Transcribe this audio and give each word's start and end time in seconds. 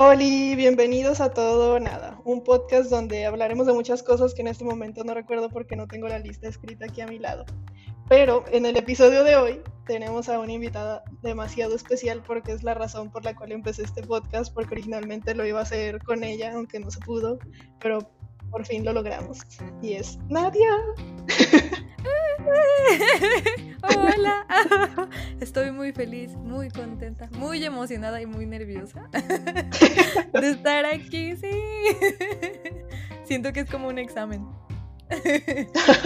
Hola, 0.00 0.54
bienvenidos 0.54 1.20
a 1.20 1.30
Todo 1.32 1.80
Nada, 1.80 2.20
un 2.24 2.44
podcast 2.44 2.88
donde 2.88 3.26
hablaremos 3.26 3.66
de 3.66 3.72
muchas 3.72 4.04
cosas 4.04 4.32
que 4.32 4.42
en 4.42 4.46
este 4.46 4.62
momento 4.62 5.02
no 5.02 5.12
recuerdo 5.12 5.50
porque 5.50 5.74
no 5.74 5.88
tengo 5.88 6.06
la 6.06 6.20
lista 6.20 6.46
escrita 6.46 6.84
aquí 6.84 7.00
a 7.00 7.08
mi 7.08 7.18
lado. 7.18 7.44
Pero 8.08 8.44
en 8.52 8.64
el 8.64 8.76
episodio 8.76 9.24
de 9.24 9.34
hoy 9.34 9.60
tenemos 9.86 10.28
a 10.28 10.38
una 10.38 10.52
invitada 10.52 11.02
demasiado 11.20 11.74
especial 11.74 12.22
porque 12.24 12.52
es 12.52 12.62
la 12.62 12.74
razón 12.74 13.10
por 13.10 13.24
la 13.24 13.34
cual 13.34 13.50
empecé 13.50 13.82
este 13.82 14.04
podcast, 14.04 14.54
porque 14.54 14.74
originalmente 14.74 15.34
lo 15.34 15.44
iba 15.44 15.58
a 15.58 15.64
hacer 15.64 16.00
con 16.04 16.22
ella, 16.22 16.52
aunque 16.54 16.78
no 16.78 16.92
se 16.92 17.00
pudo, 17.00 17.40
pero 17.80 18.08
por 18.52 18.64
fin 18.66 18.84
lo 18.84 18.92
logramos. 18.92 19.40
Y 19.82 19.94
es 19.94 20.16
Nadia. 20.28 20.76
Hola, 23.82 24.46
estoy 25.40 25.70
muy 25.70 25.92
feliz, 25.92 26.32
muy 26.36 26.70
contenta, 26.70 27.28
muy 27.32 27.64
emocionada 27.64 28.20
y 28.20 28.26
muy 28.26 28.46
nerviosa 28.46 29.08
de 30.32 30.50
estar 30.50 30.84
aquí, 30.86 31.36
sí. 31.36 31.50
Siento 33.24 33.52
que 33.52 33.60
es 33.60 33.70
como 33.70 33.88
un 33.88 33.98
examen. 33.98 34.46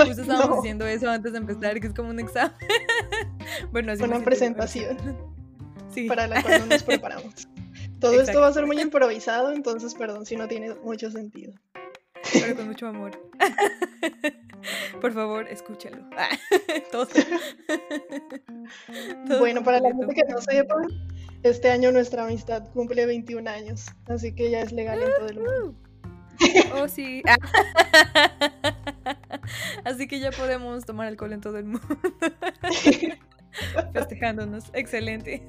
Justo 0.05 0.23
estábamos 0.23 0.63
diciendo 0.63 0.87
eso 0.87 1.11
antes 1.11 1.33
de 1.33 1.39
empezar, 1.39 1.81
que 1.81 1.89
es 1.89 1.95
como 1.95 2.11
un 2.11 2.21
examen. 2.21 2.55
Bueno, 3.73 3.93
así 3.93 4.03
una 4.03 4.21
presentación 4.21 4.97
sí. 5.91 6.07
para 6.09 6.27
la 6.27 6.43
cual 6.43 6.61
no 6.61 6.67
nos 6.67 6.83
preparamos. 6.83 7.49
Todo 8.01 8.21
esto 8.21 8.41
va 8.41 8.49
a 8.49 8.53
ser 8.53 8.67
muy 8.67 8.81
improvisado, 8.81 9.53
entonces 9.53 9.95
perdón 9.95 10.27
si 10.27 10.37
no 10.37 10.49
tiene 10.49 10.75
mucho 10.83 11.11
sentido. 11.11 11.55
Pero 12.33 12.57
con 12.57 12.69
mucho 12.69 12.87
amor. 12.87 13.13
Por 15.01 15.13
favor, 15.13 15.49
escúchalo. 15.49 15.99
bueno, 19.39 19.63
para 19.63 19.81
la 19.81 19.89
gente 19.89 20.15
que 20.15 20.23
no 20.29 20.41
sepa, 20.41 20.77
este 21.43 21.71
año 21.71 21.93
nuestra 21.93 22.25
amistad 22.25 22.69
cumple 22.73 23.07
21 23.07 23.49
años, 23.51 23.87
así 24.07 24.35
que 24.35 24.51
ya 24.51 24.61
es 24.61 24.73
legal 24.73 25.03
en 25.03 25.11
todo 25.19 25.29
el 25.29 25.41
mundo. 25.41 25.75
Oh, 26.75 26.89
sí. 26.89 27.23
Así 29.85 30.09
que 30.09 30.19
ya 30.19 30.31
podemos 30.31 30.85
tomar 30.85 31.09
alcohol 31.09 31.33
en 31.33 31.41
todo 31.41 31.59
el 31.59 31.65
mundo. 31.65 31.87
Festejándonos. 33.93 34.71
Excelente. 34.73 35.43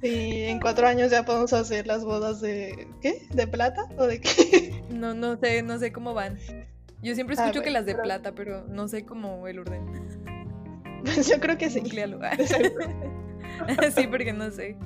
Sí, 0.00 0.44
en 0.44 0.60
cuatro 0.60 0.86
años 0.86 1.10
ya 1.10 1.24
podemos 1.24 1.52
hacer 1.52 1.86
las 1.86 2.04
bodas 2.04 2.40
de. 2.40 2.88
¿Qué? 3.00 3.26
¿De 3.32 3.46
plata? 3.46 3.82
¿O 3.96 4.06
de 4.06 4.20
qué? 4.20 4.84
No, 4.90 5.14
no 5.14 5.36
sé, 5.36 5.62
no 5.62 5.78
sé 5.78 5.92
cómo 5.92 6.14
van. 6.14 6.38
Yo 7.02 7.14
siempre 7.14 7.36
ah, 7.38 7.44
escucho 7.44 7.62
que 7.62 7.70
las 7.70 7.86
de 7.86 7.94
plata, 7.94 8.32
pero 8.32 8.66
no 8.66 8.88
sé 8.88 9.04
cómo 9.04 9.46
el 9.48 9.58
orden. 9.58 9.84
Yo 11.28 11.40
creo 11.40 11.58
que 11.58 11.70
sí. 11.70 11.80
sí, 13.94 14.06
porque 14.06 14.32
no 14.32 14.50
sé. 14.50 14.76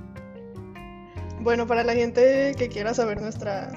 Bueno, 1.41 1.67
para 1.67 1.84
la 1.84 1.94
gente 1.94 2.55
que 2.58 2.69
quiera 2.69 2.92
saber 2.92 3.20
nuestra 3.20 3.70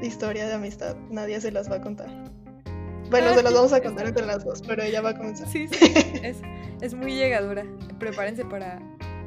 historia 0.00 0.46
de 0.46 0.54
amistad, 0.54 0.96
nadie 1.10 1.40
se 1.40 1.50
las 1.50 1.70
va 1.70 1.76
a 1.76 1.80
contar. 1.80 2.08
Bueno, 3.10 3.34
se 3.34 3.42
las 3.42 3.52
vamos 3.52 3.72
a 3.72 3.82
contar 3.82 4.06
entre 4.06 4.26
las 4.26 4.44
dos, 4.44 4.62
pero 4.66 4.82
ella 4.82 5.00
va 5.00 5.10
a 5.10 5.16
comenzar. 5.16 5.48
Sí, 5.48 5.68
sí, 5.68 5.92
es, 6.22 6.38
es 6.80 6.94
muy 6.94 7.14
llegadora. 7.14 7.64
Prepárense 7.98 8.44
para 8.44 8.80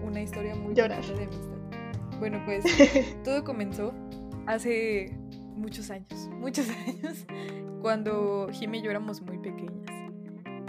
una 0.03 0.21
historia 0.21 0.55
muy 0.55 0.73
Llorar. 0.73 1.05
de 1.05 1.23
amistad. 1.23 1.57
Bueno, 2.19 2.41
pues 2.45 2.63
todo 3.23 3.43
comenzó 3.43 3.93
hace 4.47 5.15
muchos 5.57 5.89
años, 5.89 6.29
muchos 6.39 6.69
años, 6.69 7.25
cuando 7.81 8.49
Jimmy 8.51 8.79
y 8.79 8.81
yo 8.83 8.91
éramos 8.91 9.21
muy 9.21 9.37
pequeñas. 9.37 9.85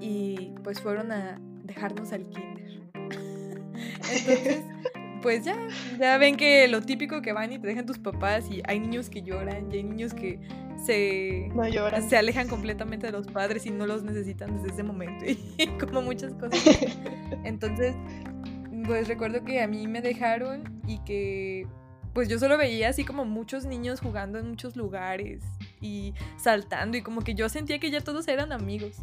Y 0.01 0.53
pues 0.63 0.81
fueron 0.81 1.11
a 1.13 1.41
dejarnos 1.65 2.13
al 2.13 2.29
kinder. 2.29 2.81
Entonces, 2.95 4.63
pues 5.23 5.45
ya, 5.45 5.57
ya 5.99 6.19
ven 6.19 6.37
que 6.37 6.69
lo 6.69 6.83
típico 6.83 7.21
que 7.23 7.33
van 7.33 7.53
y 7.53 7.59
te 7.59 7.67
dejan 7.67 7.87
tus 7.87 7.99
papás 7.99 8.49
y 8.51 8.63
hay 8.67 8.81
niños 8.81 9.11
que 9.11 9.23
lloran 9.23 9.71
y 9.73 9.77
hay 9.77 9.83
niños 9.85 10.15
que 10.15 10.39
se, 10.85 11.51
se 12.09 12.17
alejan 12.17 12.49
completamente 12.49 13.07
de 13.07 13.13
los 13.13 13.27
padres 13.27 13.67
y 13.67 13.71
no 13.71 13.87
los 13.87 14.05
necesitan 14.05 14.57
desde 14.57 14.75
ese 14.75 14.83
momento 14.85 15.25
y 15.27 15.67
como 15.79 16.03
muchas 16.03 16.35
cosas. 16.35 16.63
Entonces, 17.45 17.97
pues 18.87 19.09
recuerdo 19.09 19.45
que 19.45 19.61
a 19.61 19.67
mí 19.67 19.87
me 19.87 20.01
dejaron 20.01 20.81
y 20.87 20.99
que 21.01 21.67
pues 22.19 22.29
yo 22.29 22.37
solo 22.41 22.59
veía 22.59 22.89
así 22.89 23.05
como 23.05 23.25
muchos 23.25 23.65
niños 23.65 24.01
jugando 24.01 24.41
en 24.41 24.49
muchos 24.49 24.75
lugares 24.75 25.41
y 25.81 26.15
saltando 26.37 26.97
y 26.97 27.03
como 27.03 27.21
que 27.21 27.37
yo 27.37 27.49
sentía 27.49 27.79
que 27.79 27.93
ya 27.93 28.01
todos 28.01 28.27
eran 28.27 28.51
amigos. 28.51 28.97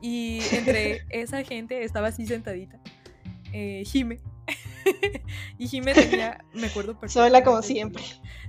Y 0.00 0.40
entre 0.52 1.04
esa 1.10 1.44
gente 1.44 1.84
estaba 1.84 2.08
así 2.08 2.26
sentadita. 2.26 2.80
Eh, 3.52 3.82
Jime. 3.84 4.20
y 5.58 5.68
Jime 5.68 5.92
tenía, 5.92 6.42
me 6.54 6.68
acuerdo 6.68 6.98
perfectamente. 6.98 7.36
Sola 7.36 7.44
como 7.44 7.60
siempre. 7.60 8.02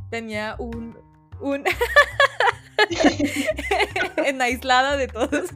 Tenía 0.10 0.56
un... 0.60 0.98
un 1.42 1.66
en 4.26 4.42
aislada 4.42 4.98
de 4.98 5.08
todos. 5.08 5.50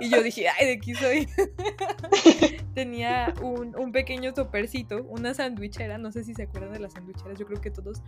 y 0.00 0.10
yo 0.10 0.22
dije, 0.22 0.46
ay, 0.48 0.66
de 0.66 0.72
aquí 0.74 0.94
soy. 0.94 1.28
Tenía 2.74 3.34
un, 3.42 3.76
un, 3.76 3.92
pequeño 3.92 4.32
topercito, 4.32 5.02
una 5.04 5.34
sandwichera, 5.34 5.98
no 5.98 6.12
sé 6.12 6.24
si 6.24 6.34
se 6.34 6.44
acuerdan 6.44 6.72
de 6.72 6.78
las 6.78 6.92
sandwicheras, 6.92 7.38
yo 7.38 7.46
creo 7.46 7.60
que 7.60 7.70
todos 7.70 8.02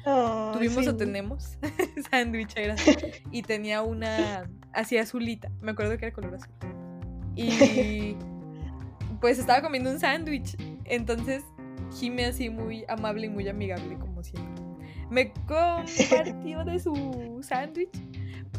tuvimos 0.53 0.87
o 0.87 0.97
tenemos 0.97 1.59
sandwicheras. 2.11 2.81
Y 3.31 3.43
tenía 3.43 3.83
una 3.83 4.49
así 4.73 4.99
azulita, 4.99 5.51
me 5.61 5.73
acuerdo 5.73 5.99
que 5.99 6.07
era 6.07 6.15
color 6.15 6.37
azul. 6.37 6.53
Y 7.35 8.17
pues 9.21 9.39
estaba 9.39 9.63
comiendo 9.63 9.91
un 9.91 10.01
sándwich, 10.01 10.57
entonces 10.85 11.43
Jime 11.99 12.27
así 12.27 12.49
muy 12.49 12.85
amable 12.89 13.27
y 13.27 13.29
muy 13.29 13.49
amigable 13.49 13.99
como 13.99 14.23
siempre 14.23 14.52
me 15.13 15.33
compartió 15.47 16.65
de 16.65 16.81
su 16.81 17.41
sándwich. 17.43 17.91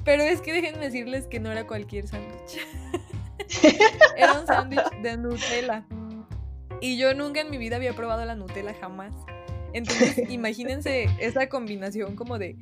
Pero 0.05 0.23
es 0.23 0.41
que 0.41 0.53
déjenme 0.53 0.85
decirles 0.85 1.27
que 1.27 1.39
no 1.39 1.51
era 1.51 1.65
cualquier 1.65 2.07
sándwich. 2.07 2.59
era 4.17 4.39
un 4.39 4.47
sándwich 4.47 4.89
de 5.01 5.17
Nutella. 5.17 5.85
Y 6.81 6.97
yo 6.97 7.13
nunca 7.13 7.41
en 7.41 7.49
mi 7.49 7.57
vida 7.57 7.77
había 7.77 7.93
probado 7.93 8.23
la 8.25 8.35
Nutella 8.35 8.73
jamás. 8.79 9.13
Entonces, 9.73 10.17
imagínense 10.29 11.07
esa 11.19 11.47
combinación 11.49 12.15
como 12.15 12.37
de 12.37 12.55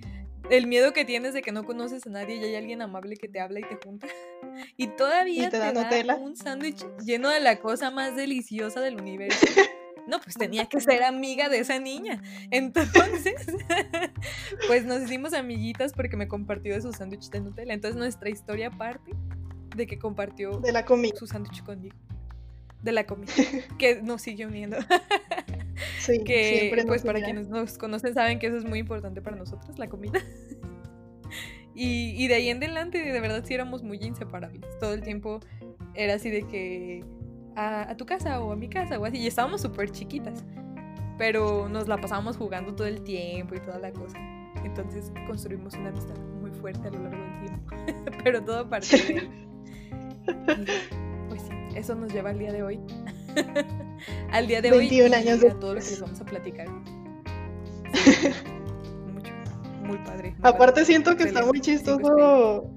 el 0.49 0.67
miedo 0.67 0.93
que 0.93 1.05
tienes 1.05 1.33
de 1.33 1.41
que 1.41 1.51
no 1.51 1.63
conoces 1.63 2.05
a 2.07 2.09
nadie 2.09 2.35
y 2.35 2.43
hay 2.43 2.55
alguien 2.55 2.81
amable 2.81 3.15
que 3.15 3.27
te 3.27 3.39
habla 3.39 3.59
y 3.59 3.63
te 3.63 3.77
junta. 3.83 4.07
Y 4.77 4.87
todavía 4.87 5.49
te, 5.49 5.57
da, 5.57 6.15
un 6.15 6.35
sándwich 6.35 6.85
lleno 7.03 7.29
de 7.29 7.39
la 7.39 7.59
cosa 7.59 7.89
más 7.89 8.15
deliciosa 8.15 8.81
del 8.81 8.99
universo. 8.99 9.45
No, 10.07 10.19
pues 10.19 10.35
tenía 10.35 10.65
que 10.65 10.79
ser 10.79 11.03
amiga 11.03 11.49
de 11.49 11.59
esa 11.59 11.79
niña. 11.79 12.21
Entonces, 12.49 13.35
pues 14.67 14.85
nos 14.85 15.01
hicimos 15.01 15.33
amiguitas 15.33 15.93
porque 15.93 16.17
me 16.17 16.27
compartió 16.27 16.73
de 16.73 16.81
su 16.81 16.91
sándwich 16.93 17.29
de 17.29 17.41
Nutella. 17.41 17.73
Entonces 17.73 17.97
nuestra 17.97 18.29
historia 18.29 18.71
parte 18.71 19.11
de 19.75 19.87
que 19.87 19.97
compartió 19.97 20.59
de 20.59 20.71
la 20.71 20.85
comida. 20.85 21.15
su 21.15 21.27
sándwich 21.27 21.63
conmigo. 21.63 21.95
De 22.81 22.91
la 22.91 23.05
comida. 23.05 23.31
que 23.77 24.01
nos 24.01 24.21
sigue 24.21 24.45
uniendo. 24.45 24.77
sí, 25.99 26.23
que 26.23 26.71
pues 26.85 27.03
para 27.03 27.21
quienes 27.21 27.47
nos 27.47 27.77
conocen 27.77 28.13
saben 28.13 28.39
que 28.39 28.47
eso 28.47 28.57
es 28.57 28.65
muy 28.65 28.79
importante 28.79 29.21
para 29.21 29.37
nosotros, 29.37 29.77
la 29.77 29.87
comida. 29.87 30.19
y, 31.75 32.15
y 32.21 32.27
de 32.27 32.35
ahí 32.35 32.49
en 32.49 32.57
adelante, 32.57 32.99
de 32.99 33.19
verdad, 33.19 33.43
sí 33.45 33.53
éramos 33.53 33.83
muy 33.83 33.97
inseparables. 34.01 34.77
Todo 34.79 34.93
el 34.93 35.01
tiempo 35.01 35.39
era 35.93 36.15
así 36.15 36.29
de 36.29 36.47
que 36.47 37.03
a, 37.55 37.95
tu 37.97 38.05
casa 38.05 38.39
o 38.41 38.51
a 38.51 38.55
mi 38.55 38.69
casa 38.69 38.99
o 38.99 39.05
así. 39.05 39.17
Y 39.17 39.27
estábamos 39.27 39.61
súper 39.61 39.91
chiquitas. 39.91 40.43
Pero 41.17 41.67
nos 41.69 41.87
la 41.87 41.97
pasábamos 41.97 42.37
jugando 42.37 42.73
todo 42.73 42.87
el 42.87 43.03
tiempo 43.03 43.55
y 43.55 43.59
toda 43.59 43.79
la 43.79 43.91
cosa. 43.91 44.17
Entonces 44.63 45.11
construimos 45.27 45.73
una 45.75 45.89
amistad 45.89 46.17
muy 46.41 46.51
fuerte 46.51 46.87
a 46.87 46.91
lo 46.91 47.03
largo 47.03 47.23
del 47.23 47.45
tiempo. 47.45 47.75
pero 48.23 48.43
todo 48.43 48.69
parte 48.69 48.97
de 48.97 49.29
pues 51.29 51.41
sí, 51.43 51.53
eso 51.75 51.95
nos 51.95 52.13
lleva 52.13 52.31
al 52.31 52.39
día 52.39 52.51
de 52.51 52.63
hoy. 52.63 52.79
al 54.31 54.47
día 54.47 54.61
de 54.61 54.71
21 54.71 55.05
hoy. 55.05 55.13
años 55.13 55.43
a 55.43 55.59
todo 55.59 55.75
lo 55.75 55.79
que 55.79 55.87
les 55.87 56.01
vamos 56.01 56.19
a 56.21 56.25
platicar. 56.25 56.67
Mucho. 59.13 59.31
Muy 59.83 59.97
padre. 59.99 60.35
Aparte 60.41 60.85
siento 60.85 61.15
que 61.15 61.23
está 61.23 61.45
muy 61.45 61.59
chistoso. 61.59 62.69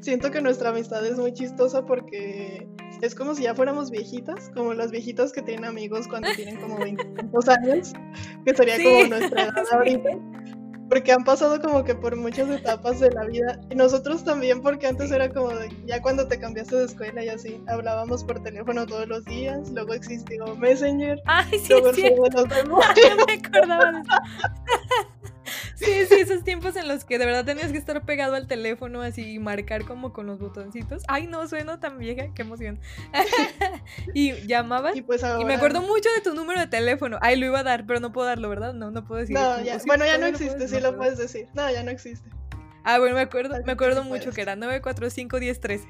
siento 0.00 0.30
que 0.30 0.40
nuestra 0.40 0.70
amistad 0.70 1.04
es 1.04 1.18
muy 1.18 1.32
chistosa 1.32 1.84
porque 1.84 2.68
es 3.02 3.14
como 3.14 3.34
si 3.34 3.44
ya 3.44 3.54
fuéramos 3.54 3.90
viejitas, 3.90 4.50
como 4.54 4.74
las 4.74 4.90
viejitas 4.90 5.32
que 5.32 5.42
tienen 5.42 5.64
amigos 5.64 6.06
cuando 6.08 6.28
tienen 6.34 6.60
como 6.60 6.78
22 6.78 7.48
años, 7.48 7.92
que 8.44 8.54
sería 8.54 8.76
como 8.76 9.08
nuestra 9.08 9.44
edad 9.44 9.64
ahorita. 9.72 10.10
Porque 10.88 11.12
han 11.12 11.22
pasado 11.22 11.60
como 11.60 11.84
que 11.84 11.94
por 11.94 12.16
muchas 12.16 12.50
etapas 12.50 12.98
de 12.98 13.12
la 13.12 13.24
vida. 13.24 13.60
Y 13.70 13.76
nosotros 13.76 14.24
también, 14.24 14.60
porque 14.60 14.88
antes 14.88 15.12
era 15.12 15.28
como 15.28 15.50
de, 15.50 15.68
ya 15.86 16.02
cuando 16.02 16.26
te 16.26 16.36
cambiaste 16.38 16.74
de 16.74 16.84
escuela 16.86 17.24
y 17.24 17.28
así, 17.28 17.62
hablábamos 17.68 18.24
por 18.24 18.42
teléfono 18.42 18.84
todos 18.86 19.06
los 19.06 19.24
días, 19.24 19.70
luego 19.70 19.94
existió 19.94 20.56
Messenger. 20.56 21.20
Ay, 21.26 21.60
sí, 21.60 21.74
sí. 21.94 22.10
Nos 22.34 22.48
vemos. 22.48 22.84
me 23.26 23.32
acordaba 23.34 23.92
de 23.92 24.00
eso. 24.00 24.10
Sí, 25.74 25.86
Sí, 26.08 26.14
esos 26.20 26.44
tiempos 26.44 26.76
en 26.76 26.88
los 26.88 27.04
que 27.04 27.18
de 27.18 27.26
verdad 27.26 27.44
tenías 27.44 27.72
que 27.72 27.78
estar 27.78 28.04
pegado 28.04 28.34
al 28.34 28.46
teléfono 28.46 29.02
así 29.02 29.34
y 29.34 29.38
marcar 29.38 29.84
como 29.84 30.12
con 30.12 30.26
los 30.26 30.38
botoncitos. 30.38 31.02
Ay, 31.08 31.26
no, 31.26 31.46
sueno 31.48 31.78
tan 31.78 31.98
vieja, 31.98 32.32
qué 32.34 32.42
emoción. 32.42 32.80
y 34.14 34.32
llamabas. 34.46 34.96
Y, 34.96 35.02
pues 35.02 35.22
y 35.22 35.44
me 35.44 35.54
acuerdo 35.54 35.82
mucho 35.82 36.08
de 36.14 36.20
tu 36.22 36.34
número 36.34 36.60
de 36.60 36.66
teléfono. 36.66 37.18
Ay, 37.20 37.36
lo 37.36 37.46
iba 37.46 37.60
a 37.60 37.62
dar, 37.62 37.86
pero 37.86 38.00
no 38.00 38.12
puedo 38.12 38.26
darlo, 38.26 38.48
¿verdad? 38.48 38.74
No, 38.74 38.90
no 38.90 39.04
puedo 39.04 39.20
decir. 39.20 39.34
No, 39.34 39.62
ya. 39.62 39.78
bueno, 39.86 40.04
ya 40.04 40.18
no 40.18 40.26
existe, 40.26 40.68
sí 40.68 40.80
lo 40.80 40.96
puedes 40.96 41.18
decir. 41.18 41.48
No, 41.54 41.70
ya 41.70 41.82
no 41.82 41.90
existe. 41.90 42.28
Ah, 42.84 42.98
bueno, 42.98 43.14
me 43.14 43.22
acuerdo, 43.22 43.56
me 43.64 43.72
acuerdo 43.72 44.04
mucho 44.04 44.32
que 44.32 44.40
era 44.40 44.56
9451013. 44.56 45.86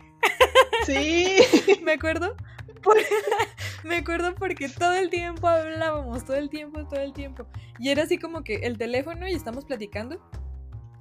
Sí. 0.86 1.36
me 1.82 1.92
acuerdo. 1.92 2.36
me 3.84 3.96
acuerdo 3.96 4.34
porque 4.34 4.68
todo 4.68 4.92
el 4.94 5.10
tiempo 5.10 5.46
hablábamos, 5.48 6.24
todo 6.24 6.36
el 6.36 6.48
tiempo, 6.50 6.86
todo 6.86 7.00
el 7.00 7.12
tiempo. 7.12 7.46
Y 7.78 7.90
era 7.90 8.04
así 8.04 8.18
como 8.18 8.42
que 8.42 8.56
el 8.56 8.78
teléfono 8.78 9.28
y 9.28 9.32
estamos 9.32 9.64
platicando. 9.64 10.20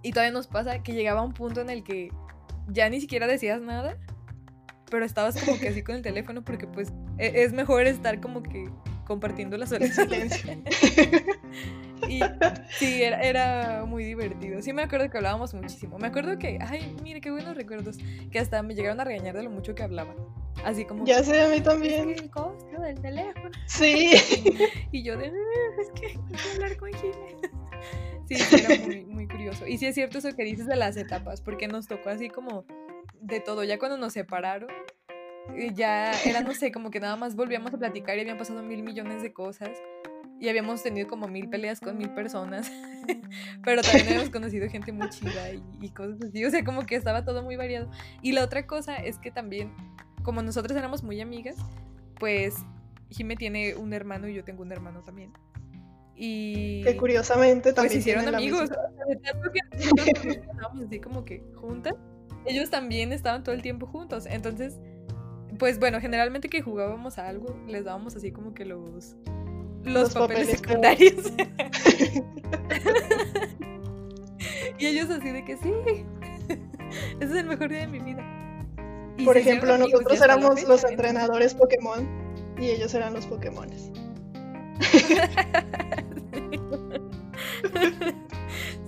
Y 0.01 0.11
todavía 0.11 0.31
nos 0.31 0.47
pasa 0.47 0.81
que 0.81 0.93
llegaba 0.93 1.21
un 1.21 1.33
punto 1.33 1.61
en 1.61 1.69
el 1.69 1.83
que 1.83 2.09
ya 2.67 2.89
ni 2.89 3.01
siquiera 3.01 3.27
decías 3.27 3.61
nada, 3.61 3.97
pero 4.89 5.05
estabas 5.05 5.43
como 5.43 5.59
que 5.59 5.69
así 5.69 5.83
con 5.83 5.95
el 5.95 6.01
teléfono 6.01 6.43
porque 6.43 6.67
pues 6.67 6.93
e, 7.17 7.43
es 7.43 7.53
mejor 7.53 7.85
estar 7.85 8.21
como 8.21 8.43
que 8.43 8.69
compartiendo 9.05 9.57
la 9.57 9.67
soledad. 9.67 10.07
y 12.07 12.21
sí, 12.77 13.01
era, 13.01 13.85
muy 13.85 14.03
divertido. 14.03 14.61
Sí 14.61 14.73
me 14.73 14.83
acuerdo 14.83 15.09
que 15.09 15.17
hablábamos 15.17 15.53
muchísimo. 15.53 15.97
Me 15.97 16.07
acuerdo 16.07 16.37
que, 16.37 16.59
ay, 16.61 16.95
mire 17.03 17.21
qué 17.21 17.31
buenos 17.31 17.55
recuerdos, 17.55 17.97
que 18.31 18.39
hasta 18.39 18.61
me 18.63 18.75
llegaron 18.75 18.99
a 18.99 19.03
regañar 19.03 19.35
de 19.35 19.43
lo 19.43 19.49
mucho 19.49 19.75
que 19.75 19.83
hablaba. 19.83 20.15
Así 20.63 20.85
como... 20.85 21.05
Ya 21.05 21.23
sé, 21.23 21.41
a 21.41 21.47
mí 21.47 21.61
también. 21.61 22.09
el 22.09 22.29
costo 22.29 22.81
del 22.81 22.99
teléfono. 22.99 23.51
Sí. 23.65 24.13
y 24.91 25.03
yo 25.03 25.17
de, 25.17 25.27
es 25.27 25.91
que 25.99 26.19
puedo 26.19 26.53
hablar 26.53 26.77
con 26.77 26.93
Jimmy. 26.93 27.35
Sí, 28.27 28.35
era 28.35 28.85
muy, 28.85 29.05
muy 29.05 29.27
curioso. 29.27 29.65
Y 29.65 29.79
sí 29.79 29.87
es 29.87 29.95
cierto 29.95 30.19
eso 30.19 30.35
que 30.35 30.43
dices 30.43 30.67
de 30.67 30.75
las 30.75 30.95
etapas, 30.97 31.41
porque 31.41 31.67
nos 31.67 31.87
tocó 31.87 32.09
así 32.09 32.29
como 32.29 32.63
de 33.19 33.39
todo. 33.39 33.63
Ya 33.63 33.79
cuando 33.79 33.97
nos 33.97 34.13
separaron, 34.13 34.69
ya 35.73 36.11
era, 36.23 36.41
no 36.41 36.53
sé, 36.53 36.71
como 36.71 36.91
que 36.91 36.99
nada 36.99 37.15
más 37.15 37.35
volvíamos 37.35 37.73
a 37.73 37.77
platicar 37.77 38.17
y 38.17 38.21
habían 38.21 38.37
pasado 38.37 38.61
mil 38.61 38.83
millones 38.83 39.21
de 39.21 39.33
cosas. 39.33 39.71
Y 40.39 40.47
habíamos 40.47 40.81
tenido 40.81 41.07
como 41.07 41.27
mil 41.27 41.49
peleas 41.49 41.79
con 41.79 41.97
mil 41.97 42.09
personas. 42.11 42.71
Pero 43.65 43.81
también 43.81 44.07
habíamos 44.07 44.29
conocido 44.29 44.69
gente 44.69 44.91
muy 44.91 45.09
chida 45.09 45.51
y, 45.51 45.63
y, 45.81 45.89
cosas 45.89 46.21
así. 46.21 46.45
O 46.45 46.49
sea, 46.49 46.63
como 46.63 46.85
que 46.85 46.95
estaba 46.95 47.25
todo 47.25 47.43
muy 47.43 47.55
variado. 47.55 47.89
Y 48.21 48.31
la 48.31 48.43
otra 48.43 48.65
cosa 48.65 48.95
es 48.95 49.17
que 49.17 49.31
también, 49.31 49.73
como 50.23 50.41
nosotros 50.41 50.77
éramos 50.77 51.03
muy 51.03 51.19
amigas, 51.19 51.57
pues 52.19 52.55
Jime 53.09 53.35
tiene 53.35 53.75
un 53.75 53.93
hermano 53.93 54.27
y 54.27 54.33
yo 54.33 54.43
tengo 54.43 54.61
un 54.61 54.71
hermano 54.71 55.03
también. 55.03 55.33
Y. 56.15 56.83
Que 56.83 56.95
curiosamente 56.95 57.73
pues, 57.73 57.75
también. 57.75 57.93
Pues 57.93 57.99
hicieron 57.99 58.33
amigos. 58.33 58.69
así 60.85 60.99
como 60.99 61.25
que 61.25 61.43
juntas. 61.55 61.95
Ellos 62.45 62.69
también 62.69 63.11
estaban 63.11 63.43
todo 63.43 63.53
el 63.53 63.61
tiempo 63.61 63.87
juntos. 63.87 64.25
Entonces 64.25 64.79
pues 65.59 65.79
bueno, 65.79 65.99
generalmente 65.99 66.49
que 66.49 66.61
jugábamos 66.61 67.17
a 67.17 67.27
algo, 67.27 67.59
les 67.67 67.85
dábamos 67.85 68.15
así 68.15 68.31
como 68.31 68.53
que 68.53 68.65
los, 68.65 69.15
los, 69.89 70.13
papeles, 70.13 70.49
secundarios. 70.49 71.13
y 74.79 74.85
ellos 74.85 75.09
así 75.09 75.29
de 75.31 75.43
que 75.43 75.57
sí, 75.57 75.73
ese 75.89 76.05
es 77.19 77.31
el 77.31 77.45
mejor 77.45 77.69
día 77.69 77.79
de 77.79 77.87
mi 77.87 77.99
vida. 77.99 78.23
Por 79.25 79.37
ejemplo, 79.37 79.77
nosotros 79.77 80.21
éramos 80.21 80.63
los 80.63 80.83
entrenadores 80.85 81.53
Pokémon 81.53 82.07
y 82.57 82.69
ellos 82.69 82.93
eran 82.93 83.13
los 83.13 83.25
Pokémones. 83.25 83.91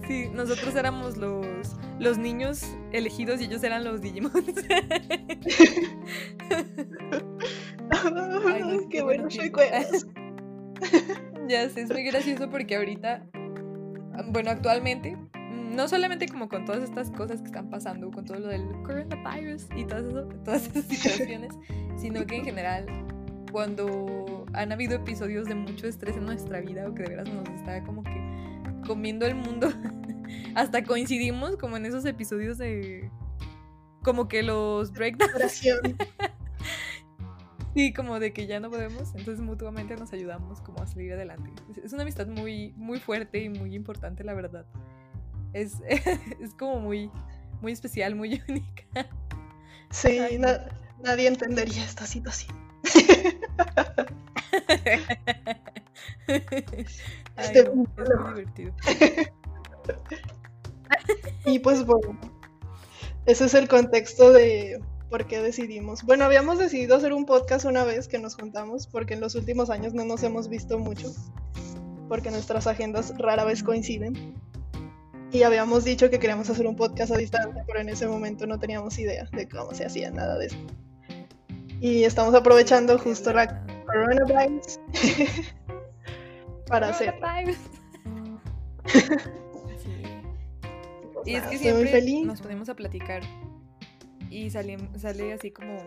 Sí, 0.07 0.30
nosotros 0.33 0.75
éramos 0.75 1.15
los, 1.15 1.77
los 2.00 2.18
niños 2.18 2.75
elegidos 2.92 3.39
y 3.39 3.45
ellos 3.45 3.63
eran 3.63 3.86
los 3.86 4.01
Digimon. 4.01 4.31
Ay, 7.89 8.88
qué 8.89 9.04
bueno, 9.04 9.30
soy 9.31 9.51
Ya 11.48 11.68
sé, 11.69 11.81
es 11.81 11.89
muy 11.89 12.04
gracioso 12.04 12.50
porque 12.50 12.75
ahorita, 12.75 13.25
bueno, 14.28 14.51
actualmente, 14.51 15.18
no 15.72 15.88
solamente 15.88 16.28
como 16.28 16.48
con 16.48 16.66
todas 16.66 16.83
estas 16.83 17.12
cosas 17.12 17.42
que 17.42 17.48
están 17.48 17.69
pasando, 17.69 18.12
con 18.12 18.25
todo 18.25 18.39
lo 18.39 18.48
del 18.48 18.63
coronavirus 18.83 19.68
y 19.75 19.86
todas, 19.86 20.06
eso, 20.06 20.28
todas 20.45 20.68
esas 20.68 20.86
situaciones, 20.86 21.54
sino 21.98 22.25
que 22.25 22.38
en 22.38 22.45
general, 22.45 22.86
cuando 23.51 24.45
han 24.54 24.72
habido 24.72 24.95
episodios 24.95 25.48
de 25.48 25.56
mucho 25.56 25.88
estrés 25.88 26.16
en 26.16 26.25
nuestra 26.25 26.62
vida 26.62 26.88
o 26.88 26.94
que 26.94 27.04
de 27.04 27.10
veras 27.10 27.30
nos 27.30 27.50
está 27.50 27.83
como 27.83 28.04
que 28.04 28.22
comiendo 28.86 29.25
el 29.25 29.36
mundo. 29.36 29.72
Hasta 30.56 30.83
coincidimos 30.83 31.57
como 31.57 31.78
en 31.78 31.86
esos 31.86 32.06
episodios 32.06 32.57
de. 32.57 33.10
Como 34.04 34.28
que 34.28 34.44
los 34.44 34.92
breakdowns. 34.92 35.62
Sí, 37.73 37.94
como 37.94 38.19
de 38.19 38.33
que 38.33 38.47
ya 38.47 38.59
no 38.59 38.69
podemos. 38.69 39.13
Entonces 39.15 39.39
mutuamente 39.39 39.95
nos 39.95 40.13
ayudamos 40.13 40.62
como 40.62 40.81
a 40.81 40.88
salir 40.88 41.13
adelante. 41.13 41.50
Es 41.83 41.94
una 41.94 42.03
amistad 42.03 42.27
muy, 42.27 42.73
muy 42.75 43.00
fuerte 43.00 43.39
y 43.39 43.50
muy 43.50 43.75
importante, 43.75 44.23
la 44.23 44.33
verdad. 44.33 44.65
Es, 45.53 45.75
es 46.39 46.53
como 46.57 46.79
muy, 46.79 47.12
muy 47.62 47.71
especial, 47.71 48.15
muy 48.15 48.41
única. 48.50 48.83
Sí, 49.89 50.19
nadie 51.03 51.27
entendería 51.27 51.83
esta 51.83 52.06
situación. 52.06 52.56
este 57.38 57.59
es 57.59 57.75
muy 57.75 57.88
divertido. 58.33 58.73
y 61.45 61.59
pues 61.59 61.85
bueno, 61.85 62.19
ese 63.25 63.45
es 63.45 63.53
el 63.53 63.68
contexto 63.68 64.31
de 64.31 64.81
por 65.11 65.27
qué 65.27 65.41
decidimos. 65.41 66.03
Bueno, 66.03 66.23
habíamos 66.23 66.57
decidido 66.57 66.95
hacer 66.95 67.11
un 67.11 67.25
podcast 67.25 67.65
una 67.65 67.83
vez 67.83 68.07
que 68.07 68.17
nos 68.17 68.35
juntamos, 68.35 68.87
porque 68.87 69.13
en 69.13 69.19
los 69.19 69.35
últimos 69.35 69.69
años 69.69 69.93
no 69.93 70.05
nos 70.05 70.23
hemos 70.23 70.47
visto 70.47 70.79
mucho, 70.79 71.13
porque 72.07 72.31
nuestras 72.31 72.65
agendas 72.65 73.13
rara 73.17 73.43
vez 73.43 73.61
coinciden. 73.61 74.33
Y 75.33 75.43
habíamos 75.43 75.83
dicho 75.83 76.09
que 76.09 76.17
queríamos 76.17 76.49
hacer 76.49 76.65
un 76.65 76.77
podcast 76.77 77.11
a 77.11 77.17
distancia, 77.17 77.63
pero 77.67 77.81
en 77.81 77.89
ese 77.89 78.07
momento 78.07 78.47
no 78.47 78.57
teníamos 78.57 78.97
idea 78.97 79.27
de 79.33 79.49
cómo 79.49 79.73
se 79.73 79.85
hacía 79.85 80.09
nada 80.11 80.37
de 80.37 80.45
eso. 80.45 80.57
Y 81.81 82.05
estamos 82.05 82.33
aprovechando 82.33 82.97
justo 82.97 83.33
la 83.33 83.65
coronavirus 83.85 84.79
para 86.67 86.89
hacer. 86.89 87.15
Y 91.23 91.35
es 91.35 91.43
que 91.43 91.59
siempre 91.59 92.01
nos 92.23 92.41
ponemos 92.41 92.67
a 92.67 92.75
platicar 92.75 93.21
y 94.31 94.50
sale, 94.50 94.78
sale 94.98 95.33
así 95.33 95.51
como 95.51 95.78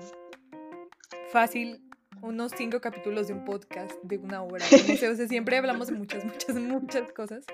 fácil 1.33 1.83
unos 2.21 2.53
cinco 2.57 2.81
capítulos 2.81 3.27
de 3.27 3.35
un 3.35 3.45
podcast 3.45 3.93
de 4.03 4.19
una 4.19 4.43
hora. 4.43 4.65
No 4.71 4.97
sé, 4.97 5.09
o 5.09 5.17
sea, 5.17 5.27
siempre 5.27 5.57
hablamos 5.57 5.89
de 5.89 5.95
muchas, 5.95 6.25
muchas, 6.25 6.57
muchas 6.57 7.13
cosas. 7.13 7.45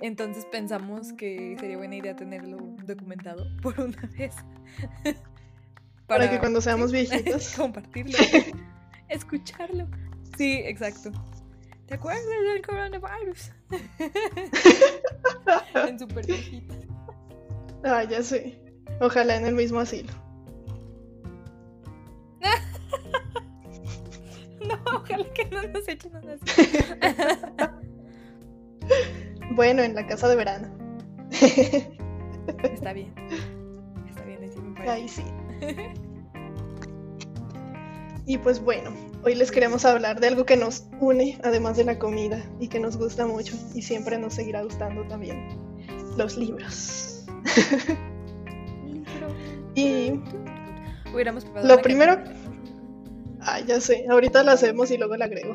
Entonces 0.00 0.44
pensamos 0.46 1.12
que 1.12 1.56
sería 1.60 1.76
buena 1.76 1.96
idea 1.96 2.16
tenerlo 2.16 2.58
documentado 2.84 3.46
por 3.62 3.78
una 3.78 4.02
vez. 4.18 4.34
Para, 6.06 6.30
que 6.30 6.38
cuando 6.38 6.60
seamos 6.60 6.92
viejitos. 6.92 7.54
compartirlo. 7.56 8.18
escucharlo. 9.08 9.86
Sí, 10.36 10.60
exacto. 10.64 11.12
¿Te 11.86 11.94
acuerdas 11.94 12.24
del 12.26 12.62
coronavirus? 12.66 13.52
en 15.88 15.98
super 15.98 16.26
viejita. 16.26 16.74
Ah, 17.84 18.02
ya 18.04 18.22
sé. 18.22 18.65
Ojalá 19.00 19.36
en 19.36 19.46
el 19.46 19.54
mismo 19.54 19.80
asilo. 19.80 20.12
no, 24.66 24.74
ojalá 24.94 25.32
que 25.34 25.44
no 25.46 25.62
nos 25.68 25.88
echen 25.88 26.14
un 26.16 26.30
asilo. 26.30 26.52
bueno, 29.52 29.82
en 29.82 29.94
la 29.94 30.06
casa 30.06 30.28
de 30.28 30.36
verano. 30.36 30.68
Está 32.62 32.92
bien. 32.92 33.12
Está 34.08 34.22
bien, 34.24 34.40
Ahí 34.88 35.08
sí. 35.08 35.24
Y 38.28 38.38
pues 38.38 38.60
bueno, 38.60 38.90
hoy 39.22 39.36
les 39.36 39.52
queremos 39.52 39.84
hablar 39.84 40.18
de 40.18 40.26
algo 40.26 40.44
que 40.44 40.56
nos 40.56 40.88
une, 41.00 41.38
además 41.44 41.76
de 41.76 41.84
la 41.84 41.96
comida, 41.96 42.44
y 42.58 42.66
que 42.66 42.80
nos 42.80 42.96
gusta 42.96 43.24
mucho, 43.24 43.54
y 43.72 43.82
siempre 43.82 44.18
nos 44.18 44.34
seguirá 44.34 44.64
gustando 44.64 45.06
también, 45.06 45.46
los 46.16 46.36
libros. 46.36 47.24
y 49.74 50.20
lo 51.62 51.82
primero... 51.82 52.18
Ah, 53.40 53.60
ya 53.60 53.80
sé, 53.80 54.04
ahorita 54.10 54.42
lo 54.42 54.50
hacemos 54.52 54.90
y 54.90 54.96
luego 54.96 55.16
la 55.16 55.26
agrego. 55.26 55.54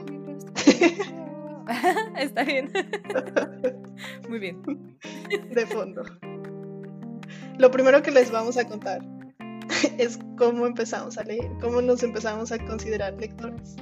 Está 2.18 2.44
bien. 2.44 2.72
Muy 4.30 4.40
bien. 4.40 4.62
De 5.54 5.66
fondo. 5.66 6.04
Lo 7.58 7.70
primero 7.70 8.02
que 8.02 8.12
les 8.12 8.32
vamos 8.32 8.58
a 8.58 8.66
contar 8.66 9.02
es 9.98 10.20
cómo 10.38 10.66
empezamos 10.66 11.18
a 11.18 11.24
leer, 11.24 11.50
cómo 11.60 11.82
nos 11.82 12.02
empezamos 12.04 12.52
a 12.52 12.60
considerar 12.60 13.14
lectores. 13.20 13.76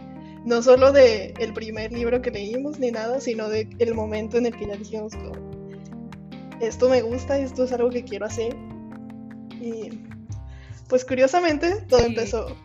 No 0.46 0.62
solo 0.62 0.91
de 0.91 1.34
el 1.39 1.53
primer 1.53 1.91
libro 1.91 2.22
que 2.22 2.31
leímos 2.31 2.79
ni 2.79 2.91
nada, 2.91 3.19
sino 3.19 3.50
de 3.50 3.69
el 3.79 3.93
momento 3.93 4.38
en 4.38 4.48
el 4.48 4.55
que 4.55 4.67
ya 4.67 4.75
dijimos 4.75 5.13
esto 6.62 6.89
me 6.89 7.01
gusta, 7.01 7.39
esto 7.39 7.63
es 7.63 7.72
algo 7.72 7.89
que 7.89 8.03
quiero 8.03 8.25
hacer. 8.25 8.55
Y 9.59 9.89
pues 10.87 11.05
curiosamente 11.05 11.81
todo 11.87 12.01
empezó 12.01 12.55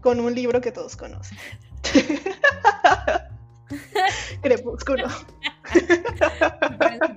con 0.00 0.20
un 0.20 0.34
libro 0.34 0.60
que 0.60 0.72
todos 0.72 0.96
conocen. 0.96 1.38
Crepúsculo. 4.42 5.06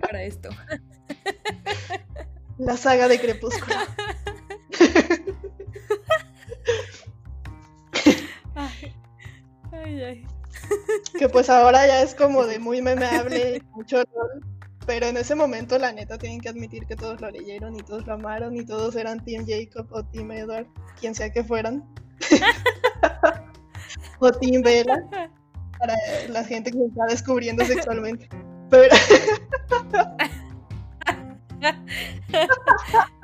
para 0.02 0.24
esto. 0.24 0.50
La 2.58 2.78
saga 2.78 3.08
de 3.08 3.20
Crepúsculo. 3.20 3.76
Ay, 9.72 10.02
ay, 10.02 10.28
Que 11.20 11.30
pues 11.30 11.50
ahora 11.50 11.86
ya 11.86 12.02
es 12.02 12.16
como 12.16 12.46
de 12.46 12.60
muy 12.60 12.82
memeable, 12.82 13.62
mucho 13.74 13.98
rol. 13.98 14.57
Pero 14.88 15.06
en 15.06 15.18
ese 15.18 15.36
momento, 15.36 15.78
la 15.78 15.92
neta, 15.92 16.18
tienen 16.18 16.40
que 16.40 16.48
admitir 16.48 16.86
que 16.88 16.96
todos 16.96 17.20
lo 17.20 17.30
leyeron 17.30 17.76
y 17.76 17.84
todos 17.84 18.08
lo 18.08 18.14
amaron 18.14 18.56
y 18.56 18.66
todos 18.66 18.96
eran 18.96 19.24
Team 19.24 19.46
Jacob 19.46 19.86
o 19.92 20.04
Team 20.06 20.32
Edward, 20.32 20.66
quien 21.00 21.14
sea 21.14 21.30
que 21.30 21.44
fueran. 21.44 21.84
o 24.20 24.32
Team 24.32 24.62
Bella, 24.62 25.06
para 25.78 25.94
la 26.30 26.44
gente 26.46 26.72
que 26.72 26.86
está 26.86 27.06
descubriendo 27.10 27.66
sexualmente. 27.66 28.30
Pero... 28.70 28.96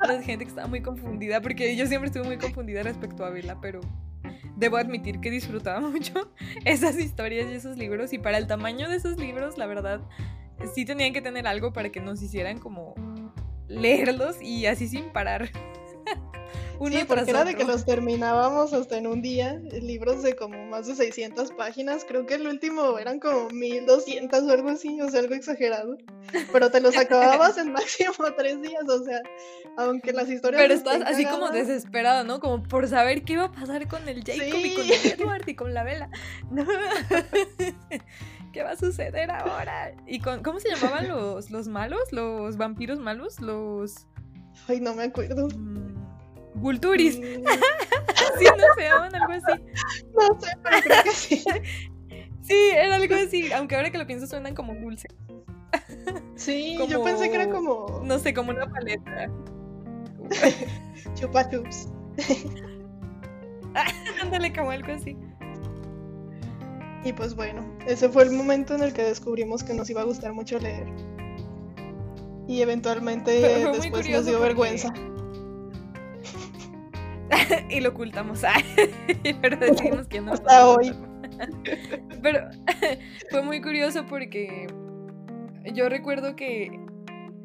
la 0.06 0.22
gente 0.22 0.44
que 0.44 0.50
estaba 0.50 0.66
muy 0.66 0.82
confundida, 0.82 1.40
porque 1.40 1.74
yo 1.76 1.86
siempre 1.86 2.08
estuve 2.08 2.24
muy 2.24 2.36
confundida 2.36 2.82
respecto 2.82 3.24
a 3.24 3.30
Bella, 3.30 3.56
pero 3.62 3.80
debo 4.56 4.76
admitir 4.76 5.20
que 5.20 5.30
disfrutaba 5.30 5.80
mucho 5.88 6.30
esas 6.66 6.98
historias 6.98 7.50
y 7.50 7.54
esos 7.54 7.78
libros. 7.78 8.12
Y 8.12 8.18
para 8.18 8.36
el 8.36 8.46
tamaño 8.46 8.90
de 8.90 8.96
esos 8.96 9.18
libros, 9.18 9.56
la 9.56 9.66
verdad, 9.66 10.02
sí 10.74 10.84
tenían 10.84 11.12
que 11.12 11.22
tener 11.22 11.46
algo 11.46 11.72
para 11.72 11.90
que 11.90 12.00
nos 12.00 12.22
hicieran 12.22 12.58
como 12.58 12.94
leerlos 13.68 14.40
y 14.40 14.66
así 14.66 14.88
sin 14.88 15.10
parar. 15.10 15.50
Uno 16.78 16.98
sí, 16.98 17.04
porque 17.06 17.30
era 17.30 17.44
de 17.44 17.54
que 17.54 17.64
los 17.64 17.84
terminábamos 17.84 18.72
hasta 18.72 18.98
en 18.98 19.06
un 19.06 19.22
día, 19.22 19.60
libros 19.80 20.22
de 20.22 20.34
como 20.34 20.66
más 20.66 20.88
de 20.88 20.96
600 20.96 21.52
páginas, 21.52 22.04
creo 22.06 22.26
que 22.26 22.34
el 22.34 22.48
último 22.48 22.98
eran 22.98 23.20
como 23.20 23.48
1200 23.50 24.42
o 24.42 24.50
algo 24.50 24.70
así, 24.70 25.00
o 25.00 25.08
sea, 25.08 25.20
algo 25.20 25.34
exagerado, 25.34 25.96
pero 26.52 26.70
te 26.70 26.80
los 26.80 26.96
acababas 26.96 27.58
en 27.58 27.72
máximo 27.72 28.12
tres 28.36 28.60
días, 28.60 28.88
o 28.88 29.04
sea, 29.04 29.20
aunque 29.76 30.12
las 30.12 30.28
historias... 30.28 30.60
Pero 30.60 30.74
estás 30.74 31.02
así 31.02 31.24
como 31.24 31.50
desesperado, 31.50 32.24
¿no? 32.24 32.40
Como 32.40 32.62
por 32.64 32.88
saber 32.88 33.22
qué 33.22 33.34
iba 33.34 33.44
a 33.44 33.52
pasar 33.52 33.86
con 33.86 34.08
el 34.08 34.24
Jacob 34.24 34.58
y 34.58 34.74
con 34.74 34.84
el 34.84 35.12
Edward 35.12 35.48
y 35.48 35.54
con 35.54 35.74
la 35.74 35.84
Vela. 35.84 36.10
¿Qué 38.54 38.62
va 38.62 38.70
a 38.70 38.76
suceder 38.76 39.32
ahora? 39.32 39.92
¿Y 40.06 40.20
con, 40.20 40.40
cómo 40.44 40.60
se 40.60 40.70
llamaban 40.70 41.08
los, 41.08 41.50
los 41.50 41.66
malos? 41.66 42.12
¿Los 42.12 42.56
vampiros 42.56 43.00
malos? 43.00 43.40
Los... 43.40 44.06
Ay, 44.68 44.78
no 44.78 44.94
me 44.94 45.02
acuerdo. 45.02 45.48
Mm, 45.48 45.96
Vulturis. 46.54 47.18
Mm. 47.18 47.22
sí, 48.38 48.44
no 48.44 48.74
sé, 48.76 48.86
algo 48.86 49.32
así. 49.32 49.62
No 50.14 50.40
sé, 50.40 50.56
pero 50.62 50.80
creo 50.82 51.02
que 51.02 51.10
sí. 51.10 51.44
sí, 52.42 52.70
era 52.72 52.94
algo 52.94 53.16
así, 53.16 53.52
aunque 53.52 53.74
ahora 53.74 53.90
que 53.90 53.98
lo 53.98 54.06
pienso 54.06 54.28
suenan 54.28 54.54
como 54.54 54.74
dulce. 54.74 55.08
Sí, 56.36 56.76
yo 56.88 57.02
pensé 57.02 57.30
que 57.30 57.36
era 57.36 57.48
como. 57.48 58.02
No 58.04 58.18
sé, 58.18 58.34
como 58.34 58.50
una 58.50 58.68
paleta. 58.68 59.30
Chupa 61.14 61.48
chups. 61.48 61.88
Ándale, 64.20 64.52
como 64.52 64.70
algo 64.72 64.92
así. 64.92 65.16
Y 67.04 67.12
pues 67.12 67.34
bueno, 67.34 67.62
ese 67.86 68.08
fue 68.08 68.22
el 68.22 68.30
momento 68.30 68.74
en 68.74 68.82
el 68.82 68.92
que 68.92 69.02
descubrimos 69.02 69.62
que 69.62 69.74
nos 69.74 69.90
iba 69.90 70.00
a 70.00 70.04
gustar 70.04 70.32
mucho 70.32 70.58
leer. 70.58 70.86
Y 72.48 72.62
eventualmente 72.62 73.30
después 73.30 74.08
nos 74.08 74.26
dio 74.26 74.40
vergüenza. 74.40 74.92
y 77.70 77.80
lo 77.80 77.90
ocultamos. 77.90 78.42
pero 79.42 79.56
decimos 79.60 80.06
que 80.08 80.20
no. 80.20 80.32
Hasta 80.32 80.68
hoy. 80.68 80.92
pero 82.22 82.48
fue 83.30 83.42
muy 83.42 83.60
curioso 83.60 84.06
porque 84.06 84.66
yo 85.74 85.88
recuerdo 85.88 86.36
que 86.36 86.70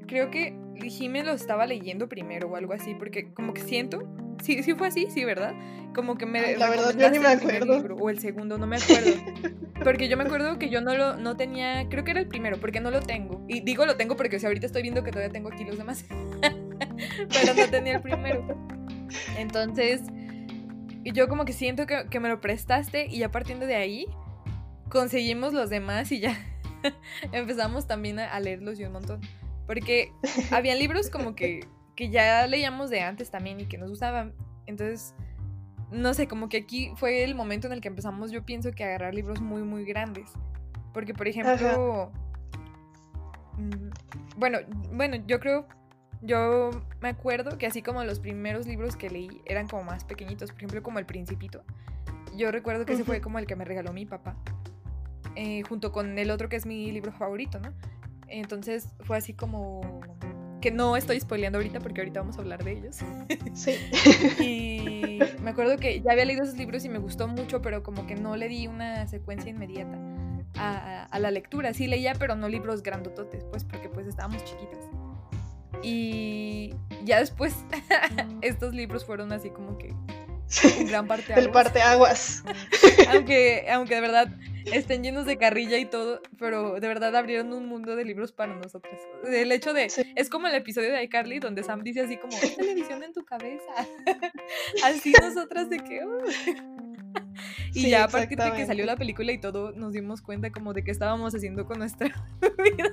creo 0.08 0.32
que 0.32 0.58
Jimmy 0.88 1.22
lo 1.24 1.34
estaba 1.34 1.66
leyendo 1.66 2.08
primero 2.08 2.50
o 2.50 2.56
algo 2.56 2.74
así, 2.74 2.96
porque 2.96 3.34
como 3.34 3.54
que 3.54 3.62
siento, 3.62 4.04
sí, 4.41 4.63
sí 4.63 4.74
fue 4.74 4.88
así, 4.88 5.08
sí, 5.10 5.25
¿verdad? 5.25 5.53
Como 5.93 6.17
que 6.17 6.25
me... 6.25 6.55
la 6.55 6.69
verdad 6.69 6.96
yo 6.98 7.10
ni 7.10 7.19
me 7.19 7.27
acuerdo. 7.27 7.96
o 7.96 8.10
el 8.10 8.19
segundo, 8.19 8.58
no 8.58 8.67
me 8.67 8.77
acuerdo. 8.77 9.12
Porque 9.84 10.10
yo 10.10 10.17
me 10.17 10.24
acuerdo 10.24 10.60
que 10.60 10.69
yo 10.69 10.81
no 10.81 10.96
lo 10.96 11.15
no 11.15 11.38
tenía, 11.38 11.88
creo 11.89 12.03
que 12.03 12.12
era 12.12 12.19
el 12.19 12.27
primero, 12.27 12.58
porque 12.60 12.81
no 12.81 12.91
lo 12.91 13.00
tengo. 13.00 13.46
Y 13.48 13.62
digo 13.62 13.86
lo 13.86 13.96
tengo 13.96 14.17
porque 14.17 14.38
si 14.38 14.46
ahorita 14.46 14.65
estoy 14.65 14.81
viendo 14.81 15.03
que 15.03 15.12
todavía 15.12 15.31
tengo 15.31 15.50
aquí 15.50 15.63
los 15.63 15.77
demás. 15.77 16.03
Pero 16.41 17.53
no 17.55 17.69
tenía 17.69 17.96
el 17.96 18.01
primero. 18.01 18.46
Entonces, 19.38 20.01
yo 21.03 21.27
como 21.27 21.46
que 21.46 21.53
siento 21.53 21.86
que, 21.86 22.19
me 22.19 22.29
lo 22.29 22.41
prestaste 22.41 23.08
y 23.08 23.19
ya 23.19 23.31
partiendo 23.31 23.65
de 23.65 23.75
ahí, 23.75 24.05
conseguimos 24.89 25.53
los 25.53 25.69
demás 25.69 26.12
y 26.12 26.19
ya 26.19 26.38
empezamos 27.31 27.88
también 27.88 28.19
a, 28.19 28.39
leerlos 28.39 28.79
y 28.79 28.84
un 28.84 28.93
montón. 28.93 29.22
Porque 29.65 30.12
había 30.51 30.75
libros 30.75 31.10
como 31.10 31.36
que, 31.36 31.62
que 32.00 32.10
ya 32.10 32.48
leíamos 32.48 32.89
de 32.89 33.01
antes 33.01 33.29
también 33.29 33.60
y 33.60 33.65
que 33.65 33.77
nos 33.77 33.89
gustaban. 33.89 34.34
Entonces, 34.68 35.13
no 35.91 36.13
sé, 36.13 36.29
como 36.29 36.48
que 36.48 36.56
aquí 36.56 36.94
fue 36.96 37.25
el 37.25 37.36
momento 37.36 37.68
en 37.68 37.74
el 37.74 37.82
que 37.82 37.89
empezamos, 37.89 38.32
yo 38.32 38.46
pienso 38.46 38.72
que 38.72 38.86
agarrar 38.86 39.13
libros 39.13 39.41
muy, 39.41 39.63
muy 39.63 39.84
grandes. 39.84 40.32
Porque, 40.94 41.13
por 41.13 41.27
ejemplo, 41.27 42.10
mm, 43.58 43.89
bueno, 44.38 44.60
bueno, 44.94 45.18
yo 45.27 45.41
creo 45.41 45.68
yo 46.22 46.70
me 47.01 47.10
acuerdo 47.10 47.58
que 47.58 47.68
así 47.68 47.82
como 47.82 48.01
los 48.06 48.22
primeros 48.22 48.65
libros 48.65 48.96
que 48.96 49.10
leí 49.10 49.41
eran 49.44 49.68
como 49.68 49.84
más 49.84 50.06
pequeñitos, 50.06 50.51
por 50.51 50.60
ejemplo 50.60 50.82
como 50.82 51.00
El 51.00 51.06
Principito. 51.06 51.65
Yo 52.38 52.50
recuerdo 52.50 52.86
que 52.86 52.94
ese 52.94 53.03
fue 53.03 53.20
como 53.20 53.39
el 53.39 53.46
que 53.46 53.58
me 53.58 53.65
regaló 53.65 53.91
mi 53.91 54.06
papá, 54.06 54.38
eh, 55.36 55.63
junto 55.63 55.91
con 55.91 56.18
el 56.18 56.32
otro 56.32 56.48
que 56.48 56.56
es 56.56 56.65
mi 56.65 56.94
libro 56.94 57.12
favorito, 57.12 57.60
¿no? 57.60 57.74
Entonces 58.29 58.88
fue 59.01 59.18
así 59.18 59.34
como 59.34 59.82
que 60.62 60.72
no 60.72 60.98
estoy 60.98 61.20
spoileando 61.20 61.58
ahorita 61.58 61.80
porque 61.80 62.01
ahorita 62.01 62.22
vamos 62.22 62.38
a 62.38 62.42
hablar 62.42 62.63
de 62.63 62.72
ellos. 62.74 62.98
Sí. 63.54 63.75
y 64.44 65.20
me 65.42 65.51
acuerdo 65.51 65.78
que 65.78 66.01
ya 66.01 66.12
había 66.12 66.25
leído 66.25 66.44
esos 66.44 66.58
libros 66.58 66.86
y 66.86 66.89
me 66.89 67.00
gustó 67.00 67.28
mucho, 67.28 67.62
pero 67.62 67.84
como 67.84 68.06
que 68.08 68.16
no 68.16 68.36
le 68.36 68.48
di 68.48 68.68
una 68.68 69.08
secuencia 69.08 69.50
inmediata 69.50 69.98
a, 70.56 71.06
a 71.06 71.20
la 71.20 71.32
lectura. 71.32 71.74
Sí 71.74 71.88
leía, 71.88 72.13
pero 72.18 72.36
no 72.36 72.50
libros 72.50 72.84
grandototes, 72.84 73.44
pues 73.46 73.63
porque 73.63 73.89
pues 73.89 74.08
estábamos 74.08 74.44
chiquitas. 74.44 74.80
Y 75.82 76.74
ya 77.06 77.20
después 77.20 77.56
estos 78.42 78.74
libros 78.74 79.06
fueron 79.06 79.32
así 79.32 79.50
como 79.50 79.78
que 79.78 79.94
en 80.63 80.88
gran 80.88 81.08
parte 81.08 81.34
El 81.34 81.51
parteaguas. 81.51 82.44
aunque, 83.10 83.65
aunque 83.70 83.96
de 83.96 84.01
verdad 84.01 84.29
estén 84.72 85.03
llenos 85.03 85.25
de 85.25 85.38
carrilla 85.38 85.77
y 85.77 85.86
todo, 85.86 86.22
pero 86.38 86.79
de 86.79 86.88
verdad 86.88 87.15
abrieron 87.15 87.53
un 87.53 87.68
mundo 87.68 87.96
de 87.96 88.06
libros 88.06 88.32
para 88.32 88.56
nosotros. 88.56 88.94
El 89.25 89.51
hecho 89.51 89.74
de, 89.74 89.88
es 90.15 90.29
como 90.29 90.48
el 90.48 90.56
episodio 90.56 90.91
de 90.91 91.03
iCarly 91.03 91.39
donde 91.39 91.63
Sam 91.63 91.84
dice 91.84 92.01
así 92.01 92.18
como, 92.18 92.38
televisión 92.56 93.03
en 93.03 93.13
tu 93.13 93.24
cabeza. 93.24 93.72
así 94.84 95.13
nosotras 95.22 95.70
de 95.70 95.79
que... 95.79 96.01
Y 97.74 97.89
ya 97.89 98.03
a 98.03 98.08
partir 98.08 98.38
de 98.38 98.51
que 98.51 98.65
salió 98.65 98.86
la 98.86 98.98
película 98.98 99.32
y 99.32 99.39
todo, 99.39 99.72
nos 99.72 99.94
dimos 99.94 100.22
cuenta 100.22 100.51
como 100.51 100.74
de 100.74 100.84
qué 100.84 100.91
estábamos 100.91 101.34
haciendo 101.34 101.65
con 101.65 101.79
nuestra 101.79 102.08
vida. 102.41 102.89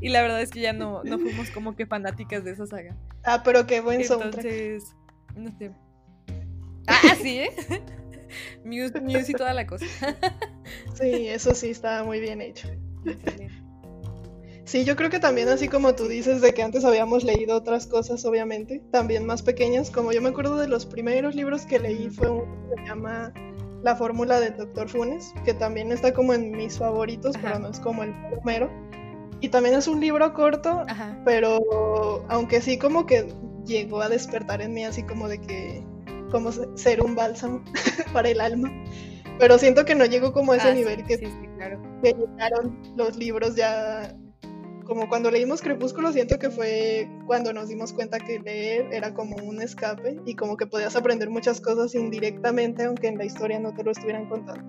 y 0.00 0.08
la 0.08 0.22
verdad 0.22 0.42
es 0.42 0.50
que 0.50 0.60
ya 0.60 0.72
no, 0.72 1.04
no 1.04 1.18
fuimos 1.18 1.50
como 1.50 1.76
que 1.76 1.86
fanáticas 1.86 2.44
de 2.44 2.52
esa 2.52 2.66
saga. 2.66 2.96
Ah, 3.24 3.42
pero 3.44 3.66
qué 3.66 3.80
buen 3.80 4.00
Entonces, 4.00 4.96
no 5.36 5.56
sé. 5.56 5.70
Ah, 6.88 7.14
sí, 7.20 7.40
¿eh? 7.40 7.50
Muse, 8.64 9.32
y 9.32 9.34
toda 9.34 9.54
la 9.54 9.66
cosa. 9.66 9.86
sí, 10.94 11.28
eso 11.28 11.54
sí, 11.54 11.70
estaba 11.70 12.04
muy 12.04 12.20
bien 12.20 12.40
hecho. 12.40 12.68
Sí, 14.64 14.84
yo 14.84 14.96
creo 14.96 15.08
que 15.08 15.18
también 15.18 15.48
así 15.48 15.66
como 15.68 15.94
tú 15.94 16.08
dices 16.08 16.42
de 16.42 16.52
que 16.52 16.62
antes 16.62 16.84
habíamos 16.84 17.24
leído 17.24 17.56
otras 17.56 17.86
cosas, 17.86 18.24
obviamente, 18.26 18.82
también 18.90 19.24
más 19.24 19.42
pequeñas, 19.42 19.90
como 19.90 20.12
yo 20.12 20.20
me 20.20 20.28
acuerdo 20.28 20.58
de 20.58 20.68
los 20.68 20.84
primeros 20.84 21.34
libros 21.34 21.62
que 21.62 21.78
leí 21.78 22.10
fue 22.10 22.28
uno 22.28 22.68
que 22.68 22.82
se 22.82 22.88
llama 22.88 23.32
La 23.82 23.96
fórmula 23.96 24.40
del 24.40 24.56
doctor 24.58 24.88
Funes, 24.88 25.32
que 25.46 25.54
también 25.54 25.90
está 25.90 26.12
como 26.12 26.34
en 26.34 26.50
mis 26.50 26.76
favoritos, 26.76 27.34
pero 27.40 27.58
no 27.58 27.70
es 27.70 27.80
como 27.80 28.02
el 28.02 28.14
primero. 28.30 28.70
Y 29.40 29.48
también 29.48 29.74
es 29.74 29.88
un 29.88 30.00
libro 30.00 30.34
corto, 30.34 30.84
pero 31.24 31.60
aunque 32.28 32.60
sí 32.60 32.76
como 32.76 33.06
que 33.06 33.26
llegó 33.64 34.02
a 34.02 34.10
despertar 34.10 34.60
en 34.60 34.74
mí 34.74 34.84
así 34.84 35.02
como 35.02 35.28
de 35.28 35.40
que 35.40 35.82
como 36.30 36.52
ser 36.52 37.02
un 37.02 37.14
bálsamo 37.14 37.62
para 38.12 38.28
el 38.28 38.40
alma. 38.40 38.70
Pero 39.38 39.58
siento 39.58 39.84
que 39.84 39.94
no 39.94 40.04
llegó 40.04 40.32
como 40.32 40.52
a 40.52 40.56
ese 40.56 40.68
ah, 40.68 40.74
nivel 40.74 41.04
que, 41.04 41.18
que 41.18 42.12
llegaron 42.12 42.78
los 42.96 43.16
libros 43.16 43.54
ya 43.54 44.14
como 44.88 45.06
cuando 45.06 45.30
leímos 45.30 45.60
Crepúsculo, 45.60 46.10
siento 46.12 46.38
que 46.38 46.48
fue 46.48 47.06
cuando 47.26 47.52
nos 47.52 47.68
dimos 47.68 47.92
cuenta 47.92 48.18
que 48.18 48.40
leer 48.40 48.88
era 48.90 49.12
como 49.12 49.36
un 49.36 49.60
escape 49.60 50.18
y 50.24 50.34
como 50.34 50.56
que 50.56 50.66
podías 50.66 50.96
aprender 50.96 51.28
muchas 51.28 51.60
cosas 51.60 51.94
indirectamente, 51.94 52.84
aunque 52.84 53.08
en 53.08 53.18
la 53.18 53.26
historia 53.26 53.60
no 53.60 53.74
te 53.74 53.84
lo 53.84 53.90
estuvieran 53.90 54.26
contando. 54.30 54.64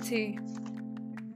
Sí. 0.00 0.36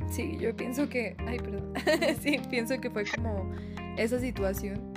Sí, 0.08 0.36
yo 0.38 0.54
pienso 0.54 0.88
que, 0.88 1.16
ay, 1.26 1.38
perdón, 1.38 1.72
sí, 2.22 2.40
pienso 2.48 2.80
que 2.80 2.88
fue 2.90 3.04
como 3.16 3.50
esa 3.96 4.20
situación, 4.20 4.93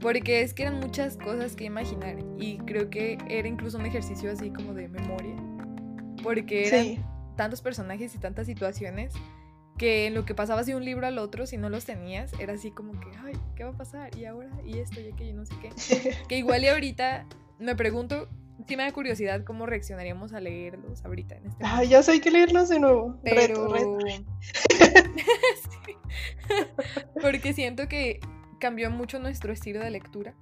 porque 0.00 0.42
es 0.42 0.54
que 0.54 0.62
eran 0.62 0.80
muchas 0.80 1.16
cosas 1.16 1.54
que 1.56 1.64
imaginar 1.64 2.16
y 2.38 2.58
creo 2.58 2.90
que 2.90 3.18
era 3.28 3.46
incluso 3.46 3.78
un 3.78 3.86
ejercicio 3.86 4.30
así 4.30 4.50
como 4.50 4.74
de 4.74 4.88
memoria, 4.88 5.36
porque 6.22 6.68
eran 6.68 7.04
tantos 7.36 7.60
personajes 7.60 8.14
y 8.14 8.18
tantas 8.18 8.46
situaciones 8.46 9.12
que 9.76 10.06
en 10.06 10.14
lo 10.14 10.26
que 10.26 10.34
pasabas 10.34 10.66
de 10.66 10.74
un 10.74 10.84
libro 10.84 11.06
al 11.06 11.18
otro, 11.18 11.46
si 11.46 11.56
no 11.56 11.70
los 11.70 11.86
tenías, 11.86 12.32
era 12.38 12.52
así 12.52 12.70
como 12.70 13.00
que, 13.00 13.08
ay, 13.24 13.32
¿qué 13.56 13.64
va 13.64 13.70
a 13.70 13.76
pasar? 13.76 14.14
Y 14.16 14.26
ahora, 14.26 14.50
y 14.64 14.78
esto, 14.78 15.00
y 15.00 15.10
aquello, 15.10 15.34
no 15.34 15.46
sé 15.46 15.54
qué. 15.60 15.70
que 16.28 16.36
igual 16.36 16.64
y 16.64 16.68
ahorita 16.68 17.26
me 17.58 17.74
pregunto, 17.76 18.28
sí 18.66 18.76
me 18.76 18.82
da 18.82 18.92
curiosidad 18.92 19.42
cómo 19.44 19.64
reaccionaríamos 19.64 20.32
a 20.34 20.40
leerlos 20.40 21.02
ahorita 21.04 21.36
en 21.36 21.46
este 21.46 21.64
Ah, 21.64 21.82
ya 21.84 22.02
sé, 22.02 22.12
hay 22.12 22.20
que 22.20 22.30
leerlos 22.30 22.68
de 22.68 22.78
nuevo. 22.78 23.18
Pero... 23.24 23.68
Porque 27.22 27.52
siento 27.52 27.88
que 27.88 28.20
cambió 28.60 28.90
mucho 28.90 29.18
nuestro 29.18 29.52
estilo 29.52 29.80
de 29.80 29.90
lectura. 29.90 30.34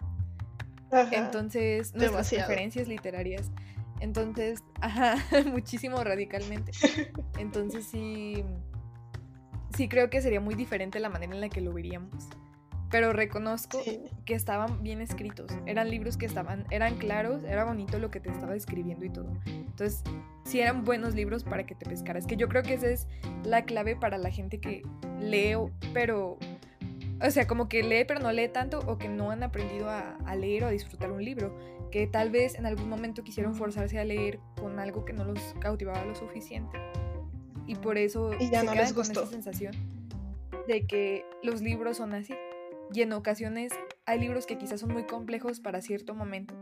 Entonces, 1.12 1.94
nuestras 1.94 2.28
preferencias 2.28 2.88
literarias. 2.88 3.50
Entonces, 4.00 4.62
ajá, 4.80 5.16
muchísimo 5.46 6.02
radicalmente. 6.04 6.72
Entonces 7.38 7.86
sí, 7.86 8.44
sí 9.76 9.88
creo 9.88 10.10
que 10.10 10.20
sería 10.20 10.40
muy 10.40 10.54
diferente 10.54 11.00
la 11.00 11.08
manera 11.08 11.34
en 11.34 11.40
la 11.40 11.48
que 11.48 11.60
lo 11.60 11.72
veríamos. 11.72 12.28
Pero 12.90 13.12
reconozco 13.12 13.82
que 14.24 14.34
estaban 14.34 14.82
bien 14.82 15.02
escritos. 15.02 15.52
Eran 15.66 15.90
libros 15.90 16.16
que 16.16 16.24
estaban, 16.24 16.64
eran 16.70 16.96
claros, 16.96 17.44
era 17.44 17.64
bonito 17.64 17.98
lo 17.98 18.10
que 18.10 18.18
te 18.18 18.30
estaba 18.30 18.56
escribiendo 18.56 19.04
y 19.04 19.10
todo. 19.10 19.30
Entonces, 19.44 20.02
sí 20.44 20.60
eran 20.60 20.84
buenos 20.84 21.14
libros 21.14 21.44
para 21.44 21.66
que 21.66 21.74
te 21.74 21.84
pescaras. 21.84 22.26
Que 22.26 22.36
yo 22.36 22.48
creo 22.48 22.62
que 22.62 22.74
esa 22.74 22.88
es 22.88 23.06
la 23.44 23.66
clave 23.66 23.94
para 23.94 24.16
la 24.16 24.30
gente 24.30 24.58
que 24.58 24.82
leo, 25.20 25.70
pero 25.92 26.38
o 27.20 27.30
sea, 27.30 27.46
como 27.46 27.68
que 27.68 27.82
lee 27.82 28.04
pero 28.06 28.20
no 28.20 28.30
lee 28.32 28.48
tanto 28.48 28.80
o 28.80 28.98
que 28.98 29.08
no 29.08 29.30
han 29.30 29.42
aprendido 29.42 29.88
a, 29.90 30.16
leer 30.36 30.64
o 30.64 30.66
a 30.68 30.70
disfrutar 30.70 31.10
un 31.10 31.24
libro, 31.24 31.56
que 31.90 32.06
tal 32.06 32.30
vez 32.30 32.54
en 32.54 32.66
algún 32.66 32.88
momento 32.88 33.24
quisieron 33.24 33.54
forzarse 33.54 33.98
a 33.98 34.04
leer 34.04 34.38
con 34.60 34.78
algo 34.78 35.04
que 35.04 35.12
no 35.12 35.24
los 35.24 35.54
cautivaba 35.60 36.04
lo 36.04 36.14
suficiente. 36.14 36.78
Y 37.66 37.74
por 37.74 37.98
eso 37.98 38.30
y 38.38 38.50
ya 38.50 38.62
no 38.62 38.74
les 38.74 38.94
gustó. 38.94 39.22
esa 39.22 39.30
sensación 39.30 39.74
de 40.66 40.86
que 40.86 41.24
los 41.42 41.60
libros 41.60 41.96
son 41.96 42.14
así. 42.14 42.34
Y 42.92 43.02
en 43.02 43.12
ocasiones 43.12 43.72
hay 44.06 44.20
libros 44.20 44.46
que 44.46 44.56
quizás 44.56 44.80
son 44.80 44.92
muy 44.92 45.04
complejos 45.04 45.60
para 45.60 45.82
cierto 45.82 46.14
momento. 46.14 46.54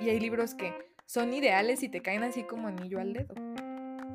Y 0.00 0.08
hay 0.08 0.20
libros 0.20 0.54
que 0.54 0.74
son 1.06 1.32
ideales 1.32 1.82
y 1.82 1.88
te 1.88 2.02
caen 2.02 2.22
así 2.22 2.42
como 2.42 2.68
anillo 2.68 3.00
al 3.00 3.12
dedo. 3.12 3.34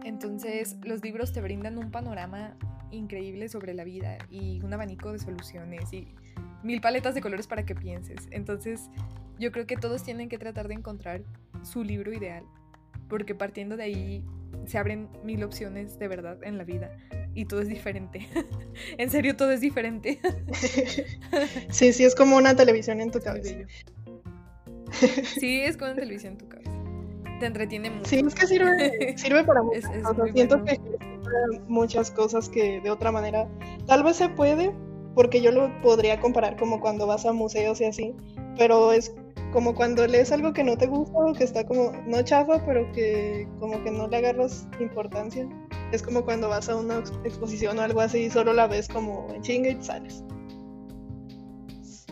Entonces 0.04 0.78
los 0.84 1.04
libros 1.04 1.34
te 1.34 1.42
brindan 1.42 1.78
un 1.78 1.92
panorama 1.92 2.58
increíble 2.92 3.50
sobre 3.50 3.74
la 3.74 3.84
vida 3.84 4.18
y 4.30 4.62
un 4.62 4.74
abanico 4.74 5.12
de 5.12 5.20
soluciones 5.20 5.92
y 5.94 6.08
mil 6.64 6.82
paletas 6.82 7.16
de 7.16 7.22
colores 7.22 7.48
para 7.48 7.66
que 7.66 7.76
pienses. 7.76 8.28
Entonces, 8.32 8.90
yo 9.40 9.52
creo 9.52 9.68
que 9.68 9.78
todos 9.78 10.04
tienen 10.04 10.30
que 10.30 10.38
tratar 10.38 10.68
de 10.68 10.76
encontrar 10.76 11.22
su 11.64 11.84
libro 11.84 12.14
ideal, 12.14 12.44
porque 13.10 13.36
partiendo 13.36 13.78
de 13.78 13.84
ahí 13.84 14.26
se 14.66 14.78
abren 14.78 15.10
mil 15.24 15.44
opciones 15.44 16.00
de 16.00 16.08
verdad 16.08 16.44
en 16.44 16.58
la 16.58 16.64
vida 16.64 16.98
y 17.34 17.46
todo 17.46 17.62
es 17.62 17.68
diferente. 17.68 18.28
en 18.98 19.10
serio, 19.10 19.36
todo 19.36 19.52
es 19.52 19.62
diferente. 19.62 20.20
sí, 21.70 21.94
sí, 21.94 22.04
es 22.04 22.16
como 22.16 22.38
una 22.38 22.56
televisión 22.56 23.02
en 23.02 23.12
tu 23.12 23.20
cabeza. 23.20 23.56
sí, 25.40 25.62
es 25.62 25.78
como 25.78 25.92
una 25.92 26.02
televisión 26.02 26.34
en 26.34 26.40
tu 26.40 26.48
cabeza 26.48 26.72
te 27.40 27.46
entretiene 27.48 27.90
mucho. 27.90 28.10
Sí, 28.10 28.24
es 28.26 28.36
que 28.36 28.48
sirve, 28.48 29.18
sirve 29.18 29.44
para 29.44 29.62
muchas 29.62 29.86
cosas. 29.86 30.32
Siento 30.34 30.64
que 30.64 30.80
muchas 31.68 32.12
cosas 32.12 32.50
que 32.50 32.82
de 32.82 32.92
otra 32.92 33.12
manera 33.12 33.48
tal 33.88 34.04
vez 34.04 34.18
se 34.18 34.30
puede, 34.30 34.74
porque 35.14 35.42
yo 35.42 35.52
lo 35.52 35.70
podría 35.82 36.20
comparar 36.20 36.58
como 36.58 36.80
cuando 36.80 37.08
vas 37.08 37.26
a 37.26 37.34
museos 37.34 37.82
y 37.82 37.86
así, 37.86 38.16
pero 38.58 38.92
es 38.92 39.14
como 39.52 39.74
cuando 39.74 40.06
lees 40.06 40.32
algo 40.34 40.52
que 40.52 40.64
no 40.64 40.78
te 40.78 40.88
gusta 40.88 41.18
o 41.18 41.34
que 41.34 41.46
está 41.46 41.66
como, 41.66 41.92
no 42.08 42.22
chafa, 42.24 42.66
pero 42.66 42.92
que 42.92 43.48
como 43.60 43.82
que 43.84 43.92
no 43.92 44.08
le 44.08 44.18
agarras 44.18 44.68
importancia. 44.82 45.48
Es 45.94 46.04
como 46.04 46.26
cuando 46.26 46.50
vas 46.50 46.68
a 46.68 46.76
una 46.76 47.00
exposición 47.24 47.80
o 47.80 47.82
algo 47.82 48.02
así 48.02 48.24
y 48.24 48.30
solo 48.30 48.52
la 48.52 48.68
ves 48.68 48.90
como 48.90 49.28
en 49.34 49.42
chinga 49.42 49.70
y 49.70 49.82
sales. 49.82 50.24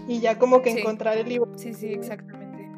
Y 0.07 0.19
ya 0.19 0.37
como 0.37 0.61
que 0.61 0.69
encontrar 0.69 1.17
el 1.17 1.27
libro. 1.27 1.51
Sí, 1.57 1.73
sí, 1.73 1.87
exactamente. 1.87 2.69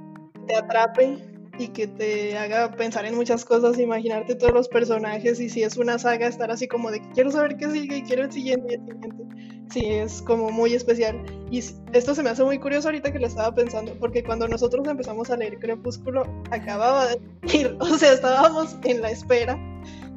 Te 0.47 0.55
atrape 0.55 1.34
y 1.57 1.69
que 1.69 1.87
te 1.87 2.37
haga 2.37 2.71
pensar 2.71 3.05
en 3.05 3.15
muchas 3.15 3.45
cosas, 3.45 3.79
imaginarte 3.79 4.35
todos 4.35 4.53
los 4.53 4.67
personajes 4.67 5.39
y 5.39 5.49
si 5.49 5.63
es 5.63 5.77
una 5.77 5.97
saga 5.99 6.27
estar 6.27 6.51
así 6.51 6.67
como 6.67 6.91
de 6.91 7.01
quiero 7.13 7.31
saber 7.31 7.57
qué 7.57 7.69
sigue 7.69 7.97
y 7.97 8.03
quiero 8.03 8.23
el 8.23 8.31
siguiente 8.31 8.75
el 8.75 8.81
siguiente. 8.81 9.25
Sí, 9.71 9.85
es 9.85 10.21
como 10.21 10.51
muy 10.51 10.73
especial. 10.73 11.25
Y 11.49 11.59
esto 11.59 12.13
se 12.13 12.23
me 12.23 12.29
hace 12.29 12.43
muy 12.43 12.59
curioso 12.59 12.87
ahorita 12.87 13.11
que 13.11 13.19
lo 13.19 13.27
estaba 13.27 13.53
pensando, 13.53 13.97
porque 13.99 14.23
cuando 14.23 14.47
nosotros 14.47 14.87
empezamos 14.87 15.29
a 15.29 15.37
leer 15.37 15.57
Crepúsculo, 15.59 16.23
acababa 16.51 17.07
de 17.07 17.19
ir, 17.51 17.75
o 17.79 17.97
sea, 17.97 18.13
estábamos 18.13 18.75
en 18.83 19.01
la 19.01 19.09
espera 19.09 19.57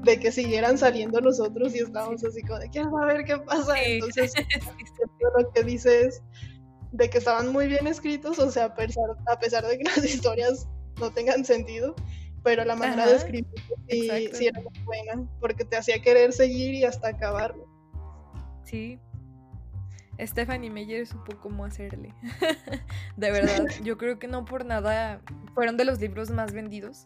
de 0.02 0.20
que 0.20 0.30
siguieran 0.30 0.78
saliendo 0.78 1.20
nosotros 1.20 1.74
y 1.74 1.78
estábamos 1.78 2.22
así 2.24 2.42
como 2.42 2.58
de 2.58 2.68
quiero 2.70 2.90
saber 2.90 3.24
qué 3.24 3.38
pasa. 3.38 3.74
Entonces, 3.82 4.32
lo 5.38 5.50
que 5.52 5.62
dices 5.64 6.22
de 6.92 7.10
que 7.10 7.18
estaban 7.18 7.52
muy 7.52 7.66
bien 7.66 7.86
escritos, 7.86 8.38
o 8.38 8.50
sea, 8.50 8.66
a 8.66 8.74
pesar, 8.74 9.04
a 9.26 9.38
pesar 9.38 9.66
de 9.66 9.78
que 9.78 9.84
las 9.96 10.04
historias 10.04 10.66
no 10.98 11.10
tengan 11.10 11.44
sentido, 11.44 11.94
pero 12.42 12.64
la 12.64 12.76
manera 12.76 13.06
de 13.06 13.16
escribir 13.16 13.46
sí, 13.88 14.46
era 14.46 14.60
muy 14.60 14.78
buena, 14.84 15.28
porque 15.40 15.64
te 15.64 15.76
hacía 15.76 16.00
querer 16.00 16.32
seguir 16.32 16.74
y 16.74 16.84
hasta 16.84 17.08
acabarlo. 17.08 17.66
Sí. 18.64 18.98
Stephanie 20.20 20.70
Meyer 20.70 21.06
supo 21.06 21.36
cómo 21.40 21.64
hacerle. 21.64 22.12
de 23.16 23.30
verdad, 23.30 23.66
yo 23.82 23.96
creo 23.96 24.18
que 24.18 24.26
no 24.26 24.44
por 24.44 24.64
nada 24.64 25.20
fueron 25.54 25.76
de 25.76 25.84
los 25.84 26.00
libros 26.00 26.30
más 26.30 26.52
vendidos 26.52 27.04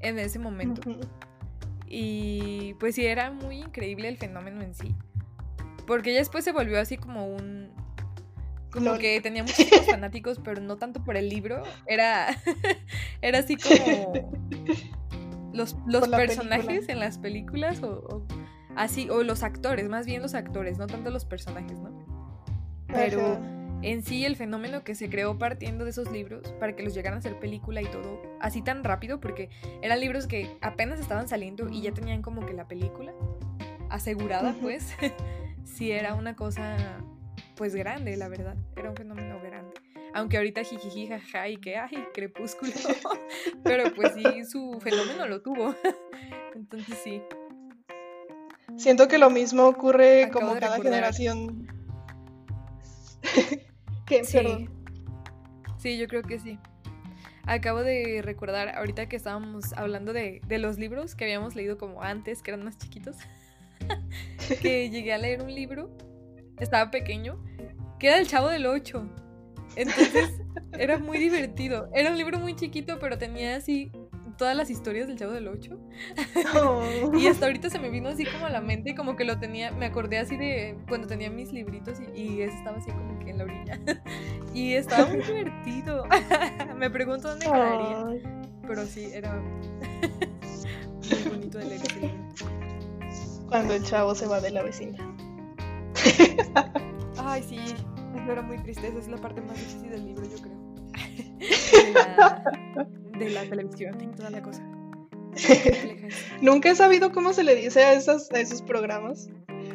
en 0.00 0.18
ese 0.18 0.38
momento. 0.38 0.82
Y 1.86 2.74
pues 2.74 2.94
sí, 2.94 3.06
era 3.06 3.30
muy 3.30 3.58
increíble 3.58 4.08
el 4.08 4.18
fenómeno 4.18 4.62
en 4.62 4.74
sí. 4.74 4.94
Porque 5.86 6.10
ella 6.10 6.20
después 6.20 6.44
se 6.44 6.52
volvió 6.52 6.80
así 6.80 6.96
como 6.96 7.26
un, 7.26 7.73
como 8.74 8.98
que 8.98 9.20
tenía 9.20 9.44
muchos 9.44 9.86
fanáticos, 9.86 10.40
pero 10.42 10.60
no 10.60 10.76
tanto 10.76 11.02
por 11.02 11.16
el 11.16 11.28
libro. 11.28 11.62
Era, 11.86 12.36
era 13.22 13.38
así 13.38 13.56
como 13.56 14.12
los, 15.52 15.76
los 15.86 16.08
personajes 16.08 16.88
en 16.88 16.98
las 16.98 17.18
películas 17.18 17.82
o, 17.82 18.26
así, 18.74 19.08
o 19.08 19.22
los 19.22 19.44
actores, 19.44 19.88
más 19.88 20.06
bien 20.06 20.20
los 20.20 20.34
actores, 20.34 20.76
no 20.76 20.88
tanto 20.88 21.10
los 21.10 21.24
personajes, 21.24 21.78
¿no? 21.78 22.04
Pero 22.88 23.38
en 23.82 24.02
sí 24.02 24.24
el 24.24 24.34
fenómeno 24.34 24.82
que 24.82 24.94
se 24.94 25.08
creó 25.08 25.38
partiendo 25.38 25.84
de 25.84 25.90
esos 25.90 26.10
libros 26.10 26.52
para 26.58 26.74
que 26.74 26.82
los 26.82 26.94
llegaran 26.94 27.16
a 27.16 27.20
hacer 27.20 27.38
película 27.38 27.80
y 27.82 27.86
todo 27.86 28.20
así 28.40 28.60
tan 28.60 28.82
rápido, 28.82 29.20
porque 29.20 29.50
eran 29.82 30.00
libros 30.00 30.26
que 30.26 30.56
apenas 30.60 30.98
estaban 30.98 31.28
saliendo 31.28 31.68
y 31.68 31.82
ya 31.82 31.92
tenían 31.92 32.22
como 32.22 32.44
que 32.44 32.54
la 32.54 32.66
película 32.66 33.12
asegurada, 33.88 34.56
pues, 34.60 34.92
sí 35.64 35.92
era 35.92 36.14
una 36.14 36.34
cosa 36.34 36.76
pues 37.56 37.74
grande, 37.74 38.16
la 38.16 38.28
verdad. 38.28 38.56
Era 38.76 38.90
un 38.90 38.96
fenómeno 38.96 39.40
grande. 39.40 39.72
Aunque 40.14 40.36
ahorita 40.36 40.62
jijiji, 40.62 41.08
jaja, 41.08 41.48
y 41.48 41.56
que, 41.56 41.76
ay, 41.76 42.06
crepúsculo. 42.12 42.72
Pero 43.64 43.92
pues 43.94 44.14
sí, 44.14 44.44
su 44.44 44.78
fenómeno 44.80 45.26
lo 45.26 45.42
tuvo. 45.42 45.74
Entonces 46.54 46.98
sí. 47.02 47.22
Siento 48.76 49.08
que 49.08 49.18
lo 49.18 49.30
mismo 49.30 49.66
ocurre 49.66 50.30
como 50.32 50.54
cada 50.58 50.80
generación. 50.80 51.66
¿Qué? 54.06 54.24
Sí. 54.24 54.68
sí, 55.78 55.98
yo 55.98 56.06
creo 56.06 56.22
que 56.22 56.38
sí. 56.38 56.58
Acabo 57.46 57.82
de 57.82 58.20
recordar, 58.22 58.70
ahorita 58.76 59.08
que 59.08 59.16
estábamos 59.16 59.72
hablando 59.74 60.12
de, 60.12 60.40
de 60.46 60.58
los 60.58 60.78
libros 60.78 61.14
que 61.14 61.24
habíamos 61.24 61.54
leído 61.54 61.76
como 61.76 62.02
antes, 62.02 62.42
que 62.42 62.50
eran 62.50 62.64
más 62.64 62.78
chiquitos, 62.78 63.16
que 64.62 64.90
llegué 64.90 65.12
a 65.12 65.18
leer 65.18 65.42
un 65.42 65.54
libro 65.54 65.90
estaba 66.58 66.90
pequeño, 66.90 67.42
que 67.98 68.08
era 68.08 68.18
el 68.18 68.28
Chavo 68.28 68.48
del 68.48 68.66
8. 68.66 69.08
Entonces 69.76 70.40
era 70.72 70.98
muy 70.98 71.18
divertido. 71.18 71.88
Era 71.92 72.10
un 72.10 72.18
libro 72.18 72.38
muy 72.38 72.54
chiquito, 72.54 72.98
pero 72.98 73.18
tenía 73.18 73.56
así 73.56 73.90
todas 74.36 74.56
las 74.56 74.70
historias 74.70 75.06
del 75.08 75.18
Chavo 75.18 75.32
del 75.32 75.48
8. 75.48 75.78
y 77.18 77.26
hasta 77.26 77.46
ahorita 77.46 77.70
se 77.70 77.78
me 77.78 77.90
vino 77.90 78.08
así 78.08 78.24
como 78.24 78.46
a 78.46 78.50
la 78.50 78.60
mente, 78.60 78.94
como 78.94 79.16
que 79.16 79.24
lo 79.24 79.38
tenía, 79.38 79.70
me 79.72 79.86
acordé 79.86 80.18
así 80.18 80.36
de 80.36 80.76
cuando 80.88 81.06
tenía 81.06 81.30
mis 81.30 81.52
libritos 81.52 81.98
y, 82.00 82.20
y 82.20 82.42
estaba 82.42 82.78
así 82.78 82.90
como 82.90 83.18
que 83.20 83.30
en 83.30 83.38
la 83.38 83.44
orilla. 83.44 83.80
y 84.54 84.74
estaba 84.74 85.06
muy 85.06 85.22
divertido. 85.22 86.04
me 86.76 86.90
pregunto 86.90 87.28
dónde 87.28 87.46
quedaría. 87.46 88.22
Pero 88.66 88.86
sí, 88.86 89.10
era 89.12 89.34
muy 89.34 91.30
bonito 91.30 91.58
de 91.58 91.64
leer. 91.66 91.80
Cuando 93.48 93.74
el 93.74 93.82
chavo 93.84 94.14
se 94.14 94.26
va 94.26 94.40
de 94.40 94.50
la 94.50 94.62
vecina. 94.62 95.13
Ay, 97.18 97.42
sí, 97.42 97.58
eso 97.58 98.32
era 98.32 98.42
muy 98.42 98.58
triste. 98.58 98.88
Esa 98.88 98.98
es 98.98 99.08
la 99.08 99.16
parte 99.16 99.40
más 99.40 99.56
difícil 99.56 99.90
del 99.90 100.06
libro, 100.06 100.24
yo 100.24 100.36
creo. 100.42 100.64
De 103.18 103.30
la, 103.30 103.42
televisión 103.48 104.00
y 104.00 104.06
toda 104.16 104.30
la 104.30 104.42
cosa. 104.42 104.62
Nunca 106.40 106.70
he 106.70 106.74
sabido 106.74 107.12
cómo 107.12 107.32
se 107.32 107.44
le 107.44 107.54
dice 107.54 107.84
a 107.84 107.92
esos, 107.92 108.30
a 108.32 108.40
esos 108.40 108.62
programas. 108.62 109.28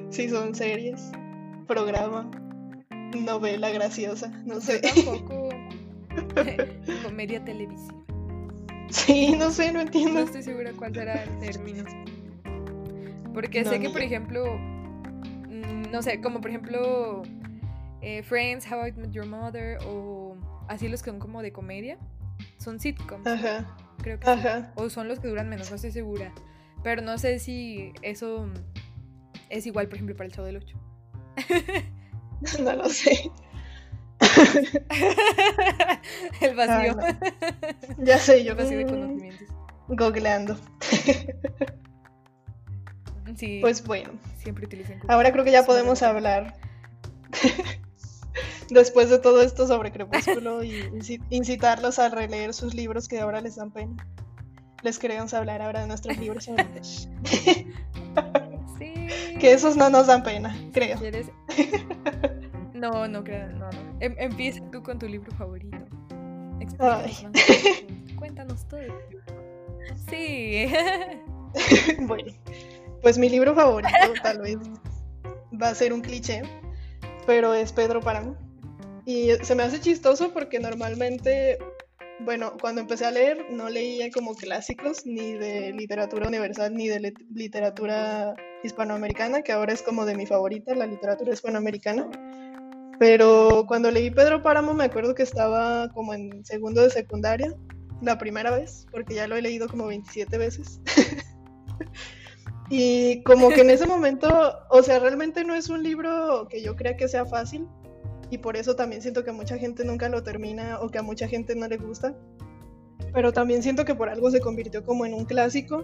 si 0.09 0.29
son 0.29 0.53
series, 0.55 1.11
programa, 1.67 2.29
novela 3.17 3.69
graciosa, 3.69 4.29
no 4.45 4.59
sé. 4.59 4.79
tampoco. 4.79 5.49
Comedia 7.03 7.43
televisiva. 7.43 7.99
Sí, 8.89 9.35
no 9.37 9.51
sé, 9.51 9.71
no 9.71 9.81
entiendo. 9.81 10.19
No 10.19 10.25
estoy 10.25 10.43
segura 10.43 10.71
cuál 10.73 10.93
será 10.93 11.23
el 11.23 11.39
término. 11.39 11.83
Porque 13.33 13.63
sé 13.63 13.79
que, 13.79 13.89
por 13.89 14.01
ejemplo, 14.01 14.59
no 15.91 16.01
sé, 16.01 16.21
como 16.21 16.41
por 16.41 16.49
ejemplo 16.49 17.23
eh, 18.01 18.23
Friends, 18.23 18.69
How 18.71 18.87
I 18.87 18.91
Met 18.93 19.11
Your 19.11 19.25
Mother 19.25 19.79
o 19.85 20.35
así 20.67 20.87
los 20.87 21.03
que 21.03 21.09
son 21.09 21.19
como 21.19 21.41
de 21.41 21.51
comedia, 21.51 21.97
son 22.57 22.79
sitcoms. 22.79 23.27
Ajá. 23.27 23.75
Creo 24.01 24.19
que 24.19 24.29
Ajá. 24.29 24.71
O 24.75 24.89
son 24.89 25.07
los 25.07 25.19
que 25.19 25.27
duran 25.27 25.49
menos, 25.49 25.69
no 25.69 25.75
estoy 25.75 25.91
segura. 25.91 26.31
Pero 26.83 27.01
no 27.01 27.17
sé 27.17 27.39
si 27.39 27.91
eso 28.01 28.49
es 29.49 29.65
igual, 29.65 29.87
por 29.87 29.95
ejemplo, 29.95 30.15
para 30.15 30.27
el 30.27 30.33
show 30.33 30.45
del 30.45 30.57
8. 30.57 30.77
no 32.63 32.75
lo 32.75 32.89
sé. 32.89 33.31
el 36.41 36.55
vacío. 36.55 36.97
Ya 37.97 38.17
sé, 38.17 38.43
yo. 38.43 38.51
El 38.51 38.57
vacío 38.57 38.77
de 38.77 38.85
conocimientos. 38.85 39.47
Googleando. 39.87 40.57
Sí. 43.39 43.59
Pues 43.61 43.85
bueno. 43.85 44.11
Siempre 44.37 44.65
utilicen. 44.65 44.99
Ahora 45.07 45.31
creo 45.31 45.45
que 45.45 45.51
ya 45.51 45.65
podemos 45.65 46.03
hablar. 46.03 46.55
Después 48.69 49.09
de 49.09 49.17
todo 49.17 49.41
esto 49.41 49.65
sobre 49.65 49.93
Crepúsculo 49.93 50.61
y 50.61 50.91
incitarlos 51.29 51.99
a 51.99 52.09
releer 52.09 52.53
sus 52.53 52.73
libros 52.73 53.07
que 53.07 53.19
ahora 53.19 53.39
les 53.39 53.55
dan 53.55 53.71
pena. 53.71 54.05
Les 54.83 54.99
queremos 54.99 55.33
hablar 55.33 55.61
ahora 55.61 55.81
de 55.81 55.87
nuestros 55.87 56.17
libros 56.17 56.47
favoritos. 56.47 57.09
sí. 58.77 58.93
Que 59.39 59.53
esos 59.53 59.77
no 59.77 59.89
nos 59.89 60.07
dan 60.07 60.23
pena, 60.23 60.55
creo. 60.73 60.99
No, 62.73 63.07
no 63.07 63.23
creo, 63.23 63.49
no, 63.51 63.69
no. 63.69 63.97
Em, 63.99 64.15
empieza 64.17 64.61
tú 64.71 64.83
con 64.83 64.99
tu 64.99 65.07
libro 65.07 65.31
favorito. 65.35 65.77
Cuéntanos 68.17 68.67
todo. 68.67 68.81
Sí. 70.09 70.71
bueno, 72.01 72.31
pues 73.01 73.17
mi 73.17 73.29
libro 73.29 73.55
favorito 73.55 74.13
tal 74.21 74.41
vez 74.41 74.57
va 75.61 75.69
a 75.69 75.75
ser 75.75 75.93
un 75.93 76.01
cliché, 76.01 76.41
pero 77.25 77.53
es 77.53 77.71
Pedro 77.71 78.01
Páramo. 78.01 78.35
Y 79.05 79.31
se 79.41 79.55
me 79.55 79.63
hace 79.63 79.79
chistoso 79.79 80.33
porque 80.33 80.59
normalmente, 80.59 81.57
bueno, 82.19 82.53
cuando 82.61 82.81
empecé 82.81 83.05
a 83.05 83.11
leer 83.11 83.45
no 83.49 83.69
leía 83.69 84.11
como 84.11 84.35
clásicos 84.35 85.05
ni 85.05 85.33
de 85.33 85.73
literatura 85.73 86.27
universal 86.27 86.73
ni 86.75 86.87
de 86.87 87.13
literatura 87.33 88.35
hispanoamericana, 88.63 89.41
que 89.41 89.51
ahora 89.51 89.73
es 89.73 89.81
como 89.81 90.05
de 90.05 90.15
mi 90.15 90.25
favorita, 90.25 90.75
la 90.75 90.85
literatura 90.85 91.33
hispanoamericana. 91.33 92.07
Pero 92.99 93.65
cuando 93.67 93.89
leí 93.89 94.11
Pedro 94.11 94.43
Páramo 94.43 94.73
me 94.73 94.83
acuerdo 94.83 95.15
que 95.15 95.23
estaba 95.23 95.89
como 95.89 96.13
en 96.13 96.45
segundo 96.45 96.83
de 96.83 96.89
secundaria, 96.89 97.55
la 98.01 98.17
primera 98.17 98.51
vez, 98.51 98.85
porque 98.91 99.15
ya 99.15 99.27
lo 99.27 99.35
he 99.35 99.41
leído 99.41 99.67
como 99.67 99.87
27 99.87 100.37
veces. 100.37 100.79
y 102.69 103.23
como 103.23 103.49
que 103.49 103.61
en 103.61 103.69
ese 103.69 103.87
momento, 103.87 104.29
o 104.69 104.83
sea, 104.83 104.99
realmente 104.99 105.43
no 105.43 105.55
es 105.55 105.69
un 105.69 105.83
libro 105.83 106.47
que 106.49 106.61
yo 106.61 106.75
crea 106.75 106.95
que 106.97 107.07
sea 107.07 107.25
fácil, 107.25 107.67
y 108.31 108.37
por 108.37 108.57
eso 108.57 108.75
también 108.75 109.01
siento 109.01 109.23
que 109.23 109.31
mucha 109.31 109.57
gente 109.57 109.83
nunca 109.83 110.09
lo 110.09 110.23
termina 110.23 110.79
o 110.81 110.89
que 110.89 110.99
a 110.99 111.03
mucha 111.03 111.27
gente 111.27 111.55
no 111.55 111.67
le 111.67 111.77
gusta. 111.77 112.15
Pero 113.13 113.33
también 113.33 113.63
siento 113.63 113.85
que 113.85 113.95
por 113.95 114.09
algo 114.09 114.29
se 114.29 114.39
convirtió 114.39 114.83
como 114.83 115.05
en 115.05 115.13
un 115.13 115.25
clásico 115.25 115.83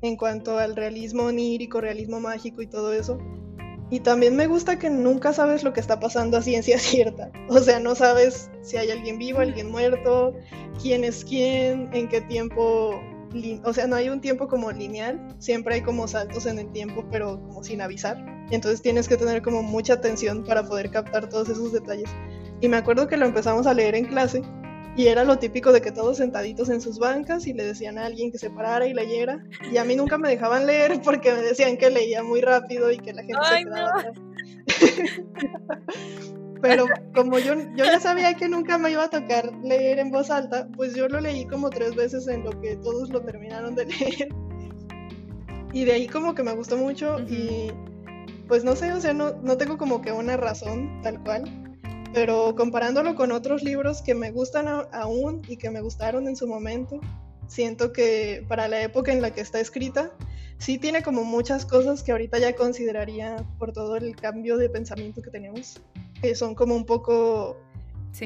en 0.00 0.16
cuanto 0.16 0.58
al 0.58 0.74
realismo 0.74 1.24
onírico, 1.24 1.80
realismo 1.80 2.18
mágico 2.18 2.62
y 2.62 2.66
todo 2.66 2.92
eso. 2.92 3.18
Y 3.90 4.00
también 4.00 4.36
me 4.36 4.46
gusta 4.46 4.78
que 4.78 4.88
nunca 4.88 5.34
sabes 5.34 5.62
lo 5.64 5.74
que 5.74 5.80
está 5.80 6.00
pasando 6.00 6.38
a 6.38 6.42
ciencia 6.42 6.78
cierta. 6.78 7.30
O 7.48 7.58
sea, 7.58 7.78
no 7.78 7.94
sabes 7.94 8.50
si 8.62 8.78
hay 8.78 8.90
alguien 8.90 9.18
vivo, 9.18 9.40
alguien 9.40 9.70
muerto, 9.70 10.34
quién 10.80 11.04
es 11.04 11.24
quién, 11.24 11.90
en 11.92 12.08
qué 12.08 12.22
tiempo. 12.22 12.98
O 13.64 13.72
sea, 13.72 13.86
no 13.86 13.96
hay 13.96 14.08
un 14.08 14.20
tiempo 14.20 14.48
como 14.48 14.70
lineal, 14.70 15.20
siempre 15.38 15.76
hay 15.76 15.82
como 15.82 16.06
saltos 16.06 16.46
en 16.46 16.58
el 16.58 16.70
tiempo, 16.72 17.04
pero 17.10 17.40
como 17.40 17.64
sin 17.64 17.80
avisar. 17.80 18.18
Entonces 18.50 18.82
tienes 18.82 19.08
que 19.08 19.16
tener 19.16 19.42
como 19.42 19.62
mucha 19.62 19.94
atención 19.94 20.44
para 20.44 20.62
poder 20.64 20.90
captar 20.90 21.28
todos 21.28 21.48
esos 21.48 21.72
detalles. 21.72 22.10
Y 22.60 22.68
me 22.68 22.76
acuerdo 22.76 23.08
que 23.08 23.16
lo 23.16 23.26
empezamos 23.26 23.66
a 23.66 23.74
leer 23.74 23.94
en 23.94 24.04
clase 24.04 24.42
y 24.94 25.06
era 25.06 25.24
lo 25.24 25.38
típico 25.38 25.72
de 25.72 25.80
que 25.80 25.90
todos 25.90 26.18
sentaditos 26.18 26.68
en 26.68 26.82
sus 26.82 26.98
bancas 26.98 27.46
y 27.46 27.54
le 27.54 27.64
decían 27.64 27.96
a 27.96 28.04
alguien 28.04 28.30
que 28.30 28.38
se 28.38 28.50
parara 28.50 28.86
y 28.86 28.92
leyera. 28.92 29.42
Y 29.70 29.78
a 29.78 29.84
mí 29.84 29.96
nunca 29.96 30.18
me 30.18 30.28
dejaban 30.28 30.66
leer 30.66 31.00
porque 31.02 31.32
me 31.32 31.40
decían 31.40 31.78
que 31.78 31.90
leía 31.90 32.22
muy 32.22 32.42
rápido 32.42 32.92
y 32.92 32.98
que 32.98 33.14
la 33.14 33.22
gente 33.22 33.40
se 33.48 33.64
quedaba 33.64 34.04
Pero 36.62 36.86
como 37.12 37.40
yo, 37.40 37.54
yo 37.74 37.84
ya 37.84 37.98
sabía 37.98 38.34
que 38.34 38.48
nunca 38.48 38.78
me 38.78 38.92
iba 38.92 39.04
a 39.04 39.10
tocar 39.10 39.52
leer 39.64 39.98
en 39.98 40.12
voz 40.12 40.30
alta, 40.30 40.68
pues 40.76 40.94
yo 40.94 41.08
lo 41.08 41.20
leí 41.20 41.44
como 41.46 41.68
tres 41.68 41.96
veces 41.96 42.28
en 42.28 42.44
lo 42.44 42.58
que 42.60 42.76
todos 42.76 43.10
lo 43.10 43.20
terminaron 43.20 43.74
de 43.74 43.86
leer. 43.86 44.28
Y 45.72 45.84
de 45.84 45.92
ahí 45.92 46.06
como 46.06 46.34
que 46.34 46.44
me 46.44 46.54
gustó 46.54 46.76
mucho 46.76 47.18
y 47.18 47.72
pues 48.46 48.62
no 48.62 48.76
sé, 48.76 48.92
o 48.92 49.00
sea, 49.00 49.12
no, 49.12 49.32
no 49.42 49.56
tengo 49.56 49.76
como 49.76 50.02
que 50.02 50.12
una 50.12 50.36
razón 50.36 51.00
tal 51.02 51.20
cual, 51.24 51.44
pero 52.14 52.54
comparándolo 52.54 53.16
con 53.16 53.32
otros 53.32 53.64
libros 53.64 54.00
que 54.02 54.14
me 54.14 54.30
gustan 54.30 54.68
aún 54.92 55.42
y 55.48 55.56
que 55.56 55.70
me 55.70 55.80
gustaron 55.80 56.28
en 56.28 56.36
su 56.36 56.46
momento, 56.46 57.00
siento 57.48 57.92
que 57.92 58.44
para 58.48 58.68
la 58.68 58.82
época 58.82 59.12
en 59.12 59.20
la 59.20 59.32
que 59.32 59.40
está 59.40 59.58
escrita, 59.58 60.12
sí 60.62 60.78
tiene 60.78 61.02
como 61.02 61.24
muchas 61.24 61.66
cosas 61.66 62.04
que 62.04 62.12
ahorita 62.12 62.38
ya 62.38 62.54
consideraría 62.54 63.44
por 63.58 63.72
todo 63.72 63.96
el 63.96 64.14
cambio 64.14 64.56
de 64.56 64.70
pensamiento 64.70 65.20
que 65.20 65.30
tenemos, 65.30 65.80
que 66.20 66.36
son 66.36 66.54
como 66.54 66.76
un 66.76 66.86
poco 66.86 67.56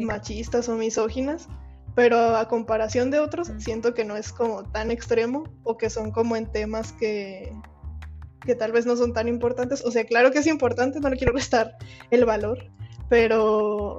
machistas 0.02 0.68
o 0.68 0.76
misóginas, 0.76 1.48
pero 1.94 2.36
a 2.36 2.46
comparación 2.46 3.10
de 3.10 3.20
otros, 3.20 3.50
siento 3.56 3.94
que 3.94 4.04
no 4.04 4.18
es 4.18 4.32
como 4.32 4.64
tan 4.64 4.90
extremo 4.90 5.44
o 5.62 5.78
que 5.78 5.88
son 5.88 6.10
como 6.10 6.36
en 6.36 6.44
temas 6.52 6.92
que, 6.92 7.50
que 8.44 8.54
tal 8.54 8.70
vez 8.70 8.84
no 8.84 8.96
son 8.96 9.14
tan 9.14 9.28
importantes. 9.28 9.82
O 9.82 9.90
sea, 9.90 10.04
claro 10.04 10.30
que 10.30 10.40
es 10.40 10.46
importante, 10.46 11.00
no 11.00 11.08
le 11.08 11.16
quiero 11.16 11.32
restar 11.34 11.78
el 12.10 12.26
valor, 12.26 12.70
pero 13.08 13.96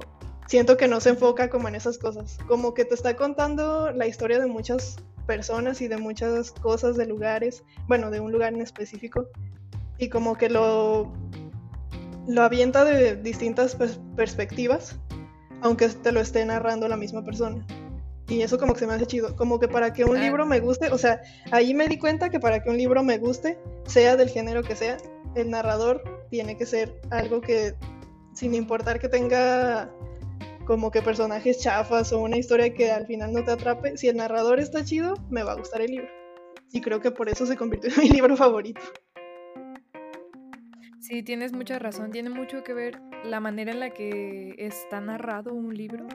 siento 0.48 0.76
que 0.76 0.88
no 0.88 0.98
se 0.98 1.10
enfoca 1.10 1.48
como 1.48 1.68
en 1.68 1.76
esas 1.76 1.98
cosas. 1.98 2.38
Como 2.48 2.74
que 2.74 2.84
te 2.84 2.94
está 2.94 3.14
contando 3.14 3.92
la 3.92 4.06
historia 4.06 4.40
de 4.40 4.46
muchas 4.46 4.96
personas 5.26 5.80
y 5.82 5.88
de 5.88 5.98
muchas 5.98 6.50
cosas, 6.50 6.96
de 6.96 7.06
lugares, 7.06 7.62
bueno, 7.86 8.10
de 8.10 8.18
un 8.18 8.32
lugar 8.32 8.54
en 8.54 8.62
específico, 8.62 9.28
y 9.98 10.08
como 10.08 10.36
que 10.36 10.48
lo, 10.48 11.12
lo 12.26 12.42
avienta 12.42 12.84
de 12.84 13.16
distintas 13.16 13.76
perspectivas, 14.16 14.98
aunque 15.60 15.88
te 15.88 16.12
lo 16.12 16.20
esté 16.20 16.44
narrando 16.46 16.88
la 16.88 16.96
misma 16.96 17.22
persona. 17.22 17.64
Y 18.26 18.42
eso 18.42 18.58
como 18.58 18.72
que 18.72 18.80
se 18.80 18.86
me 18.86 18.94
hace 18.94 19.06
chido. 19.06 19.36
Como 19.36 19.58
que 19.58 19.68
para 19.68 19.92
que 19.92 20.04
un 20.04 20.18
libro 20.20 20.46
me 20.46 20.60
guste, 20.60 20.90
o 20.90 20.98
sea, 20.98 21.20
ahí 21.50 21.74
me 21.74 21.88
di 21.88 21.98
cuenta 21.98 22.30
que 22.30 22.40
para 22.40 22.62
que 22.62 22.70
un 22.70 22.76
libro 22.78 23.02
me 23.02 23.18
guste, 23.18 23.58
sea 23.86 24.16
del 24.16 24.28
género 24.28 24.62
que 24.62 24.76
sea, 24.76 24.96
el 25.34 25.50
narrador 25.50 26.02
tiene 26.30 26.56
que 26.56 26.64
ser 26.64 27.00
algo 27.10 27.40
que, 27.40 27.74
sin 28.34 28.54
importar 28.54 28.98
que 28.98 29.08
tenga 29.08 29.90
como 30.68 30.90
que 30.90 31.00
personajes 31.00 31.60
chafas 31.60 32.12
o 32.12 32.20
una 32.20 32.36
historia 32.36 32.74
que 32.74 32.92
al 32.92 33.06
final 33.06 33.32
no 33.32 33.42
te 33.42 33.52
atrape, 33.52 33.96
si 33.96 34.06
el 34.08 34.18
narrador 34.18 34.60
está 34.60 34.84
chido, 34.84 35.14
me 35.30 35.42
va 35.42 35.52
a 35.52 35.54
gustar 35.54 35.80
el 35.80 35.92
libro. 35.92 36.08
Y 36.70 36.82
creo 36.82 37.00
que 37.00 37.10
por 37.10 37.30
eso 37.30 37.46
se 37.46 37.56
convirtió 37.56 37.90
en 37.96 38.02
mi 38.02 38.10
libro 38.10 38.36
favorito. 38.36 38.82
Sí, 41.00 41.22
tienes 41.22 41.54
mucha 41.54 41.78
razón. 41.78 42.10
Tiene 42.10 42.28
mucho 42.28 42.62
que 42.64 42.74
ver 42.74 43.00
la 43.24 43.40
manera 43.40 43.72
en 43.72 43.80
la 43.80 43.94
que 43.94 44.56
está 44.58 45.00
narrado 45.00 45.54
un 45.54 45.74
libro 45.74 46.06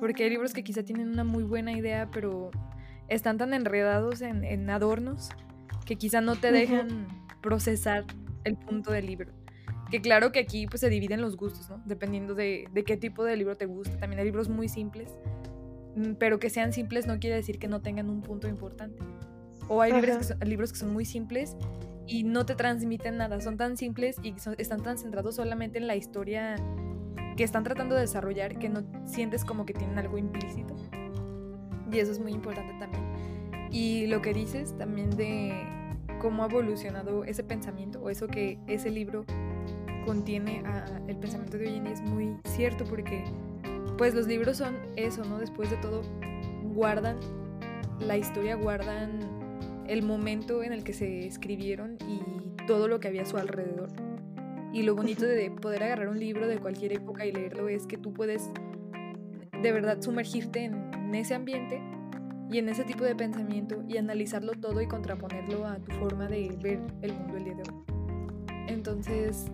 porque 0.00 0.24
hay 0.24 0.30
libros 0.30 0.54
que 0.54 0.64
quizá 0.64 0.82
tienen 0.82 1.10
una 1.10 1.22
muy 1.22 1.42
buena 1.42 1.72
idea, 1.72 2.08
pero 2.10 2.50
están 3.08 3.36
tan 3.36 3.52
enredados 3.52 4.22
en, 4.22 4.70
adornos 4.70 5.28
que 5.84 5.96
quizá 5.96 6.22
no 6.22 6.36
te 6.36 6.50
dejan 6.50 7.08
procesar 7.42 8.06
el 8.44 8.56
punto 8.56 8.90
del 8.90 9.04
libro. 9.04 9.41
Que 9.92 10.00
claro 10.00 10.32
que 10.32 10.38
aquí 10.38 10.66
pues 10.66 10.80
se 10.80 10.88
dividen 10.88 11.20
los 11.20 11.36
gustos, 11.36 11.68
¿no? 11.68 11.82
Dependiendo 11.84 12.34
de, 12.34 12.66
qué 12.86 12.96
tipo 12.96 13.24
de 13.24 13.36
libro 13.36 13.58
te 13.58 13.66
gusta. 13.66 13.94
También 13.98 14.20
hay 14.20 14.24
libros 14.24 14.48
muy 14.48 14.66
simples, 14.66 15.12
mm, 15.96 16.14
pero 16.14 16.38
que 16.38 16.48
sean 16.48 16.72
simples 16.72 17.06
no 17.06 17.20
quiere 17.20 17.36
decir 17.36 17.58
que 17.58 17.68
no 17.68 17.82
tengan 17.82 18.08
un 18.08 18.22
punto 18.22 18.48
importante. 18.48 19.04
O 19.68 19.82
hay 19.82 19.92
libros 19.92 20.16
que, 20.16 20.24
son, 20.24 20.38
libros 20.40 20.72
que 20.72 20.78
son 20.78 20.94
muy 20.94 21.04
simples 21.04 21.58
y 22.06 22.24
no 22.24 22.46
te 22.46 22.54
transmiten 22.54 23.18
nada. 23.18 23.38
Son 23.42 23.58
tan 23.58 23.76
simples 23.76 24.16
y 24.22 24.34
están 24.56 24.82
tan 24.82 24.96
centrados 24.96 25.36
solamente 25.36 25.76
en 25.76 25.86
la 25.86 25.94
historia 25.94 26.56
que 27.36 27.44
están 27.44 27.62
tratando 27.62 27.94
de 27.94 28.00
desarrollar 28.00 28.58
que 28.58 28.70
no 28.70 28.84
sientes 29.04 29.44
como 29.44 29.66
que 29.66 29.74
tienen 29.74 29.98
algo 29.98 30.16
implícito. 30.16 30.74
Y 31.92 31.98
eso 31.98 32.12
es 32.12 32.18
muy 32.18 32.32
importante 32.32 32.72
también. 32.80 33.04
Y 33.70 34.06
lo 34.06 34.22
que 34.22 34.32
dices 34.32 34.74
también 34.78 35.10
de 35.10 35.52
cómo 36.18 36.44
ha 36.44 36.46
evolucionado 36.46 37.24
ese 37.24 37.44
pensamiento 37.44 38.00
o 38.00 38.08
eso 38.08 38.26
que 38.26 38.58
ese 38.66 38.90
libro 38.90 39.26
contiene 40.04 40.62
a 40.66 41.00
el 41.06 41.16
pensamiento 41.16 41.58
de 41.58 41.68
hoy 41.68 41.76
en 41.76 41.84
día 41.84 41.92
es 41.92 42.02
muy 42.02 42.36
cierto 42.44 42.84
porque 42.84 43.24
pues 43.98 44.14
los 44.14 44.26
libros 44.26 44.56
son 44.56 44.76
eso, 44.96 45.24
¿no? 45.24 45.38
Después 45.38 45.70
de 45.70 45.76
todo 45.76 46.02
guardan 46.74 47.18
la 48.00 48.16
historia, 48.16 48.56
guardan 48.56 49.20
el 49.86 50.02
momento 50.02 50.62
en 50.62 50.72
el 50.72 50.84
que 50.84 50.92
se 50.92 51.26
escribieron 51.26 51.96
y 52.08 52.20
todo 52.66 52.88
lo 52.88 53.00
que 53.00 53.08
había 53.08 53.22
a 53.22 53.26
su 53.26 53.36
alrededor. 53.36 53.90
Y 54.72 54.82
lo 54.82 54.94
bonito 54.94 55.26
de 55.26 55.50
poder 55.50 55.82
agarrar 55.82 56.08
un 56.08 56.18
libro 56.18 56.46
de 56.46 56.58
cualquier 56.58 56.94
época 56.94 57.26
y 57.26 57.32
leerlo 57.32 57.68
es 57.68 57.86
que 57.86 57.98
tú 57.98 58.12
puedes 58.12 58.50
de 59.60 59.72
verdad 59.72 60.00
sumergirte 60.00 60.64
en 60.64 61.14
ese 61.14 61.34
ambiente 61.34 61.80
y 62.50 62.58
en 62.58 62.68
ese 62.68 62.84
tipo 62.84 63.04
de 63.04 63.14
pensamiento 63.14 63.82
y 63.86 63.98
analizarlo 63.98 64.52
todo 64.52 64.80
y 64.80 64.86
contraponerlo 64.86 65.66
a 65.66 65.76
tu 65.76 65.92
forma 65.92 66.26
de 66.26 66.56
ver 66.62 66.80
el 67.02 67.12
mundo 67.12 67.36
el 67.36 67.44
día 67.44 67.54
de 67.54 67.62
hoy. 67.62 67.82
Entonces, 68.68 69.46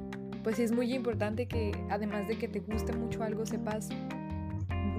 pues 0.48 0.56
sí 0.56 0.62
es 0.62 0.72
muy 0.72 0.94
importante 0.94 1.46
que 1.46 1.72
además 1.90 2.26
de 2.26 2.38
que 2.38 2.48
te 2.48 2.60
guste 2.60 2.94
mucho 2.94 3.22
algo, 3.22 3.44
sepas 3.44 3.90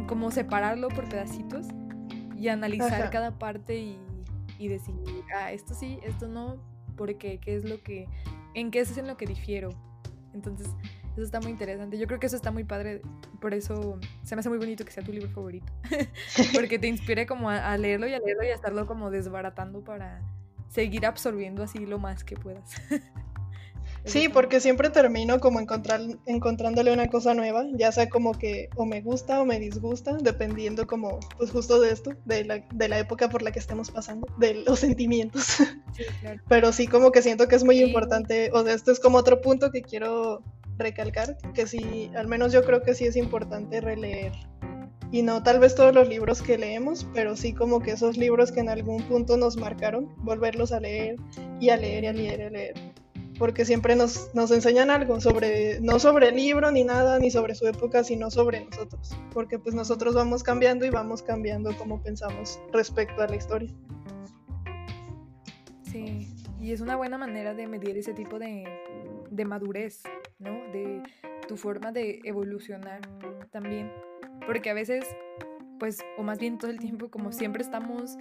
cómo 0.05 0.29
separarlo 0.29 0.89
por 0.89 1.09
pedacitos 1.09 1.65
y 2.37 2.49
analizar 2.49 3.09
cada 3.09 3.39
parte 3.39 3.75
y, 3.79 3.97
y, 4.59 4.67
decir, 4.67 4.93
ah, 5.35 5.51
esto 5.51 5.73
sí, 5.73 5.97
esto 6.03 6.27
no, 6.27 6.57
porque 6.95 7.39
qué 7.39 7.55
es 7.55 7.67
lo 7.67 7.81
que, 7.81 8.07
en 8.53 8.69
qué 8.69 8.81
es 8.81 8.95
en 8.99 9.07
lo 9.07 9.17
que 9.17 9.25
difiero. 9.25 9.69
Entonces, 10.35 10.67
eso 11.13 11.23
está 11.23 11.39
muy 11.41 11.49
interesante. 11.49 11.97
Yo 11.97 12.05
creo 12.05 12.19
que 12.19 12.27
eso 12.27 12.35
está 12.35 12.51
muy 12.51 12.63
padre. 12.63 13.01
Por 13.41 13.55
eso 13.55 13.97
se 14.21 14.35
me 14.35 14.41
hace 14.41 14.49
muy 14.49 14.59
bonito 14.59 14.85
que 14.85 14.91
sea 14.91 15.03
tu 15.03 15.11
libro 15.11 15.31
favorito. 15.31 15.73
Porque 16.53 16.77
te 16.77 16.87
inspire 16.87 17.25
como 17.25 17.49
a, 17.49 17.75
leerlo 17.75 18.07
y 18.07 18.13
a 18.13 18.19
leerlo 18.19 18.43
y 18.43 18.49
a 18.49 18.53
estarlo 18.53 18.85
como 18.85 19.09
desbaratando 19.09 19.83
para 19.83 20.21
seguir 20.67 21.07
absorbiendo 21.07 21.63
así 21.63 21.87
lo 21.87 21.97
más 21.97 22.23
que 22.23 22.35
puedas. 22.35 22.75
Sí, 24.05 24.29
porque 24.29 24.59
siempre 24.59 24.89
termino 24.89 25.39
como 25.39 25.59
encontrar, 25.59 26.01
encontrándole 26.25 26.93
una 26.93 27.09
cosa 27.09 27.33
nueva, 27.33 27.65
ya 27.73 27.91
sea 27.91 28.09
como 28.09 28.37
que 28.37 28.69
o 28.75 28.85
me 28.85 29.01
gusta 29.01 29.41
o 29.41 29.45
me 29.45 29.59
disgusta, 29.59 30.17
dependiendo 30.21 30.87
como, 30.87 31.19
pues 31.37 31.51
justo 31.51 31.79
de 31.79 31.91
esto, 31.91 32.11
de 32.25 32.45
la, 32.45 32.63
de 32.73 32.87
la 32.87 32.99
época 32.99 33.29
por 33.29 33.41
la 33.41 33.51
que 33.51 33.59
estemos 33.59 33.91
pasando, 33.91 34.27
de 34.37 34.63
los 34.65 34.79
sentimientos. 34.79 35.57
Pero 36.49 36.71
sí 36.71 36.87
como 36.87 37.11
que 37.11 37.21
siento 37.21 37.47
que 37.47 37.55
es 37.55 37.63
muy 37.63 37.81
importante, 37.81 38.51
o 38.53 38.63
sea, 38.63 38.73
esto 38.73 38.91
es 38.91 38.99
como 38.99 39.17
otro 39.17 39.41
punto 39.41 39.71
que 39.71 39.81
quiero 39.81 40.43
recalcar, 40.77 41.37
que 41.53 41.67
sí, 41.67 42.09
al 42.15 42.27
menos 42.27 42.53
yo 42.53 42.63
creo 42.63 42.81
que 42.81 42.93
sí 42.93 43.05
es 43.05 43.15
importante 43.15 43.81
releer. 43.81 44.31
Y 45.11 45.23
no 45.23 45.41
tal 45.41 45.59
vez 45.59 45.73
todos 45.73 45.93
los 45.93 46.07
libros 46.07 46.43
que 46.43 46.57
leemos, 46.57 47.07
pero 47.15 47.35
sí 47.35 47.53
como 47.53 47.81
que 47.81 47.91
esos 47.91 48.15
libros 48.15 48.51
que 48.51 48.59
en 48.59 48.69
algún 48.69 49.01
punto 49.03 49.37
nos 49.37 49.57
marcaron, 49.57 50.13
volverlos 50.17 50.71
a 50.71 50.79
leer 50.79 51.15
y 51.59 51.69
a 51.69 51.77
leer 51.77 52.03
y 52.03 52.07
a 52.07 52.13
leer 52.13 52.39
y 52.39 52.43
a 52.43 52.49
leer 52.49 52.98
porque 53.39 53.63
siempre 53.63 53.95
nos, 53.95 54.35
nos 54.35 54.51
enseñan 54.51 54.89
algo 54.89 55.19
sobre, 55.21 55.79
no 55.79 55.97
sobre 55.97 56.27
el 56.27 56.35
libro 56.35 56.69
ni 56.71 56.83
nada, 56.83 57.17
ni 57.19 57.31
sobre 57.31 57.55
su 57.55 57.65
época, 57.65 58.03
sino 58.03 58.29
sobre 58.29 58.65
nosotros, 58.65 59.17
porque 59.33 59.57
pues 59.57 59.73
nosotros 59.73 60.13
vamos 60.13 60.43
cambiando 60.43 60.85
y 60.85 60.89
vamos 60.89 61.23
cambiando 61.23 61.75
como 61.77 62.03
pensamos 62.03 62.59
respecto 62.73 63.21
a 63.21 63.27
la 63.27 63.37
historia. 63.37 63.73
Sí, 65.83 66.27
y 66.59 66.73
es 66.73 66.81
una 66.81 66.97
buena 66.97 67.17
manera 67.17 67.53
de 67.53 67.65
medir 67.65 67.97
ese 67.97 68.13
tipo 68.13 68.37
de, 68.37 68.65
de 69.31 69.45
madurez, 69.45 70.03
¿no? 70.37 70.51
De 70.73 71.01
tu 71.47 71.55
forma 71.55 71.93
de 71.93 72.19
evolucionar 72.25 72.99
también, 73.51 73.89
porque 74.45 74.69
a 74.69 74.73
veces, 74.73 75.05
pues, 75.79 76.03
o 76.17 76.23
más 76.23 76.39
bien 76.39 76.57
todo 76.57 76.69
el 76.69 76.79
tiempo, 76.79 77.09
como 77.09 77.31
siempre 77.31 77.63
estamos 77.63 78.17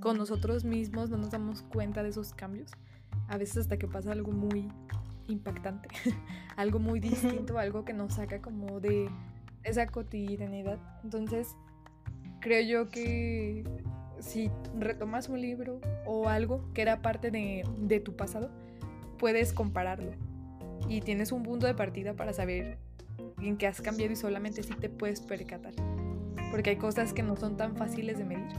con 0.00 0.16
nosotros 0.16 0.64
mismos, 0.64 1.10
no 1.10 1.16
nos 1.16 1.30
damos 1.30 1.62
cuenta 1.62 2.04
de 2.04 2.10
esos 2.10 2.34
cambios 2.34 2.70
a 3.28 3.38
veces 3.38 3.58
hasta 3.58 3.76
que 3.78 3.88
pasa 3.88 4.12
algo 4.12 4.32
muy 4.32 4.68
impactante, 5.28 5.88
algo 6.56 6.78
muy 6.78 7.00
distinto, 7.00 7.58
algo 7.58 7.84
que 7.84 7.92
nos 7.92 8.14
saca 8.14 8.40
como 8.40 8.80
de 8.80 9.08
esa 9.62 9.86
cotidianidad. 9.86 10.78
Entonces, 11.02 11.56
creo 12.40 12.62
yo 12.62 12.88
que 12.90 13.64
si 14.20 14.50
retomas 14.78 15.28
un 15.28 15.40
libro 15.40 15.80
o 16.06 16.28
algo 16.28 16.72
que 16.74 16.82
era 16.82 17.02
parte 17.02 17.30
de, 17.30 17.64
de 17.78 18.00
tu 18.00 18.16
pasado, 18.16 18.50
puedes 19.18 19.52
compararlo 19.52 20.12
y 20.88 21.00
tienes 21.00 21.32
un 21.32 21.42
punto 21.42 21.66
de 21.66 21.74
partida 21.74 22.14
para 22.14 22.32
saber 22.32 22.78
en 23.38 23.56
qué 23.56 23.66
has 23.66 23.80
cambiado 23.80 24.12
y 24.12 24.16
solamente 24.16 24.62
si 24.62 24.74
te 24.74 24.88
puedes 24.88 25.20
percatar. 25.20 25.72
Porque 26.50 26.70
hay 26.70 26.76
cosas 26.76 27.12
que 27.12 27.22
no 27.22 27.36
son 27.36 27.56
tan 27.56 27.76
fáciles 27.76 28.18
de 28.18 28.24
medir. 28.24 28.52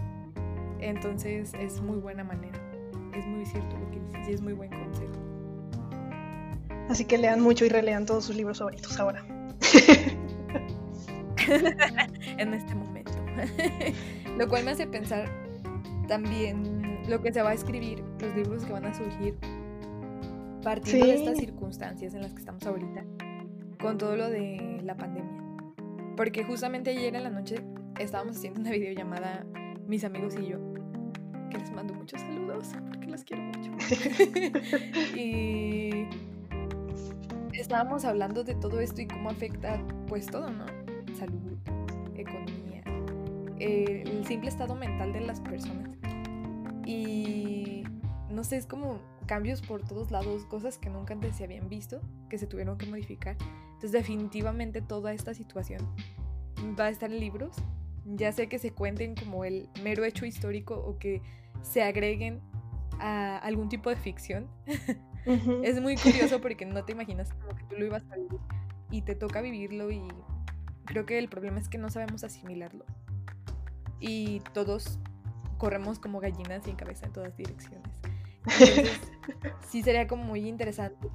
Entonces 0.80 1.54
es 1.54 1.82
muy 1.82 1.97
buena 1.97 2.23
manera 2.23 2.64
es 3.15 3.25
muy 3.25 3.45
cierto 3.45 3.78
lo 3.78 3.91
que 3.91 3.99
dices 3.99 4.30
y 4.30 4.34
es 4.34 4.41
muy 4.41 4.54
buen 4.54 4.69
consejo. 4.69 5.13
Así 6.89 7.06
que 7.06 7.17
lean 7.17 7.41
mucho 7.41 7.65
y 7.65 7.69
relean 7.69 8.06
todos 8.06 8.25
sus 8.25 8.36
libros 8.36 8.60
favoritos 8.60 8.99
ahora. 8.99 9.25
en 12.38 12.54
este 12.54 12.75
momento. 12.75 13.12
lo 14.38 14.47
cual 14.47 14.65
me 14.65 14.71
hace 14.71 14.88
pensar 14.88 15.30
también 16.08 17.04
lo 17.08 17.21
que 17.21 17.34
se 17.34 17.41
va 17.41 17.51
a 17.51 17.54
escribir, 17.54 18.04
los 18.19 18.36
libros 18.36 18.65
que 18.65 18.73
van 18.73 18.86
a 18.86 18.93
surgir 18.93 19.36
partiendo 20.63 21.06
de 21.06 21.15
estas 21.15 21.38
circunstancias 21.38 22.13
en 22.15 22.21
las 22.21 22.34
que 22.34 22.39
estamos 22.39 22.65
ahorita, 22.65 23.06
con 23.80 23.97
todo 23.97 24.15
lo 24.15 24.30
de 24.30 24.82
la 24.84 24.97
pandemia. 24.97 25.43
Porque 26.17 26.43
justamente 26.43 26.91
ayer 26.91 27.15
en 27.15 27.23
la 27.23 27.30
noche 27.30 27.58
estábamos 27.99 28.38
haciendo 28.38 28.62
una 28.62 28.71
videollamada, 28.71 29.45
mis 29.88 30.04
amigos 30.04 30.36
y 30.41 30.47
yo, 30.47 30.58
que 31.56 31.62
les 31.62 31.72
mando 31.72 31.94
muchos 31.94 32.20
saludos 32.20 32.68
porque 32.89 33.08
los 33.08 33.24
quiero 33.24 33.44
mucho. 33.44 33.72
y 35.15 36.08
estábamos 37.54 38.04
hablando 38.04 38.44
de 38.44 38.56
todo 38.56 38.80
esto 38.80 39.02
y 39.02 39.08
cómo 39.08 39.30
afecta 39.30 39.82
pues 40.08 40.26
todo, 40.26 40.50
¿no? 40.52 40.65
Salud, 41.18 41.58
economía, 42.15 42.84
el 43.60 44.26
simple 44.26 44.50
estado 44.50 44.76
mental 44.76 45.13
de 45.13 45.22
las 45.22 45.39
personas. 45.39 45.89
Y 46.86 47.84
no 48.30 48.44
sé, 48.44 48.58
es 48.58 48.65
como 48.65 49.00
cambios 49.26 49.62
por 49.62 49.82
todos 49.82 50.12
lados, 50.12 50.46
cosas 50.46 50.78
que 50.78 50.89
nunca 50.89 51.13
antes 51.13 51.38
se 51.38 51.46
habían 51.46 51.70
visto, 51.70 52.02
que 52.30 52.38
se 52.38 52.48
tuvieron 52.48 52.78
que 52.78 52.86
modificar. 52.86 53.38
Entonces 53.68 53.94
definitivamente 53.94 54.82
toda 54.82 55.13
esta 55.13 55.34
situación 55.34 55.82
va 56.78 56.86
a 56.86 56.89
estar 56.89 57.12
en 57.12 57.20
libros. 57.20 57.56
Ya 58.06 58.32
sé 58.32 58.48
que 58.48 58.60
se 58.60 58.72
cuenten 58.72 59.15
como 59.15 59.46
el 59.46 59.68
mero 59.82 60.04
hecho 60.04 60.28
histórico 60.28 60.76
o 60.76 61.00
que 61.00 61.24
se 61.65 61.82
agreguen 61.84 62.41
a 62.99 63.38
algún 63.39 63.69
tipo 63.69 63.89
de 63.89 63.95
ficción. 63.95 64.47
es 65.63 65.82
muy 65.82 65.97
curioso 65.97 66.39
porque 66.39 66.65
no 66.65 66.86
te 66.86 66.93
imaginas 66.93 67.34
como 67.34 67.56
que 67.56 67.63
tú 67.65 67.75
lo 67.78 67.86
ibas 67.86 68.04
a 68.12 68.15
vivir 68.15 68.39
y 68.91 69.01
te 69.01 69.15
toca 69.15 69.41
vivirlo 69.41 69.91
y 69.91 70.08
creo 70.86 71.06
que 71.06 71.17
el 71.17 71.28
problema 71.28 71.60
es 71.60 71.67
que 71.67 71.78
no 71.78 71.89
sabemos 71.89 72.23
asimilarlo. 72.23 72.86
Y 73.99 74.41
todos 74.54 74.99
corremos 75.58 75.99
como 75.99 76.19
gallinas 76.19 76.63
sin 76.63 76.75
cabeza 76.75 77.08
en 77.08 77.13
todas 77.13 77.36
direcciones. 77.36 77.91
Entonces, 78.43 79.01
sí 79.69 79.82
sería 79.82 80.08
como 80.08 80.23
muy 80.23 80.47
interesante 80.47 81.10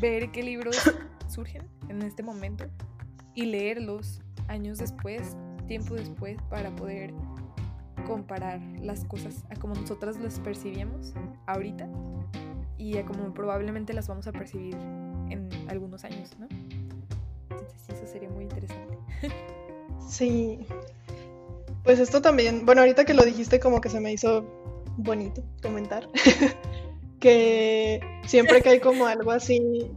ver 0.00 0.32
qué 0.32 0.42
libros 0.42 0.76
surgen 1.28 1.68
en 1.88 2.02
este 2.02 2.22
momento 2.22 2.66
y 3.34 3.44
leerlos 3.44 4.20
años 4.48 4.78
después, 4.78 5.36
tiempo 5.68 5.94
después, 5.94 6.38
para 6.50 6.74
poder 6.74 7.14
comparar 8.06 8.60
las 8.80 9.04
cosas 9.04 9.44
a 9.50 9.56
como 9.56 9.74
nosotras 9.74 10.18
las 10.18 10.38
percibíamos 10.40 11.12
ahorita 11.46 11.88
y 12.78 12.98
a 12.98 13.04
como 13.04 13.32
probablemente 13.34 13.92
las 13.92 14.08
vamos 14.08 14.26
a 14.26 14.32
percibir 14.32 14.74
en 14.74 15.48
algunos 15.68 16.04
años, 16.04 16.30
¿no? 16.38 16.46
Entonces 17.50 17.88
eso 17.88 18.06
sería 18.06 18.28
muy 18.30 18.44
interesante. 18.44 18.98
Sí. 20.08 20.66
Pues 21.82 21.98
esto 21.98 22.22
también, 22.22 22.64
bueno, 22.64 22.82
ahorita 22.82 23.04
que 23.04 23.14
lo 23.14 23.24
dijiste 23.24 23.60
como 23.60 23.80
que 23.80 23.88
se 23.88 24.00
me 24.00 24.12
hizo 24.12 24.44
bonito 24.96 25.42
comentar, 25.62 26.08
que 27.20 28.00
siempre 28.26 28.62
que 28.62 28.70
hay 28.70 28.80
como 28.80 29.06
algo 29.06 29.30
así 29.30 29.90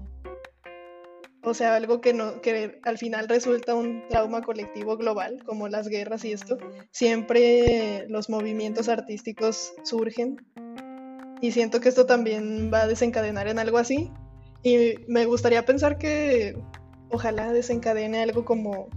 o 1.43 1.53
sea, 1.53 1.75
algo 1.75 2.01
que, 2.01 2.13
no, 2.13 2.41
que 2.41 2.79
al 2.83 2.97
final 2.97 3.27
resulta 3.29 3.73
un 3.73 4.07
trauma 4.09 4.41
colectivo 4.41 4.97
global, 4.97 5.41
como 5.45 5.67
las 5.69 5.87
guerras 5.87 6.25
y 6.25 6.33
esto, 6.33 6.57
siempre 6.91 8.05
los 8.09 8.29
movimientos 8.29 8.89
artísticos 8.89 9.73
surgen 9.83 10.37
y 11.41 11.51
siento 11.51 11.79
que 11.79 11.89
esto 11.89 12.05
también 12.05 12.69
va 12.73 12.81
a 12.81 12.87
desencadenar 12.87 13.47
en 13.47 13.59
algo 13.59 13.77
así 13.77 14.11
y 14.63 14.95
me 15.07 15.25
gustaría 15.25 15.65
pensar 15.65 15.97
que 15.97 16.57
ojalá 17.09 17.53
desencadene 17.53 18.21
algo 18.21 18.43
como 18.43 18.89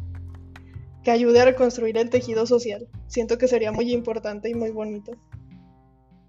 que 1.04 1.10
ayude 1.10 1.40
a 1.40 1.44
reconstruir 1.44 1.96
el 1.98 2.10
tejido 2.10 2.46
social. 2.46 2.88
Siento 3.06 3.38
que 3.38 3.48
sería 3.48 3.72
muy 3.72 3.92
importante 3.92 4.48
y 4.48 4.54
muy 4.54 4.70
bonito. 4.70 5.12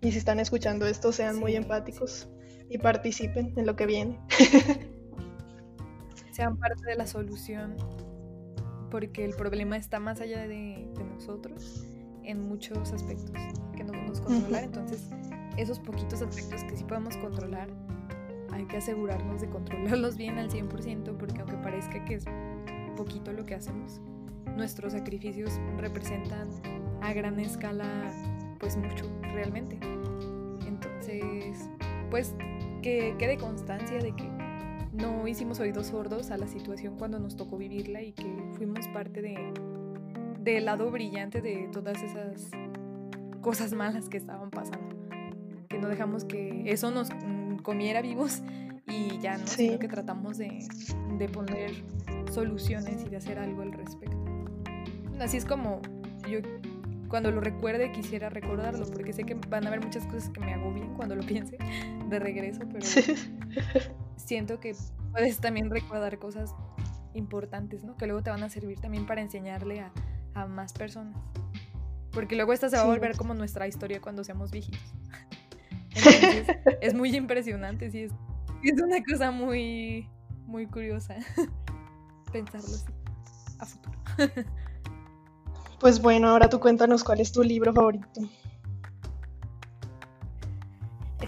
Y 0.01 0.11
si 0.11 0.17
están 0.17 0.39
escuchando 0.39 0.87
esto, 0.87 1.11
sean 1.11 1.39
muy 1.39 1.55
empáticos 1.55 2.27
y 2.69 2.77
participen 2.77 3.53
en 3.55 3.65
lo 3.65 3.75
que 3.75 3.85
viene. 3.85 4.19
sean 6.33 6.57
parte 6.57 6.83
de 6.85 6.95
la 6.95 7.05
solución, 7.05 7.77
porque 8.89 9.23
el 9.23 9.35
problema 9.35 9.77
está 9.77 9.99
más 9.99 10.19
allá 10.19 10.47
de, 10.47 10.89
nosotros 11.13 11.85
en 12.23 12.41
muchos 12.41 12.91
aspectos 12.91 13.31
que 13.75 13.83
no 13.83 13.91
podemos 13.93 14.19
controlar. 14.19 14.63
Entonces, 14.63 15.09
esos 15.57 15.79
poquitos 15.79 16.21
aspectos 16.21 16.63
que 16.63 16.75
sí 16.75 16.83
podemos 16.83 17.15
controlar, 17.17 17.69
hay 18.51 18.65
que 18.65 18.77
asegurarnos 18.77 19.41
de 19.41 19.49
controlarlos 19.49 20.17
bien 20.17 20.39
al 20.39 20.49
100%, 20.49 21.17
porque 21.17 21.39
aunque 21.39 21.57
parezca 21.57 22.03
que 22.03 22.15
es 22.15 22.25
poquito 22.97 23.31
lo 23.31 23.45
que 23.45 23.53
hacemos, 23.53 24.01
nuestros 24.57 24.93
sacrificios 24.93 25.59
representan 25.77 26.49
a 27.01 27.13
gran 27.13 27.39
escala 27.39 28.11
pues 28.59 28.75
mucho 28.75 29.05
realmente. 29.33 29.77
Entonces, 30.65 31.69
pues 32.09 32.35
que 32.81 33.15
quede 33.19 33.37
constancia 33.37 33.99
de 33.99 34.15
que 34.15 34.42
no 34.93 35.27
hicimos 35.27 35.59
oídos 35.59 35.87
sordos 35.87 36.31
a 36.31 36.37
la 36.37 36.47
situación 36.47 36.97
cuando 36.97 37.19
nos 37.19 37.35
tocó 37.35 37.57
vivirla 37.57 38.01
y 38.01 38.13
que 38.13 38.31
fuimos 38.53 38.87
parte 38.89 39.21
de 39.21 39.53
del 40.39 40.65
lado 40.65 40.91
brillante 40.91 41.41
de 41.41 41.69
todas 41.71 42.03
esas 42.03 42.49
cosas 43.41 43.73
malas 43.73 44.09
que 44.09 44.17
estaban 44.17 44.51
pasando. 44.51 44.93
Que 45.69 45.79
no 45.79 45.87
dejamos 45.87 46.25
que 46.25 46.63
eso 46.65 46.91
nos 46.91 47.09
mm, 47.11 47.57
comiera 47.57 48.01
vivos 48.01 48.41
y 48.87 49.19
ya 49.19 49.37
no, 49.37 49.47
sino 49.47 49.79
que 49.79 49.87
tratamos 49.87 50.37
de, 50.37 50.67
de 51.17 51.29
poner 51.29 51.71
soluciones 52.31 53.03
y 53.05 53.09
de 53.09 53.17
hacer 53.17 53.39
algo 53.39 53.61
al 53.61 53.71
respecto. 53.71 54.17
Así 55.19 55.37
es 55.37 55.45
como 55.45 55.81
yo 56.29 56.39
cuando 57.07 57.31
lo 57.31 57.41
recuerde 57.41 57.91
quisiera 57.91 58.29
recordarlo, 58.29 58.85
porque 58.87 59.13
sé 59.13 59.23
que 59.23 59.35
van 59.35 59.65
a 59.65 59.67
haber 59.67 59.81
muchas 59.81 60.05
cosas 60.07 60.29
que 60.29 60.39
me 60.39 60.53
hago 60.53 60.73
bien 60.73 60.93
cuando 60.95 61.15
lo 61.15 61.23
piense 61.23 61.57
de 62.13 62.19
regreso, 62.19 62.61
pero 62.71 62.85
siento 64.15 64.59
que 64.59 64.75
puedes 65.11 65.39
también 65.39 65.69
recordar 65.69 66.17
cosas 66.19 66.55
importantes, 67.13 67.83
¿no? 67.83 67.97
Que 67.97 68.07
luego 68.07 68.23
te 68.23 68.29
van 68.29 68.43
a 68.43 68.49
servir 68.49 68.79
también 68.79 69.05
para 69.05 69.21
enseñarle 69.21 69.81
a, 69.81 69.91
a 70.33 70.47
más 70.47 70.73
personas. 70.73 71.15
Porque 72.11 72.35
luego 72.35 72.53
esta 72.53 72.69
se 72.69 72.75
va 72.75 72.83
a 72.83 72.85
volver 72.85 73.17
como 73.17 73.33
nuestra 73.33 73.67
historia 73.67 73.99
cuando 73.99 74.23
seamos 74.23 74.51
viejitos. 74.51 74.79
Entonces, 75.95 76.57
es 76.81 76.93
muy 76.93 77.15
impresionante, 77.15 77.91
sí, 77.91 78.03
es, 78.03 78.11
es 78.63 78.81
una 78.81 79.03
cosa 79.03 79.31
muy, 79.31 80.07
muy 80.45 80.65
curiosa 80.67 81.15
pensarlo 82.31 82.67
así 82.67 82.85
a 83.59 83.65
futuro. 83.65 83.97
Pues 85.79 86.01
bueno, 86.01 86.29
ahora 86.29 86.47
tú 86.47 86.61
cuéntanos 86.61 87.03
cuál 87.03 87.19
es 87.19 87.33
tu 87.33 87.43
libro 87.43 87.73
favorito. 87.73 88.21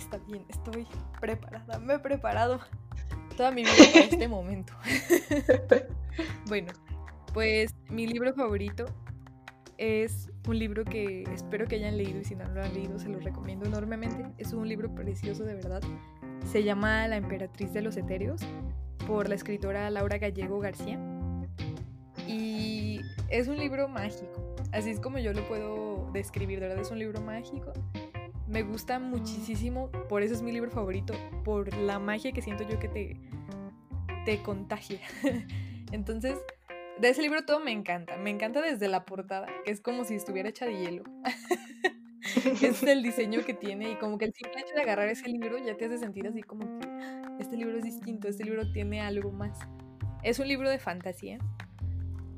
Está 0.06 0.20
bien, 0.20 0.46
estoy 0.50 0.86
preparada, 1.20 1.80
me 1.80 1.96
he 1.96 2.00
preparado 2.00 2.60
toda 3.36 3.50
mi 3.50 3.63
vida 3.63 3.74
para 3.91 4.06
este 4.06 4.28
momento. 4.28 4.72
bueno, 6.48 6.72
pues 7.34 7.74
mi 7.89 8.06
libro 8.06 8.32
favorito 8.36 8.86
es 9.80 10.30
un 10.48 10.60
libro 10.60 10.86
que 10.86 11.24
espero 11.34 11.65
que 11.65 11.78
hayan 11.78 11.98
leído 11.98 12.20
y 12.20 12.24
si 12.24 12.36
no 12.36 12.46
lo 12.50 12.63
han 12.63 12.72
leído 12.76 13.00
se 13.00 13.10
lo 13.10 13.20
recomiendo 13.20 13.65
enormemente. 13.65 14.28
Es 14.38 14.54
un 14.54 14.70
libro 14.70 14.94
precioso 14.94 15.44
de 15.44 15.56
verdad. 15.56 15.82
Se 16.52 16.63
llama 16.63 17.08
La 17.08 17.15
Emperatriz 17.15 17.74
de 17.74 17.82
los 17.82 17.98
Etéreos 17.98 18.41
por 19.08 19.28
la 19.28 19.34
escritora 19.34 19.89
Laura 19.89 20.20
Gallego 20.20 20.60
García. 20.60 21.00
Y 22.28 23.02
es 23.30 23.48
un 23.48 23.58
libro 23.58 23.88
mágico. 23.88 24.56
Así 24.72 24.91
es 24.91 25.00
como 25.00 25.18
yo 25.18 25.34
lo 25.34 25.48
puedo 25.48 26.12
describir, 26.13 26.60
de 26.60 26.68
verdad 26.68 26.84
es 26.84 26.91
un 26.91 27.00
libro 27.00 27.22
mágico. 27.22 27.74
Me 28.48 28.64
gusta 28.64 29.00
muchísimo, 29.00 29.90
por 30.08 30.22
eso 30.22 30.34
es 30.34 30.42
mi 30.42 30.52
libro 30.52 30.70
favorito, 30.70 31.14
por 31.44 31.76
la 31.76 31.98
magia 32.00 32.32
que 32.32 32.42
siento 32.42 32.64
yo 32.64 32.80
que 32.80 32.88
te, 32.88 33.20
te 34.24 34.42
contagia. 34.44 35.00
Entonces, 35.92 36.38
de 37.00 37.10
ese 37.10 37.22
libro 37.22 37.44
todo 37.46 37.60
me 37.60 37.72
encanta. 37.72 38.18
Me 38.18 38.30
encanta 38.30 38.62
desde 38.62 38.88
la 38.88 39.06
portada, 39.06 39.48
que 39.64 39.72
es 39.72 39.82
como 39.82 40.06
si 40.06 40.16
estuviera 40.16 40.50
hecha 40.50 40.66
de 40.66 40.78
hielo. 40.78 41.04
es 42.62 42.84
el 42.84 43.04
diseño 43.04 43.44
que 43.46 43.54
tiene 43.54 43.92
y 43.92 43.96
como 43.96 44.18
que 44.18 44.26
el 44.26 44.34
simple 44.34 44.62
hecho 44.62 44.76
de 44.76 44.82
agarrar 44.82 45.10
ese 45.10 45.28
libro 45.28 45.58
ya 45.58 45.76
te 45.76 45.86
hace 45.86 45.98
sentir 45.98 46.28
así 46.28 46.42
como 46.42 46.80
que 46.80 46.88
este 47.40 47.58
libro 47.58 47.78
es 47.78 47.84
distinto, 47.84 48.28
este 48.28 48.44
libro 48.44 48.72
tiene 48.72 49.02
algo 49.02 49.32
más. 49.32 49.60
Es 50.24 50.40
un 50.40 50.48
libro 50.48 50.70
de 50.70 50.80
fantasía, 50.80 51.38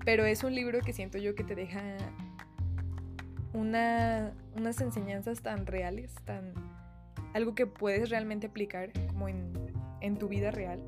pero 0.03 0.25
es 0.25 0.43
un 0.43 0.55
libro 0.55 0.81
que 0.81 0.93
siento 0.93 1.17
yo 1.17 1.35
que 1.35 1.43
te 1.43 1.55
deja 1.55 1.81
una, 3.57 4.33
unas 4.55 4.79
enseñanzas 4.81 5.41
tan 5.41 5.65
reales, 5.65 6.13
tan 6.25 6.53
algo 7.33 7.55
que 7.55 7.67
puedes 7.67 8.09
realmente 8.09 8.47
aplicar 8.47 8.91
como 9.07 9.27
en, 9.27 9.53
en 10.01 10.17
tu 10.17 10.27
vida 10.27 10.51
real. 10.51 10.79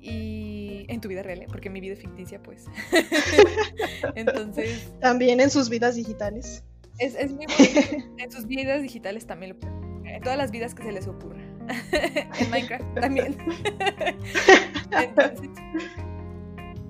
Y 0.00 0.84
en 0.88 1.00
tu 1.00 1.08
vida 1.08 1.22
real, 1.22 1.42
¿eh? 1.42 1.46
porque 1.48 1.70
mi 1.70 1.80
vida 1.80 1.94
ficticia, 1.94 2.42
pues. 2.42 2.66
Entonces. 4.16 4.92
También 5.00 5.40
en 5.40 5.48
sus 5.48 5.68
vidas 5.68 5.94
digitales. 5.94 6.64
Es, 6.98 7.14
es 7.14 7.30
muy 7.32 7.46
bueno. 7.46 8.14
En 8.18 8.32
sus 8.32 8.46
vidas 8.46 8.82
digitales 8.82 9.26
también 9.26 9.56
En 10.04 10.22
todas 10.22 10.36
las 10.36 10.50
vidas 10.50 10.74
que 10.74 10.82
se 10.82 10.92
les 10.92 11.06
ocurra. 11.06 11.40
en 12.40 12.50
Minecraft 12.50 13.00
también. 13.00 13.38
Entonces. 14.90 15.50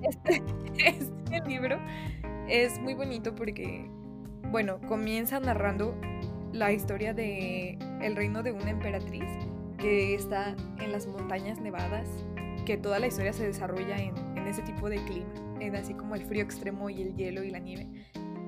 Este, 0.02 0.42
este 0.66 1.48
libro 1.48 1.78
es 2.48 2.78
muy 2.80 2.94
bonito 2.94 3.34
porque 3.34 3.88
bueno, 4.52 4.78
comienza 4.86 5.40
narrando 5.40 5.98
la 6.52 6.72
historia 6.72 7.14
de 7.14 7.78
el 8.02 8.14
reino 8.14 8.42
de 8.42 8.52
una 8.52 8.68
emperatriz 8.68 9.24
que 9.78 10.14
está 10.14 10.54
en 10.78 10.92
las 10.92 11.06
montañas 11.06 11.58
nevadas, 11.58 12.06
que 12.66 12.76
toda 12.76 12.98
la 12.98 13.06
historia 13.06 13.32
se 13.32 13.46
desarrolla 13.46 13.96
en, 13.96 14.14
ese 14.46 14.60
tipo 14.60 14.90
de 14.90 15.02
clima, 15.06 15.32
en 15.60 15.74
así 15.74 15.94
como 15.94 16.14
el 16.14 16.26
frío 16.26 16.42
extremo 16.42 16.90
y 16.90 17.00
el 17.00 17.16
hielo 17.16 17.42
y 17.42 17.50
la 17.50 17.60
nieve. 17.60 17.88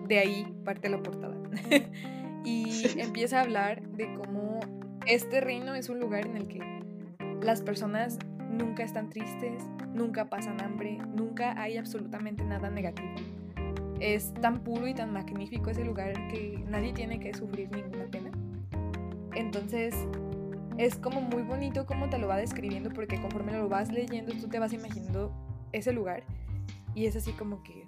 De 0.07 0.19
ahí 0.19 0.55
parte 0.63 0.91
la 0.91 1.03
portada. 1.03 1.35
y 2.45 3.01
empieza 3.01 3.39
a 3.39 3.43
hablar 3.43 3.81
de 3.89 4.13
cómo 4.13 4.61
este 5.07 5.41
reino 5.41 5.75
es 5.75 5.89
un 5.89 6.01
lugar 6.01 6.27
en 6.27 6.37
el 6.37 6.49
que 6.49 6.61
las 7.41 7.63
personas 7.63 8.19
nunca 8.51 8.83
están 8.83 9.09
tristes, 9.09 9.63
nunca 9.95 10.29
pasan 10.29 10.61
hambre, 10.61 10.99
nunca 11.17 11.59
hay 11.59 11.79
absolutamente 11.79 12.45
nada 12.45 12.69
negativo 12.69 13.09
es 14.01 14.35
tan 14.35 14.61
puro 14.61 14.87
y 14.87 14.95
tan 14.95 15.13
magnífico 15.13 15.71
ese 15.71 15.85
lugar 15.85 16.13
que 16.29 16.65
nadie 16.69 16.93
tiene 16.93 17.21
que 17.21 17.35
sufrir 17.35 17.71
ninguna 17.71 18.07
pena. 18.07 18.31
Entonces 19.35 19.95
es 20.79 20.97
como 20.97 21.21
muy 21.21 21.43
bonito 21.43 21.87
cómo 21.87 22.09
te 22.09 22.19
lo 22.19 22.29
va 22.29 22.37
describiendo 22.37 22.91
porque 22.91 23.21
conforme 23.21 23.53
lo 23.53 23.69
vas 23.69 23.93
leyendo 23.93 24.33
tú 24.33 24.49
te 24.49 24.59
vas 24.59 24.73
imaginando 24.73 25.33
ese 25.73 25.93
lugar 25.93 26.25
y 26.95 27.07
es 27.07 27.17
así 27.17 27.33
como 27.33 27.63
que, 27.63 27.85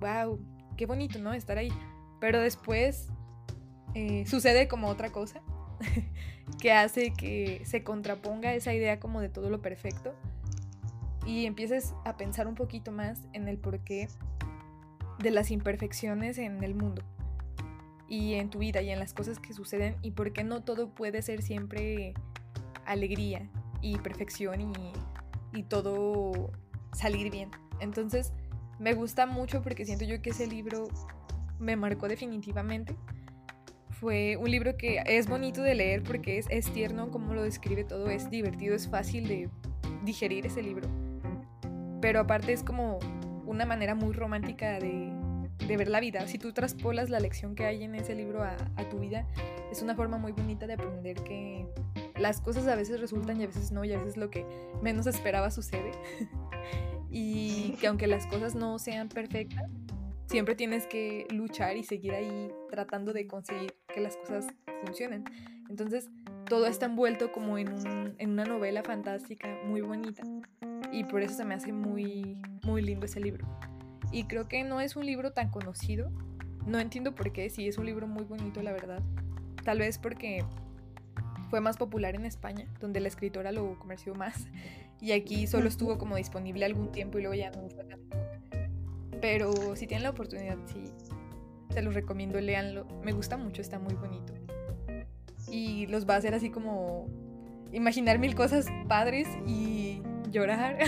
wow, 0.00 0.38
qué 0.76 0.86
bonito, 0.86 1.18
¿no? 1.18 1.32
Estar 1.32 1.58
ahí. 1.58 1.72
Pero 2.20 2.40
después 2.40 3.08
eh, 3.94 4.24
sucede 4.26 4.68
como 4.68 4.88
otra 4.88 5.10
cosa 5.10 5.40
que 6.60 6.72
hace 6.72 7.12
que 7.12 7.62
se 7.64 7.84
contraponga 7.84 8.54
esa 8.54 8.74
idea 8.74 8.98
como 8.98 9.20
de 9.20 9.28
todo 9.28 9.50
lo 9.50 9.62
perfecto 9.62 10.14
y 11.26 11.46
empieces 11.46 11.94
a 12.04 12.16
pensar 12.16 12.48
un 12.48 12.54
poquito 12.54 12.90
más 12.90 13.20
en 13.32 13.48
el 13.48 13.58
por 13.58 13.80
qué 13.80 14.08
de 15.18 15.30
las 15.30 15.50
imperfecciones 15.50 16.38
en 16.38 16.62
el 16.62 16.74
mundo 16.74 17.02
y 18.08 18.34
en 18.34 18.50
tu 18.50 18.58
vida 18.58 18.80
y 18.80 18.90
en 18.90 18.98
las 18.98 19.12
cosas 19.12 19.38
que 19.38 19.52
suceden 19.52 19.96
y 20.02 20.12
por 20.12 20.32
qué 20.32 20.44
no 20.44 20.62
todo 20.62 20.94
puede 20.94 21.22
ser 21.22 21.42
siempre 21.42 22.14
alegría 22.86 23.48
y 23.82 23.98
perfección 23.98 24.60
y, 24.60 24.74
y 25.52 25.62
todo 25.64 26.50
salir 26.92 27.30
bien. 27.30 27.50
Entonces 27.80 28.32
me 28.78 28.94
gusta 28.94 29.26
mucho 29.26 29.62
porque 29.62 29.84
siento 29.84 30.04
yo 30.04 30.22
que 30.22 30.30
ese 30.30 30.46
libro 30.46 30.88
me 31.58 31.76
marcó 31.76 32.08
definitivamente. 32.08 32.96
Fue 33.90 34.36
un 34.36 34.50
libro 34.50 34.76
que 34.76 35.02
es 35.04 35.28
bonito 35.28 35.60
de 35.62 35.74
leer 35.74 36.02
porque 36.04 36.38
es, 36.38 36.46
es 36.50 36.72
tierno 36.72 37.10
como 37.10 37.34
lo 37.34 37.42
describe 37.42 37.84
todo, 37.84 38.08
es 38.08 38.30
divertido, 38.30 38.76
es 38.76 38.88
fácil 38.88 39.26
de 39.26 39.50
digerir 40.04 40.46
ese 40.46 40.62
libro. 40.62 40.88
Pero 42.00 42.20
aparte 42.20 42.52
es 42.52 42.62
como 42.62 43.00
una 43.48 43.64
manera 43.64 43.94
muy 43.94 44.12
romántica 44.12 44.78
de, 44.78 45.10
ver 45.66 45.88
la 45.88 46.00
vida. 46.00 46.26
Si 46.26 46.38
tú 46.38 46.52
traspolas 46.52 47.10
la 47.10 47.18
lección 47.18 47.54
que 47.54 47.64
hay 47.64 47.82
en 47.82 47.94
ese 47.94 48.14
libro 48.14 48.42
a, 48.42 48.56
tu 48.90 49.00
vida, 49.00 49.26
es 49.72 49.82
una 49.82 49.94
forma 49.94 50.16
muy 50.16 50.32
bonita 50.32 50.66
de 50.66 50.74
aprender 50.74 51.16
que 51.24 51.66
las 52.18 52.40
cosas 52.40 52.66
a 52.68 52.74
veces 52.74 53.00
resultan 53.00 53.40
y 53.40 53.44
a 53.44 53.46
veces 53.48 53.72
no, 53.72 53.84
y 53.84 53.92
a 53.92 53.98
veces 53.98 54.16
lo 54.16 54.30
que 54.30 54.46
menos 54.82 55.06
esperaba 55.06 55.50
sucede. 55.50 55.92
y 57.10 57.72
que 57.80 57.86
aunque 57.86 58.06
las 58.06 58.26
cosas 58.26 58.54
no 58.54 58.78
sean 58.78 59.08
perfectas, 59.08 59.70
siempre 60.26 60.54
tienes 60.54 60.86
que 60.86 61.26
luchar 61.30 61.76
y 61.76 61.84
seguir 61.84 62.12
ahí 62.12 62.50
tratando 62.70 63.12
de 63.12 63.26
conseguir 63.26 63.74
que 63.92 64.00
las 64.00 64.16
cosas 64.16 64.46
funcionen. 64.84 65.24
Entonces, 65.68 66.08
todo 66.46 66.66
está 66.66 66.86
envuelto 66.86 67.32
como 67.32 67.58
en, 67.58 67.68
en 68.18 68.30
una 68.30 68.44
novela 68.44 68.82
fantástica 68.82 69.48
muy 69.66 69.80
bonita 69.80 70.22
y 70.92 71.04
por 71.04 71.22
eso 71.22 71.34
se 71.34 71.44
me 71.44 71.54
hace 71.54 71.72
muy, 71.72 72.38
muy 72.62 72.82
lindo 72.82 73.06
ese 73.06 73.20
libro. 73.20 73.46
Y 74.10 74.24
creo 74.24 74.48
que 74.48 74.64
no 74.64 74.80
es 74.80 74.96
un 74.96 75.04
libro 75.06 75.32
tan 75.32 75.50
conocido. 75.50 76.10
No 76.66 76.78
entiendo 76.78 77.14
por 77.14 77.32
qué, 77.32 77.50
sí 77.50 77.68
es 77.68 77.78
un 77.78 77.86
libro 77.86 78.06
muy 78.06 78.24
bonito, 78.24 78.62
la 78.62 78.72
verdad. 78.72 79.02
Tal 79.64 79.78
vez 79.78 79.98
porque 79.98 80.44
fue 81.50 81.60
más 81.60 81.76
popular 81.76 82.14
en 82.14 82.24
España, 82.24 82.66
donde 82.80 83.00
la 83.00 83.08
escritora 83.08 83.52
lo 83.52 83.78
comerció 83.78 84.14
más. 84.14 84.46
Y 85.00 85.12
aquí 85.12 85.46
solo 85.46 85.68
estuvo 85.68 85.98
como 85.98 86.16
disponible 86.16 86.64
algún 86.64 86.90
tiempo 86.90 87.18
y 87.18 87.22
luego 87.22 87.34
ya 87.34 87.50
no 87.50 87.68
fue 87.68 87.84
tan. 87.84 88.00
Pero 89.20 89.76
si 89.76 89.86
tienen 89.86 90.04
la 90.04 90.10
oportunidad, 90.10 90.58
sí, 90.66 90.92
se 91.70 91.82
los 91.82 91.94
recomiendo, 91.94 92.40
léanlo. 92.40 92.86
Me 93.04 93.12
gusta 93.12 93.36
mucho, 93.36 93.62
está 93.62 93.78
muy 93.78 93.94
bonito. 93.94 94.32
Y 95.50 95.86
los 95.86 96.08
va 96.08 96.14
a 96.14 96.16
hacer 96.18 96.34
así 96.34 96.50
como 96.50 97.08
imaginar 97.72 98.18
mil 98.18 98.34
cosas 98.34 98.66
padres 98.88 99.28
y 99.46 100.02
llorar, 100.30 100.78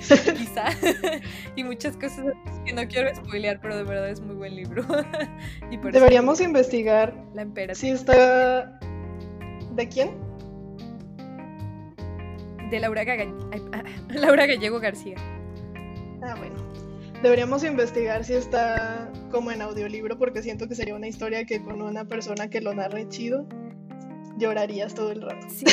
quizá, 0.00 0.64
y 1.56 1.64
muchas 1.64 1.96
cosas 1.96 2.26
que 2.64 2.72
no 2.72 2.86
quiero 2.88 3.14
spoilear, 3.14 3.60
pero 3.60 3.76
de 3.76 3.84
verdad 3.84 4.10
es 4.10 4.20
muy 4.20 4.36
buen 4.36 4.54
libro. 4.54 4.84
Deberíamos 5.92 6.40
investigar 6.40 7.14
la 7.34 7.42
emperatriz. 7.42 7.78
Si 7.78 7.88
está... 7.90 8.78
¿De 9.74 9.88
quién? 9.88 10.10
de 12.72 12.80
Laura, 12.80 13.04
Laura 14.08 14.46
Gallego 14.46 14.80
García. 14.80 15.16
Ah, 16.22 16.34
bueno. 16.38 16.56
Deberíamos 17.22 17.62
investigar 17.64 18.24
si 18.24 18.32
está 18.32 19.12
como 19.30 19.52
en 19.52 19.62
audiolibro 19.62 20.18
porque 20.18 20.42
siento 20.42 20.66
que 20.68 20.74
sería 20.74 20.94
una 20.94 21.06
historia 21.06 21.44
que 21.44 21.62
con 21.62 21.82
una 21.82 22.06
persona 22.06 22.48
que 22.48 22.60
lo 22.60 22.74
narre 22.74 23.08
chido 23.08 23.46
llorarías 24.38 24.94
todo 24.94 25.12
el 25.12 25.22
rato. 25.22 25.46
Sí, 25.48 25.64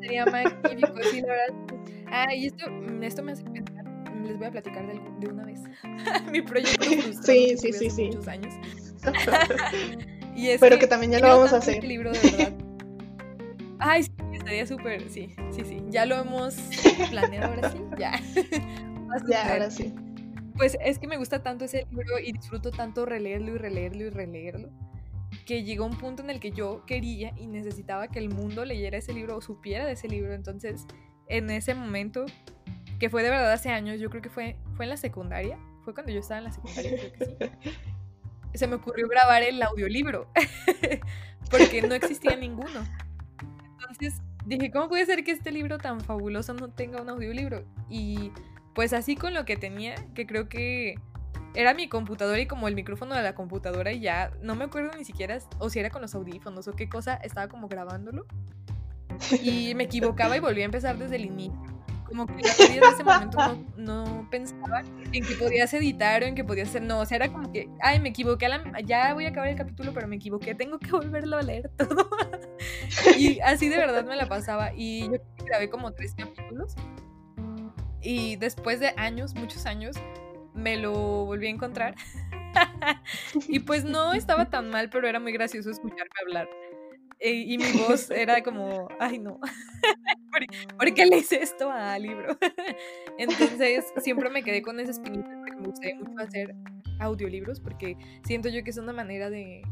sería 0.00 0.26
magnífico, 0.26 0.98
sí, 1.10 1.20
la 1.20 1.28
verdad. 1.28 1.81
Ah, 2.14 2.34
y 2.34 2.46
esto, 2.46 2.70
mm, 2.70 3.02
esto 3.02 3.22
me 3.22 3.32
hace 3.32 3.42
pensar, 3.44 3.84
les 4.22 4.36
voy 4.36 4.46
a 4.46 4.50
platicar 4.50 4.86
de, 4.86 5.00
de 5.18 5.32
una 5.32 5.46
vez. 5.46 5.60
Mi 6.30 6.42
proyecto 6.42 6.84
Sí, 7.22 7.56
sí, 7.56 7.72
sí, 7.72 7.88
sí. 7.90 8.04
Muchos 8.08 8.28
años. 8.28 8.54
y 10.36 10.48
es 10.48 10.60
Pero 10.60 10.78
que, 10.78 10.86
también 10.86 11.12
ya 11.12 11.20
lo 11.20 11.28
vamos 11.28 11.54
a 11.54 11.56
hacer. 11.56 11.82
Libro 11.82 12.12
de 12.12 12.18
verdad. 12.18 12.52
Ay, 13.78 14.02
sí, 14.02 14.12
estaría 14.34 14.66
súper, 14.66 15.08
sí, 15.08 15.34
sí, 15.50 15.64
sí. 15.64 15.82
Ya 15.88 16.04
lo 16.04 16.16
hemos 16.16 16.54
planeado 17.10 17.54
ahora 17.54 17.70
sí, 17.72 17.78
ya. 17.98 18.20
ya, 19.28 19.52
ahora 19.52 19.70
sí. 19.70 19.94
Pues 20.56 20.76
es 20.84 20.98
que 20.98 21.08
me 21.08 21.16
gusta 21.16 21.42
tanto 21.42 21.64
ese 21.64 21.86
libro 21.90 22.18
y 22.18 22.32
disfruto 22.32 22.70
tanto 22.70 23.06
releerlo 23.06 23.54
y 23.54 23.58
releerlo 23.58 24.04
y 24.04 24.10
releerlo 24.10 24.68
que 25.46 25.64
llegó 25.64 25.86
un 25.86 25.96
punto 25.96 26.22
en 26.22 26.30
el 26.30 26.40
que 26.40 26.52
yo 26.52 26.84
quería 26.86 27.32
y 27.36 27.46
necesitaba 27.46 28.08
que 28.08 28.18
el 28.18 28.28
mundo 28.28 28.64
leyera 28.64 28.98
ese 28.98 29.12
libro 29.12 29.36
o 29.36 29.40
supiera 29.40 29.86
de 29.86 29.92
ese 29.92 30.06
libro. 30.06 30.34
Entonces, 30.34 30.86
en 31.28 31.50
ese 31.50 31.74
momento, 31.74 32.24
que 32.98 33.10
fue 33.10 33.22
de 33.22 33.30
verdad 33.30 33.52
hace 33.52 33.70
años, 33.70 34.00
yo 34.00 34.10
creo 34.10 34.22
que 34.22 34.30
fue, 34.30 34.56
fue 34.76 34.84
en 34.84 34.90
la 34.90 34.96
secundaria, 34.96 35.58
fue 35.84 35.94
cuando 35.94 36.12
yo 36.12 36.20
estaba 36.20 36.38
en 36.38 36.44
la 36.44 36.52
secundaria, 36.52 36.90
creo 36.96 37.12
que 37.12 37.24
sí. 37.24 37.70
Se 38.54 38.66
me 38.66 38.74
ocurrió 38.74 39.08
grabar 39.08 39.42
el 39.42 39.62
audiolibro, 39.62 40.28
porque 41.50 41.80
no 41.82 41.94
existía 41.94 42.36
ninguno. 42.36 42.84
Entonces 43.80 44.20
dije, 44.44 44.70
¿cómo 44.70 44.88
puede 44.88 45.06
ser 45.06 45.24
que 45.24 45.30
este 45.30 45.52
libro 45.52 45.78
tan 45.78 46.00
fabuloso 46.00 46.52
no 46.52 46.68
tenga 46.68 47.00
un 47.00 47.08
audiolibro? 47.08 47.64
Y 47.88 48.30
pues 48.74 48.92
así 48.92 49.16
con 49.16 49.32
lo 49.32 49.46
que 49.46 49.56
tenía, 49.56 49.94
que 50.14 50.26
creo 50.26 50.50
que 50.50 50.96
era 51.54 51.74
mi 51.74 51.88
computadora 51.88 52.40
y 52.40 52.46
como 52.46 52.68
el 52.68 52.74
micrófono 52.74 53.14
de 53.14 53.22
la 53.22 53.34
computadora 53.34 53.92
y 53.92 54.00
ya 54.00 54.30
no 54.42 54.54
me 54.54 54.64
acuerdo 54.64 54.96
ni 54.96 55.04
siquiera 55.04 55.38
o 55.58 55.68
si 55.68 55.78
era 55.78 55.90
con 55.90 56.02
los 56.02 56.14
audífonos 56.14 56.68
o 56.68 56.72
qué 56.72 56.88
cosa, 56.88 57.14
estaba 57.16 57.48
como 57.48 57.68
grabándolo 57.68 58.26
y 59.42 59.74
me 59.74 59.84
equivocaba 59.84 60.36
y 60.36 60.40
volví 60.40 60.62
a 60.62 60.66
empezar 60.66 60.98
desde 60.98 61.16
el 61.16 61.26
inicio. 61.26 61.60
Como 62.06 62.26
que 62.26 62.42
la 62.42 62.50
en 62.66 62.82
ese 62.82 63.04
momento 63.04 63.64
no, 63.76 64.28
pensaba 64.30 64.82
en 65.12 65.24
que 65.24 65.34
podías 65.34 65.72
editar 65.72 66.22
o 66.22 66.26
en 66.26 66.34
que 66.34 66.44
podías 66.44 66.68
hacer, 66.68 66.82
no, 66.82 67.00
o 67.00 67.06
sea, 67.06 67.16
era 67.16 67.32
como 67.32 67.50
que, 67.50 67.70
ay, 67.80 68.00
me 68.00 68.10
equivoqué, 68.10 68.48
ya 68.84 69.14
voy 69.14 69.24
a 69.24 69.30
acabar 69.30 69.48
el 69.48 69.56
capítulo, 69.56 69.94
pero 69.94 70.08
me 70.08 70.16
equivoqué, 70.16 70.54
tengo 70.54 70.78
que 70.78 70.90
volverlo 70.90 71.38
a 71.38 71.42
leer 71.42 71.70
todo. 71.78 72.10
y 73.18 73.40
así 73.40 73.70
de 73.70 73.78
verdad 73.78 74.04
me 74.04 74.16
la 74.16 74.28
pasaba 74.28 74.72
y 74.76 75.08
yo 75.08 75.16
grabé 75.46 75.70
como 75.70 75.92
tres 75.92 76.14
capítulos 76.14 76.76
y 78.02 78.36
después 78.36 78.80
de 78.80 78.92
años, 78.96 79.34
muchos 79.34 79.64
años, 79.64 79.96
me 80.54 80.76
lo 80.76 80.92
volví 81.24 81.46
a 81.46 81.50
encontrar. 81.50 81.94
y 83.48 83.60
pues 83.60 83.84
no 83.84 84.12
estaba 84.12 84.50
tan 84.50 84.70
mal, 84.70 84.90
pero 84.90 85.08
era 85.08 85.20
muy 85.20 85.32
gracioso 85.32 85.70
escucharme 85.70 86.10
hablar. 86.20 86.48
Y 87.22 87.56
mi 87.58 87.64
voz 87.88 88.10
era 88.10 88.42
como, 88.42 88.88
ay 88.98 89.18
no, 89.18 89.38
¿por, 90.78 90.94
qué 90.94 91.06
le 91.06 91.18
hice 91.18 91.42
esto 91.42 91.70
a 91.70 91.98
libro? 91.98 92.36
Entonces 93.18 93.84
siempre 93.98 94.28
me 94.30 94.42
quedé 94.42 94.62
con 94.62 94.80
esa 94.80 94.90
espinita 94.90 95.30
porque 95.38 95.56
me 95.56 95.66
gustaría 95.68 95.94
mucho 95.96 96.18
hacer 96.18 96.54
audiolibros 96.98 97.60
porque 97.60 97.96
siento 98.24 98.48
yo 98.48 98.64
que 98.64 98.70
es 98.70 98.76
una 98.78 98.92
manera 98.92 99.30
de, 99.30 99.62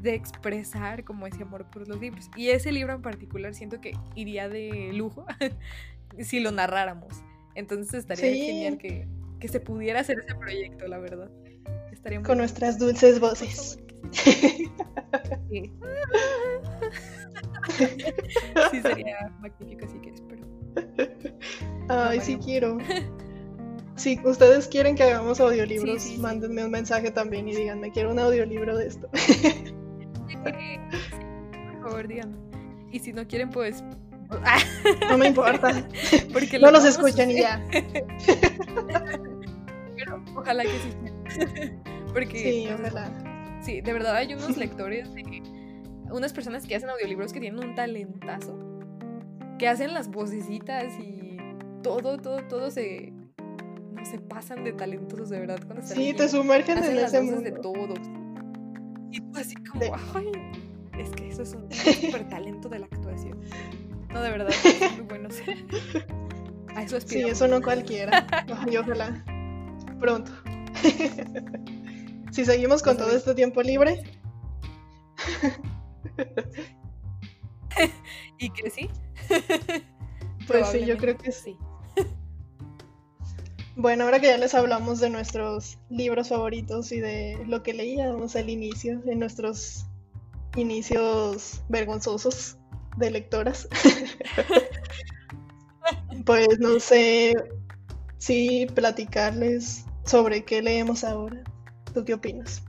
de 0.00 0.14
expresar 0.14 1.04
como 1.04 1.26
ese 1.26 1.42
amor 1.42 1.68
por 1.70 1.88
los 1.88 2.00
libros. 2.00 2.30
Y 2.36 2.50
ese 2.50 2.70
libro 2.70 2.94
en 2.94 3.02
particular 3.02 3.54
siento 3.54 3.80
que 3.80 3.92
iría 4.14 4.48
de 4.48 4.92
lujo 4.92 5.26
si 6.20 6.40
lo 6.40 6.52
narráramos. 6.52 7.22
Entonces 7.56 7.94
estaría 7.94 8.32
genial 8.32 8.78
que, 8.78 9.06
que, 9.40 9.48
se 9.48 9.60
pudiera 9.60 10.00
hacer 10.00 10.18
ese 10.18 10.34
proyecto, 10.34 10.86
la 10.86 10.98
verdad. 10.98 11.30
Estaría 11.92 12.20
Con 12.22 12.38
nuestras 12.38 12.78
dulces 12.78 13.20
voces. 13.20 13.78
Sí. 14.12 14.70
sí, 18.70 18.80
sería 18.82 19.32
magnífico, 19.40 19.86
así 19.86 19.98
que 20.00 20.10
espero. 20.10 20.46
Ay, 21.88 22.20
sí 22.20 22.38
quiero. 22.38 22.78
Si 23.96 24.18
ustedes 24.24 24.66
quieren 24.66 24.96
que 24.96 25.04
hagamos 25.04 25.38
audiolibros, 25.38 26.18
mándenme 26.18 26.64
un 26.64 26.72
mensaje 26.72 27.12
también 27.12 27.46
y 27.48 27.54
díganme, 27.54 27.92
quiero 27.92 28.10
un 28.10 28.18
audiolibro 28.18 28.76
de 28.76 28.88
esto. 28.88 29.08
por 30.42 31.80
favor, 31.80 32.08
díganme. 32.08 32.36
Y 32.90 32.98
si 32.98 33.12
no 33.12 33.24
quieren, 33.24 33.50
pues 33.50 33.84
no 35.08 35.16
me 35.16 35.28
importa. 35.28 35.86
Porque 36.32 36.58
no 36.58 36.72
los 36.72 36.84
escuchan 36.84 37.30
y 37.30 37.40
ya. 37.40 37.64
Pero 39.96 40.24
ojalá 40.34 40.64
que 40.64 40.70
sí. 40.70 40.90
Porque, 42.12 42.38
sí, 42.38 42.68
ojalá. 42.72 43.10
Sí, 43.64 43.80
de 43.80 43.92
verdad 43.92 44.16
hay 44.16 44.34
unos 44.34 44.56
lectores, 44.56 45.12
de, 45.14 45.42
unas 46.10 46.32
personas 46.32 46.66
que 46.66 46.76
hacen 46.76 46.90
audiolibros 46.90 47.32
que 47.32 47.40
tienen 47.40 47.64
un 47.64 47.74
talentazo, 47.74 48.58
que 49.58 49.68
hacen 49.68 49.94
las 49.94 50.08
vocecitas 50.08 50.92
y 50.98 51.38
todo, 51.82 52.18
todo, 52.18 52.42
todo 52.46 52.70
se, 52.70 53.12
no 53.92 54.04
se 54.04 54.18
pasan 54.18 54.64
de 54.64 54.72
talentosos 54.72 55.30
de 55.30 55.40
verdad 55.40 55.58
cuando 55.66 55.86
Sí, 55.86 56.12
te 56.14 56.28
sumergen 56.28 56.78
en 56.78 56.98
ese 56.98 57.22
mundo. 57.22 57.40
de 57.40 57.52
todos. 57.52 57.98
Y 59.10 59.20
tú 59.20 59.38
así 59.38 59.54
como, 59.54 59.94
ay, 60.14 60.32
es 60.98 61.10
que 61.10 61.28
eso 61.28 61.42
es 61.42 61.54
un 61.54 61.70
super 61.72 62.28
talento 62.28 62.68
de 62.68 62.80
la 62.80 62.86
actuación. 62.86 63.40
No, 64.12 64.22
de 64.22 64.30
verdad, 64.30 64.50
es 64.64 64.92
muy 64.96 65.06
bueno. 65.06 65.28
A 66.74 66.82
eso 66.82 67.00
Sí, 67.00 67.20
eso 67.20 67.48
no 67.48 67.62
cualquiera. 67.62 68.26
Ojalá. 68.50 69.24
Pronto. 69.98 70.32
Si 72.34 72.44
seguimos 72.44 72.82
con 72.82 72.96
todo 72.96 73.14
este 73.14 73.34
tiempo 73.34 73.62
libre. 73.62 74.02
¿Y 78.38 78.50
que 78.50 78.70
sí? 78.70 78.90
pues 80.48 80.68
sí, 80.68 80.84
yo 80.84 80.96
creo 80.96 81.16
que 81.16 81.30
sí. 81.30 81.56
Bueno, 83.76 84.04
ahora 84.04 84.18
que 84.18 84.26
ya 84.26 84.36
les 84.36 84.54
hablamos 84.54 84.98
de 84.98 85.10
nuestros 85.10 85.78
libros 85.90 86.28
favoritos 86.28 86.90
y 86.90 86.98
de 86.98 87.38
lo 87.46 87.62
que 87.62 87.72
leíamos 87.72 88.34
al 88.34 88.50
inicio, 88.50 89.00
en 89.06 89.20
nuestros 89.20 89.86
inicios 90.56 91.62
vergonzosos, 91.68 92.58
de 92.96 93.12
lectoras. 93.12 93.68
pues 96.26 96.58
no 96.58 96.80
sé 96.80 97.34
si 98.18 98.66
platicarles 98.74 99.84
sobre 100.04 100.44
qué 100.44 100.62
leemos 100.62 101.04
ahora. 101.04 101.44
¿Tú 101.94 102.04
qué 102.04 102.14
opinas? 102.14 102.62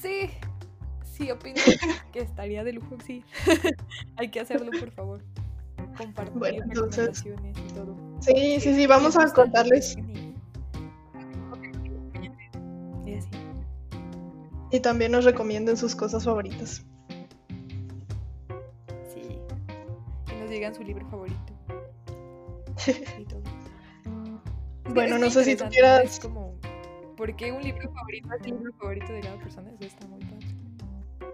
Sí, 0.00 0.30
sí, 1.04 1.30
opino 1.30 1.60
que 2.12 2.20
estaría 2.20 2.64
de 2.64 2.72
lujo, 2.72 2.96
sí. 3.04 3.22
Hay 4.16 4.30
que 4.30 4.40
hacerlo, 4.40 4.70
por 4.78 4.90
favor. 4.90 5.22
Compartir 5.96 6.38
bueno, 6.38 6.64
entonces, 6.64 7.24
y 7.26 7.72
todo. 7.74 7.94
Sí, 8.20 8.58
sí, 8.60 8.74
sí, 8.74 8.86
vamos 8.86 9.16
a 9.16 9.30
contarles. 9.32 9.96
Y 14.70 14.80
también 14.80 15.12
nos 15.12 15.26
recomienden 15.26 15.76
sus 15.76 15.94
cosas 15.94 16.24
favoritas. 16.24 16.82
digan 20.52 20.74
su 20.74 20.82
libro 20.82 21.06
favorito. 21.08 21.52
Bueno, 24.94 25.16
no 25.16 25.30
sé 25.30 25.44
si 25.44 25.56
tú 25.56 25.64
quieras. 25.70 26.20
como, 26.20 26.41
¿por 27.22 27.36
qué 27.36 27.52
un 27.52 27.62
libro 27.62 27.88
favorito 27.92 28.28
es 28.34 28.46
el 28.46 28.54
libro 28.56 28.72
favorito 28.80 29.12
de 29.12 29.20
cada 29.20 29.38
persona? 29.38 29.70
Eso 29.78 29.86
está 29.86 30.08
muy 30.08 30.18
padre. 30.24 30.46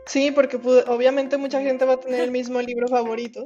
Sí, 0.05 0.31
porque 0.31 0.59
obviamente 0.87 1.39
mucha 1.39 1.63
gente 1.63 1.87
va 1.87 1.95
a 1.95 2.01
tener 2.01 2.21
el 2.21 2.31
mismo 2.31 2.61
libro 2.61 2.89
favorito, 2.89 3.43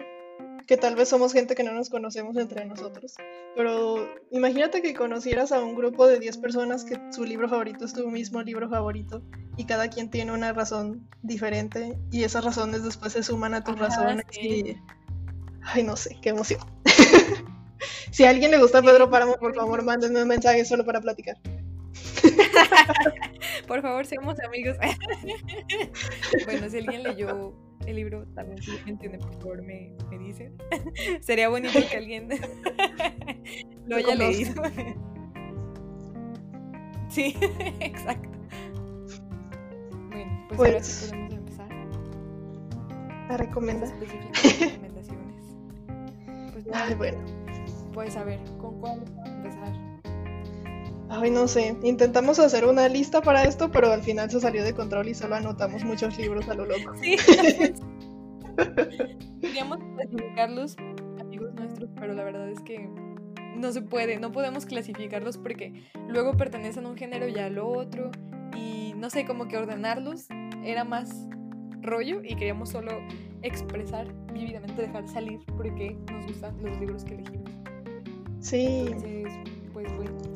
que 0.66 0.76
tal 0.76 0.96
vez 0.96 1.08
somos 1.08 1.32
gente 1.32 1.54
que 1.54 1.62
no 1.62 1.72
nos 1.72 1.88
conocemos 1.88 2.36
entre 2.36 2.64
nosotros. 2.64 3.14
Pero 3.54 4.08
imagínate 4.32 4.82
que 4.82 4.92
conocieras 4.92 5.52
a 5.52 5.62
un 5.62 5.76
grupo 5.76 6.08
de 6.08 6.18
10 6.18 6.38
personas 6.38 6.82
que 6.82 6.98
su 7.12 7.24
libro 7.24 7.48
favorito 7.48 7.84
es 7.84 7.92
tu 7.92 8.10
mismo 8.10 8.42
libro 8.42 8.68
favorito 8.68 9.22
y 9.56 9.64
cada 9.64 9.88
quien 9.88 10.10
tiene 10.10 10.32
una 10.32 10.52
razón 10.52 11.08
diferente 11.22 11.96
y 12.10 12.24
esas 12.24 12.44
razones 12.44 12.82
después 12.82 13.12
se 13.12 13.22
suman 13.22 13.54
a 13.54 13.62
tus 13.62 13.78
razones 13.78 14.24
y 14.36 14.76
Ay, 15.62 15.84
no 15.84 15.94
sé, 15.94 16.16
qué 16.20 16.30
emoción. 16.30 16.58
si 18.10 18.24
a 18.24 18.30
alguien 18.30 18.50
le 18.50 18.58
gusta 18.58 18.82
Pedro 18.82 19.08
Páramo, 19.08 19.36
por 19.36 19.54
favor, 19.54 19.84
mándenme 19.84 20.22
un 20.22 20.28
mensaje 20.28 20.64
solo 20.64 20.84
para 20.84 21.00
platicar. 21.00 21.36
por 23.66 23.82
favor, 23.82 24.06
seamos 24.06 24.38
amigos. 24.40 24.76
bueno, 26.44 26.68
si 26.68 26.78
alguien 26.78 27.02
leyó 27.02 27.54
el 27.86 27.96
libro, 27.96 28.26
también 28.34 28.62
si 28.62 28.72
entiende, 28.86 29.18
por 29.18 29.34
favor, 29.34 29.62
me, 29.62 29.94
me 30.10 30.18
dicen. 30.18 30.56
Sería 31.20 31.48
bonito 31.48 31.78
que 31.90 31.96
alguien 31.96 32.28
lo 33.86 33.96
haya 33.96 34.14
leído. 34.14 34.62
sí, 37.08 37.36
exacto. 37.80 38.28
Bueno, 40.10 40.46
pues, 40.48 40.60
ahora 40.60 40.82
sí 40.82 40.92
pues, 40.92 41.10
podemos 41.10 41.32
empezar. 41.34 41.72
A 43.30 43.36
recomendar. 43.36 43.88
Ay, 46.72 46.94
bueno. 46.94 47.18
Pues 47.92 48.16
a 48.16 48.24
ver, 48.24 48.40
¿con 48.58 48.80
cuál 48.80 49.04
empezar? 49.26 49.91
Ay, 51.14 51.30
no 51.30 51.46
sé. 51.46 51.76
Intentamos 51.82 52.38
hacer 52.38 52.64
una 52.64 52.88
lista 52.88 53.20
para 53.20 53.44
esto, 53.44 53.70
pero 53.70 53.92
al 53.92 54.02
final 54.02 54.30
se 54.30 54.40
salió 54.40 54.64
de 54.64 54.72
control 54.72 55.08
y 55.08 55.14
solo 55.14 55.34
anotamos 55.34 55.84
muchos 55.84 56.16
libros 56.16 56.48
a 56.48 56.54
lo 56.54 56.64
loco. 56.64 56.94
Sí. 57.02 57.16
Queríamos 59.42 59.78
clasificarlos, 59.94 60.74
amigos 61.20 61.52
nuestros, 61.54 61.90
pero 62.00 62.14
la 62.14 62.24
verdad 62.24 62.48
es 62.48 62.60
que 62.60 62.88
no 63.56 63.72
se 63.72 63.82
puede, 63.82 64.18
no 64.20 64.32
podemos 64.32 64.64
clasificarlos 64.64 65.36
porque 65.36 65.84
luego 66.08 66.34
pertenecen 66.34 66.86
a 66.86 66.88
un 66.88 66.96
género 66.96 67.28
y 67.28 67.38
al 67.38 67.58
otro. 67.58 68.10
Y 68.56 68.94
no 68.96 69.10
sé, 69.10 69.26
como 69.26 69.48
que 69.48 69.58
ordenarlos 69.58 70.28
era 70.64 70.84
más 70.84 71.28
rollo 71.82 72.22
y 72.24 72.36
queríamos 72.36 72.70
solo 72.70 72.90
expresar 73.42 74.06
vívidamente, 74.32 74.80
dejar 74.80 75.06
salir 75.08 75.40
porque 75.58 75.94
nos 76.10 76.26
gustan 76.26 76.56
los 76.62 76.80
libros 76.80 77.04
que 77.04 77.16
elegimos. 77.16 77.50
Sí. 78.40 78.86
Entonces, 78.86 79.34
pues 79.74 79.94
bueno, 79.96 80.31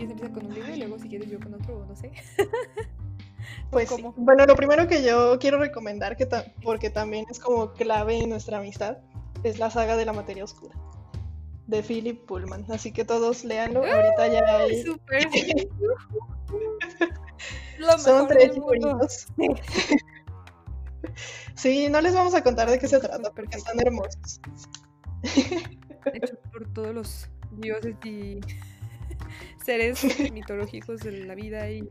quieres 0.00 0.10
empieza 0.10 0.32
con 0.32 0.46
un 0.46 0.54
libro 0.54 0.74
y 0.74 0.76
luego 0.78 0.98
si 0.98 1.08
quieres 1.08 1.28
yo 1.28 1.40
con 1.40 1.54
otro, 1.54 1.86
no 1.86 1.96
sé. 1.96 2.12
Pues 3.70 3.88
bueno, 4.16 4.46
lo 4.46 4.54
primero 4.54 4.86
que 4.86 5.02
yo 5.02 5.38
quiero 5.38 5.58
recomendar, 5.58 6.16
que 6.16 6.28
porque 6.62 6.90
también 6.90 7.24
es 7.30 7.38
como 7.38 7.72
clave 7.72 8.18
en 8.18 8.30
nuestra 8.30 8.58
amistad, 8.58 8.98
es 9.44 9.58
la 9.58 9.70
saga 9.70 9.96
de 9.96 10.04
la 10.04 10.12
materia 10.12 10.44
oscura 10.44 10.74
de 11.70 11.82
Philip 11.82 12.26
Pullman. 12.26 12.66
Así 12.68 12.92
que 12.92 13.04
todos 13.04 13.44
leanlo. 13.44 13.84
Ahorita 13.84 14.28
ya 14.28 14.56
hay. 14.56 14.82
Super. 14.82 15.28
Son 17.98 18.28
tres 18.28 18.56
bonitos. 18.56 19.28
Sí. 21.54 21.88
no 21.88 22.00
les 22.00 22.14
vamos 22.14 22.34
a 22.34 22.42
contar 22.42 22.68
de 22.70 22.78
qué 22.78 22.88
se 22.88 22.98
trata 22.98 23.30
porque 23.30 23.56
están 23.56 23.80
hermosos. 23.80 24.40
Hechos 26.12 26.38
por 26.52 26.72
todos 26.72 26.94
los 26.94 27.30
dioses 27.52 27.94
y 28.04 28.40
seres 29.64 30.02
mitológicos 30.32 31.00
de 31.00 31.12
la 31.24 31.34
vida 31.34 31.70
y 31.70 31.88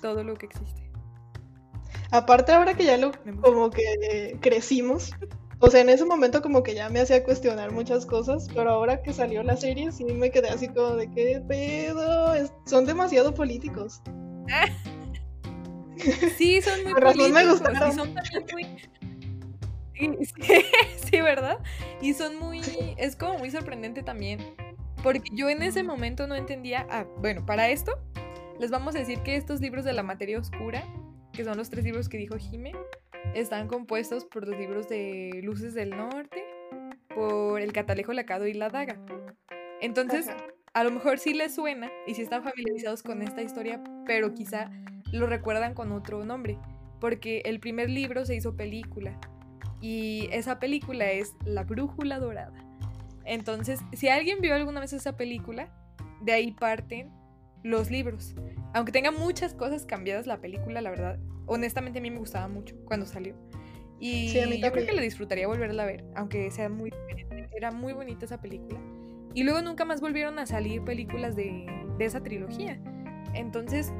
todo 0.00 0.24
lo 0.24 0.34
que 0.34 0.46
existe. 0.46 0.90
Aparte 2.10 2.52
ahora 2.52 2.74
que 2.74 2.84
ya 2.84 2.96
lo 2.96 3.12
como 3.42 3.70
que 3.70 4.36
crecimos, 4.40 5.12
o 5.58 5.70
sea, 5.70 5.80
en 5.80 5.88
ese 5.88 6.04
momento 6.04 6.42
como 6.42 6.62
que 6.62 6.74
ya 6.74 6.88
me 6.88 7.00
hacía 7.00 7.24
cuestionar 7.24 7.72
muchas 7.72 8.04
cosas, 8.04 8.48
pero 8.54 8.70
ahora 8.70 9.02
que 9.02 9.12
salió 9.12 9.42
la 9.42 9.56
serie 9.56 9.90
sí 9.90 10.04
me 10.04 10.30
quedé 10.30 10.48
así 10.48 10.68
como 10.68 10.96
de 10.96 11.10
qué 11.10 11.42
pedo, 11.48 12.34
son 12.66 12.84
demasiado 12.84 13.34
políticos. 13.34 14.02
Sí, 16.36 16.60
son 16.60 16.84
muy 16.84 16.92
políticos. 16.92 17.32
Me 17.32 17.46
gustaron. 17.46 17.88
Y 17.88 17.94
son 17.94 18.14
también 18.14 18.44
muy... 18.52 20.38
sí, 21.10 21.20
¿verdad? 21.22 21.58
Y 22.02 22.12
son 22.12 22.38
muy... 22.38 22.60
Es 22.98 23.16
como 23.16 23.38
muy 23.38 23.50
sorprendente 23.50 24.02
también. 24.02 24.40
Porque 25.06 25.30
yo 25.32 25.48
en 25.48 25.62
ese 25.62 25.84
momento 25.84 26.26
no 26.26 26.34
entendía... 26.34 26.84
Ah, 26.90 27.06
bueno, 27.18 27.46
para 27.46 27.68
esto 27.68 27.96
les 28.58 28.72
vamos 28.72 28.96
a 28.96 28.98
decir 28.98 29.20
que 29.20 29.36
estos 29.36 29.60
libros 29.60 29.84
de 29.84 29.92
la 29.92 30.02
materia 30.02 30.36
oscura, 30.36 30.82
que 31.32 31.44
son 31.44 31.56
los 31.56 31.70
tres 31.70 31.84
libros 31.84 32.08
que 32.08 32.18
dijo 32.18 32.36
Jime, 32.36 32.72
están 33.32 33.68
compuestos 33.68 34.24
por 34.24 34.48
los 34.48 34.58
libros 34.58 34.88
de 34.88 35.42
Luces 35.44 35.74
del 35.74 35.90
Norte, 35.90 36.44
por 37.14 37.60
El 37.60 37.72
Catalejo, 37.72 38.14
Lacado 38.14 38.48
y 38.48 38.54
la 38.54 38.68
Daga. 38.68 39.00
Entonces, 39.80 40.26
a 40.74 40.82
lo 40.82 40.90
mejor 40.90 41.20
sí 41.20 41.34
les 41.34 41.54
suena 41.54 41.88
y 42.08 42.14
sí 42.14 42.22
están 42.22 42.42
familiarizados 42.42 43.04
con 43.04 43.22
esta 43.22 43.42
historia, 43.42 43.80
pero 44.06 44.34
quizá 44.34 44.72
lo 45.12 45.28
recuerdan 45.28 45.74
con 45.74 45.92
otro 45.92 46.24
nombre, 46.24 46.58
porque 47.00 47.42
el 47.44 47.60
primer 47.60 47.90
libro 47.90 48.24
se 48.24 48.34
hizo 48.34 48.56
película 48.56 49.16
y 49.80 50.28
esa 50.32 50.58
película 50.58 51.12
es 51.12 51.36
La 51.44 51.62
Brújula 51.62 52.18
Dorada. 52.18 52.65
Entonces, 53.26 53.80
si 53.92 54.08
alguien 54.08 54.40
vio 54.40 54.54
alguna 54.54 54.80
vez 54.80 54.92
esa 54.92 55.16
película, 55.16 55.68
de 56.22 56.32
ahí 56.32 56.52
parten 56.52 57.10
los 57.62 57.90
libros. 57.90 58.34
Aunque 58.72 58.92
tenga 58.92 59.10
muchas 59.10 59.52
cosas 59.54 59.84
cambiadas 59.84 60.26
la 60.26 60.40
película, 60.40 60.80
la 60.80 60.90
verdad, 60.90 61.18
honestamente 61.46 61.98
a 61.98 62.02
mí 62.02 62.10
me 62.10 62.18
gustaba 62.18 62.48
mucho 62.48 62.76
cuando 62.84 63.06
salió. 63.06 63.34
Y 63.98 64.32
yo 64.60 64.72
creo 64.72 64.86
que 64.86 64.92
la 64.92 65.02
disfrutaría 65.02 65.46
volverla 65.46 65.82
a 65.82 65.86
ver, 65.86 66.04
aunque 66.14 66.50
sea 66.50 66.68
muy 66.68 66.92
Era 67.56 67.70
muy 67.70 67.92
bonita 67.94 68.26
esa 68.26 68.40
película. 68.40 68.78
Y 69.34 69.42
luego 69.42 69.60
nunca 69.62 69.84
más 69.84 70.00
volvieron 70.00 70.38
a 70.38 70.46
salir 70.46 70.82
películas 70.82 71.34
de, 71.36 71.66
de 71.98 72.04
esa 72.04 72.22
trilogía. 72.22 72.80
Entonces, 73.34 73.92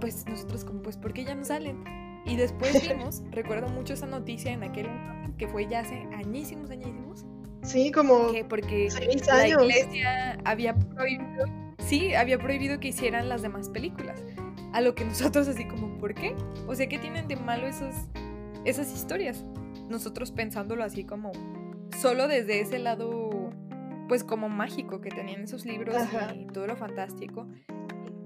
pues 0.00 0.26
nosotros 0.26 0.64
como, 0.64 0.82
pues, 0.82 0.96
¿por 0.96 1.12
qué 1.12 1.24
ya 1.24 1.34
no 1.34 1.44
salen? 1.44 1.82
Y 2.26 2.36
después 2.36 2.72
vimos, 2.88 3.22
recuerdo 3.30 3.68
mucho 3.68 3.94
esa 3.94 4.06
noticia 4.06 4.52
en 4.52 4.62
aquel 4.62 4.88
que 5.36 5.48
fue 5.48 5.66
ya 5.68 5.80
hace 5.80 6.06
añísimos, 6.14 6.70
añísimos. 6.70 7.24
Sí, 7.68 7.92
como 7.92 8.32
que 8.32 8.44
porque 8.44 8.88
la 9.28 9.46
iglesia 9.46 10.38
había 10.44 10.74
prohibido, 10.74 11.44
sí, 11.78 12.14
había 12.14 12.38
prohibido 12.38 12.80
que 12.80 12.88
hicieran 12.88 13.28
las 13.28 13.42
demás 13.42 13.68
películas. 13.68 14.24
A 14.72 14.80
lo 14.80 14.94
que 14.94 15.04
nosotros 15.04 15.48
así 15.48 15.66
como, 15.66 15.98
¿por 15.98 16.14
qué? 16.14 16.34
O 16.66 16.74
sea, 16.74 16.88
¿qué 16.88 16.98
tienen 16.98 17.28
de 17.28 17.36
malo 17.36 17.66
esos, 17.66 17.94
esas 18.64 18.92
historias? 18.92 19.44
Nosotros 19.88 20.32
pensándolo 20.32 20.82
así 20.82 21.04
como, 21.04 21.30
solo 21.98 22.26
desde 22.26 22.60
ese 22.60 22.78
lado, 22.78 23.50
pues 24.08 24.24
como 24.24 24.48
mágico 24.48 25.02
que 25.02 25.10
tenían 25.10 25.42
esos 25.42 25.66
libros 25.66 25.94
y 26.34 26.46
todo 26.46 26.66
lo 26.66 26.76
fantástico, 26.76 27.46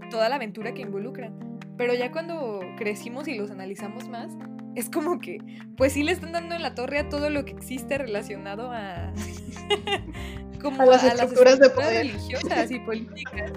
toda 0.09 0.29
la 0.29 0.37
aventura 0.37 0.73
que 0.73 0.83
involucran. 0.83 1.59
Pero 1.77 1.95
ya 1.95 2.13
cuando 2.13 2.61
crecimos 2.77 3.27
y 3.27 3.35
los 3.35 3.51
analizamos 3.51 4.09
más, 4.09 4.37
es 4.75 4.89
como 4.89 5.19
que, 5.21 5.39
pues 5.77 5.93
sí 5.93 6.03
le 6.03 6.13
están 6.13 6.33
dando 6.33 6.55
en 6.55 6.63
la 6.63 6.75
torre 6.75 6.99
a 6.99 7.09
todo 7.09 7.31
lo 7.31 7.45
que 7.45 7.53
existe 7.53 7.99
relacionado 7.99 8.71
a. 8.73 9.13
como 10.63 10.83
a 10.83 10.87
las, 10.87 11.05
estructuras, 11.05 11.59
de 11.59 11.71
poder. 11.71 12.07
religiosas 12.07 12.71
y 12.71 12.79
políticas. 12.87 13.53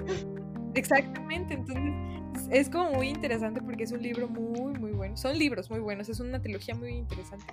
Exactamente, 0.74 1.54
entonces 1.54 1.94
es 2.50 2.70
como 2.70 2.92
muy 2.92 3.10
interesante 3.10 3.62
porque 3.62 3.84
es 3.84 3.92
un 3.92 4.02
libro 4.02 4.28
muy, 4.28 4.74
muy 4.74 4.92
bueno. 4.92 5.16
Son 5.16 5.38
libros 5.38 5.70
muy 5.70 5.80
buenos, 5.80 6.10
es 6.10 6.20
una 6.20 6.42
trilogía 6.42 6.76
muy 6.76 6.90
interesante. 6.90 7.46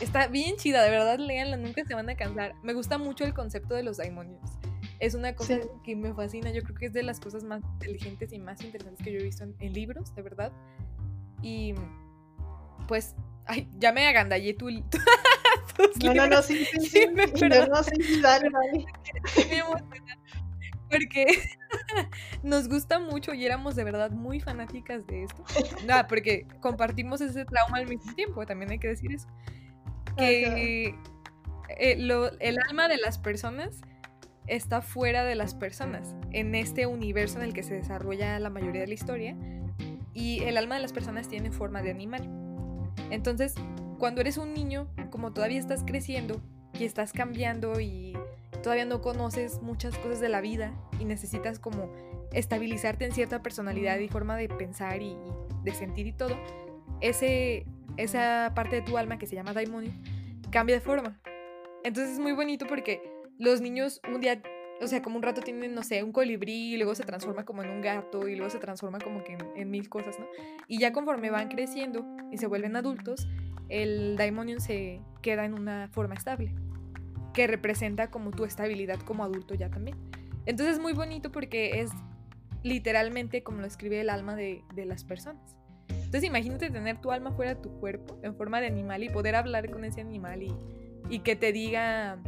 Está 0.00 0.28
bien 0.28 0.56
chida, 0.56 0.82
de 0.82 0.90
verdad, 0.90 1.18
léanla, 1.18 1.56
nunca 1.56 1.84
se 1.84 1.94
van 1.94 2.08
a 2.08 2.14
cansar. 2.14 2.54
Me 2.62 2.72
gusta 2.72 2.96
mucho 2.96 3.24
el 3.24 3.34
concepto 3.34 3.74
de 3.74 3.82
los 3.82 3.96
daimonios 3.96 4.40
es 5.00 5.14
una 5.14 5.34
cosa 5.34 5.58
que 5.82 5.96
me 5.96 6.14
fascina. 6.14 6.50
Yo 6.50 6.62
creo 6.62 6.76
que 6.76 6.86
es 6.86 6.92
de 6.92 7.02
las 7.02 7.18
cosas 7.18 7.42
más 7.42 7.62
inteligentes 7.72 8.32
y 8.32 8.38
más 8.38 8.62
interesantes 8.62 9.04
que 9.04 9.12
yo 9.12 9.18
he 9.18 9.24
visto 9.24 9.44
en, 9.44 9.72
libros, 9.72 10.14
de 10.14 10.22
verdad. 10.22 10.52
Y 11.42 11.74
pues, 12.90 13.14
ay, 13.46 13.68
ya 13.78 13.92
me 13.92 14.04
agandallé 14.08 14.52
tú. 14.52 14.68
no, 16.02 16.12
no, 16.12 16.26
no, 16.26 16.42
sí, 16.42 16.64
sí, 16.64 16.80
sí. 16.80 17.06
no, 17.06 17.66
no, 17.66 17.82
sí, 17.84 18.20
dale, 18.20 18.48
dale. 18.50 18.84
Porque 20.90 21.26
nos 22.42 22.68
gusta 22.68 22.98
mucho 22.98 23.32
y 23.32 23.46
éramos 23.46 23.76
de 23.76 23.84
verdad 23.84 24.10
muy 24.10 24.40
fanáticas 24.40 25.06
de 25.06 25.22
esto. 25.22 25.44
Nada, 25.86 26.08
porque 26.08 26.48
compartimos 26.58 27.20
ese 27.20 27.44
trauma 27.44 27.78
al 27.78 27.86
mismo 27.86 28.12
tiempo, 28.14 28.44
también 28.44 28.72
hay 28.72 28.80
que 28.80 28.88
decir 28.88 29.12
eso. 29.12 29.28
Que 30.16 30.96
eh, 31.68 31.96
lo, 31.96 32.36
el 32.40 32.58
alma 32.68 32.88
de 32.88 32.96
las 32.96 33.18
personas 33.18 33.82
está 34.48 34.82
fuera 34.82 35.22
de 35.22 35.36
las 35.36 35.54
personas, 35.54 36.16
en 36.32 36.56
este 36.56 36.86
universo 36.86 37.38
en 37.38 37.44
el 37.44 37.52
que 37.52 37.62
se 37.62 37.74
desarrolla 37.74 38.40
la 38.40 38.50
mayoría 38.50 38.80
de 38.80 38.88
la 38.88 38.94
historia, 38.94 39.36
y 40.12 40.42
el 40.42 40.56
alma 40.56 40.74
de 40.74 40.82
las 40.82 40.92
personas 40.92 41.28
tiene 41.28 41.52
forma 41.52 41.82
de 41.82 41.92
animal. 41.92 42.49
Entonces, 43.10 43.54
cuando 43.98 44.20
eres 44.20 44.38
un 44.38 44.54
niño, 44.54 44.88
como 45.10 45.32
todavía 45.32 45.58
estás 45.58 45.84
creciendo 45.84 46.40
y 46.78 46.84
estás 46.84 47.12
cambiando 47.12 47.80
y 47.80 48.16
todavía 48.62 48.84
no 48.84 49.00
conoces 49.00 49.60
muchas 49.62 49.96
cosas 49.98 50.20
de 50.20 50.28
la 50.28 50.40
vida 50.40 50.72
y 50.98 51.04
necesitas 51.04 51.58
como 51.58 51.92
estabilizarte 52.32 53.04
en 53.04 53.12
cierta 53.12 53.42
personalidad 53.42 53.98
y 53.98 54.08
forma 54.08 54.36
de 54.36 54.48
pensar 54.48 55.02
y, 55.02 55.16
de 55.62 55.74
sentir 55.74 56.06
y 56.06 56.12
todo, 56.12 56.38
ese, 57.00 57.66
esa 57.96 58.52
parte 58.54 58.76
de 58.76 58.82
tu 58.82 58.96
alma 58.96 59.18
que 59.18 59.26
se 59.26 59.34
llama 59.34 59.52
daimonium 59.52 59.94
cambia 60.50 60.76
de 60.76 60.80
forma. 60.80 61.20
Entonces 61.84 62.14
es 62.14 62.18
muy 62.18 62.32
bonito 62.32 62.66
porque 62.66 63.02
los 63.38 63.60
niños 63.60 64.00
un 64.12 64.20
día, 64.20 64.42
o 64.80 64.86
sea, 64.86 65.02
como 65.02 65.16
un 65.16 65.22
rato 65.22 65.42
tienen, 65.42 65.74
no 65.74 65.82
sé, 65.82 66.02
un 66.02 66.12
colibrí 66.12 66.74
y 66.74 66.76
luego 66.76 66.94
se 66.94 67.04
transforma 67.04 67.44
como 67.44 67.62
en 67.62 67.70
un 67.70 67.80
gato 67.80 68.28
y 68.28 68.36
luego 68.36 68.50
se 68.50 68.58
transforma 68.58 68.98
como 68.98 69.22
que 69.22 69.36
en, 69.54 69.70
mil 69.70 69.88
cosas, 69.88 70.18
¿no? 70.18 70.26
Y 70.68 70.78
ya 70.78 70.92
conforme 70.92 71.30
van 71.30 71.48
creciendo 71.48 72.06
y 72.32 72.38
se 72.38 72.46
vuelven 72.46 72.76
adultos, 72.76 73.28
el 73.68 74.16
Daimonium 74.16 74.60
se 74.60 75.00
queda 75.22 75.44
en 75.44 75.54
una 75.54 75.88
forma 75.88 76.14
estable, 76.14 76.54
que 77.34 77.46
representa 77.46 78.10
como 78.10 78.30
tu 78.30 78.44
estabilidad 78.44 78.98
como 79.00 79.22
adulto 79.22 79.54
ya 79.54 79.70
también. 79.70 79.96
Entonces 80.46 80.76
es 80.76 80.82
muy 80.82 80.94
bonito 80.94 81.30
porque 81.30 81.80
es 81.80 81.90
literalmente 82.62 83.42
como 83.42 83.60
lo 83.60 83.66
escribe 83.66 84.00
el 84.00 84.08
alma 84.08 84.34
de, 84.34 84.64
de 84.74 84.86
las 84.86 85.04
personas. 85.04 85.56
Entonces 85.88 86.24
imagínate 86.24 86.70
tener 86.70 87.00
tu 87.00 87.12
alma 87.12 87.32
fuera 87.32 87.54
de 87.54 87.60
tu 87.60 87.70
cuerpo 87.78 88.18
en 88.22 88.34
forma 88.34 88.60
de 88.60 88.66
animal 88.66 89.02
y 89.04 89.10
poder 89.10 89.36
hablar 89.36 89.70
con 89.70 89.84
ese 89.84 90.00
animal 90.00 90.42
y, 90.42 90.52
y 91.08 91.20
que 91.20 91.36
te 91.36 91.52
diga 91.52 92.18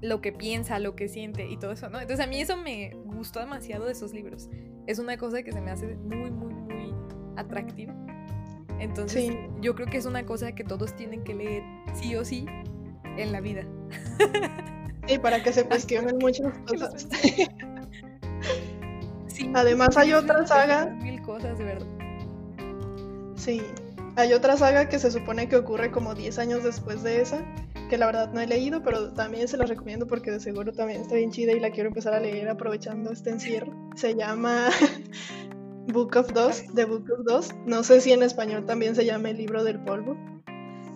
lo 0.00 0.20
que 0.20 0.32
piensa, 0.32 0.78
lo 0.78 0.96
que 0.96 1.08
siente 1.08 1.48
y 1.48 1.56
todo 1.56 1.72
eso, 1.72 1.88
¿no? 1.90 2.00
Entonces 2.00 2.24
a 2.24 2.28
mí 2.28 2.40
eso 2.40 2.56
me 2.56 2.92
gustó 3.04 3.40
demasiado 3.40 3.86
de 3.86 3.92
esos 3.92 4.12
libros. 4.12 4.48
Es 4.86 4.98
una 4.98 5.16
cosa 5.16 5.42
que 5.42 5.52
se 5.52 5.60
me 5.60 5.70
hace 5.70 5.94
muy, 5.96 6.30
muy, 6.30 6.54
muy 6.54 6.94
atractiva. 7.36 7.94
Entonces 8.78 9.34
yo 9.60 9.74
creo 9.74 9.86
que 9.86 9.98
es 9.98 10.06
una 10.06 10.24
cosa 10.24 10.52
que 10.52 10.64
todos 10.64 10.96
tienen 10.96 11.22
que 11.22 11.34
leer 11.34 11.62
sí 11.92 12.16
o 12.16 12.24
sí 12.24 12.46
en 13.16 13.32
la 13.32 13.40
vida. 13.40 13.64
Y 15.08 15.18
para 15.18 15.42
que 15.42 15.52
se 15.52 15.64
cuestionen 15.64 16.18
muchas 16.18 16.56
cosas. 16.68 17.08
Además 19.54 19.96
hay 19.96 20.12
otra 20.12 20.46
saga. 20.46 20.86
Mil 20.86 21.20
cosas, 21.22 21.58
de 21.58 21.64
verdad. 21.64 21.86
Sí. 23.34 23.62
Hay 24.16 24.32
otra 24.32 24.56
saga 24.56 24.88
que 24.88 24.98
se 25.00 25.10
supone 25.10 25.48
que 25.48 25.56
ocurre 25.56 25.90
como 25.90 26.14
10 26.14 26.38
años 26.38 26.62
después 26.62 27.02
de 27.02 27.22
esa, 27.22 27.42
que 27.90 27.98
la 27.98 28.06
verdad 28.06 28.32
no 28.32 28.40
he 28.40 28.46
leído, 28.46 28.84
pero 28.84 29.12
también 29.12 29.48
se 29.48 29.56
la 29.56 29.66
recomiendo 29.66 30.06
porque 30.06 30.30
de 30.30 30.38
seguro 30.38 30.72
también 30.72 31.00
está 31.00 31.16
bien 31.16 31.32
chida 31.32 31.50
y 31.52 31.58
la 31.58 31.72
quiero 31.72 31.88
empezar 31.88 32.14
a 32.14 32.20
leer 32.20 32.48
aprovechando 32.48 33.10
este 33.10 33.30
encierro. 33.30 33.72
Se 33.96 34.14
llama 34.14 34.68
Book 35.92 36.16
of 36.16 36.32
Dos, 36.32 36.62
The 36.72 36.84
Book 36.84 37.10
of 37.10 37.24
Dos. 37.24 37.50
No 37.66 37.82
sé 37.82 38.00
si 38.00 38.12
en 38.12 38.22
español 38.22 38.64
también 38.64 38.94
se 38.94 39.04
llama 39.04 39.30
El 39.30 39.38
libro 39.38 39.64
del 39.64 39.80
polvo, 39.80 40.16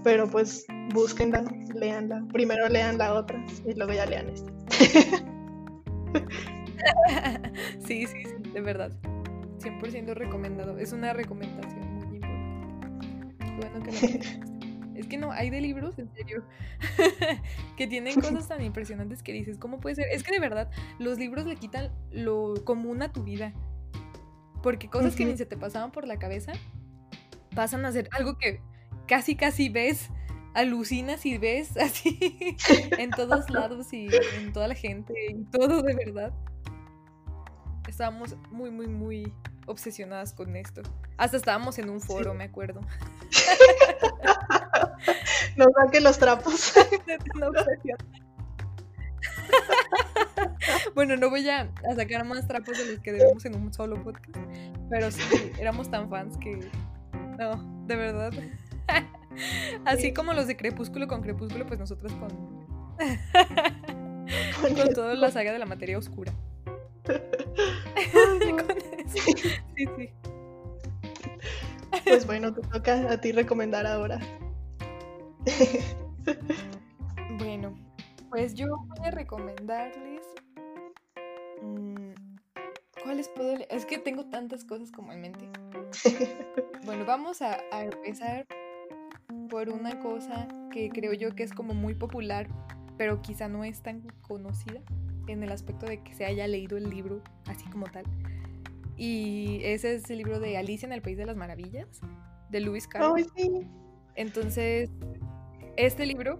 pero 0.04 0.30
pues 0.30 0.66
búsquenla, 0.94 1.42
leanla. 1.74 2.24
Primero 2.32 2.68
lean 2.68 2.96
la 2.96 3.14
otra 3.14 3.44
y 3.66 3.74
luego 3.74 3.92
ya 3.92 4.06
lean 4.06 4.28
esta. 4.28 4.52
sí, 7.88 8.06
sí, 8.06 8.22
sí, 8.24 8.50
de 8.52 8.60
verdad. 8.60 8.92
100% 9.58 10.14
recomendado. 10.14 10.78
Es 10.78 10.92
una 10.92 11.12
recomendación 11.12 11.92
muy 11.96 12.18
importante. 12.18 13.08
Bueno 13.58 13.82
que 13.82 13.90
Es 14.94 15.06
que 15.06 15.18
no, 15.18 15.32
hay 15.32 15.50
de 15.50 15.60
libros, 15.60 15.98
en 15.98 16.12
serio, 16.14 16.44
que 17.76 17.86
tienen 17.86 18.14
cosas 18.20 18.48
tan 18.48 18.62
impresionantes 18.62 19.22
que 19.22 19.32
dices, 19.32 19.58
¿cómo 19.58 19.80
puede 19.80 19.96
ser? 19.96 20.06
Es 20.10 20.22
que 20.22 20.32
de 20.32 20.40
verdad, 20.40 20.70
los 20.98 21.18
libros 21.18 21.46
le 21.46 21.56
quitan 21.56 21.90
lo 22.10 22.54
común 22.64 23.02
a 23.02 23.12
tu 23.12 23.24
vida. 23.24 23.52
Porque 24.62 24.88
cosas 24.88 25.14
que 25.14 25.26
ni 25.26 25.36
se 25.36 25.44
te 25.44 25.58
pasaban 25.58 25.92
por 25.92 26.06
la 26.06 26.18
cabeza 26.18 26.52
pasan 27.54 27.84
a 27.84 27.92
ser 27.92 28.08
algo 28.12 28.38
que 28.38 28.60
casi, 29.06 29.36
casi 29.36 29.68
ves, 29.68 30.08
alucinas 30.54 31.26
y 31.26 31.36
ves 31.38 31.76
así 31.80 32.56
en 32.98 33.10
todos 33.10 33.50
lados 33.50 33.92
y 33.92 34.08
en 34.38 34.52
toda 34.52 34.68
la 34.68 34.74
gente 34.74 35.12
y 35.30 35.44
todo 35.44 35.82
de 35.82 35.94
verdad. 35.94 36.32
Estábamos 37.88 38.36
muy, 38.50 38.70
muy, 38.70 38.88
muy 38.88 39.32
obsesionadas 39.66 40.32
con 40.32 40.56
esto. 40.56 40.82
Hasta 41.16 41.36
estábamos 41.36 41.78
en 41.78 41.90
un 41.90 42.00
foro, 42.00 42.34
me 42.34 42.44
acuerdo. 42.44 42.80
No 45.56 45.66
saquen 45.76 46.02
los 46.02 46.18
trapos. 46.18 46.74
bueno, 50.94 51.16
no 51.16 51.30
voy 51.30 51.48
a, 51.48 51.70
sacar 51.96 52.24
más 52.24 52.46
trapos 52.46 52.78
de 52.78 52.92
los 52.92 53.00
que 53.00 53.12
debemos 53.12 53.44
en 53.44 53.54
un 53.56 53.72
solo 53.72 54.02
podcast. 54.02 54.36
Pero 54.90 55.10
sí, 55.10 55.52
éramos 55.58 55.90
tan 55.90 56.08
fans 56.10 56.36
que. 56.38 56.68
No, 57.38 57.84
de 57.86 57.96
verdad. 57.96 58.32
Así 59.84 60.12
como 60.12 60.32
los 60.32 60.46
de 60.46 60.56
Crepúsculo 60.56 61.06
con 61.08 61.22
Crepúsculo, 61.22 61.66
pues 61.66 61.78
nosotros 61.78 62.12
con. 62.14 62.28
con 64.76 64.94
toda 64.94 65.14
la 65.14 65.30
saga 65.30 65.52
de 65.52 65.58
la 65.58 65.66
materia 65.66 65.98
oscura. 65.98 66.32
Sí, 69.06 69.86
sí. 69.96 70.10
Pues 72.04 72.26
bueno, 72.26 72.52
te 72.52 72.62
toca 72.62 73.10
a 73.10 73.20
ti 73.20 73.32
recomendar 73.32 73.86
ahora. 73.86 74.18
bueno, 77.38 77.74
pues 78.30 78.54
yo 78.54 78.66
voy 78.86 79.06
a 79.06 79.10
recomendarles. 79.10 80.26
Mm, 81.62 82.12
¿Cuáles 83.02 83.28
puedo 83.28 83.54
leer? 83.56 83.68
Es 83.70 83.86
que 83.86 83.98
tengo 83.98 84.26
tantas 84.26 84.64
cosas 84.64 84.90
como 84.90 85.12
en 85.12 85.20
mente. 85.20 85.48
bueno, 86.84 87.04
vamos 87.04 87.42
a, 87.42 87.58
a 87.70 87.84
empezar 87.84 88.46
por 89.48 89.68
una 89.68 90.00
cosa 90.00 90.48
que 90.70 90.88
creo 90.90 91.12
yo 91.12 91.34
que 91.34 91.42
es 91.42 91.52
como 91.52 91.74
muy 91.74 91.94
popular, 91.94 92.48
pero 92.96 93.22
quizá 93.22 93.48
no 93.48 93.64
es 93.64 93.82
tan 93.82 94.02
conocida 94.22 94.80
en 95.26 95.42
el 95.42 95.52
aspecto 95.52 95.86
de 95.86 96.02
que 96.02 96.14
se 96.14 96.24
haya 96.24 96.46
leído 96.46 96.76
el 96.76 96.90
libro 96.90 97.22
así 97.46 97.64
como 97.70 97.86
tal. 97.86 98.04
Y 98.96 99.60
ese 99.64 99.94
es 99.94 100.08
el 100.10 100.18
libro 100.18 100.38
de 100.38 100.56
Alicia 100.56 100.86
en 100.86 100.92
el 100.92 101.02
País 101.02 101.16
de 101.18 101.26
las 101.26 101.36
Maravillas, 101.36 102.00
de 102.50 102.60
Lewis 102.60 102.86
Carroll. 102.86 103.26
Entonces, 104.14 104.90
este 105.76 106.06
libro 106.06 106.38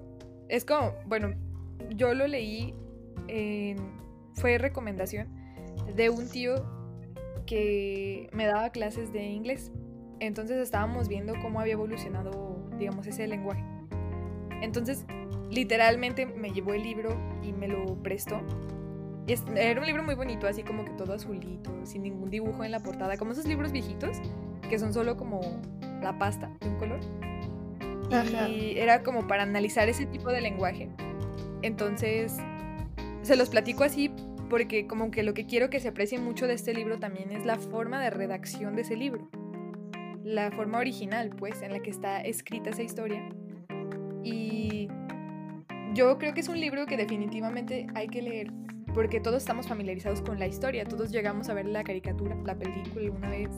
es 0.48 0.64
como, 0.64 0.92
bueno, 1.06 1.34
yo 1.96 2.14
lo 2.14 2.26
leí, 2.26 2.74
fue 4.34 4.58
recomendación 4.58 5.28
de 5.96 6.10
un 6.10 6.28
tío 6.28 6.54
que 7.46 8.28
me 8.32 8.46
daba 8.46 8.70
clases 8.70 9.12
de 9.12 9.24
inglés. 9.24 9.72
Entonces 10.20 10.58
estábamos 10.58 11.08
viendo 11.08 11.34
cómo 11.42 11.60
había 11.60 11.72
evolucionado, 11.74 12.70
digamos, 12.78 13.06
ese 13.06 13.26
lenguaje. 13.26 13.64
Entonces, 14.62 15.04
literalmente 15.50 16.24
me 16.24 16.52
llevó 16.52 16.72
el 16.74 16.84
libro 16.84 17.18
y 17.42 17.52
me 17.52 17.68
lo 17.68 18.00
prestó 18.02 18.40
era 19.26 19.80
un 19.80 19.86
libro 19.86 20.02
muy 20.02 20.14
bonito, 20.14 20.46
así 20.46 20.62
como 20.62 20.84
que 20.84 20.90
todo 20.92 21.14
azulito, 21.14 21.70
sin 21.84 22.02
ningún 22.02 22.30
dibujo 22.30 22.64
en 22.64 22.70
la 22.70 22.80
portada, 22.80 23.16
como 23.16 23.32
esos 23.32 23.46
libros 23.46 23.72
viejitos 23.72 24.18
que 24.68 24.78
son 24.78 24.92
solo 24.92 25.16
como 25.16 25.40
la 26.02 26.18
pasta 26.18 26.50
de 26.60 26.68
un 26.68 26.76
color. 26.76 27.00
Y 28.48 28.78
era 28.78 29.02
como 29.02 29.26
para 29.26 29.42
analizar 29.42 29.88
ese 29.88 30.06
tipo 30.06 30.30
de 30.30 30.40
lenguaje. 30.40 30.88
Entonces, 31.62 32.36
se 33.22 33.36
los 33.36 33.48
platico 33.48 33.84
así 33.84 34.10
porque 34.50 34.86
como 34.86 35.10
que 35.10 35.22
lo 35.22 35.34
que 35.34 35.46
quiero 35.46 35.70
que 35.70 35.80
se 35.80 35.88
aprecie 35.88 36.18
mucho 36.18 36.46
de 36.46 36.54
este 36.54 36.74
libro 36.74 36.98
también 36.98 37.32
es 37.32 37.44
la 37.44 37.56
forma 37.56 38.00
de 38.00 38.10
redacción 38.10 38.76
de 38.76 38.82
ese 38.82 38.96
libro. 38.96 39.28
La 40.22 40.50
forma 40.52 40.78
original, 40.78 41.30
pues, 41.30 41.62
en 41.62 41.72
la 41.72 41.80
que 41.80 41.90
está 41.90 42.20
escrita 42.20 42.70
esa 42.70 42.82
historia. 42.82 43.28
Y 44.22 44.88
yo 45.94 46.18
creo 46.18 46.34
que 46.34 46.40
es 46.40 46.48
un 46.48 46.60
libro 46.60 46.86
que 46.86 46.96
definitivamente 46.96 47.86
hay 47.94 48.08
que 48.08 48.22
leer 48.22 48.63
porque 48.94 49.20
todos 49.20 49.38
estamos 49.38 49.66
familiarizados 49.66 50.22
con 50.22 50.38
la 50.38 50.46
historia, 50.46 50.84
todos 50.84 51.10
llegamos 51.10 51.48
a 51.48 51.54
ver 51.54 51.66
la 51.66 51.82
caricatura, 51.82 52.36
la 52.44 52.54
película 52.54 53.02
alguna 53.02 53.28
vez 53.28 53.50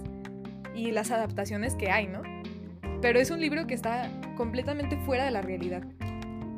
y 0.74 0.90
las 0.90 1.10
adaptaciones 1.10 1.74
que 1.74 1.90
hay, 1.90 2.06
¿no? 2.08 2.22
Pero 3.02 3.20
es 3.20 3.30
un 3.30 3.40
libro 3.40 3.66
que 3.66 3.74
está 3.74 4.10
completamente 4.36 4.96
fuera 4.96 5.24
de 5.24 5.30
la 5.30 5.42
realidad. 5.42 5.84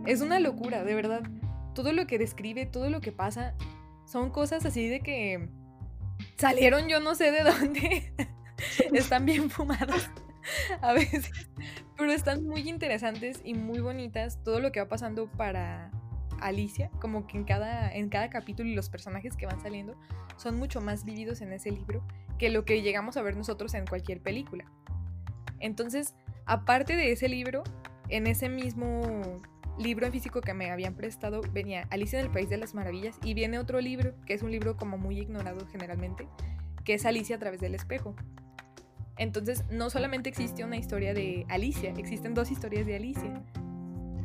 Es 0.06 0.20
una 0.20 0.38
locura, 0.38 0.84
de 0.84 0.94
verdad. 0.94 1.22
Todo 1.74 1.92
lo 1.92 2.06
que 2.06 2.18
describe, 2.18 2.66
todo 2.66 2.88
lo 2.88 3.00
que 3.00 3.12
pasa, 3.12 3.54
son 4.06 4.30
cosas 4.30 4.64
así 4.64 4.88
de 4.88 5.00
que 5.00 5.48
salieron 6.36 6.88
yo 6.88 7.00
no 7.00 7.14
sé 7.14 7.30
de 7.30 7.42
dónde. 7.42 8.12
están 8.92 9.24
bien 9.26 9.50
fumadas 9.50 10.10
a 10.80 10.92
veces, 10.92 11.30
pero 11.96 12.12
están 12.12 12.44
muy 12.44 12.68
interesantes 12.68 13.40
y 13.44 13.54
muy 13.54 13.80
bonitas 13.80 14.42
todo 14.42 14.60
lo 14.60 14.72
que 14.72 14.80
va 14.80 14.88
pasando 14.88 15.30
para 15.30 15.90
Alicia, 16.40 16.90
como 17.00 17.26
que 17.26 17.36
en 17.36 17.44
cada, 17.44 17.92
en 17.92 18.08
cada 18.08 18.30
capítulo 18.30 18.68
y 18.68 18.74
los 18.74 18.88
personajes 18.88 19.36
que 19.36 19.46
van 19.46 19.60
saliendo 19.60 19.94
son 20.36 20.58
mucho 20.58 20.80
más 20.80 21.04
vividos 21.04 21.40
en 21.40 21.52
ese 21.52 21.70
libro 21.70 22.02
que 22.38 22.50
lo 22.50 22.64
que 22.64 22.82
llegamos 22.82 23.16
a 23.16 23.22
ver 23.22 23.36
nosotros 23.36 23.74
en 23.74 23.86
cualquier 23.86 24.20
película. 24.20 24.64
Entonces, 25.60 26.14
aparte 26.46 26.96
de 26.96 27.12
ese 27.12 27.28
libro, 27.28 27.64
en 28.08 28.26
ese 28.26 28.48
mismo 28.48 29.40
libro 29.78 30.06
en 30.06 30.12
físico 30.12 30.40
que 30.40 30.54
me 30.54 30.70
habían 30.70 30.94
prestado 30.94 31.40
venía 31.52 31.86
Alicia 31.90 32.18
en 32.18 32.26
el 32.26 32.32
País 32.32 32.48
de 32.48 32.56
las 32.56 32.74
Maravillas 32.74 33.16
y 33.22 33.34
viene 33.34 33.58
otro 33.58 33.80
libro, 33.80 34.14
que 34.26 34.34
es 34.34 34.42
un 34.42 34.50
libro 34.50 34.76
como 34.76 34.98
muy 34.98 35.18
ignorado 35.18 35.66
generalmente, 35.68 36.26
que 36.84 36.94
es 36.94 37.06
Alicia 37.06 37.36
a 37.36 37.38
través 37.38 37.60
del 37.60 37.74
espejo. 37.74 38.14
Entonces, 39.16 39.64
no 39.70 39.90
solamente 39.90 40.28
existe 40.28 40.64
una 40.64 40.76
historia 40.76 41.12
de 41.12 41.44
Alicia, 41.48 41.92
existen 41.96 42.34
dos 42.34 42.50
historias 42.50 42.86
de 42.86 42.96
Alicia. 42.96 43.42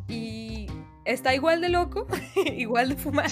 Y 0.07 0.67
está 1.05 1.33
igual 1.33 1.61
de 1.61 1.69
loco, 1.69 2.07
igual 2.55 2.89
de 2.89 2.95
fumado, 2.95 3.29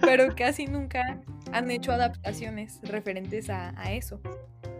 pero 0.00 0.34
casi 0.34 0.66
nunca 0.66 1.22
han 1.52 1.70
hecho 1.70 1.92
adaptaciones 1.92 2.80
referentes 2.82 3.48
a, 3.50 3.72
eso. 3.92 4.20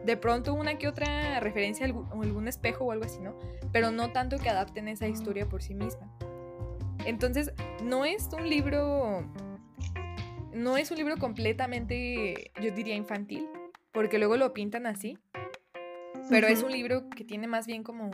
De 0.04 0.16
pronto 0.16 0.52
una 0.52 0.76
que 0.76 0.86
otra 0.86 1.40
referencia 1.40 1.86
a 1.86 1.88
algún, 1.88 2.48
espejo 2.48 2.84
o 2.84 2.92
algo 2.92 3.04
así, 3.04 3.20
¿no? 3.20 3.38
Pero 3.72 3.90
no 3.90 4.12
tanto 4.12 4.38
que 4.38 4.50
adapten 4.50 4.88
esa 4.88 5.08
historia 5.08 5.48
por 5.48 5.62
sí 5.62 5.74
misma. 5.74 6.12
Entonces, 7.06 7.52
no 7.82 8.04
es 8.04 8.28
un 8.32 8.48
libro. 8.48 9.26
No 10.52 10.76
es 10.76 10.90
un 10.90 10.98
libro 10.98 11.16
completamente, 11.16 12.52
yo 12.60 12.70
diría, 12.70 12.94
infantil, 12.94 13.48
porque 13.92 14.18
luego 14.18 14.36
lo 14.36 14.52
pintan 14.52 14.86
así. 14.86 15.18
Pero 16.30 16.46
es 16.46 16.62
un 16.62 16.70
libro 16.70 17.08
que 17.10 17.24
tiene 17.24 17.46
más 17.46 17.66
bien 17.66 17.82
como. 17.82 18.10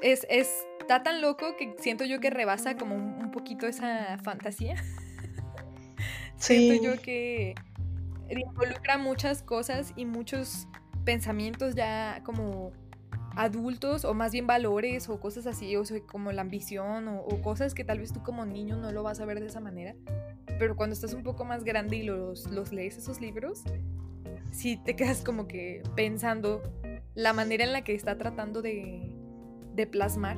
Es, 0.00 0.26
es 0.28 0.66
está 0.84 1.02
tan 1.02 1.22
loco 1.22 1.56
que 1.56 1.74
siento 1.78 2.04
yo 2.04 2.20
que 2.20 2.28
rebasa 2.28 2.76
como 2.76 2.94
un, 2.94 3.30
poquito 3.30 3.66
esa 3.66 4.18
fantasía. 4.22 4.76
Sí. 6.36 6.68
Siento 6.68 6.84
yo 6.84 7.00
que 7.00 7.54
involucra 8.28 8.98
muchas 8.98 9.42
cosas 9.42 9.94
y 9.96 10.04
muchos 10.04 10.66
pensamientos 11.04 11.74
ya 11.74 12.20
como 12.24 12.72
adultos 13.36 14.04
o 14.04 14.12
más 14.12 14.32
bien 14.32 14.46
valores 14.46 15.08
o 15.08 15.20
cosas 15.20 15.46
así, 15.46 15.74
o 15.76 15.84
sea, 15.86 16.00
como 16.00 16.32
la 16.32 16.42
ambición 16.42 17.08
o, 17.08 17.40
cosas 17.40 17.72
que 17.72 17.84
tal 17.84 18.00
vez 18.00 18.12
tú 18.12 18.22
como 18.22 18.44
niño 18.44 18.76
no 18.76 18.92
lo 18.92 19.02
vas 19.02 19.20
a 19.20 19.24
ver 19.24 19.40
de 19.40 19.46
esa 19.46 19.60
manera, 19.60 19.94
pero 20.58 20.76
cuando 20.76 20.92
estás 20.92 21.14
un 21.14 21.22
poco 21.22 21.44
más 21.44 21.64
grande 21.64 21.96
y 21.96 22.02
los, 22.02 22.50
los 22.50 22.72
lees 22.72 22.98
esos 22.98 23.20
libros, 23.20 23.62
sí 24.50 24.76
te 24.84 24.96
quedas 24.96 25.22
como 25.22 25.46
que 25.46 25.82
pensando 25.94 26.62
la 27.14 27.32
manera 27.32 27.64
en 27.64 27.72
la 27.72 27.84
que 27.84 27.94
está 27.94 28.18
tratando 28.18 28.60
de, 28.60 29.14
de 29.72 29.86
plasmar 29.86 30.36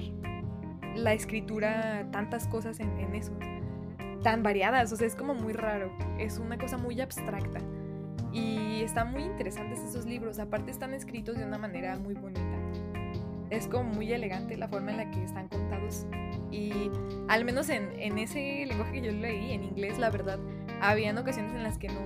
la 0.96 1.12
escritura 1.12 2.06
tantas 2.10 2.46
cosas 2.48 2.80
en, 2.80 3.14
eso, 3.14 3.32
tan 4.22 4.42
variadas, 4.42 4.92
o 4.92 4.96
sea, 4.96 5.06
es 5.06 5.14
como 5.14 5.34
muy 5.34 5.52
raro, 5.52 5.92
es 6.18 6.38
una 6.38 6.58
cosa 6.58 6.78
muy 6.78 7.00
abstracta. 7.00 7.60
Y 8.32 8.82
están 8.82 9.12
muy 9.12 9.22
interesantes 9.22 9.78
esos 9.80 10.04
libros, 10.04 10.38
aparte 10.38 10.70
están 10.70 10.92
escritos 10.92 11.38
de 11.38 11.44
una 11.44 11.58
manera 11.58 11.96
muy 11.98 12.14
bonita. 12.14 12.42
Es 13.48 13.68
como 13.68 13.84
muy 13.84 14.12
elegante 14.12 14.56
la 14.56 14.68
forma 14.68 14.90
en 14.90 14.96
la 14.98 15.10
que 15.10 15.22
están 15.22 15.48
contados. 15.48 16.06
Y 16.50 16.90
al 17.28 17.44
menos 17.44 17.68
en, 17.68 17.92
en 17.98 18.18
ese 18.18 18.66
lenguaje 18.66 19.00
que 19.00 19.02
yo 19.02 19.12
leí, 19.12 19.52
en 19.52 19.64
inglés, 19.64 19.98
la 19.98 20.10
verdad, 20.10 20.38
habían 20.80 21.16
ocasiones 21.16 21.52
en 21.54 21.62
las 21.62 21.78
que 21.78 21.88
no, 21.88 22.00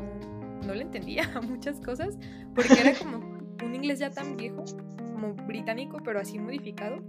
no 0.66 0.74
le 0.74 0.82
entendía 0.82 1.28
muchas 1.49 1.80
cosas, 1.80 2.18
porque 2.55 2.74
era 2.80 2.95
como 2.95 3.18
un 3.64 3.74
inglés 3.74 3.99
ya 3.99 4.11
tan 4.11 4.36
viejo, 4.36 4.64
como 5.12 5.34
británico, 5.34 5.99
pero 6.05 6.20
así 6.20 6.38
modificado, 6.38 7.03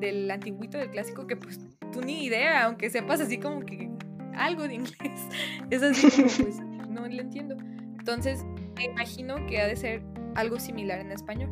del 0.00 0.30
antiguito, 0.30 0.78
del 0.78 0.90
clásico, 0.90 1.26
que 1.26 1.36
pues 1.36 1.60
tú 1.92 2.00
ni 2.00 2.24
idea, 2.24 2.64
aunque 2.64 2.90
sepas 2.90 3.20
así 3.20 3.38
como 3.38 3.60
que 3.60 3.90
algo 4.34 4.66
de 4.68 4.74
inglés, 4.76 5.20
es 5.70 5.82
así 5.82 6.10
como 6.10 6.28
pues 6.44 6.60
no 6.90 7.06
le 7.06 7.22
entiendo. 7.22 7.56
Entonces, 7.98 8.44
me 8.76 8.84
imagino 8.84 9.46
que 9.46 9.60
ha 9.60 9.66
de 9.66 9.76
ser 9.76 10.02
algo 10.34 10.58
similar 10.60 11.00
en 11.00 11.12
español, 11.12 11.50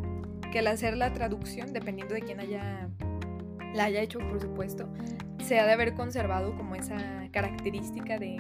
que 0.53 0.61
al 0.61 0.67
hacer 0.69 0.97
la 0.97 1.13
traducción, 1.13 1.73
dependiendo 1.73 2.15
de 2.15 2.23
quién 2.23 2.41
haya 2.41 2.89
la 3.75 3.85
haya 3.85 4.01
hecho, 4.01 4.21
por 4.21 4.41
supuesto, 4.41 4.89
se 5.43 5.59
ha 5.59 5.67
de 5.67 5.73
haber 5.73 5.95
conservado 5.95 6.57
como 6.57 6.77
esa 6.77 7.29
característica 7.33 8.19
de, 8.19 8.37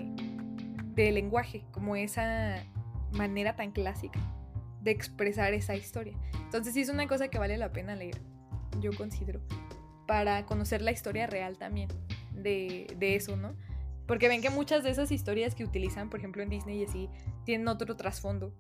de 0.94 1.11
lenguaje, 1.11 1.64
como 1.72 1.96
esa 1.96 2.62
manera 3.12 3.57
tan 3.57 3.72
clásica 3.72 4.20
de 4.80 4.92
expresar 4.92 5.52
esa 5.52 5.74
historia. 5.74 6.16
Entonces 6.42 6.72
sí 6.72 6.82
es 6.82 6.88
una 6.88 7.09
cosa 7.09 7.28
que 7.28 7.38
vale 7.38 7.59
la 7.59 7.72
pena 7.72 7.96
leer, 7.96 8.20
yo 8.80 8.92
considero, 8.96 9.40
para 10.07 10.46
conocer 10.46 10.82
la 10.82 10.92
historia 10.92 11.26
real 11.26 11.59
también 11.59 11.88
de, 12.32 12.86
de 12.98 13.16
eso, 13.16 13.36
¿no? 13.36 13.55
Porque 14.07 14.28
ven 14.28 14.42
que 14.42 14.50
muchas 14.50 14.84
de 14.84 14.90
esas 14.90 15.11
historias 15.11 15.55
que 15.55 15.64
utilizan, 15.64 16.11
por 16.11 16.20
ejemplo 16.20 16.42
en 16.42 16.50
Disney 16.50 16.80
y 16.80 16.84
así, 16.84 17.09
tienen 17.44 17.68
otro 17.68 17.96
trasfondo 17.96 18.52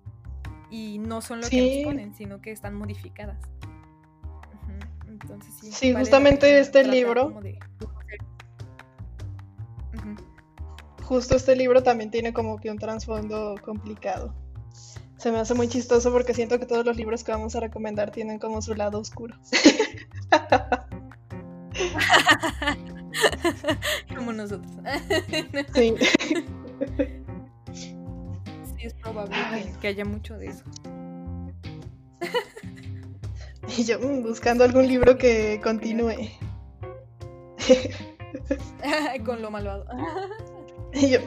y 0.70 0.98
no 0.98 1.20
son 1.20 1.40
lo 1.40 1.48
que 1.48 1.84
nos 1.84 1.92
ponen, 1.92 2.14
sino 2.14 2.40
que 2.40 2.50
están 2.50 2.74
modificadas. 2.74 3.38
Entonces 5.06 5.54
sí. 5.60 5.72
Sí, 5.72 5.94
justamente 5.94 6.58
este 6.58 6.84
libro. 6.84 7.40
Justo 11.02 11.36
este 11.36 11.54
libro 11.54 11.82
también 11.82 12.10
tiene 12.10 12.32
como 12.32 12.58
que 12.58 12.70
un 12.70 12.78
trasfondo 12.78 13.56
complicado. 13.62 14.34
Se 15.18 15.30
me 15.30 15.38
hace 15.38 15.54
muy 15.54 15.68
chistoso 15.68 16.10
porque 16.10 16.34
siento 16.34 16.58
que 16.58 16.66
todos 16.66 16.84
los 16.84 16.96
libros 16.96 17.22
que 17.24 17.32
vamos 17.32 17.54
a 17.54 17.60
recomendar 17.60 18.10
tienen 18.10 18.38
como 18.38 18.60
su 18.62 18.74
lado 18.74 18.98
oscuro. 18.98 19.36
como 24.16 24.32
nosotros. 24.32 24.72
sí. 25.74 25.94
Sí, 27.72 27.96
es 28.80 28.94
probable 28.94 29.36
que, 29.80 29.88
haya 29.88 30.04
mucho 30.04 30.38
de 30.38 30.48
eso. 30.48 30.64
y 33.76 33.84
yo 33.84 33.98
buscando 33.98 34.64
algún 34.64 34.86
libro 34.86 35.18
que 35.18 35.60
continúe. 35.62 36.30
Con 39.24 39.42
lo 39.42 39.50
malvado. 39.50 39.86
y 40.92 41.10
yo. 41.10 41.18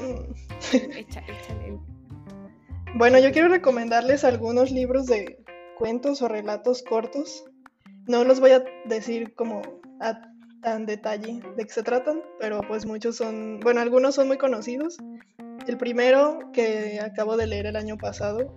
Bueno, 2.96 3.20
yo 3.20 3.32
quiero 3.32 3.48
recomendarles 3.48 4.24
algunos 4.24 4.72
libros 4.72 5.08
de 5.08 5.44
cuentos 5.78 6.22
o 6.22 6.28
relatos 6.28 6.84
cortos. 6.84 7.46
No 8.08 8.24
los 8.24 8.40
voy 8.40 8.52
a 8.52 8.64
decir 8.86 9.34
como 9.36 9.62
a 10.00 10.22
tan 10.62 10.86
detalle 10.86 11.42
de 11.56 11.66
qué 11.66 11.74
se 11.74 11.84
tratan, 11.84 12.22
pero 12.40 12.62
pues 12.68 12.86
muchos 12.86 13.18
son, 13.18 13.60
bueno, 13.60 13.82
algunos 13.82 14.16
son 14.16 14.28
muy 14.28 14.38
conocidos. 14.38 14.98
El 15.68 15.78
primero 15.78 16.40
que 16.54 17.00
acabo 17.02 17.38
de 17.38 17.48
leer 17.48 17.66
el 17.66 17.76
año 17.76 17.98
pasado 17.98 18.54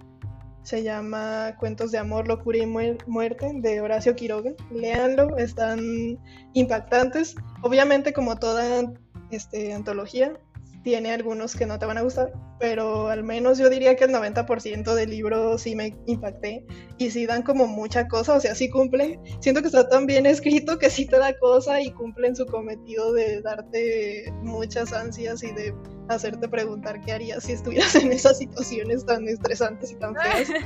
se 0.62 0.82
llama 0.82 1.56
Cuentos 1.58 1.90
de 1.90 1.98
Amor, 1.98 2.28
Locura 2.28 2.58
y 2.58 2.66
Muerte 2.66 3.50
de 3.54 3.80
Horacio 3.80 4.14
Quiroga. 4.14 4.52
Leanlo, 4.70 5.36
están 5.36 6.18
impactantes. 6.52 7.34
Obviamente 7.62 8.12
como 8.12 8.36
toda 8.36 8.92
este, 9.30 9.72
antología, 9.72 10.38
tiene 10.82 11.12
algunos 11.12 11.54
que 11.54 11.66
no 11.66 11.78
te 11.78 11.86
van 11.86 11.98
a 11.98 12.02
gustar, 12.02 12.32
pero 12.58 13.08
al 13.08 13.22
menos 13.22 13.58
yo 13.58 13.68
diría 13.68 13.96
que 13.96 14.04
el 14.04 14.12
90% 14.12 14.94
del 14.94 15.10
libro 15.10 15.58
sí 15.58 15.74
me 15.74 15.96
impacté 16.06 16.64
y 16.98 17.10
sí 17.10 17.26
dan 17.26 17.42
como 17.42 17.66
mucha 17.66 18.08
cosa, 18.08 18.34
o 18.34 18.40
sea, 18.40 18.54
sí 18.54 18.70
cumplen. 18.70 19.20
Siento 19.40 19.60
que 19.60 19.66
está 19.66 19.88
tan 19.88 20.06
bien 20.06 20.26
escrito 20.26 20.78
que 20.78 20.90
sí 20.90 21.06
te 21.06 21.18
da 21.18 21.38
cosa 21.38 21.80
y 21.80 21.90
cumplen 21.90 22.34
su 22.34 22.46
cometido 22.46 23.12
de 23.12 23.42
darte 23.42 24.32
muchas 24.42 24.92
ansias 24.92 25.42
y 25.42 25.52
de 25.52 25.74
hacerte 26.08 26.48
preguntar 26.48 27.00
qué 27.00 27.12
harías 27.12 27.44
si 27.44 27.52
estuvieras 27.52 27.94
en 27.96 28.12
esas 28.12 28.38
situaciones 28.38 29.04
tan 29.04 29.28
estresantes 29.28 29.92
y 29.92 29.96
tan 29.96 30.14
feas. 30.14 30.48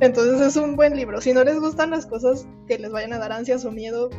Entonces 0.00 0.40
es 0.40 0.56
un 0.56 0.74
buen 0.74 0.96
libro. 0.96 1.20
Si 1.20 1.32
no 1.32 1.44
les 1.44 1.60
gustan 1.60 1.90
las 1.90 2.06
cosas 2.06 2.46
que 2.66 2.78
les 2.78 2.90
vayan 2.90 3.12
a 3.12 3.18
dar 3.18 3.32
ansias 3.32 3.64
o 3.64 3.70
miedo, 3.70 4.10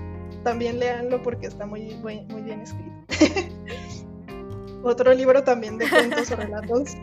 también 0.43 0.79
léanlo 0.79 1.21
porque 1.21 1.47
está 1.47 1.65
muy, 1.65 1.95
muy, 1.95 2.21
muy 2.25 2.43
bien 2.43 2.61
escrito. 2.61 2.94
Otro 4.83 5.13
libro 5.13 5.43
también 5.43 5.77
de 5.77 5.89
cuentos 5.89 6.29
o 6.31 6.35
relatos 6.35 6.95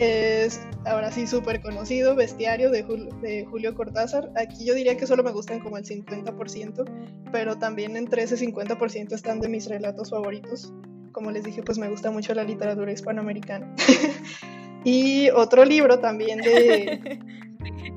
es 0.00 0.60
ahora 0.86 1.12
sí 1.12 1.26
súper 1.26 1.60
conocido, 1.60 2.14
Bestiario 2.14 2.70
de, 2.70 3.46
Julio 3.50 3.74
Cortázar. 3.74 4.30
Aquí 4.36 4.64
yo 4.64 4.74
diría 4.74 4.96
que 4.96 5.06
solo 5.06 5.22
me 5.22 5.30
gustan 5.30 5.60
como 5.60 5.76
el 5.76 5.84
50%, 5.84 6.84
pero 7.30 7.58
también 7.58 7.96
entre 7.96 8.22
ese 8.22 8.36
50% 8.36 9.12
están 9.12 9.40
de 9.40 9.48
mis 9.48 9.68
relatos 9.68 10.10
favoritos. 10.10 10.72
Como 11.12 11.30
les 11.30 11.44
dije, 11.44 11.62
pues 11.62 11.78
me 11.78 11.88
gusta 11.88 12.10
mucho 12.10 12.32
la 12.32 12.44
literatura 12.44 12.92
hispanoamericana. 12.92 13.74
y 14.84 15.28
otro 15.30 15.64
libro 15.66 15.98
también 15.98 16.40
de, 16.40 17.20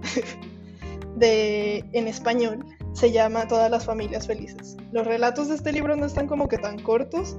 de 1.16 1.86
en 1.94 2.08
español 2.08 2.66
se 2.94 3.12
llama 3.12 3.48
Todas 3.48 3.70
las 3.70 3.86
familias 3.86 4.28
felices. 4.28 4.78
Los 4.92 5.06
relatos 5.06 5.50
de 5.50 5.56
este 5.56 5.72
libro 5.72 5.96
no 5.96 6.06
están 6.06 6.28
como 6.28 6.48
que 6.48 6.58
tan 6.58 6.80
cortos 6.80 7.36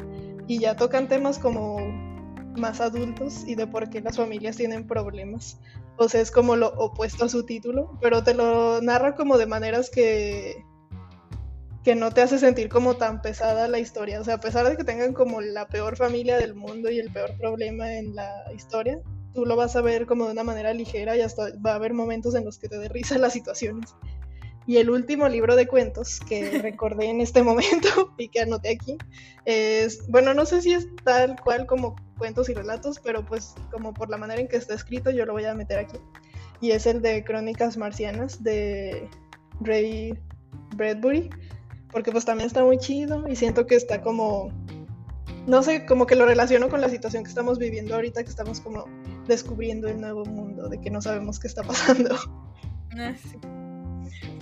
y 0.47 0.59
ya 0.59 0.77
tocan 0.77 1.09
temas 1.09 1.39
como 1.39 1.79
más 2.57 2.81
adultos 2.81 3.45
y 3.47 3.55
de 3.55 3.67
por 3.67 3.89
qué 3.91 4.01
las 4.01 4.17
familias 4.17 4.57
tienen 4.57 4.87
problemas. 4.87 5.59
O 5.97 6.09
sea, 6.09 6.21
es 6.21 6.31
como 6.31 6.57
lo 6.57 6.69
opuesto 6.75 7.25
a 7.25 7.29
su 7.29 7.45
título, 7.45 7.99
pero 8.01 8.23
te 8.23 8.35
lo 8.35 8.81
narra 8.83 9.15
como 9.15 9.39
de 9.39 9.47
maneras 9.47 9.91
que 9.91 10.65
que 11.85 11.95
no 11.95 12.11
te 12.13 12.23
hace 12.23 12.39
sentir 12.39 12.71
como 12.71 12.97
tan 12.97 13.21
pesada 13.21 13.69
la 13.69 13.79
historia. 13.79 14.19
O 14.19 14.25
sea, 14.25 14.37
a 14.37 14.41
pesar 14.41 14.67
de 14.67 14.77
que 14.77 14.85
tengan 14.85 15.13
como 15.13 15.43
la 15.43 15.69
peor 15.69 15.97
familia 15.97 16.39
del 16.39 16.55
mundo 16.55 16.91
y 16.91 16.99
el 16.99 17.13
peor 17.13 17.37
problema 17.37 17.93
en 17.93 18.15
la 18.15 18.31
historia, 18.57 19.01
tú 19.35 19.45
lo 19.45 19.55
vas 19.55 19.77
a 19.77 19.83
ver 19.83 20.07
como 20.07 20.25
de 20.25 20.33
una 20.33 20.45
manera 20.45 20.73
ligera 20.73 21.15
y 21.15 21.21
hasta 21.21 21.51
va 21.65 21.73
a 21.73 21.75
haber 21.75 21.93
momentos 21.93 22.35
en 22.35 22.47
los 22.47 22.59
que 22.59 22.69
te 22.69 22.79
dé 22.79 22.91
las 23.19 23.35
situaciones. 23.35 23.95
Y 24.67 24.79
el 24.79 24.91
último 24.91 25.29
libro 25.29 25.57
de 25.57 25.67
cuentos 25.67 26.21
que 26.21 26.59
recordé 26.63 27.07
en 27.07 27.21
este 27.21 27.43
momento 27.43 28.13
y 28.19 28.29
que 28.29 28.41
anoté 28.41 28.71
aquí 28.71 28.97
es, 29.45 30.07
bueno, 30.09 30.35
no 30.35 30.47
sé 30.47 30.63
si 30.63 30.73
es 30.73 30.89
tal 31.05 31.37
cual 31.41 31.67
como 31.67 31.97
cuentos 32.19 32.49
y 32.49 32.55
relatos, 32.55 32.99
pero 33.03 33.25
pues 33.25 33.55
como 33.71 33.93
por 33.93 34.09
la 34.09 34.17
manera 34.17 34.41
en 34.41 34.49
que 34.49 34.57
está 34.57 34.75
escrito 34.75 35.11
yo 35.11 35.27
lo 35.27 35.33
voy 35.33 35.45
a 35.45 35.55
meter 35.55 35.79
aquí. 35.79 35.99
Y 36.61 36.71
es 36.71 36.87
el 36.87 37.03
de 37.03 37.25
Crónicas 37.25 37.77
Marcianas 37.77 38.43
de 38.43 39.09
Ray 39.61 40.19
Bradbury, 40.77 41.29
porque 41.91 42.11
pues 42.11 42.25
también 42.25 42.47
está 42.47 42.65
muy 42.65 42.79
chido 42.79 43.29
y 43.29 43.37
siento 43.37 43.67
que 43.67 43.75
está 43.75 44.01
como, 44.01 44.51
no 45.47 45.63
sé, 45.63 45.85
como 45.85 46.07
que 46.07 46.15
lo 46.15 46.27
relaciono 46.27 46.71
con 46.71 46.81
la 46.81 46.89
situación 46.89 47.23
que 47.23 47.29
estamos 47.29 47.59
viviendo 47.59 47.95
ahorita, 47.95 48.25
que 48.25 48.31
estamos 48.31 48.61
como 48.61 48.87
descubriendo 49.27 49.89
el 49.89 50.01
nuevo 50.01 50.25
mundo, 50.25 50.69
de 50.69 50.81
que 50.81 50.91
no 50.91 51.03
sabemos 51.03 51.39
qué 51.39 51.49
está 51.49 51.63
pasando. 51.63 52.17
Ah, 52.97 53.15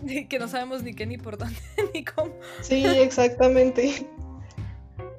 que 0.29 0.39
no 0.39 0.49
sabemos 0.49 0.83
ni 0.83 0.95
qué, 0.95 1.07
ni 1.07 1.19
por 1.19 1.39
dónde, 1.39 1.59
ni 1.95 2.05
cómo. 2.05 2.33
Sí, 2.61 2.85
exactamente. 2.85 4.07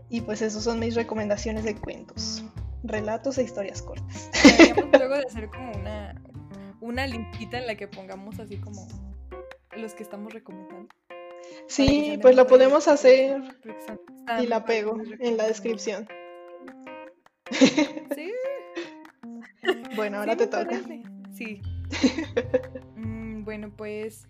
Y 0.09 0.21
pues 0.21 0.41
esos 0.41 0.63
son 0.63 0.79
mis 0.79 0.95
recomendaciones 0.95 1.63
de 1.63 1.75
cuentos, 1.75 2.43
relatos 2.84 3.38
e 3.38 3.43
historias 3.43 3.81
cortas. 3.81 4.29
Deberíamos 4.43 4.91
luego 4.99 5.15
de 5.15 5.23
hacer 5.23 5.49
como 5.49 5.71
una, 5.71 6.21
una 6.81 7.07
limpita 7.07 7.57
en 7.57 7.67
la 7.67 7.75
que 7.75 7.88
pongamos 7.88 8.39
así 8.39 8.57
como 8.57 8.88
los 9.75 9.93
que 9.93 10.03
estamos 10.03 10.31
recomendando. 10.34 10.93
Sí, 11.67 12.17
pues 12.21 12.36
lo 12.36 12.47
podemos 12.47 12.88
hacer 12.88 13.41
y 14.39 14.47
la 14.47 14.63
pego 14.65 14.97
en 15.19 15.36
la 15.36 15.47
descripción. 15.47 16.07
Sí. 18.15 18.31
bueno, 19.95 20.19
ahora 20.19 20.38
te 20.38 20.47
toca. 20.47 20.79
Sí. 21.34 21.61
Mm, 22.95 23.43
bueno, 23.43 23.71
pues 23.75 24.27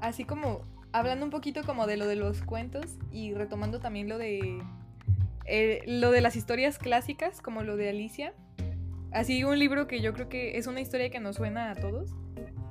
así 0.00 0.24
como 0.24 0.62
hablando 0.92 1.24
un 1.24 1.30
poquito 1.30 1.62
como 1.64 1.86
de 1.86 1.96
lo 1.96 2.06
de 2.06 2.16
los 2.16 2.42
cuentos 2.42 2.98
y 3.10 3.34
retomando 3.34 3.80
también 3.80 4.08
lo 4.08 4.18
de 4.18 4.62
eh, 5.46 5.82
lo 5.86 6.10
de 6.10 6.20
las 6.20 6.36
historias 6.36 6.78
clásicas, 6.78 7.40
como 7.40 7.62
lo 7.62 7.76
de 7.76 7.88
Alicia. 7.88 8.34
Así 9.12 9.44
un 9.44 9.58
libro 9.58 9.86
que 9.86 10.00
yo 10.00 10.12
creo 10.12 10.28
que 10.28 10.58
es 10.58 10.66
una 10.66 10.80
historia 10.80 11.10
que 11.10 11.20
nos 11.20 11.36
suena 11.36 11.70
a 11.70 11.74
todos. 11.74 12.10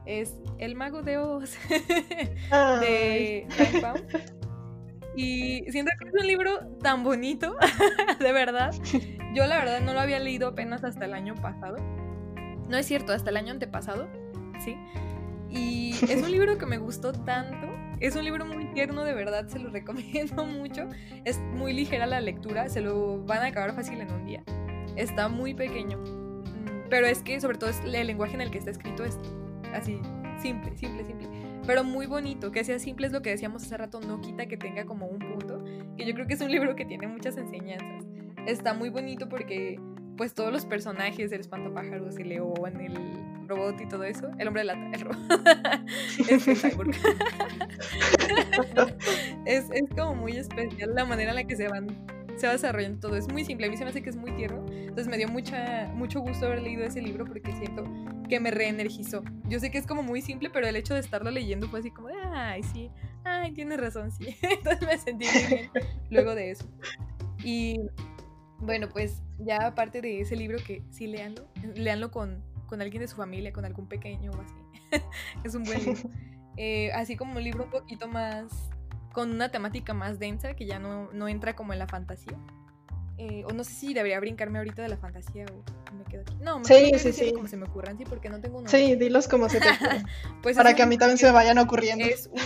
Es 0.05 0.35
El 0.59 0.75
Mago 0.75 1.01
de 1.01 1.17
Oz 1.17 1.55
de 2.81 3.47
Time 3.57 4.05
Y 5.15 5.63
siento 5.71 5.91
que 5.99 6.09
es 6.09 6.13
un 6.21 6.27
libro 6.27 6.67
tan 6.83 7.03
bonito, 7.03 7.55
de 8.19 8.31
verdad. 8.31 8.73
Yo 9.33 9.47
la 9.47 9.57
verdad 9.57 9.81
no 9.81 9.93
lo 9.93 9.99
había 9.99 10.19
leído 10.19 10.49
apenas 10.49 10.83
hasta 10.83 11.05
el 11.05 11.13
año 11.13 11.33
pasado. 11.35 11.77
No 12.67 12.77
es 12.77 12.85
cierto, 12.85 13.13
hasta 13.13 13.29
el 13.29 13.37
año 13.37 13.51
antepasado, 13.51 14.07
¿sí? 14.63 14.75
Y 15.55 15.91
es 16.09 16.21
un 16.21 16.31
libro 16.31 16.57
que 16.57 16.65
me 16.65 16.77
gustó 16.77 17.13
tanto. 17.13 17.67
Es 17.99 18.15
un 18.15 18.25
libro 18.25 18.45
muy 18.45 18.65
tierno, 18.73 19.03
de 19.03 19.13
verdad, 19.13 19.47
se 19.47 19.59
lo 19.59 19.69
recomiendo 19.71 20.45
mucho. 20.45 20.87
Es 21.23 21.39
muy 21.39 21.73
ligera 21.73 22.05
la 22.05 22.21
lectura, 22.21 22.69
se 22.69 22.81
lo 22.81 23.23
van 23.25 23.39
a 23.39 23.47
acabar 23.47 23.73
fácil 23.73 24.01
en 24.01 24.11
un 24.11 24.25
día. 24.25 24.43
Está 24.95 25.27
muy 25.27 25.53
pequeño. 25.53 25.97
Mm, 25.97 26.89
pero 26.89 27.07
es 27.07 27.21
que 27.21 27.39
sobre 27.39 27.57
todo 27.57 27.69
es 27.69 27.79
el 27.85 28.07
lenguaje 28.07 28.35
en 28.35 28.41
el 28.41 28.51
que 28.51 28.57
está 28.57 28.71
escrito 28.71 29.03
es 29.03 29.17
así, 29.73 29.99
simple, 30.41 30.77
simple, 30.77 31.05
simple 31.05 31.29
pero 31.65 31.83
muy 31.83 32.05
bonito. 32.05 32.51
Que 32.51 32.63
sea 32.63 32.79
simple 32.79 33.07
es 33.07 33.13
lo 33.13 33.21
que 33.21 33.31
decíamos 33.31 33.63
hace 33.63 33.77
rato, 33.77 33.99
no 33.99 34.21
quita 34.21 34.45
que 34.45 34.57
tenga 34.57 34.85
como 34.85 35.07
un 35.07 35.19
punto. 35.19 35.63
Que 35.97 36.05
yo 36.05 36.13
creo 36.13 36.27
que 36.27 36.33
es 36.33 36.41
un 36.41 36.51
libro 36.51 36.75
que 36.75 36.85
tiene 36.85 37.07
muchas 37.07 37.37
enseñanzas. 37.37 38.05
Está 38.45 38.73
muy 38.73 38.89
bonito 38.89 39.27
porque, 39.27 39.79
pues, 40.17 40.33
todos 40.33 40.51
los 40.53 40.65
personajes, 40.65 41.31
el 41.31 41.41
espantapájaros, 41.41 42.17
el 42.17 42.29
león, 42.29 42.79
el 42.79 42.97
robot 43.47 43.81
y 43.81 43.87
todo 43.87 44.03
eso, 44.03 44.29
el 44.37 44.47
hombre 44.47 44.61
de 44.61 44.65
lata, 44.65 44.91
el 44.93 45.01
robot, 45.01 45.17
es, 46.29 46.47
es, 49.45 49.69
es 49.71 49.89
como 49.95 50.15
muy 50.15 50.37
especial 50.37 50.93
la 50.93 51.05
manera 51.05 51.31
en 51.31 51.35
la 51.35 51.43
que 51.43 51.55
se 51.55 51.67
van 51.67 51.87
se 52.37 52.47
va 52.47 52.53
desarrollando 52.53 52.99
todo. 52.99 53.15
Es 53.15 53.31
muy 53.31 53.45
simple, 53.45 53.67
a 53.67 53.69
mí 53.69 53.77
se 53.77 53.83
me 53.83 53.89
hace 53.89 54.01
que 54.01 54.09
es 54.09 54.15
muy 54.15 54.31
tierno. 54.31 54.65
Entonces 54.69 55.07
me 55.07 55.17
dio 55.17 55.27
mucha, 55.27 55.91
mucho 55.93 56.19
gusto 56.19 56.45
haber 56.45 56.61
leído 56.61 56.83
ese 56.83 57.01
libro 57.01 57.25
porque 57.25 57.51
siento 57.53 57.83
que 58.29 58.39
me 58.39 58.51
reenergizó. 58.51 59.23
Yo 59.47 59.59
sé 59.59 59.71
que 59.71 59.77
es 59.77 59.87
como 59.87 60.03
muy 60.03 60.21
simple, 60.21 60.49
pero 60.49 60.67
el 60.67 60.75
hecho 60.75 60.93
de 60.93 60.99
estarlo 60.99 61.31
leyendo 61.31 61.67
fue 61.67 61.79
así 61.79 61.91
como, 61.91 62.09
ay, 62.33 62.63
sí, 62.63 62.91
ay, 63.23 63.53
tienes 63.53 63.79
razón, 63.79 64.11
sí. 64.11 64.35
Entonces 64.41 64.81
me 64.81 64.97
sentí 64.97 65.25
muy 65.25 65.47
bien 65.47 65.71
luego 66.09 66.35
de 66.35 66.51
eso. 66.51 66.65
Y 67.43 67.79
bueno, 68.59 68.89
pues 68.89 69.21
ya 69.39 69.67
aparte 69.67 70.01
de 70.01 70.21
ese 70.21 70.35
libro 70.35 70.57
que 70.65 70.83
sí 70.89 71.07
leanlo, 71.07 71.47
leanlo 71.75 72.11
con, 72.11 72.43
con 72.67 72.81
alguien 72.81 73.01
de 73.01 73.07
su 73.07 73.15
familia, 73.15 73.51
con 73.53 73.65
algún 73.65 73.87
pequeño 73.87 74.31
o 74.31 74.41
así. 74.41 74.55
es 75.43 75.55
un 75.55 75.63
buen 75.63 75.83
libro. 75.83 76.09
Eh, 76.57 76.89
así 76.93 77.17
como 77.17 77.35
un 77.35 77.43
libro 77.43 77.65
un 77.65 77.69
poquito 77.69 78.07
más 78.07 78.45
con 79.11 79.31
una 79.31 79.51
temática 79.51 79.93
más 79.93 80.19
densa 80.19 80.53
que 80.53 80.65
ya 80.65 80.79
no, 80.79 81.11
no 81.11 81.27
entra 81.27 81.55
como 81.55 81.73
en 81.73 81.79
la 81.79 81.87
fantasía. 81.87 82.37
Eh, 83.17 83.43
o 83.45 83.53
no 83.53 83.63
sé 83.63 83.73
si 83.73 83.93
debería 83.93 84.19
brincarme 84.19 84.59
ahorita 84.59 84.81
de 84.81 84.89
la 84.89 84.97
fantasía 84.97 85.45
o 85.51 85.93
me 85.95 86.03
quedo 86.05 86.21
aquí. 86.21 86.35
No, 86.41 86.59
me 86.59 86.65
sí, 86.65 86.91
sí, 86.97 87.13
sí. 87.13 87.33
como 87.33 87.47
se 87.47 87.55
me 87.55 87.65
ocurran, 87.65 87.97
sí, 87.97 88.03
porque 88.03 88.29
no 88.29 88.41
tengo 88.41 88.59
uno. 88.59 88.69
Sí, 88.69 88.95
dilos 88.95 89.27
como 89.27 89.47
se 89.47 89.59
te 89.59 89.69
ocurran. 89.69 90.05
pues 90.41 90.57
Para 90.57 90.75
que 90.75 90.83
a 90.83 90.85
mí 90.85 90.97
también 90.97 91.17
se 91.17 91.25
me 91.25 91.31
vayan 91.31 91.57
ocurriendo. 91.57 92.03
Es 92.05 92.27
un... 92.27 92.39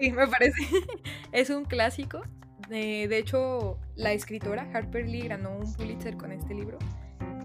sí, 0.00 0.12
me 0.12 0.26
parece. 0.28 0.62
es 1.32 1.50
un 1.50 1.64
clásico. 1.64 2.22
de 2.68 3.18
hecho, 3.18 3.78
la 3.96 4.12
escritora 4.12 4.68
Harper 4.72 5.08
Lee 5.08 5.26
ganó 5.26 5.58
un 5.58 5.72
Pulitzer 5.74 6.16
con 6.16 6.30
este 6.30 6.54
libro. 6.54 6.78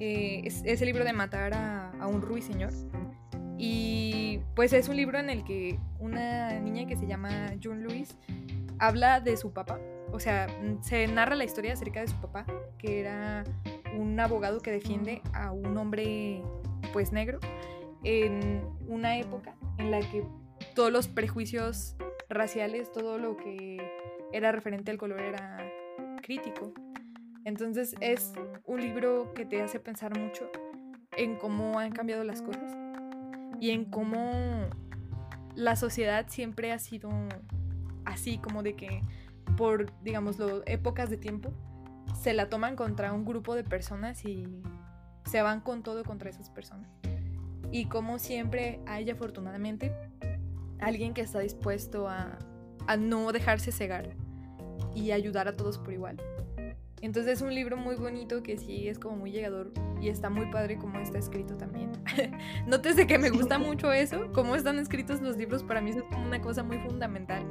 Eh, 0.05 0.41
es, 0.43 0.81
el 0.81 0.85
libro 0.85 1.05
de 1.05 1.13
matar 1.13 1.53
a, 1.53 1.91
a 1.91 2.07
un 2.07 2.21
ruiseñor. 2.21 2.73
Y 3.57 4.41
pues 4.53 4.73
es 4.73 4.89
un 4.89 4.97
libro 4.97 5.17
en 5.17 5.29
el 5.29 5.45
que 5.45 5.79
una 5.97 6.59
niña 6.59 6.85
que 6.85 6.97
se 6.97 7.07
llama 7.07 7.53
June 7.63 7.83
Louis 7.83 8.17
habla 8.79 9.21
de 9.21 9.37
su 9.37 9.53
papá. 9.53 9.79
O 10.11 10.19
sea, 10.19 10.47
se 10.81 11.07
narra 11.07 11.35
la 11.35 11.45
historia 11.45 11.71
acerca 11.71 12.01
de 12.01 12.07
su 12.07 12.19
papá, 12.19 12.45
que 12.77 12.99
era 12.99 13.45
un 13.97 14.19
abogado 14.19 14.59
que 14.59 14.71
defiende 14.71 15.21
a 15.31 15.53
un 15.53 15.77
hombre 15.77 16.41
pues 16.91 17.13
negro 17.13 17.39
en 18.03 18.61
una 18.89 19.17
época 19.17 19.55
en 19.77 19.89
la 19.89 20.01
que 20.01 20.25
todos 20.75 20.91
los 20.91 21.07
prejuicios 21.07 21.95
raciales, 22.27 22.91
todo 22.91 23.17
lo 23.17 23.37
que 23.37 23.77
era 24.33 24.51
referente 24.51 24.91
al 24.91 24.97
color 24.97 25.21
era 25.21 25.59
crítico. 26.21 26.73
Entonces 27.45 27.95
es 27.99 28.33
un 28.65 28.81
libro 28.81 29.33
que 29.33 29.45
te 29.45 29.61
hace 29.61 29.79
pensar 29.79 30.17
mucho 30.17 30.49
en 31.17 31.35
cómo 31.37 31.77
han 31.79 31.91
cambiado 31.91 32.23
las 32.23 32.41
cosas 32.41 32.75
y 33.59 33.71
en 33.71 33.85
cómo 33.85 34.69
la 35.55 35.75
sociedad 35.75 36.25
siempre 36.29 36.71
ha 36.71 36.79
sido 36.79 37.09
así, 38.05 38.37
como 38.37 38.63
de 38.63 38.75
que 38.75 39.01
por, 39.57 39.91
digamos, 40.01 40.37
épocas 40.65 41.09
de 41.09 41.17
tiempo, 41.17 41.51
se 42.19 42.33
la 42.33 42.49
toman 42.49 42.75
contra 42.75 43.13
un 43.13 43.25
grupo 43.25 43.55
de 43.55 43.63
personas 43.63 44.25
y 44.25 44.61
se 45.25 45.41
van 45.41 45.61
con 45.61 45.83
todo 45.83 46.03
contra 46.03 46.29
esas 46.29 46.49
personas. 46.49 46.89
Y 47.71 47.85
como 47.85 48.19
siempre 48.19 48.79
hay 48.85 49.09
afortunadamente 49.09 49.93
alguien 50.79 51.13
que 51.13 51.21
está 51.21 51.39
dispuesto 51.39 52.07
a, 52.07 52.37
a 52.87 52.97
no 52.97 53.31
dejarse 53.31 53.71
cegar 53.71 54.15
y 54.95 55.11
ayudar 55.11 55.47
a 55.47 55.55
todos 55.55 55.77
por 55.77 55.93
igual. 55.93 56.17
Entonces 57.03 57.33
es 57.33 57.41
un 57.41 57.53
libro 57.53 57.75
muy 57.75 57.97
bonito 57.97 58.41
que 58.43 58.57
sí 58.57 58.87
es 58.87 58.97
como 58.97 59.17
muy 59.17 59.31
llegador 59.31 59.73
y 60.01 60.07
está 60.07 60.29
muy 60.29 60.45
padre 60.45 60.77
como 60.77 60.99
está 60.99 61.19
escrito 61.19 61.57
también. 61.57 61.91
Nótese 62.65 63.05
que 63.07 63.17
me 63.17 63.29
gusta 63.29 63.59
mucho 63.59 63.91
eso, 63.91 64.31
cómo 64.31 64.55
están 64.55 64.79
escritos 64.79 65.21
los 65.21 65.35
libros, 65.35 65.63
para 65.63 65.81
mí 65.81 65.89
es 65.89 66.01
como 66.03 66.25
una 66.25 66.39
cosa 66.39 66.63
muy 66.63 66.79
fundamental 66.79 67.45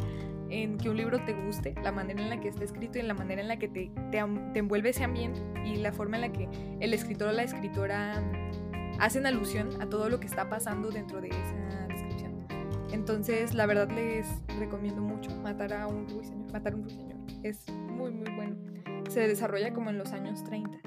en 0.48 0.78
que 0.78 0.88
un 0.88 0.96
libro 0.96 1.22
te 1.26 1.34
guste, 1.34 1.74
la 1.82 1.92
manera 1.92 2.22
en 2.22 2.30
la 2.30 2.40
que 2.40 2.48
está 2.48 2.64
escrito 2.64 2.96
y 2.96 3.03
en 3.03 3.09
la 3.09 3.14
manera 3.14 3.42
en 3.42 3.48
la 3.48 3.59
que 3.59 3.68
te, 3.68 3.90
te, 4.11 4.24
te 4.55 4.59
envuelve 4.59 4.88
ese 4.88 5.05
ambiente 5.05 5.42
y 5.66 5.76
la 5.76 5.92
forma 5.92 6.16
en 6.16 6.22
la 6.22 6.32
que 6.32 6.48
el 6.80 6.94
escritor 6.94 7.28
o 7.28 7.32
la 7.32 7.42
escritora 7.42 8.22
hacen 9.00 9.26
alusión 9.26 9.68
a 9.82 9.86
todo 9.86 10.09
lo 10.09 10.18
que 10.18 10.28
está 10.28 10.48
pasando 10.48 10.90
dentro 10.90 11.20
de 11.20 11.28
esa 11.28 11.86
descripción. 11.88 12.46
Entonces, 12.90 13.53
la 13.53 13.66
verdad 13.66 13.90
les 13.90 14.26
recomiendo 14.59 15.03
mucho 15.03 15.30
matar 15.42 15.74
a 15.74 15.88
un 15.88 16.09
ruiseñor, 16.09 16.50
matar 16.53 16.72
a 16.72 16.76
un 16.76 16.84
ruiseñor. 16.84 17.18
Es 17.42 17.68
muy 17.68 18.11
muy 18.12 18.30
bueno 18.34 18.72
se 19.12 19.28
desarrolla 19.28 19.72
como 19.74 19.90
en 19.90 19.98
los 19.98 20.12
años 20.12 20.42
30. 20.44 20.78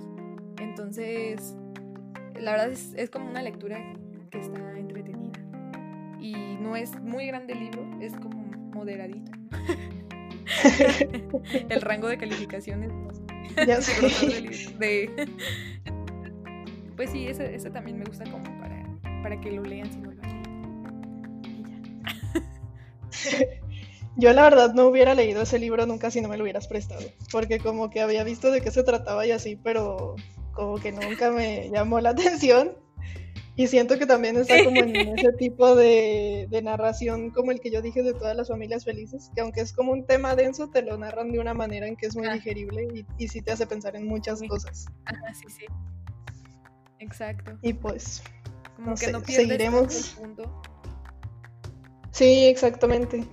Entonces, 0.59 1.55
la 2.39 2.51
verdad 2.51 2.71
es, 2.71 2.93
es 2.95 3.09
como 3.09 3.29
una 3.29 3.41
lectura 3.43 3.93
que 4.31 4.39
está 4.39 4.77
entretenida. 4.77 5.39
Y 6.19 6.33
no 6.59 6.75
es 6.75 6.99
muy 7.01 7.27
grande 7.27 7.53
el 7.53 7.59
libro, 7.59 7.87
es 8.01 8.13
como 8.13 8.43
moderadito. 8.73 9.31
el 11.69 11.81
rango 11.81 12.07
de 12.07 12.17
calificaciones. 12.17 12.91
Ya 13.67 13.79
de, 14.79 15.29
pues 16.95 17.11
sí, 17.11 17.27
ese, 17.27 17.55
ese, 17.55 17.69
también 17.69 17.99
me 17.99 18.05
gusta 18.05 18.23
como 18.29 18.43
para, 18.59 18.83
para 19.21 19.39
que 19.39 19.51
lo 19.51 19.63
lean 19.63 19.91
si 19.91 19.99
no 19.99 20.11
lo 20.11 20.23
han 20.23 20.43
ya. 23.23 23.39
Yo 24.17 24.31
la 24.33 24.43
verdad 24.43 24.73
no 24.73 24.87
hubiera 24.87 25.13
leído 25.13 25.41
ese 25.41 25.59
libro 25.59 25.85
nunca 25.85 26.09
si 26.09 26.21
no 26.21 26.29
me 26.29 26.37
lo 26.37 26.43
hubieras 26.43 26.67
prestado, 26.67 27.05
porque 27.31 27.59
como 27.59 27.89
que 27.89 28.01
había 28.01 28.23
visto 28.23 28.49
de 28.51 28.61
qué 28.61 28.71
se 28.71 28.83
trataba 28.83 29.25
y 29.25 29.31
así, 29.31 29.57
pero 29.57 30.15
como 30.53 30.77
que 30.77 30.91
nunca 30.91 31.31
me 31.31 31.69
llamó 31.69 31.99
la 31.99 32.09
atención. 32.11 32.77
Y 33.57 33.67
siento 33.67 33.97
que 33.97 34.05
también 34.05 34.35
está 34.35 34.61
como 34.65 34.81
en 34.81 34.95
ese 35.17 35.31
tipo 35.31 35.75
de, 35.75 36.49
narración 36.61 37.31
como 37.31 37.51
el 37.51 37.61
que 37.61 37.71
yo 37.71 37.81
dije 37.81 38.03
de 38.03 38.13
todas 38.13 38.35
las 38.35 38.49
familias 38.49 38.83
felices, 38.83 39.31
que 39.33 39.41
aunque 39.41 39.61
es 39.61 39.71
como 39.71 39.93
un 39.93 40.05
tema 40.05 40.35
denso, 40.35 40.69
te 40.69 40.81
lo 40.81 40.97
narran 40.97 41.31
de 41.31 41.39
una 41.39 41.53
manera 41.53 41.87
en 41.87 41.95
que 41.95 42.07
es 42.07 42.17
muy 42.17 42.27
digerible 42.29 42.87
y, 42.93 43.05
y 43.17 43.27
sí 43.29 43.41
te 43.41 43.53
hace 43.53 43.65
pensar 43.65 43.95
en 43.95 44.07
muchas 44.07 44.41
cosas. 44.43 44.87
Ajá, 45.05 45.33
sí, 45.33 45.47
sí. 45.49 45.65
Exacto. 46.99 47.57
Y 47.61 47.73
pues, 47.73 48.23
como 48.75 48.95
que 48.95 49.11
no 49.11 49.23
seguiremos. 49.23 50.15
punto. 50.19 50.61
Sí, 52.11 52.45
exactamente. 52.45 53.25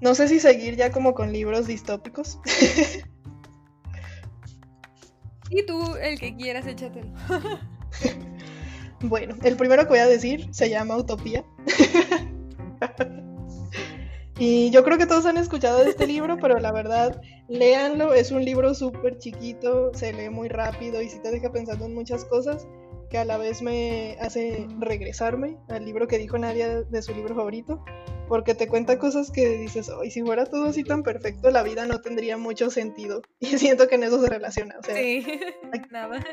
No 0.00 0.14
sé 0.14 0.28
si 0.28 0.40
seguir 0.40 0.76
ya 0.76 0.90
como 0.90 1.14
con 1.14 1.32
libros 1.32 1.66
distópicos. 1.66 2.38
y 5.50 5.66
tú, 5.66 5.96
el 5.96 6.18
que 6.18 6.36
quieras, 6.36 6.66
échatelo. 6.66 7.12
bueno, 9.02 9.34
el 9.42 9.56
primero 9.56 9.82
que 9.82 9.90
voy 9.90 9.98
a 9.98 10.06
decir 10.06 10.48
se 10.52 10.70
llama 10.70 10.96
Utopía. 10.96 11.44
y 14.38 14.70
yo 14.70 14.84
creo 14.84 14.96
que 14.96 15.06
todos 15.06 15.26
han 15.26 15.36
escuchado 15.36 15.84
de 15.84 15.90
este 15.90 16.06
libro, 16.06 16.38
pero 16.40 16.58
la 16.58 16.72
verdad, 16.72 17.20
léanlo. 17.48 18.14
Es 18.14 18.30
un 18.30 18.42
libro 18.42 18.74
súper 18.74 19.18
chiquito, 19.18 19.92
se 19.92 20.14
lee 20.14 20.30
muy 20.30 20.48
rápido 20.48 21.02
y 21.02 21.10
sí 21.10 21.18
te 21.22 21.30
deja 21.30 21.52
pensando 21.52 21.84
en 21.84 21.94
muchas 21.94 22.24
cosas 22.24 22.66
que 23.10 23.18
a 23.18 23.24
la 23.24 23.36
vez 23.36 23.60
me 23.60 24.16
hace 24.20 24.66
regresarme 24.78 25.58
al 25.68 25.84
libro 25.84 26.06
que 26.06 26.16
dijo 26.16 26.38
Nadia 26.38 26.82
de 26.82 27.02
su 27.02 27.12
libro 27.12 27.34
favorito, 27.34 27.84
porque 28.30 28.54
te 28.54 28.68
cuenta 28.68 28.96
cosas 28.96 29.32
que 29.32 29.58
dices, 29.58 29.90
y 30.04 30.10
si 30.12 30.22
fuera 30.22 30.46
todo 30.46 30.66
así 30.66 30.84
tan 30.84 31.02
perfecto, 31.02 31.50
la 31.50 31.64
vida 31.64 31.84
no 31.86 32.00
tendría 32.00 32.36
mucho 32.36 32.70
sentido. 32.70 33.22
Y 33.40 33.58
siento 33.58 33.88
que 33.88 33.96
en 33.96 34.04
eso 34.04 34.22
se 34.22 34.28
relaciona. 34.28 34.76
O 34.78 34.84
sea, 34.84 34.94
sí, 34.94 35.26
nada. 35.90 36.24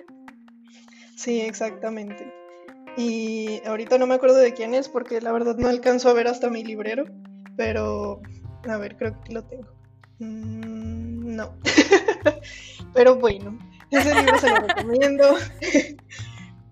Sí, 1.16 1.42
exactamente. 1.42 2.32
Y 2.98 3.64
ahorita 3.66 3.98
no 3.98 4.06
me 4.06 4.14
acuerdo 4.14 4.38
de 4.38 4.54
quién 4.54 4.76
es, 4.76 4.90
porque 4.90 5.22
la 5.22 5.32
verdad 5.32 5.56
no 5.58 5.70
alcanzo 5.70 6.10
a 6.10 6.14
ver 6.14 6.28
hasta 6.28 6.52
mi 6.52 6.64
librero, 6.64 7.06
pero 7.56 8.22
a 8.70 8.78
ver, 8.78 8.96
creo 8.96 9.20
que 9.24 9.34
lo 9.34 9.44
tengo. 9.46 9.68
Mm, 10.20 11.36
no. 11.36 11.58
pero 12.94 13.16
bueno, 13.16 13.58
ese 13.90 14.14
libro 14.14 14.38
se 14.38 14.52
lo 14.52 14.60
recomiendo. 14.60 15.36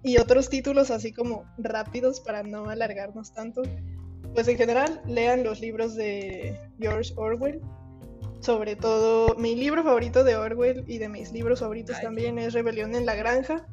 y 0.04 0.20
otros 0.20 0.50
títulos 0.50 0.92
así 0.92 1.12
como 1.12 1.46
rápidos 1.58 2.20
para 2.20 2.44
no 2.44 2.70
alargarnos 2.70 3.34
tanto. 3.34 3.64
Pues 4.36 4.50
en 4.50 4.58
general, 4.58 5.02
lean 5.08 5.44
los 5.44 5.62
libros 5.62 5.96
de 5.96 6.60
George 6.80 7.14
Orwell. 7.16 7.62
Sobre 8.42 8.76
todo, 8.76 9.36
mi 9.38 9.56
libro 9.56 9.84
favorito 9.84 10.24
de 10.24 10.36
Orwell 10.36 10.84
y 10.88 11.00
de 11.00 11.10
mis 11.10 11.32
libros 11.32 11.62
favoritos 11.62 12.00
también 12.02 12.38
es 12.38 12.54
Rebelión 12.54 12.94
en 12.94 13.06
la 13.06 13.16
Granja. 13.16 13.66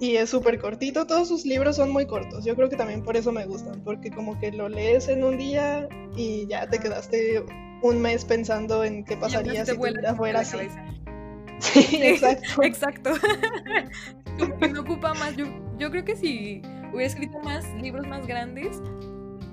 Y 0.00 0.16
es 0.16 0.28
súper 0.28 0.58
cortito, 0.58 1.06
todos 1.06 1.28
sus 1.28 1.46
libros 1.46 1.76
son 1.76 1.90
muy 1.90 2.04
cortos. 2.04 2.44
Yo 2.44 2.56
creo 2.56 2.68
que 2.68 2.76
también 2.76 3.02
por 3.02 3.16
eso 3.16 3.32
me 3.32 3.46
gustan, 3.46 3.82
porque 3.84 4.10
como 4.10 4.38
que 4.40 4.50
lo 4.50 4.68
lees 4.68 5.08
en 5.08 5.22
un 5.22 5.38
día 5.38 5.88
y 6.16 6.46
ya 6.48 6.68
te 6.68 6.78
quedaste 6.78 7.44
un 7.80 8.02
mes 8.02 8.24
pensando 8.24 8.82
en 8.82 9.04
qué 9.04 9.16
pasaría 9.16 9.64
si 9.64 9.72
tu 9.72 10.16
fuera 10.16 10.40
así. 10.40 10.58
Sí, 11.60 12.02
exacto. 12.02 12.62
exacto. 12.62 13.10
no 14.72 14.80
ocupa 14.80 15.14
más. 15.14 15.36
Yo, 15.36 15.46
yo 15.78 15.90
creo 15.90 16.04
que 16.04 16.16
si 16.16 16.60
hubiera 16.92 17.06
escrito 17.06 17.38
más 17.38 17.64
libros 17.80 18.06
más 18.08 18.26
grandes, 18.26 18.82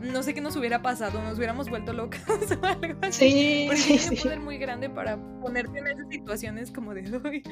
no 0.01 0.23
sé 0.23 0.33
qué 0.33 0.41
nos 0.41 0.55
hubiera 0.55 0.81
pasado, 0.81 1.21
nos 1.21 1.37
hubiéramos 1.37 1.69
vuelto 1.69 1.93
locas 1.93 2.21
o 2.61 2.65
algo 2.65 2.99
así. 3.01 3.31
Sí, 3.31 3.63
Porque 3.67 3.81
sí, 3.81 3.97
tiene 3.97 4.09
un 4.09 4.23
poder 4.23 4.39
muy 4.39 4.57
grande 4.57 4.89
para 4.89 5.17
ponerte 5.41 5.79
en 5.79 5.87
esas 5.87 6.07
situaciones 6.09 6.71
como 6.71 6.93
de, 6.93 7.01
Uy, 7.23 7.43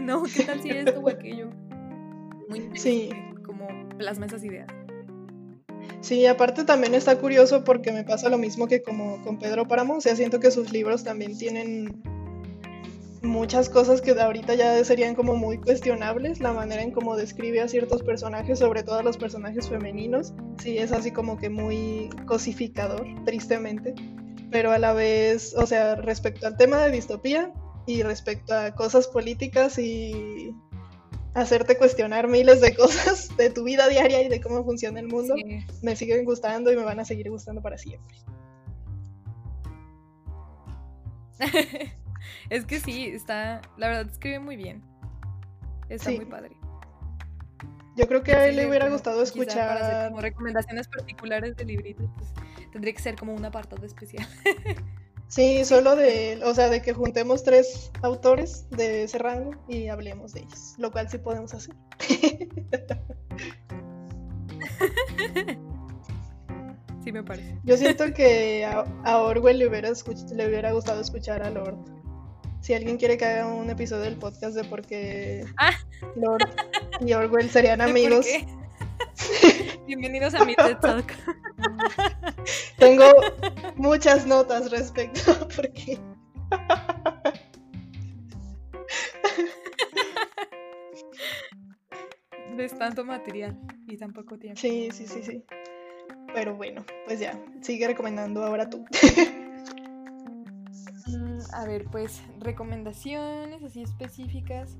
no, 0.00 0.22
¿qué 0.24 0.44
tal 0.44 0.60
si 0.62 0.70
esto 0.70 1.00
o 1.00 1.08
aquello? 1.08 1.50
Muy 2.48 2.70
sí. 2.74 3.10
como 3.44 3.88
plasma 3.98 4.26
esas 4.26 4.44
ideas. 4.44 4.68
Sí, 6.00 6.26
aparte 6.26 6.64
también 6.64 6.94
está 6.94 7.18
curioso 7.18 7.62
porque 7.64 7.92
me 7.92 8.04
pasa 8.04 8.28
lo 8.28 8.38
mismo 8.38 8.66
que 8.66 8.82
como 8.82 9.20
con 9.22 9.38
Pedro 9.38 9.68
Páramo, 9.68 9.96
o 9.96 10.00
sea, 10.00 10.16
siento 10.16 10.40
que 10.40 10.50
sus 10.50 10.72
libros 10.72 11.04
también 11.04 11.36
tienen 11.36 12.02
muchas 13.22 13.68
cosas 13.68 14.00
que 14.00 14.12
ahorita 14.12 14.54
ya 14.54 14.82
serían 14.84 15.14
como 15.14 15.36
muy 15.36 15.58
cuestionables, 15.58 16.40
la 16.40 16.52
manera 16.52 16.82
en 16.82 16.90
cómo 16.90 17.16
describe 17.16 17.60
a 17.60 17.68
ciertos 17.68 18.02
personajes, 18.02 18.58
sobre 18.58 18.82
todo 18.82 18.98
a 18.98 19.02
los 19.02 19.16
personajes 19.16 19.68
femeninos, 19.68 20.32
sí 20.58 20.78
es 20.78 20.92
así 20.92 21.10
como 21.10 21.36
que 21.36 21.50
muy 21.50 22.10
cosificador, 22.26 23.06
tristemente, 23.24 23.94
pero 24.50 24.72
a 24.72 24.78
la 24.78 24.92
vez, 24.92 25.54
o 25.56 25.66
sea, 25.66 25.96
respecto 25.96 26.46
al 26.46 26.56
tema 26.56 26.78
de 26.78 26.90
distopía 26.90 27.52
y 27.86 28.02
respecto 28.02 28.54
a 28.54 28.74
cosas 28.74 29.06
políticas 29.06 29.78
y 29.78 30.54
hacerte 31.34 31.76
cuestionar 31.76 32.28
miles 32.28 32.60
de 32.60 32.74
cosas 32.74 33.36
de 33.36 33.50
tu 33.50 33.64
vida 33.64 33.88
diaria 33.88 34.22
y 34.22 34.28
de 34.28 34.40
cómo 34.40 34.64
funciona 34.64 35.00
el 35.00 35.08
mundo, 35.08 35.34
me 35.82 35.96
siguen 35.96 36.24
gustando 36.24 36.72
y 36.72 36.76
me 36.76 36.84
van 36.84 37.00
a 37.00 37.04
seguir 37.04 37.30
gustando 37.30 37.60
para 37.62 37.78
siempre. 37.78 38.16
es 42.50 42.66
que 42.66 42.80
sí, 42.80 43.06
está, 43.06 43.62
la 43.78 43.88
verdad 43.88 44.10
escribe 44.10 44.40
muy 44.40 44.56
bien. 44.56 44.82
Está 45.88 46.10
muy 46.10 46.26
padre. 46.26 46.56
Yo 47.96 48.06
creo 48.06 48.22
que 48.22 48.32
a 48.32 48.46
él 48.46 48.56
le 48.56 48.68
hubiera 48.68 48.88
gustado 48.88 49.22
escuchar. 49.22 49.68
Para 49.68 49.86
hacer 49.86 50.08
como 50.08 50.20
recomendaciones 50.20 50.88
particulares 50.88 51.56
de 51.56 51.64
libritos, 51.64 52.08
pues 52.16 52.28
tendría 52.72 52.94
que 52.94 53.02
ser 53.02 53.16
como 53.16 53.34
un 53.34 53.44
apartado 53.44 53.84
especial. 53.84 54.26
sí, 55.28 55.64
solo 55.70 55.96
de, 55.96 56.40
o 56.44 56.54
sea, 56.54 56.68
de 56.68 56.82
que 56.82 56.92
juntemos 56.92 57.44
tres 57.44 57.90
autores 58.02 58.68
de 58.70 59.04
ese 59.04 59.18
rango 59.18 59.52
y 59.68 59.88
hablemos 59.88 60.32
de 60.32 60.40
ellos, 60.40 60.74
lo 60.78 60.90
cual 60.90 61.08
sí 61.10 61.18
podemos 61.18 61.52
hacer. 61.52 61.74
sí, 67.04 67.12
me 67.12 67.22
parece. 67.22 67.58
Yo 67.64 67.76
siento 67.76 68.12
que 68.14 68.64
a, 68.64 69.18
Orwell 69.18 69.58
le 69.58 69.68
hubiera, 69.68 69.90
le 69.90 70.48
hubiera 70.48 70.72
gustado 70.72 71.00
escuchar 71.00 71.42
a 71.42 71.50
Lord. 71.50 71.99
Si 72.60 72.74
alguien 72.74 72.98
quiere 72.98 73.16
que 73.16 73.24
haga 73.24 73.46
un 73.46 73.70
episodio 73.70 74.02
del 74.02 74.16
podcast 74.16 74.54
de 74.54 74.64
por 74.64 74.82
qué 74.82 75.46
ah. 75.56 75.72
Lord 76.14 76.46
y 77.00 77.12
Orwell 77.14 77.48
serían 77.50 77.80
amigos. 77.80 78.26
Bienvenidos 79.86 80.34
a 80.34 80.44
mi 80.44 80.54
TED 80.54 80.76
Talk. 80.78 81.14
Tengo 82.76 83.06
muchas 83.76 84.26
notas 84.26 84.70
respecto 84.70 85.32
a 85.32 85.48
por 85.48 85.72
qué. 85.72 85.98
Es 92.58 92.78
tanto 92.78 93.06
material 93.06 93.58
y 93.86 93.96
tan 93.96 94.12
poco 94.12 94.38
tiempo. 94.38 94.60
Sí, 94.60 94.90
sí, 94.92 95.06
sí, 95.06 95.22
sí. 95.22 95.44
Pero 96.34 96.54
bueno, 96.54 96.84
pues 97.06 97.18
ya, 97.18 97.42
sigue 97.62 97.86
recomendando 97.86 98.44
ahora 98.44 98.68
tú. 98.68 98.84
A 101.52 101.64
ver, 101.66 101.84
pues 101.86 102.22
recomendaciones 102.38 103.62
así 103.62 103.82
específicas. 103.82 104.76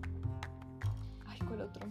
Ay, 1.26 1.38
¿cuál 1.46 1.62
otro? 1.62 1.86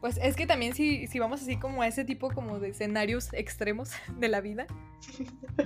Pues 0.00 0.18
es 0.22 0.34
que 0.34 0.46
también 0.46 0.74
si, 0.74 1.06
si 1.06 1.18
vamos 1.18 1.42
así 1.42 1.56
como 1.56 1.82
a 1.82 1.86
ese 1.86 2.04
tipo 2.04 2.30
como 2.30 2.58
de 2.58 2.70
escenarios 2.70 3.32
extremos 3.32 3.90
de 4.18 4.28
la 4.28 4.40
vida, 4.40 4.66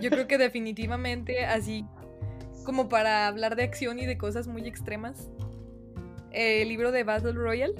yo 0.00 0.10
creo 0.10 0.26
que 0.26 0.38
definitivamente 0.38 1.44
así 1.46 1.84
como 2.64 2.88
para 2.88 3.26
hablar 3.28 3.56
de 3.56 3.62
acción 3.62 3.98
y 3.98 4.06
de 4.06 4.18
cosas 4.18 4.48
muy 4.48 4.66
extremas, 4.66 5.30
el 6.32 6.68
libro 6.68 6.90
de 6.90 7.04
Battle 7.04 7.32
Royale, 7.32 7.74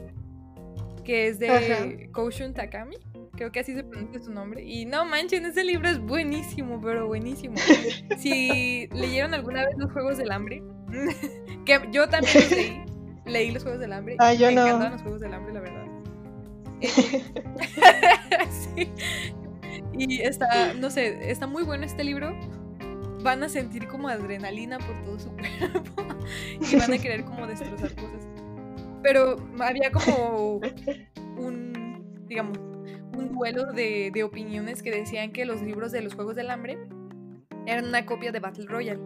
que 1.04 1.28
es 1.28 1.38
de 1.38 2.08
Koshun 2.12 2.54
Takami. 2.54 2.96
Creo 3.36 3.50
que 3.50 3.60
así 3.60 3.74
se 3.74 3.82
pronuncia 3.82 4.20
su 4.22 4.32
nombre. 4.32 4.62
Y 4.62 4.84
no 4.84 5.04
manchen, 5.04 5.44
ese 5.46 5.64
libro 5.64 5.88
es 5.88 5.98
buenísimo, 5.98 6.80
pero 6.80 7.06
buenísimo. 7.06 7.56
si 8.18 8.86
leyeron 8.88 9.34
alguna 9.34 9.64
vez 9.66 9.76
los 9.76 9.92
Juegos 9.92 10.18
del 10.18 10.30
Hambre, 10.30 10.62
que 11.66 11.80
yo 11.90 12.08
también 12.08 12.34
los 12.34 12.50
leí, 12.50 12.84
leí 13.26 13.50
los 13.50 13.62
Juegos 13.62 13.80
del 13.80 13.92
Hambre. 13.92 14.16
Ah, 14.18 14.32
yo 14.34 14.46
me 14.46 14.54
no. 14.54 14.62
encantaban 14.62 14.92
los 14.92 15.02
Juegos 15.02 15.20
del 15.20 15.34
Hambre, 15.34 15.54
la 15.54 15.60
verdad. 15.60 15.84
sí. 18.74 18.90
Y 19.96 20.20
está, 20.22 20.74
no 20.74 20.90
sé, 20.90 21.30
está 21.30 21.46
muy 21.46 21.62
bueno 21.64 21.84
este 21.84 22.04
libro. 22.04 22.36
Van 23.22 23.42
a 23.42 23.48
sentir 23.48 23.86
como 23.86 24.08
adrenalina 24.08 24.78
por 24.78 25.02
todo 25.04 25.18
su 25.18 25.30
cuerpo 25.30 26.02
y 26.60 26.76
van 26.76 26.92
a 26.92 26.98
querer 26.98 27.24
como 27.24 27.46
destrozar 27.46 27.94
cosas. 27.94 28.26
Pero 29.02 29.36
había 29.60 29.90
como 29.90 30.60
un, 31.36 32.04
digamos, 32.26 32.58
un 33.16 33.32
duelo 33.32 33.72
de, 33.72 34.22
opiniones 34.24 34.82
que 34.82 34.90
decían 34.90 35.32
que 35.32 35.44
los 35.44 35.62
libros 35.62 35.92
de 35.92 36.02
los 36.02 36.14
Juegos 36.14 36.36
del 36.36 36.50
Hambre 36.50 36.78
eran 37.66 37.86
una 37.86 38.06
copia 38.06 38.32
de 38.32 38.40
Battle 38.40 38.66
Royale. 38.66 39.00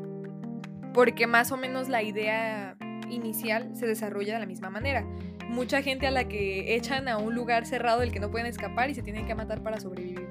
Porque 0.95 1.27
más 1.27 1.53
o 1.53 1.57
menos 1.57 1.89
la 1.89 2.03
idea 2.03 2.77
inicial 3.11 3.75
se 3.75 3.87
desarrolla 3.87 4.35
de 4.35 4.41
la 4.41 4.47
misma 4.47 4.71
manera. 4.71 5.05
Mucha 5.49 5.83
gente 5.83 6.07
a 6.07 6.11
la 6.11 6.29
que 6.29 6.75
echan 6.75 7.09
a 7.09 7.19
un 7.19 7.35
lugar 7.35 7.67
cerrado 7.67 8.01
del 8.01 8.13
que 8.13 8.21
no 8.21 8.31
pueden 8.31 8.47
escapar 8.47 8.91
y 8.91 8.95
se 8.95 9.03
tienen 9.03 9.27
que 9.27 9.35
matar 9.35 9.63
para 9.63 9.81
sobrevivir. 9.81 10.29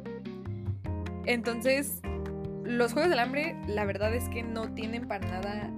Entonces, 1.25 2.01
los 2.63 2.93
Juegos 2.93 3.09
del 3.09 3.19
Hambre, 3.19 3.55
la 3.67 3.85
verdad 3.85 4.13
es 4.13 4.29
que 4.29 4.43
no 4.43 4.73
tienen 4.73 5.07
para 5.07 5.27
nada 5.27 5.71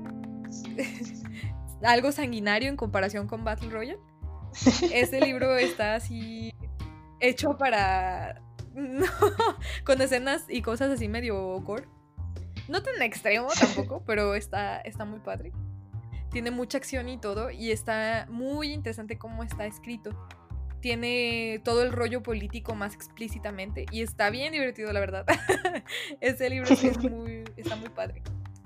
algo 1.84 2.12
sanguinario 2.12 2.70
en 2.70 2.76
comparación 2.76 3.28
con 3.28 3.44
Battle 3.44 3.70
Royale. 3.70 4.00
Este 4.94 5.22
libro 5.22 5.56
está 5.58 5.96
así 5.96 6.52
hecho 7.20 7.58
para. 7.58 8.42
con 9.84 10.02
escenas 10.02 10.46
y 10.48 10.62
cosas 10.62 10.92
así 10.92 11.08
medio 11.08 11.60
gore. 11.62 11.86
No 12.68 12.84
tan 12.84 13.02
extremo 13.02 13.48
tampoco, 13.60 14.04
pero 14.06 14.36
está, 14.36 14.80
está 14.82 15.06
muy 15.06 15.20
padre. 15.20 15.52
Tiene 16.32 16.52
mucha 16.52 16.78
acción 16.78 17.10
y 17.10 17.18
todo, 17.18 17.50
y 17.50 17.72
está 17.72 18.28
muy 18.30 18.72
interesante 18.72 19.18
cómo 19.18 19.44
está 19.44 19.66
escrito. 19.66 20.12
Tiene 20.80 21.60
todo 21.66 21.82
el 21.82 21.92
rollo 21.92 22.22
político 22.22 22.76
más 22.76 22.94
explícitamente, 22.94 23.86
y 23.92 24.04
está 24.04 24.30
bien 24.30 24.54
divertido, 24.54 24.94
la 24.94 25.00
verdad. 25.00 25.26
Ese 26.22 26.50
libro 26.50 26.70
muy, 27.10 27.44
está 27.58 27.76
muy 27.76 27.90
padre. 27.90 28.22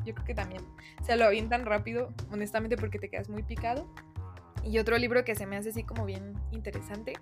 Yo 0.05 0.13
creo 0.13 0.25
que 0.25 0.35
también 0.35 0.61
se 1.05 1.15
lo 1.15 1.23
avientan 1.23 1.65
rápido, 1.65 2.13
honestamente, 2.29 2.75
porque 2.75 2.99
te 2.99 3.09
quedas 3.09 3.29
muy 3.29 3.43
picado. 3.43 3.87
Y 4.65 4.77
otro 4.79 4.97
libro 4.97 5.23
que 5.23 5.33
se 5.35 5.45
me 5.45 5.55
hace 5.55 5.69
así 5.69 5.83
como 5.83 6.05
bien 6.05 6.33
interesante 6.51 7.13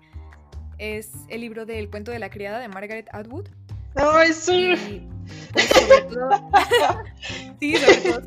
es 0.82 1.12
el 1.28 1.40
libro 1.40 1.64
del 1.66 1.90
cuento 1.90 2.10
de 2.10 2.18
la 2.18 2.30
criada 2.30 2.58
de 2.58 2.68
Margaret 2.68 3.08
Atwood. 3.12 3.48
¡Ay, 3.94 4.32
sí! 4.32 5.06
Pues, 5.52 5.66
sobre 5.66 6.02
todo, 6.02 6.30
sí, 7.60 7.76
sobre 7.76 7.96
todo 8.10 8.22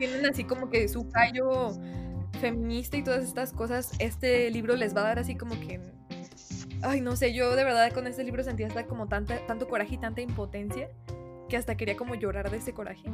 tienen 0.00 0.24
así 0.24 0.44
como 0.44 0.70
que 0.70 0.88
su 0.88 1.08
callo 1.10 1.72
feminista 2.40 2.96
y 2.96 3.04
todas 3.04 3.22
estas 3.22 3.52
cosas, 3.52 3.92
este 3.98 4.50
libro 4.50 4.74
les 4.74 4.96
va 4.96 5.02
a 5.02 5.04
dar 5.04 5.18
así 5.18 5.36
como 5.36 5.60
que... 5.60 5.78
Ay, 6.82 7.02
no 7.02 7.14
sé, 7.16 7.34
yo 7.34 7.54
de 7.54 7.64
verdad 7.64 7.92
con 7.92 8.06
este 8.06 8.24
libro 8.24 8.42
sentía 8.42 8.66
hasta 8.66 8.86
como 8.86 9.08
tanta, 9.08 9.46
tanto 9.46 9.68
coraje 9.68 9.96
y 9.96 9.98
tanta 9.98 10.22
impotencia 10.22 10.88
que 11.50 11.58
hasta 11.58 11.76
quería 11.76 11.98
como 11.98 12.14
llorar 12.14 12.50
de 12.50 12.56
ese 12.56 12.72
coraje. 12.72 13.10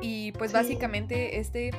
Y 0.00 0.32
pues 0.32 0.50
básicamente 0.52 1.38
este 1.38 1.72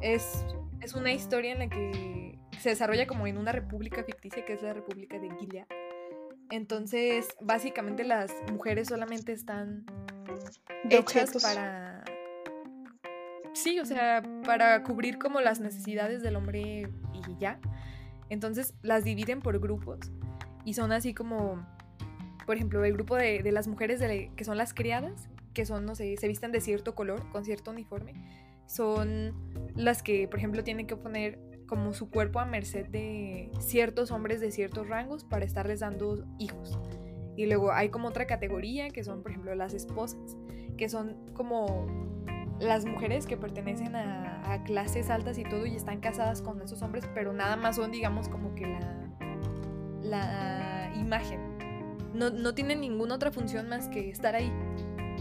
es, 0.00 0.44
es 0.80 0.94
una 0.94 1.12
historia 1.12 1.52
en 1.52 1.58
la 1.60 1.68
que 1.68 2.39
se 2.60 2.70
desarrolla 2.70 3.06
como 3.06 3.26
en 3.26 3.38
una 3.38 3.52
república 3.52 4.04
ficticia 4.04 4.44
que 4.44 4.54
es 4.54 4.62
la 4.62 4.72
República 4.72 5.18
de 5.18 5.30
Gilead. 5.38 5.66
Entonces, 6.50 7.28
básicamente 7.40 8.04
las 8.04 8.32
mujeres 8.50 8.88
solamente 8.88 9.32
están 9.32 9.84
hechas 10.88 11.32
para... 11.42 12.04
Sí, 13.52 13.80
o 13.80 13.84
sea, 13.84 14.22
para 14.44 14.82
cubrir 14.82 15.18
como 15.18 15.40
las 15.40 15.60
necesidades 15.60 16.22
del 16.22 16.36
hombre 16.36 16.88
y 17.12 17.36
ya. 17.38 17.60
Entonces 18.28 18.74
las 18.82 19.04
dividen 19.04 19.40
por 19.40 19.58
grupos 19.58 19.98
y 20.64 20.74
son 20.74 20.92
así 20.92 21.14
como 21.14 21.64
por 22.50 22.56
ejemplo, 22.56 22.84
el 22.84 22.94
grupo 22.94 23.14
de, 23.14 23.48
las 23.52 23.68
mujeres 23.68 24.02
que 24.34 24.44
son 24.44 24.58
las 24.58 24.74
criadas, 24.74 25.28
que 25.54 25.64
son, 25.64 25.86
no 25.86 25.94
sé, 25.94 26.16
se 26.16 26.26
visten 26.26 26.50
de 26.50 26.60
cierto 26.60 26.96
color, 26.96 27.30
con 27.30 27.44
cierto 27.44 27.70
uniforme, 27.70 28.12
son 28.66 29.34
las 29.76 30.02
que, 30.02 30.26
por 30.26 30.40
ejemplo, 30.40 30.64
tienen 30.64 30.88
que 30.88 30.96
poner 30.96 31.38
como 31.70 31.94
su 31.94 32.10
cuerpo 32.10 32.40
a 32.40 32.44
merced 32.44 32.86
de 32.88 33.48
ciertos 33.60 34.10
hombres 34.10 34.40
de 34.40 34.50
ciertos 34.50 34.88
rangos 34.88 35.22
para 35.22 35.44
estarles 35.44 35.78
dando 35.78 36.26
hijos. 36.40 36.80
Y 37.36 37.46
luego 37.46 37.70
hay 37.70 37.90
como 37.90 38.08
otra 38.08 38.26
categoría 38.26 38.90
que 38.90 39.04
son, 39.04 39.22
por 39.22 39.30
ejemplo, 39.30 39.54
las 39.54 39.72
esposas, 39.72 40.36
que 40.76 40.88
son 40.88 41.16
como 41.32 41.86
las 42.58 42.84
mujeres 42.86 43.24
que 43.24 43.36
pertenecen 43.36 43.94
a, 43.94 44.64
clases 44.64 45.10
altas 45.10 45.38
y 45.38 45.44
todo 45.44 45.64
y 45.64 45.76
están 45.76 46.00
casadas 46.00 46.42
con 46.42 46.60
esos 46.60 46.82
hombres, 46.82 47.08
pero 47.14 47.32
nada 47.32 47.54
más 47.54 47.76
son, 47.76 47.92
digamos, 47.92 48.28
como 48.28 48.52
que 48.56 48.66
la, 48.66 48.90
la 50.02 50.92
imagen. 50.96 51.40
No, 52.12 52.30
no 52.30 52.52
tienen 52.52 52.80
ninguna 52.80 53.14
otra 53.14 53.30
función 53.30 53.68
más 53.68 53.86
que 53.86 54.10
estar 54.10 54.34
ahí 54.34 54.52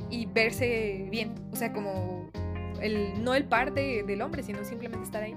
y 0.10 0.26
verse 0.26 1.08
bien. 1.12 1.36
O 1.52 1.56
sea, 1.56 1.72
como 1.74 2.28
el, 2.82 3.24
no 3.24 3.36
el 3.36 3.45
parte 3.45 4.04
del 4.04 4.24
hombre, 4.24 4.41
sino 4.41 4.66
simplemente 4.66 5.06
estar 5.06 5.22
ahí. 5.22 5.36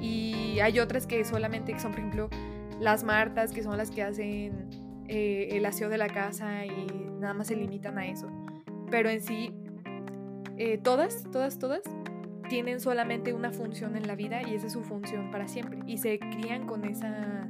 Y 0.00 0.58
hay 0.60 0.80
otras 0.80 1.06
que 1.06 1.24
solamente 1.24 1.78
son, 1.78 1.92
por 1.92 2.00
ejemplo, 2.00 2.30
las 2.80 3.04
martas, 3.04 3.52
que 3.52 3.62
son 3.62 3.76
las 3.76 3.90
que 3.90 4.02
hacen 4.02 4.68
eh, 5.06 5.48
el 5.52 5.66
aseo 5.66 5.88
de 5.88 5.98
la 5.98 6.08
casa 6.08 6.64
y 6.64 6.86
nada 7.18 7.34
más 7.34 7.48
se 7.48 7.56
limitan 7.56 7.98
a 7.98 8.06
eso. 8.06 8.28
Pero 8.90 9.10
en 9.10 9.20
sí, 9.20 9.52
eh, 10.56 10.78
todas, 10.78 11.24
todas, 11.30 11.58
todas 11.58 11.82
tienen 12.48 12.80
solamente 12.80 13.32
una 13.32 13.52
función 13.52 13.96
en 13.96 14.06
la 14.06 14.16
vida 14.16 14.42
y 14.42 14.54
esa 14.54 14.66
es 14.66 14.72
su 14.72 14.82
función 14.82 15.30
para 15.30 15.46
siempre. 15.46 15.80
Y 15.86 15.98
se 15.98 16.18
crían 16.18 16.66
con 16.66 16.84
esa 16.84 17.48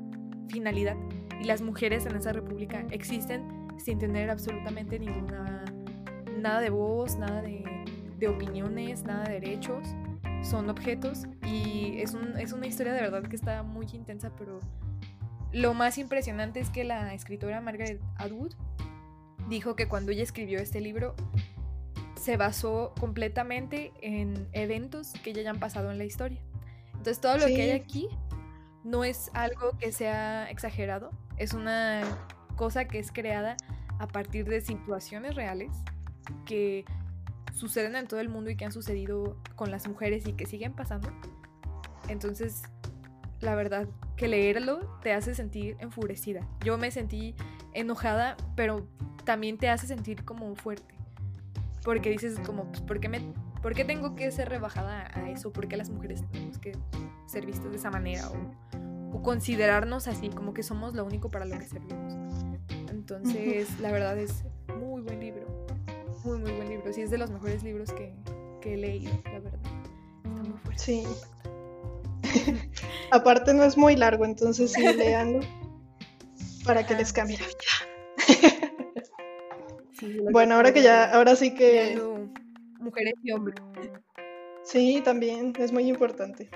finalidad. 0.49 0.97
Y 1.41 1.45
las 1.45 1.63
mujeres 1.63 2.05
en 2.07 2.17
esa 2.17 2.33
república 2.33 2.85
existen 2.91 3.43
sin 3.79 3.99
tener 3.99 4.29
absolutamente 4.29 4.99
ninguna, 4.99 5.65
nada 6.39 6.61
de 6.61 6.71
voz, 6.71 7.17
nada 7.17 7.41
de, 7.41 7.65
de 8.19 8.29
opiniones, 8.29 9.05
nada 9.05 9.25
de 9.25 9.41
derechos. 9.41 9.89
Son 10.43 10.69
objetos 10.71 11.27
y 11.45 12.01
es, 12.01 12.15
un, 12.15 12.39
es 12.39 12.53
una 12.53 12.67
historia 12.67 12.93
de 12.93 13.01
verdad 13.01 13.23
que 13.23 13.37
está 13.37 13.63
muy 13.63 13.87
intensa, 13.93 14.31
pero 14.37 14.61
lo 15.53 15.75
más 15.75 15.99
impresionante 15.99 16.61
es 16.61 16.71
que 16.71 16.85
la 16.85 17.15
escritora 17.15 17.61
Margaret 17.61 18.01
Atwood 18.17 18.55
dijo 19.49 19.77
que 19.77 19.89
cuando 19.89 20.13
ella 20.13 20.23
escribió 20.23 20.61
este 20.61 20.81
libro 20.81 21.15
se 22.17 22.37
basó 22.37 22.95
completamente 23.01 23.93
en 24.03 24.49
eventos 24.53 25.13
que 25.25 25.33
ya 25.33 25.41
hayan 25.41 25.59
pasado 25.59 25.91
en 25.91 25.99
la 25.99 26.05
historia. 26.05 26.41
Entonces 26.93 27.21
todo 27.21 27.39
lo 27.39 27.47
que 27.47 27.63
hay 27.63 27.71
aquí 27.71 28.09
no 28.85 29.05
es 29.05 29.31
algo 29.35 29.77
que 29.79 29.93
sea 29.93 30.51
exagerado, 30.51 31.11
es 31.39 31.55
una 31.55 32.03
cosa 32.57 32.87
que 32.87 32.99
es 32.99 33.11
creada 33.11 33.57
a 33.99 34.07
partir 34.07 34.47
de 34.47 34.61
situaciones 34.61 35.35
reales 35.35 35.71
que 36.45 36.85
suceden 37.61 37.95
en 37.97 38.07
todo 38.09 38.21
el 38.21 38.29
mundo 38.29 38.51
y 38.51 38.57
que 38.57 38.65
han 38.65 38.73
sucedido 38.73 39.37
con 39.55 39.71
las 39.71 39.87
mujeres 39.87 40.27
y 40.27 40.33
que 40.33 40.47
siguen 40.47 40.73
pasando. 40.73 41.11
Entonces, 42.09 42.63
la 43.41 43.55
verdad 43.55 43.89
que 44.17 44.29
leerlo 44.29 44.99
te 45.03 45.13
hace 45.13 45.35
sentir 45.35 45.77
enfurecida. 45.81 46.47
Yo 46.65 46.77
me 46.79 46.91
sentí 46.91 47.35
enojada, 47.73 48.37
pero 48.57 48.87
también 49.25 49.59
te 49.59 49.69
hace 49.69 49.87
sentir 49.87 50.25
como 50.25 50.55
fuerte 50.57 51.01
porque 51.85 52.11
dices 52.11 52.39
como, 52.41 52.65
pues, 52.65 52.81
¿por 52.83 53.01
qué, 53.01 53.09
me, 53.09 53.21
¿por 53.63 53.75
qué 53.75 53.85
tengo 53.85 54.15
que 54.15 54.31
ser 54.31 54.49
rebajada 54.49 55.11
a 55.15 55.31
eso? 55.31 55.53
¿Por 55.53 55.69
qué 55.69 55.77
las 55.77 55.91
mujeres 55.91 56.23
tenemos 56.31 56.59
que 56.59 56.77
ser 57.27 57.47
vistas 57.47 57.71
de 57.71 57.77
esa 57.77 57.91
manera? 57.91 58.29
O, 58.31 59.17
o 59.17 59.23
considerarnos 59.23 60.07
así, 60.09 60.29
como 60.29 60.55
que 60.55 60.63
somos 60.63 60.95
lo 60.95 61.05
único 61.05 61.31
para 61.31 61.45
lo 61.45 61.59
que 61.59 61.67
servimos. 61.67 62.15
Entonces, 62.91 63.81
la 63.81 63.91
verdad 63.91 64.19
es 64.19 64.45
muy 64.79 65.03
buen 65.03 65.21
libro. 65.21 65.60
Muy, 66.25 66.39
muy 66.39 66.53
buen 66.53 66.69
libro. 66.69 66.93
Sí, 66.93 67.03
es 67.03 67.11
de 67.11 67.19
los 67.19 67.31
mejores 67.31 67.63
libros 67.63 67.93
que, 67.93 68.15
que 68.61 68.75
he 68.75 68.77
leído, 68.77 69.13
la 69.25 69.41
verdad. 69.41 69.61
Está 70.25 70.43
muy 70.43 70.59
fuerte. 70.59 70.83
Sí. 70.83 71.05
Aparte 73.11 73.55
no 73.55 73.65
es 73.65 73.77
muy 73.77 73.97
largo, 73.97 74.25
entonces 74.25 74.73
sí, 74.73 74.83
leanlo 74.83 75.41
para 76.65 76.87
que 76.87 76.95
les 76.95 77.13
cambie 77.13 77.39
la 77.39 77.47
vida 77.47 77.57
bueno, 80.33 80.55
ahora 80.57 80.73
que 80.73 80.83
ya, 80.83 81.11
ahora 81.11 81.37
sí 81.37 81.55
que... 81.55 82.01
Mujeres 82.79 83.15
y 83.23 83.33
hombres. 83.33 83.57
Sí, 84.65 85.03
también, 85.05 85.53
es 85.59 85.73
muy 85.73 85.89
importante. 85.89 86.49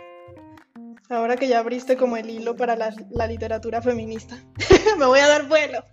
Ahora 1.10 1.36
que 1.36 1.48
ya 1.48 1.58
abriste 1.58 1.96
como 1.96 2.16
el 2.16 2.30
hilo 2.30 2.56
para 2.56 2.76
la, 2.76 2.90
literatura 3.26 3.82
feminista, 3.82 4.38
me 4.98 5.04
voy 5.04 5.20
a 5.20 5.28
dar 5.28 5.48
vuelo. 5.48 5.84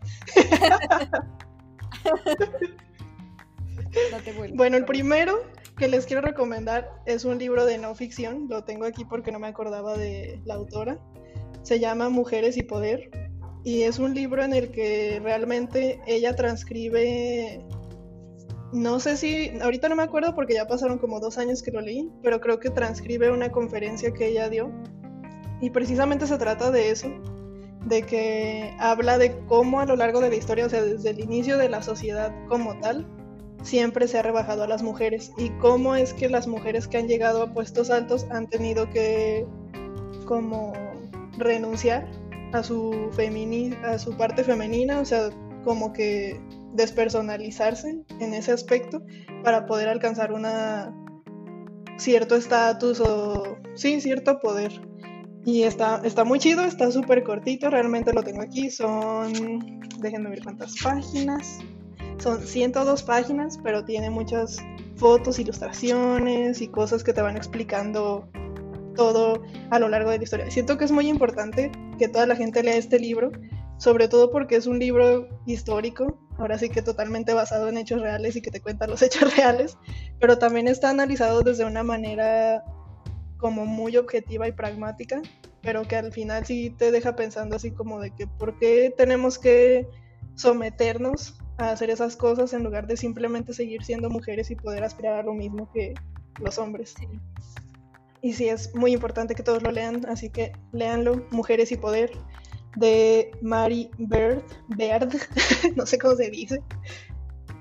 Bueno, 4.56 4.78
el 4.78 4.86
primero 4.86 5.44
que 5.78 5.88
les 5.88 6.06
quiero 6.06 6.22
recomendar 6.22 6.90
es 7.06 7.26
un 7.26 7.38
libro 7.38 7.66
de 7.66 7.78
no 7.78 7.96
ficción, 7.96 8.48
lo 8.50 8.64
tengo 8.64 8.86
aquí 8.86 9.06
porque 9.06 9.32
no 9.32 9.40
me 9.40 9.48
acordaba 9.48 9.98
de 9.98 10.40
la 10.46 10.56
autora. 10.56 11.00
Se 11.64 11.80
llama 11.80 12.10
Mujeres 12.10 12.58
y 12.58 12.64
Poder 12.64 13.10
y 13.64 13.84
es 13.84 14.00
un 14.00 14.14
libro 14.14 14.44
en 14.44 14.54
el 14.54 14.72
que 14.72 15.20
realmente 15.24 16.00
ella 16.08 16.36
transcribe, 16.36 17.64
no 18.74 19.00
sé 19.00 19.18
si, 19.18 19.52
ahorita 19.62 19.88
no 19.90 19.96
me 19.96 20.04
acuerdo 20.04 20.34
porque 20.34 20.56
ya 20.56 20.68
pasaron 20.68 20.98
como 20.98 21.20
dos 21.20 21.38
años 21.38 21.62
que 21.62 21.72
lo 21.72 21.82
leí, 21.82 22.10
pero 22.24 22.40
creo 22.40 22.60
que 22.60 22.70
transcribe 22.70 23.32
una 23.32 23.52
conferencia 23.52 24.12
que 24.12 24.28
ella 24.28 24.50
dio 24.50 24.72
y 25.62 25.70
precisamente 25.70 26.26
se 26.26 26.38
trata 26.38 26.72
de 26.72 26.90
eso, 26.90 27.10
de 27.86 28.02
que 28.02 28.76
habla 28.80 29.20
de 29.20 29.38
cómo 29.46 29.80
a 29.80 29.86
lo 29.86 29.96
largo 29.96 30.22
de 30.22 30.30
la 30.30 30.36
historia, 30.36 30.66
o 30.66 30.70
sea, 30.70 30.82
desde 30.82 31.12
el 31.12 31.20
inicio 31.20 31.58
de 31.58 31.70
la 31.70 31.84
sociedad 31.84 32.34
como 32.48 32.80
tal, 32.80 33.06
siempre 33.62 34.08
se 34.08 34.20
ha 34.20 34.22
rebajado 34.22 34.64
a 34.64 34.68
las 34.68 34.84
mujeres. 34.84 35.32
Y 35.38 35.50
cómo 35.60 35.96
es 35.96 36.14
que 36.14 36.30
las 36.30 36.48
mujeres 36.48 36.88
que 36.88 36.98
han 36.98 37.08
llegado 37.08 37.44
a 37.44 37.54
puestos 37.54 37.90
altos 37.90 38.26
han 38.32 38.48
tenido 38.48 38.90
que 38.90 39.46
como 40.26 40.74
renunciar 41.38 42.08
a 42.54 42.64
su, 42.64 43.10
a 43.84 44.00
su 44.00 44.18
parte 44.18 44.44
femenina, 44.44 45.00
o 45.00 45.06
sea, 45.06 45.30
como 45.64 45.94
que 45.94 46.40
despersonalizarse 46.74 48.04
en 48.20 48.34
ese 48.34 48.52
aspecto 48.52 49.04
para 49.44 49.66
poder 49.66 49.90
alcanzar 49.90 50.32
una 50.32 50.96
cierto 51.98 52.36
estatus 52.36 53.00
o 53.00 53.58
sí, 53.76 54.02
cierto 54.02 54.40
poder. 54.40 54.82
Y 55.44 55.64
está, 55.64 56.02
está 56.04 56.24
muy 56.24 56.40
chido, 56.40 56.64
está 56.64 56.92
súper 56.92 57.24
cortito, 57.24 57.70
realmente 57.70 58.14
lo 58.14 58.22
tengo 58.22 58.42
aquí, 58.42 58.70
son, 58.70 59.34
déjenme 60.00 60.30
ver 60.30 60.44
cuántas 60.44 60.76
páginas, 60.84 61.58
son 62.22 62.46
102 62.46 63.04
páginas, 63.04 63.60
pero 63.64 63.84
tiene 63.84 64.10
muchas 64.10 64.58
fotos, 64.96 65.40
ilustraciones 65.40 66.62
y 66.62 66.68
cosas 66.68 67.04
que 67.04 67.14
te 67.14 67.22
van 67.22 67.36
explicando 67.36 68.30
todo 68.96 69.42
a 69.72 69.80
lo 69.80 69.90
largo 69.90 70.12
de 70.12 70.20
la 70.20 70.24
historia. 70.24 70.52
Siento 70.52 70.78
que 70.78 70.86
es 70.86 70.92
muy 70.92 71.08
importante 71.08 71.72
que 71.98 72.08
toda 72.08 72.28
la 72.28 72.36
gente 72.36 72.62
lea 72.62 72.76
este 72.76 73.00
libro, 73.00 73.32
sobre 73.78 74.08
todo 74.08 74.30
porque 74.30 74.56
es 74.56 74.68
un 74.68 74.78
libro 74.78 75.28
histórico, 75.48 76.20
ahora 76.38 76.60
sí 76.60 76.70
que 76.70 76.84
totalmente 76.84 77.34
basado 77.34 77.68
en 77.70 77.78
hechos 77.78 78.02
reales 78.02 78.36
y 78.36 78.42
que 78.42 78.52
te 78.52 78.62
cuenta 78.62 78.86
los 78.86 79.02
hechos 79.02 79.36
reales, 79.36 79.78
pero 80.20 80.38
también 80.38 80.68
está 80.68 80.92
analizado 80.92 81.42
desde 81.42 81.66
una 81.66 81.82
manera 81.82 82.64
como 83.38 83.66
muy 83.66 83.98
objetiva 83.98 84.48
y 84.48 84.52
pragmática, 84.52 85.24
pero 85.64 85.88
que 85.88 85.96
al 85.96 86.14
final 86.14 86.46
sí 86.46 86.70
te 86.70 86.92
deja 86.92 87.16
pensando 87.16 87.56
así 87.56 87.72
como 87.72 88.00
de 88.00 88.12
que 88.12 88.28
por 88.28 88.60
qué 88.60 88.94
tenemos 88.96 89.40
que 89.40 89.88
someternos 90.36 91.41
a 91.62 91.72
hacer 91.72 91.90
esas 91.90 92.16
cosas 92.16 92.54
en 92.54 92.64
lugar 92.64 92.88
de 92.88 92.98
simplemente 92.98 93.54
seguir 93.54 93.84
siendo 93.84 94.10
mujeres 94.10 94.52
y 94.52 94.56
poder 94.56 94.84
aspirar 94.84 95.20
a 95.20 95.24
lo 95.24 95.34
mismo 95.34 95.72
que 95.74 95.94
los 96.40 96.58
hombres. 96.58 96.96
Y 98.22 98.34
sí, 98.34 98.50
es 98.50 98.74
muy 98.76 98.94
importante 98.94 99.36
que 99.36 99.44
todos 99.44 99.64
lo 99.64 99.72
lean, 99.72 100.06
así 100.08 100.30
que 100.30 100.52
léanlo, 100.72 101.26
Mujeres 101.32 101.72
y 101.72 101.78
Poder, 101.78 102.12
de 102.76 103.32
Mary 103.42 103.90
Bird, 103.98 104.44
Bird, 104.70 105.14
no 105.76 105.86
sé 105.86 105.98
cómo 105.98 106.16
se 106.16 106.30
dice. 106.30 106.62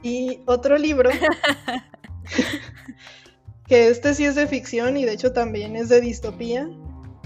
Y 0.02 0.40
otro 0.46 0.76
libro, 0.78 1.10
que 3.66 3.88
este 3.88 4.14
sí 4.14 4.24
es 4.24 4.34
de 4.34 4.46
ficción 4.46 4.96
y 4.96 5.04
de 5.04 5.12
hecho 5.12 5.32
también 5.32 5.76
es 5.76 5.88
de 5.88 6.00
distopía, 6.00 6.68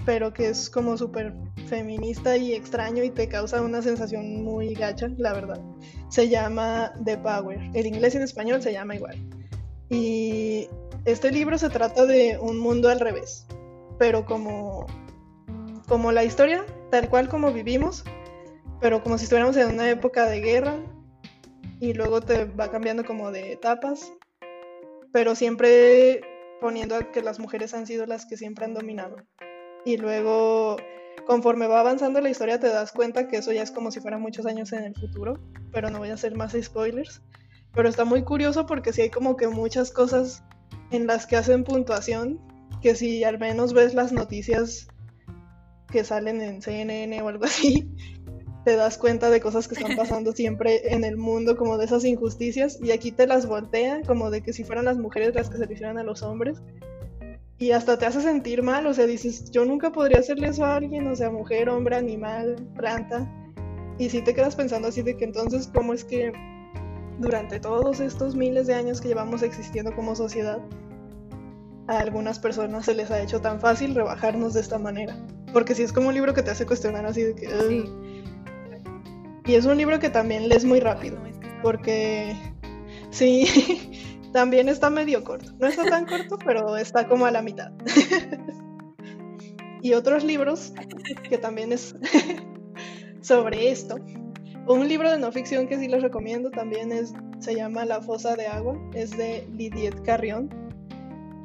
pero 0.05 0.31
que 0.31 0.49
es 0.49 0.69
como 0.69 0.97
súper 0.97 1.33
feminista 1.67 2.37
y 2.37 2.53
extraño 2.53 3.03
y 3.03 3.09
te 3.09 3.27
causa 3.27 3.61
una 3.61 3.81
sensación 3.81 4.43
muy 4.43 4.73
gacha, 4.75 5.09
la 5.17 5.33
verdad. 5.33 5.59
Se 6.09 6.29
llama 6.29 6.93
The 7.03 7.17
Power. 7.17 7.59
El 7.73 7.87
inglés 7.87 8.13
y 8.13 8.17
en 8.17 8.23
español 8.23 8.61
se 8.61 8.71
llama 8.71 8.95
igual. 8.95 9.17
Y 9.89 10.69
este 11.05 11.31
libro 11.31 11.57
se 11.57 11.69
trata 11.69 12.05
de 12.05 12.37
un 12.39 12.59
mundo 12.59 12.89
al 12.89 12.99
revés, 12.99 13.47
pero 13.97 14.25
como, 14.25 14.85
como 15.87 16.11
la 16.11 16.23
historia, 16.23 16.65
tal 16.91 17.09
cual 17.09 17.27
como 17.27 17.51
vivimos, 17.51 18.03
pero 18.81 19.01
como 19.01 19.17
si 19.17 19.23
estuviéramos 19.23 19.57
en 19.57 19.73
una 19.73 19.89
época 19.89 20.27
de 20.27 20.41
guerra 20.41 20.77
y 21.79 21.93
luego 21.93 22.21
te 22.21 22.45
va 22.45 22.71
cambiando 22.71 23.05
como 23.05 23.31
de 23.31 23.53
etapas, 23.53 24.13
pero 25.11 25.35
siempre 25.35 26.21
poniendo 26.61 26.95
a 26.95 27.11
que 27.11 27.21
las 27.21 27.39
mujeres 27.39 27.73
han 27.73 27.85
sido 27.85 28.05
las 28.05 28.25
que 28.25 28.37
siempre 28.37 28.65
han 28.65 28.73
dominado. 28.73 29.17
Y 29.85 29.97
luego 29.97 30.77
conforme 31.25 31.67
va 31.67 31.79
avanzando 31.79 32.21
la 32.21 32.29
historia 32.29 32.59
te 32.59 32.67
das 32.67 32.91
cuenta 32.91 33.27
que 33.27 33.37
eso 33.37 33.51
ya 33.51 33.63
es 33.63 33.71
como 33.71 33.91
si 33.91 33.99
fuera 33.99 34.17
muchos 34.17 34.45
años 34.45 34.73
en 34.73 34.83
el 34.83 34.95
futuro, 34.95 35.39
pero 35.71 35.89
no 35.89 35.99
voy 35.99 36.09
a 36.09 36.15
hacer 36.15 36.35
más 36.35 36.55
spoilers. 36.59 37.21
Pero 37.73 37.89
está 37.89 38.05
muy 38.05 38.23
curioso 38.23 38.65
porque 38.65 38.93
sí 38.93 39.01
hay 39.01 39.09
como 39.09 39.35
que 39.35 39.47
muchas 39.47 39.91
cosas 39.91 40.43
en 40.91 41.07
las 41.07 41.25
que 41.25 41.35
hacen 41.35 41.63
puntuación, 41.63 42.39
que 42.81 42.95
si 42.95 43.23
al 43.23 43.37
menos 43.37 43.73
ves 43.73 43.93
las 43.93 44.11
noticias 44.11 44.87
que 45.91 46.03
salen 46.03 46.41
en 46.41 46.61
CNN 46.61 47.21
o 47.21 47.27
algo 47.27 47.45
así, 47.45 47.89
te 48.65 48.75
das 48.75 48.97
cuenta 48.97 49.29
de 49.29 49.41
cosas 49.41 49.67
que 49.67 49.75
están 49.75 49.95
pasando 49.97 50.31
siempre 50.31 50.93
en 50.93 51.03
el 51.03 51.17
mundo, 51.17 51.57
como 51.57 51.77
de 51.77 51.85
esas 51.85 52.05
injusticias, 52.05 52.79
y 52.81 52.91
aquí 52.91 53.11
te 53.11 53.27
las 53.27 53.45
voltea, 53.45 54.01
como 54.03 54.31
de 54.31 54.41
que 54.41 54.53
si 54.53 54.63
fueran 54.63 54.85
las 54.85 54.97
mujeres 54.97 55.35
las 55.35 55.49
que 55.49 55.57
se 55.57 55.65
le 55.65 55.73
hicieran 55.73 55.97
a 55.97 56.03
los 56.03 56.23
hombres, 56.23 56.61
y 57.57 57.71
hasta 57.71 57.97
te 57.97 58.05
hace 58.05 58.21
sentir 58.21 58.63
mal, 58.63 58.85
o 58.85 58.93
sea, 58.93 59.05
dices, 59.05 59.49
yo 59.51 59.65
nunca 59.65 59.91
podría 59.91 60.19
hacerle 60.19 60.49
eso 60.49 60.65
a 60.65 60.75
alguien, 60.75 61.07
o 61.07 61.15
sea, 61.15 61.29
mujer, 61.29 61.69
hombre, 61.69 61.95
animal, 61.95 62.55
planta, 62.75 63.31
y 63.97 64.09
si 64.09 64.21
te 64.21 64.33
quedas 64.33 64.55
pensando 64.55 64.89
así 64.89 65.01
de 65.01 65.15
que 65.15 65.23
entonces, 65.23 65.69
¿cómo 65.73 65.93
es 65.93 66.03
que 66.03 66.33
durante 67.19 67.61
todos 67.61 68.01
estos 68.01 68.35
miles 68.35 68.67
de 68.67 68.73
años 68.73 68.99
que 68.99 69.07
llevamos 69.07 69.41
existiendo 69.41 69.95
como 69.95 70.15
sociedad, 70.15 70.59
a 71.87 71.99
algunas 71.99 72.39
personas 72.39 72.85
se 72.85 72.95
les 72.95 73.09
ha 73.11 73.21
hecho 73.21 73.39
tan 73.39 73.61
fácil 73.61 73.95
rebajarnos 73.95 74.53
de 74.53 74.61
esta 74.61 74.77
manera? 74.77 75.17
Porque 75.53 75.75
si 75.75 75.83
es 75.83 75.93
como 75.93 76.09
un 76.09 76.13
libro 76.13 76.33
que 76.33 76.43
te 76.43 76.51
hace 76.51 76.65
cuestionar 76.65 77.05
así 77.05 77.23
de 77.23 77.35
que... 77.35 77.85
Y 79.45 79.53
es 79.53 79.65
un 79.65 79.77
libro 79.77 79.99
que 79.99 80.09
también 80.09 80.49
lees 80.49 80.65
muy 80.65 80.79
rápido, 80.79 81.17
porque 81.61 82.35
sí, 83.11 83.47
también 84.35 84.67
está 84.67 84.89
medio 84.89 85.23
corto. 85.23 85.53
No 85.59 85.67
está 85.67 85.85
tan 85.85 86.05
corto, 86.05 86.37
pero 86.45 86.75
está 86.75 87.07
como 87.07 87.25
a 87.25 87.31
la 87.31 87.41
mitad. 87.41 87.71
y 89.81 89.93
otros 89.93 90.25
libros 90.25 90.73
que 91.29 91.37
también 91.37 91.71
es 91.71 91.95
sobre 93.21 93.71
esto. 93.71 93.95
Un 94.67 94.89
libro 94.89 95.09
de 95.09 95.19
no 95.19 95.31
ficción 95.31 95.69
que 95.69 95.79
sí 95.79 95.87
les 95.87 96.03
recomiendo 96.03 96.51
también 96.51 96.91
es, 96.91 97.13
se 97.39 97.55
llama 97.55 97.85
La 97.85 98.01
fosa 98.01 98.35
de 98.35 98.47
agua, 98.47 98.77
es 98.93 99.15
de 99.15 99.47
Lidiet 99.53 100.01
Carrión. 100.03 100.49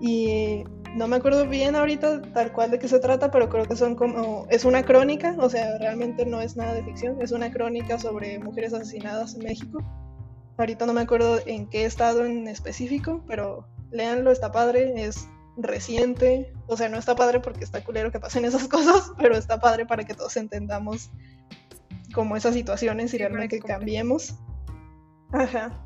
Y 0.00 0.64
no 0.96 1.06
me 1.06 1.14
acuerdo 1.14 1.46
bien 1.46 1.76
ahorita 1.76 2.22
tal 2.32 2.52
cual 2.52 2.72
de 2.72 2.80
qué 2.80 2.88
se 2.88 2.98
trata, 2.98 3.30
pero 3.30 3.48
creo 3.48 3.66
que 3.66 3.76
son 3.76 3.94
como, 3.94 4.48
es 4.50 4.64
una 4.64 4.82
crónica, 4.82 5.36
o 5.38 5.48
sea, 5.48 5.78
realmente 5.78 6.26
no 6.26 6.40
es 6.40 6.56
nada 6.56 6.74
de 6.74 6.82
ficción, 6.82 7.22
es 7.22 7.30
una 7.30 7.52
crónica 7.52 8.00
sobre 8.00 8.40
mujeres 8.40 8.74
asesinadas 8.74 9.36
en 9.36 9.44
México. 9.44 9.80
Ahorita 10.60 10.84
no 10.84 10.92
me 10.92 11.00
acuerdo 11.00 11.40
en 11.46 11.66
qué 11.66 11.86
estado 11.86 12.26
en 12.26 12.46
específico, 12.46 13.24
pero 13.26 13.66
léanlo, 13.90 14.30
está 14.30 14.52
padre, 14.52 14.92
es 15.06 15.26
reciente, 15.56 16.52
o 16.66 16.76
sea, 16.76 16.90
no 16.90 16.98
está 16.98 17.16
padre 17.16 17.40
porque 17.40 17.64
está 17.64 17.82
culero 17.82 18.12
que 18.12 18.20
pasen 18.20 18.44
esas 18.44 18.68
cosas, 18.68 19.10
pero 19.16 19.34
está 19.38 19.58
padre 19.58 19.86
para 19.86 20.04
que 20.04 20.12
todos 20.12 20.36
entendamos 20.36 21.08
como 22.12 22.36
esas 22.36 22.52
situaciones 22.52 23.14
y 23.14 23.18
realmente 23.18 23.58
cambiemos. 23.60 24.34
Ajá. 25.32 25.82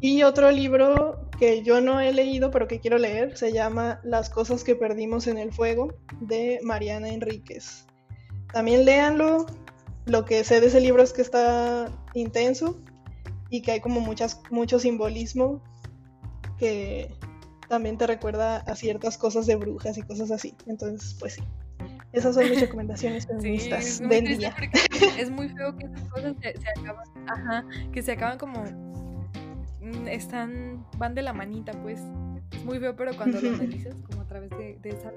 Y 0.00 0.22
otro 0.22 0.52
libro 0.52 1.28
que 1.40 1.64
yo 1.64 1.80
no 1.80 1.98
he 1.98 2.12
leído, 2.12 2.52
pero 2.52 2.68
que 2.68 2.78
quiero 2.78 2.98
leer, 2.98 3.36
se 3.36 3.52
llama 3.52 3.98
Las 4.04 4.30
cosas 4.30 4.62
que 4.62 4.76
perdimos 4.76 5.26
en 5.26 5.36
el 5.36 5.52
fuego, 5.52 5.94
de 6.20 6.60
Mariana 6.62 7.08
Enríquez. 7.08 7.86
También 8.52 8.84
léanlo. 8.84 9.46
Lo 10.04 10.24
que 10.24 10.44
sé 10.44 10.60
de 10.60 10.68
ese 10.68 10.80
libro 10.80 11.02
es 11.02 11.12
que 11.12 11.22
está 11.22 11.90
intenso 12.14 12.78
y 13.50 13.62
que 13.62 13.72
hay 13.72 13.80
como 13.80 14.00
muchas, 14.00 14.40
mucho 14.50 14.78
simbolismo 14.78 15.62
que 16.58 17.14
también 17.68 17.98
te 17.98 18.06
recuerda 18.06 18.58
a 18.58 18.74
ciertas 18.76 19.18
cosas 19.18 19.46
de 19.46 19.56
brujas 19.56 19.98
y 19.98 20.02
cosas 20.02 20.30
así. 20.30 20.54
Entonces, 20.66 21.16
pues 21.18 21.34
sí. 21.34 21.42
Esas 22.12 22.34
son 22.34 22.48
mis 22.48 22.60
recomendaciones 22.60 23.26
feministas 23.26 23.98
del 24.00 24.38
día. 24.38 24.54
Es 25.18 25.30
muy 25.30 25.48
feo 25.50 25.76
que 25.76 25.86
esas 25.86 26.08
cosas 26.08 26.34
se, 26.40 26.80
acaban, 26.80 27.06
ajá, 27.28 27.64
que 27.92 28.02
se 28.02 28.12
acaban 28.12 28.38
como 28.38 28.64
Mm, 29.86 30.08
están, 30.08 30.84
van 30.98 31.14
de 31.14 31.22
la 31.22 31.32
manita, 31.32 31.72
pues. 31.82 32.00
Es 32.52 32.64
muy 32.64 32.78
feo, 32.78 32.96
pero 32.96 33.16
cuando 33.16 33.40
lo 33.40 33.50
analizas, 33.50 33.94
como 34.02 34.22
a 34.22 34.26
través 34.26 34.50
de, 34.50 34.78
esa, 34.84 35.12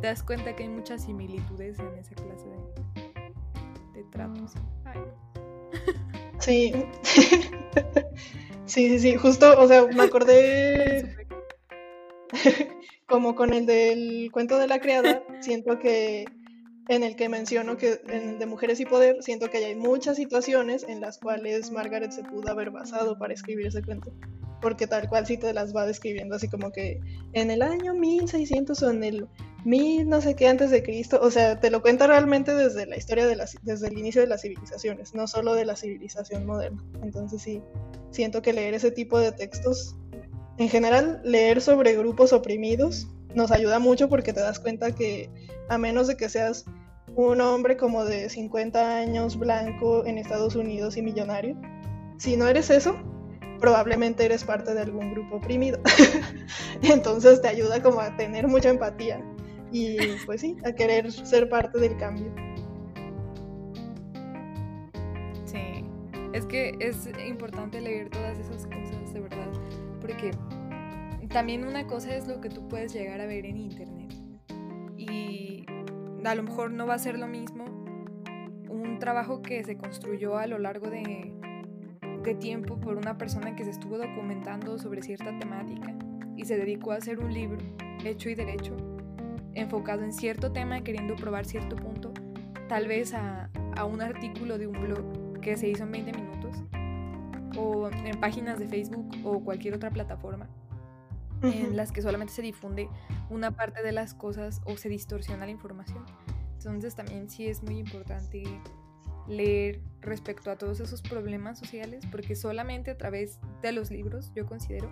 te 0.00 0.06
das 0.06 0.22
cuenta 0.22 0.56
que 0.56 0.64
hay 0.64 0.68
muchas 0.68 1.04
similitudes 1.04 1.78
en 1.78 1.94
esa 1.98 2.14
clase 2.14 2.46
de, 2.48 4.00
de 4.00 4.04
tratos. 4.10 4.54
Sí. 6.44 6.74
sí, 8.66 8.88
sí, 8.90 8.98
sí. 8.98 9.16
Justo, 9.16 9.58
o 9.58 9.66
sea, 9.66 9.86
me 9.86 10.02
acordé 10.02 11.16
como 13.08 13.34
con 13.34 13.54
el 13.54 13.64
del 13.64 14.30
cuento 14.30 14.58
de 14.58 14.66
la 14.66 14.78
criada, 14.78 15.22
siento 15.40 15.78
que 15.78 16.26
en 16.88 17.02
el 17.02 17.16
que 17.16 17.30
menciono 17.30 17.78
que 17.78 18.02
en 18.08 18.38
de 18.38 18.44
Mujeres 18.44 18.78
y 18.78 18.84
Poder, 18.84 19.22
siento 19.22 19.48
que 19.48 19.56
hay 19.56 19.74
muchas 19.74 20.16
situaciones 20.16 20.84
en 20.86 21.00
las 21.00 21.16
cuales 21.16 21.70
Margaret 21.70 22.12
se 22.12 22.24
pudo 22.24 22.50
haber 22.50 22.70
basado 22.70 23.18
para 23.18 23.32
escribir 23.32 23.68
ese 23.68 23.82
cuento. 23.82 24.12
Porque 24.60 24.86
tal 24.86 25.08
cual 25.08 25.26
sí 25.26 25.38
te 25.38 25.54
las 25.54 25.74
va 25.74 25.86
describiendo 25.86 26.36
así 26.36 26.48
como 26.48 26.72
que 26.72 27.00
en 27.32 27.50
el 27.50 27.62
año 27.62 27.94
1600 27.94 28.82
o 28.82 28.90
en 28.90 29.02
el 29.02 29.28
1000 29.64 30.08
no 30.08 30.20
sé 30.20 30.36
qué 30.36 30.46
antes 30.46 30.70
de 30.70 30.82
Cristo, 30.82 31.18
o 31.22 31.30
sea, 31.30 31.58
te 31.58 31.70
lo 31.70 31.80
cuenta 31.80 32.06
realmente 32.06 32.54
desde 32.54 32.86
la 32.86 32.96
historia 32.96 33.26
desde 33.26 33.88
el 33.88 33.98
inicio 33.98 34.20
de 34.20 34.26
las 34.26 34.42
civilizaciones, 34.42 35.14
no 35.14 35.26
solo 35.26 35.54
de 35.54 35.64
la 35.64 35.74
civilización 35.74 36.44
moderna. 36.44 36.84
Entonces 37.02 37.40
sí, 37.42 37.62
siento 38.10 38.42
que 38.42 38.52
leer 38.52 38.74
ese 38.74 38.90
tipo 38.90 39.18
de 39.18 39.32
textos, 39.32 39.96
en 40.58 40.68
general 40.68 41.20
leer 41.24 41.60
sobre 41.62 41.96
grupos 41.96 42.32
oprimidos, 42.32 43.08
nos 43.34 43.50
ayuda 43.50 43.78
mucho 43.78 44.08
porque 44.08 44.32
te 44.32 44.40
das 44.40 44.60
cuenta 44.60 44.92
que 44.94 45.30
a 45.68 45.78
menos 45.78 46.06
de 46.06 46.16
que 46.16 46.28
seas 46.28 46.66
un 47.16 47.40
hombre 47.40 47.76
como 47.76 48.04
de 48.04 48.28
50 48.28 48.98
años, 48.98 49.38
blanco, 49.38 50.04
en 50.04 50.18
Estados 50.18 50.56
Unidos 50.56 50.96
y 50.96 51.02
millonario, 51.02 51.56
si 52.18 52.36
no 52.36 52.46
eres 52.48 52.70
eso, 52.70 52.96
probablemente 53.60 54.24
eres 54.26 54.44
parte 54.44 54.74
de 54.74 54.82
algún 54.82 55.12
grupo 55.12 55.36
oprimido. 55.36 55.80
Entonces 56.82 57.40
te 57.40 57.48
ayuda 57.48 57.82
como 57.82 58.00
a 58.00 58.16
tener 58.16 58.46
mucha 58.46 58.68
empatía 58.68 59.24
y 59.74 59.96
pues 60.24 60.40
sí, 60.40 60.56
a 60.64 60.72
querer 60.72 61.10
ser 61.10 61.48
parte 61.48 61.80
del 61.80 61.96
cambio. 61.96 62.32
Sí, 65.44 65.84
es 66.32 66.46
que 66.46 66.76
es 66.78 67.08
importante 67.26 67.80
leer 67.80 68.08
todas 68.08 68.38
esas 68.38 68.66
cosas 68.66 69.12
de 69.12 69.20
verdad, 69.20 69.50
porque 70.00 70.30
también 71.30 71.66
una 71.66 71.88
cosa 71.88 72.14
es 72.14 72.28
lo 72.28 72.40
que 72.40 72.50
tú 72.50 72.68
puedes 72.68 72.92
llegar 72.92 73.20
a 73.20 73.26
ver 73.26 73.46
en 73.46 73.56
internet. 73.56 74.14
Y 74.96 75.66
a 76.24 76.36
lo 76.36 76.44
mejor 76.44 76.70
no 76.70 76.86
va 76.86 76.94
a 76.94 76.98
ser 76.98 77.18
lo 77.18 77.26
mismo 77.26 77.64
un 78.68 79.00
trabajo 79.00 79.42
que 79.42 79.64
se 79.64 79.76
construyó 79.76 80.38
a 80.38 80.46
lo 80.46 80.60
largo 80.60 80.88
de, 80.88 81.34
de 82.22 82.34
tiempo 82.36 82.78
por 82.78 82.96
una 82.96 83.18
persona 83.18 83.56
que 83.56 83.64
se 83.64 83.70
estuvo 83.70 83.98
documentando 83.98 84.78
sobre 84.78 85.02
cierta 85.02 85.36
temática 85.36 85.92
y 86.36 86.44
se 86.44 86.56
dedicó 86.56 86.92
a 86.92 86.96
hacer 86.96 87.18
un 87.18 87.34
libro 87.34 87.58
hecho 88.04 88.30
y 88.30 88.36
derecho, 88.36 88.76
enfocado 89.54 90.02
en 90.02 90.12
cierto 90.12 90.52
tema, 90.52 90.82
queriendo 90.82 91.16
probar 91.16 91.44
cierto 91.44 91.76
punto, 91.76 92.12
tal 92.68 92.88
vez 92.88 93.14
a, 93.14 93.50
a 93.76 93.84
un 93.84 94.00
artículo 94.00 94.58
de 94.58 94.66
un 94.66 94.80
blog 94.80 95.40
que 95.40 95.56
se 95.56 95.68
hizo 95.68 95.84
en 95.84 95.92
20 95.92 96.12
minutos, 96.12 96.56
o 97.56 97.88
en 97.88 98.20
páginas 98.20 98.58
de 98.58 98.68
Facebook 98.68 99.08
o 99.24 99.40
cualquier 99.40 99.74
otra 99.74 99.90
plataforma 99.90 100.48
en 101.42 101.76
las 101.76 101.92
que 101.92 102.00
solamente 102.00 102.32
se 102.32 102.42
difunde 102.42 102.88
una 103.28 103.50
parte 103.50 103.82
de 103.82 103.92
las 103.92 104.14
cosas 104.14 104.62
o 104.64 104.76
se 104.76 104.88
distorsiona 104.88 105.44
la 105.44 105.52
información. 105.52 106.04
Entonces 106.58 106.94
también 106.94 107.28
sí 107.28 107.46
es 107.46 107.62
muy 107.62 107.78
importante 107.78 108.42
leer 109.28 109.80
respecto 110.00 110.50
a 110.50 110.56
todos 110.56 110.80
esos 110.80 111.02
problemas 111.02 111.58
sociales, 111.58 112.04
porque 112.10 112.34
solamente 112.34 112.90
a 112.90 112.96
través 112.96 113.40
de 113.62 113.72
los 113.72 113.90
libros, 113.90 114.32
yo 114.34 114.46
considero, 114.46 114.90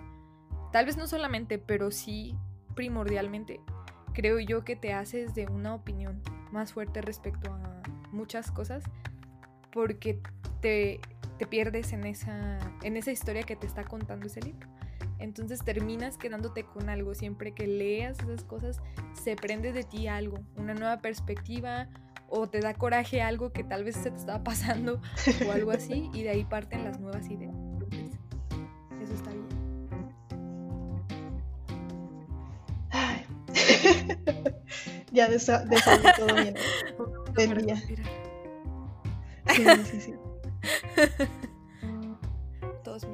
tal 0.71 0.85
vez 0.85 0.97
no 0.97 1.07
solamente, 1.07 1.57
pero 1.57 1.91
sí 1.91 2.35
primordialmente, 2.75 3.59
creo 4.13 4.39
yo 4.39 4.63
que 4.63 4.75
te 4.75 4.93
haces 4.93 5.33
de 5.35 5.47
una 5.47 5.75
opinión 5.75 6.21
más 6.51 6.73
fuerte 6.73 7.01
respecto 7.01 7.51
a 7.51 7.81
muchas 8.11 8.51
cosas, 8.51 8.83
porque 9.71 10.21
te, 10.61 10.99
te 11.37 11.47
pierdes 11.47 11.93
en 11.93 12.05
esa, 12.05 12.59
en 12.83 12.97
esa 12.97 13.11
historia 13.11 13.43
que 13.43 13.55
te 13.55 13.67
está 13.67 13.83
contando 13.83 14.27
ese 14.27 14.41
libro. 14.41 14.67
Entonces 15.19 15.63
terminas 15.63 16.17
quedándote 16.17 16.63
con 16.65 16.89
algo. 16.89 17.15
Siempre 17.15 17.53
que 17.53 17.65
leas 17.65 18.19
esas 18.19 18.43
cosas, 18.43 18.81
se 19.13 19.35
prende 19.35 19.71
de 19.71 19.83
ti 19.83 20.07
algo, 20.07 20.39
una 20.55 20.73
nueva 20.73 20.99
perspectiva 20.99 21.87
o 22.29 22.49
te 22.49 22.59
da 22.59 22.73
coraje 22.73 23.21
algo 23.21 23.51
que 23.51 23.63
tal 23.63 23.83
vez 23.83 23.95
se 23.95 24.09
te 24.09 24.17
estaba 24.17 24.43
pasando 24.43 25.01
o 25.47 25.51
algo 25.51 25.71
así 25.71 26.09
y 26.13 26.23
de 26.23 26.29
ahí 26.29 26.45
parten 26.45 26.83
las 26.83 26.99
nuevas 26.99 27.29
ideas. 27.29 27.55
ya 35.11 35.27
de, 35.27 35.37
todo 36.17 36.35
bien. 36.35 36.55
Del 37.35 37.65
día. 37.65 37.75
Sí, 39.55 39.65
sí, 39.85 39.99
sí. 40.01 40.13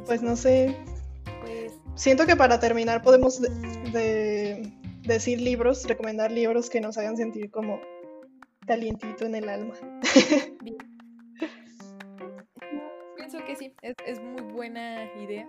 pues 0.06 0.22
no 0.22 0.36
sé, 0.36 0.76
siento 1.96 2.26
que 2.26 2.36
para 2.36 2.60
terminar 2.60 3.02
podemos 3.02 3.42
decir 5.04 5.42
libros, 5.42 5.86
recomendar 5.88 6.32
libros 6.32 6.70
que 6.70 6.82
nos 6.82 6.98
hagan 6.98 7.18
sentir 7.18 7.50
como 7.50 7.80
calientito 8.68 9.26
en 9.26 9.36
el 9.36 9.50
alma. 9.50 9.74
Pienso 13.18 13.46
que 13.46 13.56
sí, 13.56 13.74
es, 13.82 14.22
muy 14.22 14.42
buena 14.42 15.06
idea. 15.16 15.48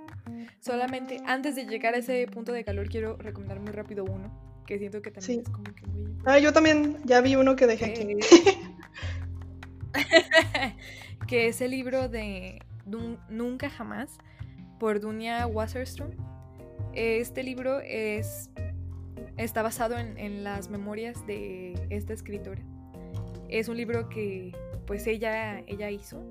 Solamente 0.61 1.19
antes 1.27 1.55
de 1.55 1.67
llegar 1.67 1.95
a 1.95 1.99
ese 1.99 2.27
punto 2.27 2.53
de 2.53 2.65
calor 2.65 2.89
quiero 2.89 3.17
recomendar 3.17 3.61
muy 3.61 3.73
rápido 3.73 4.05
uno, 4.05 4.50
que 4.71 4.79
siento 4.79 5.03
que 5.03 5.11
también 5.11 5.41
es 5.41 5.49
como 5.49 5.65
que 5.65 5.85
muy... 5.89 6.17
Ah, 6.25 6.39
yo 6.39 6.53
también 6.53 6.99
ya 7.05 7.21
vi 7.21 7.35
uno 7.35 7.57
que 7.57 7.67
dejé 7.67 7.87
aquí. 7.87 8.17
que 11.27 11.49
es 11.49 11.61
el 11.61 11.73
libro 11.73 12.09
de 12.09 12.63
Nunca 12.87 13.69
Jamás 13.69 14.19
por 14.79 15.01
Dunia 15.01 15.49
Wasserstrom. 15.49 16.13
Este 16.93 17.43
libro 17.43 17.81
es, 17.81 18.49
está 19.37 19.63
basado 19.63 19.99
en, 19.99 20.45
las 20.45 20.71
memorias 20.71 21.27
de 21.27 21.75
esta 21.91 22.13
escritora. 22.13 22.63
Es 23.49 23.67
un 23.67 23.77
libro 23.77 24.09
que 24.09 24.53
pues 24.87 25.09
ella, 25.09 25.65
ella 25.67 25.91
hizo, 25.91 26.23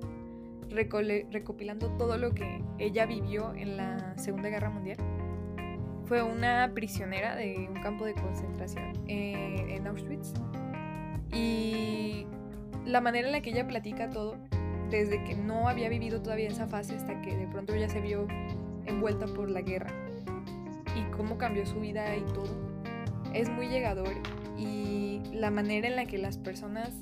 recopilando 0.70 1.90
todo 1.98 2.16
lo 2.16 2.32
que 2.32 2.62
ella 2.78 3.04
vivió 3.04 3.52
en 3.54 3.76
la 3.76 4.16
Segunda 4.16 4.48
Guerra 4.48 4.70
Mundial. 4.70 4.96
Fue 6.10 6.24
una 6.24 6.72
prisionera 6.74 7.36
de 7.36 7.68
un 7.68 7.80
campo 7.84 8.04
de 8.04 8.14
concentración 8.14 8.94
en 9.06 9.86
Auschwitz. 9.86 10.32
Y 11.32 12.26
la 12.84 13.00
manera 13.00 13.28
en 13.28 13.32
la 13.32 13.40
que 13.42 13.50
ella 13.50 13.68
platica 13.68 14.10
todo, 14.10 14.36
desde 14.90 15.22
que 15.22 15.36
no 15.36 15.68
había 15.68 15.88
vivido 15.88 16.20
todavía 16.20 16.48
esa 16.48 16.66
fase 16.66 16.96
hasta 16.96 17.22
que 17.22 17.36
de 17.36 17.46
pronto 17.46 17.74
ella 17.74 17.88
se 17.88 18.00
vio 18.00 18.26
envuelta 18.86 19.26
por 19.26 19.48
la 19.48 19.60
guerra 19.60 19.92
y 20.96 21.08
cómo 21.12 21.38
cambió 21.38 21.64
su 21.64 21.78
vida 21.78 22.16
y 22.16 22.22
todo, 22.22 22.58
es 23.32 23.48
muy 23.48 23.68
llegador 23.68 24.10
y 24.58 25.22
la 25.32 25.52
manera 25.52 25.86
en 25.86 25.94
la 25.94 26.06
que 26.06 26.18
las 26.18 26.38
personas 26.38 26.92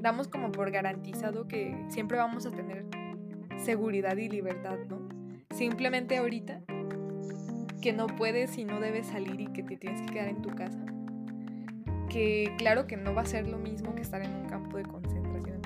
damos 0.00 0.26
como 0.26 0.50
por 0.50 0.72
garantizado 0.72 1.46
que 1.46 1.80
siempre 1.88 2.18
vamos 2.18 2.46
a 2.46 2.50
tener 2.50 2.84
seguridad 3.58 4.16
y 4.16 4.28
libertad, 4.28 4.78
¿no? 4.88 5.08
Simplemente 5.54 6.16
ahorita 6.16 6.62
que 7.82 7.92
no 7.92 8.06
puedes 8.06 8.56
y 8.56 8.64
no 8.64 8.80
debes 8.80 9.08
salir 9.08 9.38
y 9.38 9.48
que 9.48 9.62
te 9.62 9.76
tienes 9.76 10.00
que 10.00 10.14
quedar 10.14 10.28
en 10.28 10.40
tu 10.40 10.48
casa 10.50 10.82
que 12.12 12.54
claro 12.58 12.86
que 12.86 12.96
no 12.96 13.14
va 13.14 13.22
a 13.22 13.26
ser 13.26 13.48
lo 13.48 13.56
mismo 13.56 13.94
que 13.94 14.02
estar 14.02 14.20
en 14.22 14.34
un 14.34 14.44
campo 14.46 14.76
de 14.76 14.84
concentración, 14.84 15.62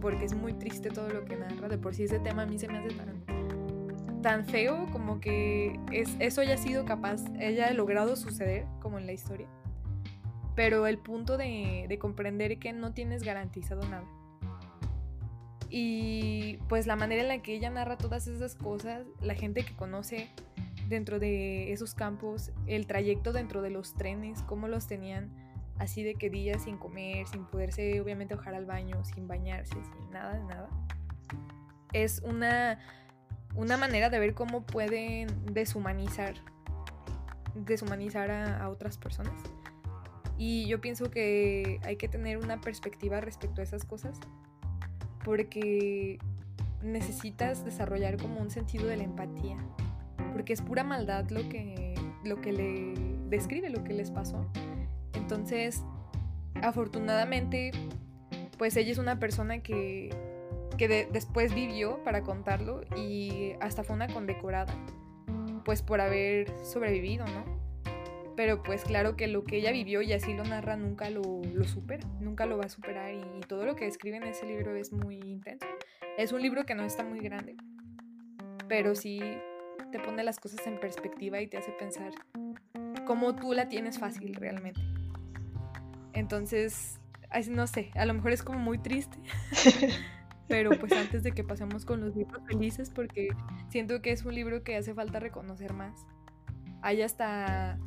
porque 0.00 0.24
es 0.24 0.34
muy 0.34 0.54
triste 0.54 0.88
todo 0.88 1.10
lo 1.10 1.26
que 1.26 1.36
narra, 1.36 1.68
de 1.68 1.76
por 1.76 1.94
sí 1.94 2.04
ese 2.04 2.18
tema 2.18 2.42
a 2.42 2.46
mí 2.46 2.58
se 2.58 2.68
me 2.68 2.78
hace 2.78 2.88
tan, 2.94 4.22
tan 4.22 4.46
feo 4.46 4.86
como 4.92 5.20
que 5.20 5.78
es, 5.92 6.16
eso 6.18 6.40
haya 6.40 6.56
sido 6.56 6.86
capaz, 6.86 7.22
haya 7.38 7.70
logrado 7.72 8.16
suceder 8.16 8.64
como 8.80 8.98
en 8.98 9.04
la 9.04 9.12
historia, 9.12 9.46
pero 10.56 10.86
el 10.86 10.96
punto 10.96 11.36
de, 11.36 11.84
de 11.86 11.98
comprender 11.98 12.58
que 12.58 12.72
no 12.72 12.94
tienes 12.94 13.22
garantizado 13.22 13.86
nada. 13.88 14.04
Y 15.72 16.56
pues 16.68 16.88
la 16.88 16.96
manera 16.96 17.22
en 17.22 17.28
la 17.28 17.42
que 17.42 17.54
ella 17.54 17.70
narra 17.70 17.96
todas 17.96 18.26
esas 18.26 18.56
cosas, 18.56 19.06
la 19.20 19.34
gente 19.34 19.62
que 19.62 19.72
conoce 19.76 20.28
dentro 20.90 21.18
de 21.18 21.72
esos 21.72 21.94
campos, 21.94 22.52
el 22.66 22.86
trayecto 22.86 23.32
dentro 23.32 23.62
de 23.62 23.70
los 23.70 23.94
trenes, 23.94 24.42
cómo 24.42 24.68
los 24.68 24.86
tenían 24.86 25.30
así 25.78 26.02
de 26.02 26.16
que 26.16 26.28
días 26.28 26.64
sin 26.64 26.76
comer, 26.76 27.26
sin 27.26 27.46
poderse 27.46 27.98
obviamente 28.02 28.34
bajar 28.34 28.54
al 28.54 28.66
baño, 28.66 29.02
sin 29.04 29.26
bañarse, 29.26 29.72
sin 29.72 30.10
nada 30.10 30.34
de 30.34 30.44
nada. 30.44 30.68
Es 31.94 32.20
una, 32.20 32.78
una 33.54 33.78
manera 33.78 34.10
de 34.10 34.18
ver 34.18 34.34
cómo 34.34 34.66
pueden 34.66 35.28
deshumanizar, 35.46 36.34
deshumanizar 37.54 38.30
a, 38.30 38.62
a 38.62 38.68
otras 38.68 38.98
personas. 38.98 39.40
Y 40.36 40.66
yo 40.66 40.80
pienso 40.80 41.10
que 41.10 41.80
hay 41.84 41.96
que 41.96 42.08
tener 42.08 42.36
una 42.38 42.60
perspectiva 42.60 43.20
respecto 43.20 43.60
a 43.60 43.64
esas 43.64 43.84
cosas, 43.84 44.18
porque 45.24 46.18
necesitas 46.82 47.64
desarrollar 47.64 48.16
como 48.16 48.40
un 48.40 48.50
sentido 48.50 48.86
de 48.86 48.96
la 48.96 49.04
empatía, 49.04 49.58
porque 50.40 50.54
es 50.54 50.62
pura 50.62 50.84
maldad 50.84 51.28
lo 51.28 51.46
que, 51.50 51.94
lo 52.24 52.40
que 52.40 52.50
le 52.50 52.94
describe, 53.28 53.68
lo 53.68 53.84
que 53.84 53.92
les 53.92 54.10
pasó. 54.10 54.50
Entonces, 55.12 55.84
afortunadamente, 56.62 57.72
pues 58.56 58.74
ella 58.78 58.90
es 58.90 58.96
una 58.96 59.18
persona 59.18 59.62
que, 59.62 60.08
después 61.12 61.54
vivió 61.54 62.02
para 62.04 62.22
contarlo 62.22 62.80
y 62.96 63.52
hasta 63.60 63.84
fue 63.84 63.96
una 63.96 64.08
condecorada, 64.08 64.72
pues 65.66 65.82
por 65.82 66.00
haber 66.00 66.50
sobrevivido, 66.64 67.26
¿no? 67.26 67.44
Pero 68.34 68.62
pues 68.62 68.84
claro 68.84 69.14
que 69.14 69.26
lo 69.26 69.44
que 69.44 69.58
ella 69.58 69.72
vivió 69.72 70.00
y 70.00 70.14
así 70.14 70.32
lo 70.32 70.44
narra 70.44 70.78
nunca 70.78 71.10
lo, 71.10 71.42
supera, 71.64 72.08
nunca 72.18 72.46
lo 72.46 72.56
va 72.56 72.64
a 72.64 72.70
superar 72.70 73.12
y, 73.12 73.18
y 73.18 73.40
todo 73.46 73.66
lo 73.66 73.76
que 73.76 73.84
describe 73.84 74.16
en 74.16 74.22
ese 74.22 74.46
libro 74.46 74.74
es 74.74 74.90
muy 74.90 75.16
intenso. 75.16 75.66
Es 76.16 76.32
un 76.32 76.40
libro 76.40 76.64
que 76.64 76.74
no 76.74 76.84
está 76.84 77.04
muy 77.04 77.18
grande, 77.18 77.56
pero 78.66 78.94
sí 78.94 79.20
te 79.90 79.98
pone 80.00 80.24
las 80.24 80.38
cosas 80.38 80.66
en 80.66 80.78
perspectiva 80.78 81.40
y 81.40 81.46
te 81.46 81.58
hace 81.58 81.72
pensar 81.72 82.12
cómo 83.06 83.34
tú 83.34 83.52
la 83.52 83.68
tienes 83.68 83.98
fácil 83.98 84.34
realmente. 84.34 84.80
Entonces, 86.12 87.00
no 87.48 87.66
sé, 87.66 87.90
a 87.94 88.04
lo 88.04 88.14
mejor 88.14 88.32
es 88.32 88.42
como 88.42 88.58
muy 88.58 88.78
triste. 88.78 89.18
Pero 90.48 90.70
pues 90.80 90.92
antes 90.92 91.22
de 91.22 91.30
que 91.30 91.44
pasemos 91.44 91.84
con 91.84 92.00
los 92.00 92.16
libros 92.16 92.42
felices, 92.46 92.90
porque 92.90 93.28
siento 93.68 94.02
que 94.02 94.10
es 94.10 94.24
un 94.24 94.34
libro 94.34 94.64
que 94.64 94.76
hace 94.76 94.94
falta 94.94 95.20
reconocer 95.20 95.72
más. 95.72 96.04
Hay 96.82 97.02
hasta 97.02 97.78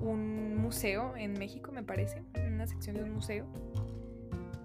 un 0.00 0.56
museo 0.56 1.16
en 1.16 1.32
México, 1.32 1.72
me 1.72 1.82
parece, 1.82 2.22
una 2.46 2.66
sección 2.66 2.96
de 2.96 3.04
un 3.04 3.12
museo. 3.12 3.46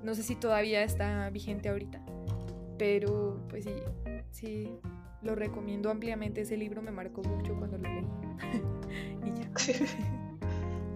No 0.04 0.16
sé 0.16 0.24
si 0.24 0.36
todavía 0.36 0.84
está 0.84 1.30
vigente 1.30 1.70
ahorita, 1.70 2.04
pero 2.78 3.42
pues 3.50 3.64
sí, 3.64 3.74
sí, 4.32 4.80
lo 5.22 5.36
recomiendo 5.36 5.90
ampliamente. 5.90 6.42
Ese 6.42 6.58
libro 6.58 6.82
me 6.82 6.92
marcó 6.92 7.24
mucho 7.24 7.56
cuando 7.56 7.78
lo 7.78 7.90
leí. 7.90 8.06
y 9.26 9.32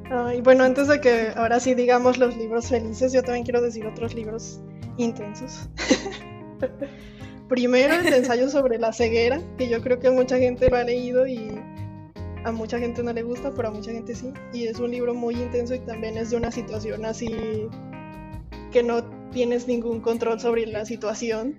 ya. 0.09 0.35
y 0.35 0.41
bueno, 0.41 0.63
antes 0.63 0.87
de 0.87 0.99
que 1.01 1.31
ahora 1.35 1.59
sí 1.59 1.75
digamos 1.75 2.17
los 2.17 2.35
libros 2.37 2.67
felices, 2.67 3.13
yo 3.13 3.23
también 3.23 3.43
quiero 3.43 3.61
decir 3.61 3.85
otros 3.85 4.13
libros 4.13 4.61
intensos. 4.97 5.69
Primero, 7.49 7.95
el 7.95 8.13
ensayo 8.13 8.47
sobre 8.49 8.77
la 8.77 8.93
ceguera, 8.93 9.41
que 9.57 9.67
yo 9.67 9.81
creo 9.81 9.99
que 9.99 10.11
mucha 10.11 10.37
gente 10.37 10.69
lo 10.69 10.77
ha 10.77 10.83
leído 10.83 11.25
y 11.25 11.59
a 12.43 12.51
mucha 12.51 12.77
gente 12.79 13.01
no 13.01 13.11
le 13.11 13.23
gusta, 13.23 13.51
pero 13.55 13.69
a 13.69 13.71
mucha 13.71 13.91
gente 13.91 14.15
sí. 14.15 14.31
Y 14.53 14.67
es 14.67 14.79
un 14.79 14.91
libro 14.91 15.13
muy 15.13 15.35
intenso 15.35 15.73
y 15.73 15.79
también 15.79 16.17
es 16.17 16.29
de 16.29 16.37
una 16.37 16.51
situación 16.51 17.05
así 17.05 17.67
que 18.71 18.83
no 18.83 19.03
tienes 19.31 19.67
ningún 19.67 19.99
control 19.99 20.39
sobre 20.39 20.65
la 20.67 20.85
situación. 20.85 21.55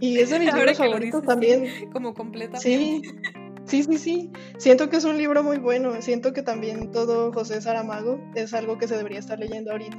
Y 0.00 0.18
es 0.18 0.30
de 0.30 0.38
mis 0.38 0.52
libros 0.54 0.78
favoritos 0.78 1.22
también. 1.24 1.90
como 1.92 2.14
completamente. 2.14 2.68
Sí. 2.68 3.02
Sí, 3.68 3.82
sí, 3.82 3.98
sí. 3.98 4.30
Siento 4.56 4.88
que 4.88 4.96
es 4.96 5.04
un 5.04 5.18
libro 5.18 5.42
muy 5.42 5.58
bueno. 5.58 6.00
Siento 6.00 6.32
que 6.32 6.42
también 6.42 6.90
todo 6.90 7.30
José 7.32 7.60
Saramago 7.60 8.18
es 8.34 8.54
algo 8.54 8.78
que 8.78 8.88
se 8.88 8.96
debería 8.96 9.18
estar 9.18 9.38
leyendo 9.38 9.72
ahorita. 9.72 9.98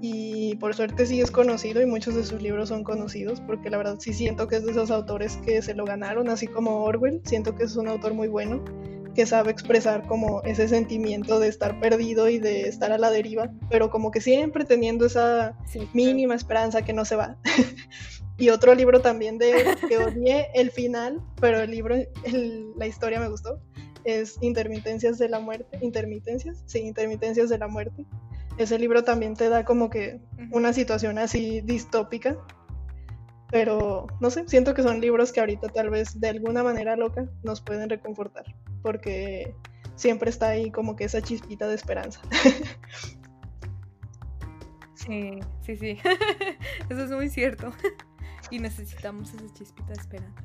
Y 0.00 0.54
por 0.56 0.74
suerte 0.74 1.04
sí 1.04 1.20
es 1.20 1.30
conocido 1.30 1.82
y 1.82 1.86
muchos 1.86 2.14
de 2.14 2.24
sus 2.24 2.40
libros 2.40 2.70
son 2.70 2.84
conocidos 2.84 3.40
porque 3.40 3.68
la 3.68 3.76
verdad 3.76 3.96
sí 3.98 4.14
siento 4.14 4.46
que 4.46 4.56
es 4.56 4.64
de 4.64 4.70
esos 4.70 4.90
autores 4.90 5.36
que 5.44 5.60
se 5.60 5.74
lo 5.74 5.84
ganaron, 5.84 6.30
así 6.30 6.46
como 6.46 6.82
Orwell. 6.82 7.20
Siento 7.24 7.54
que 7.54 7.64
es 7.64 7.76
un 7.76 7.88
autor 7.88 8.14
muy 8.14 8.28
bueno 8.28 8.64
que 9.14 9.26
sabe 9.26 9.50
expresar 9.50 10.06
como 10.06 10.42
ese 10.44 10.68
sentimiento 10.68 11.40
de 11.40 11.48
estar 11.48 11.80
perdido 11.80 12.28
y 12.28 12.38
de 12.38 12.68
estar 12.68 12.92
a 12.92 12.98
la 12.98 13.10
deriva, 13.10 13.50
pero 13.68 13.90
como 13.90 14.12
que 14.12 14.20
siempre 14.20 14.64
teniendo 14.64 15.06
esa 15.06 15.56
mínima 15.92 16.36
esperanza 16.36 16.82
que 16.82 16.92
no 16.92 17.04
se 17.04 17.16
va. 17.16 17.36
Y 18.38 18.50
otro 18.50 18.74
libro 18.74 19.00
también 19.00 19.36
de 19.36 19.76
que 19.88 19.98
odié 19.98 20.48
el 20.54 20.70
final, 20.70 21.20
pero 21.40 21.60
el 21.60 21.72
libro, 21.72 21.96
la 22.76 22.86
historia 22.86 23.18
me 23.18 23.28
gustó, 23.28 23.60
es 24.04 24.38
Intermitencias 24.40 25.18
de 25.18 25.28
la 25.28 25.40
Muerte. 25.40 25.78
¿Intermitencias? 25.82 26.62
Sí, 26.66 26.78
Intermitencias 26.78 27.48
de 27.48 27.58
la 27.58 27.66
Muerte. 27.66 28.06
Ese 28.56 28.78
libro 28.78 29.02
también 29.02 29.34
te 29.34 29.48
da 29.48 29.64
como 29.64 29.90
que 29.90 30.20
una 30.52 30.72
situación 30.72 31.18
así 31.18 31.60
distópica, 31.62 32.36
pero 33.50 34.06
no 34.20 34.30
sé, 34.30 34.46
siento 34.46 34.72
que 34.74 34.82
son 34.82 35.00
libros 35.00 35.32
que 35.32 35.40
ahorita 35.40 35.68
tal 35.68 35.90
vez 35.90 36.20
de 36.20 36.28
alguna 36.28 36.62
manera 36.62 36.96
loca 36.96 37.28
nos 37.42 37.60
pueden 37.60 37.88
reconfortar, 37.88 38.44
porque 38.82 39.54
siempre 39.94 40.30
está 40.30 40.48
ahí 40.48 40.70
como 40.70 40.96
que 40.96 41.04
esa 41.04 41.22
chispita 41.22 41.66
de 41.66 41.74
esperanza. 41.74 42.20
Sí, 44.94 45.40
sí, 45.62 45.76
sí. 45.76 45.98
Eso 46.90 47.04
es 47.04 47.10
muy 47.10 47.30
cierto. 47.30 47.72
Y 48.50 48.58
necesitamos 48.58 49.32
esa 49.34 49.52
chispita 49.54 49.88
de 49.88 50.00
esperanza. 50.00 50.42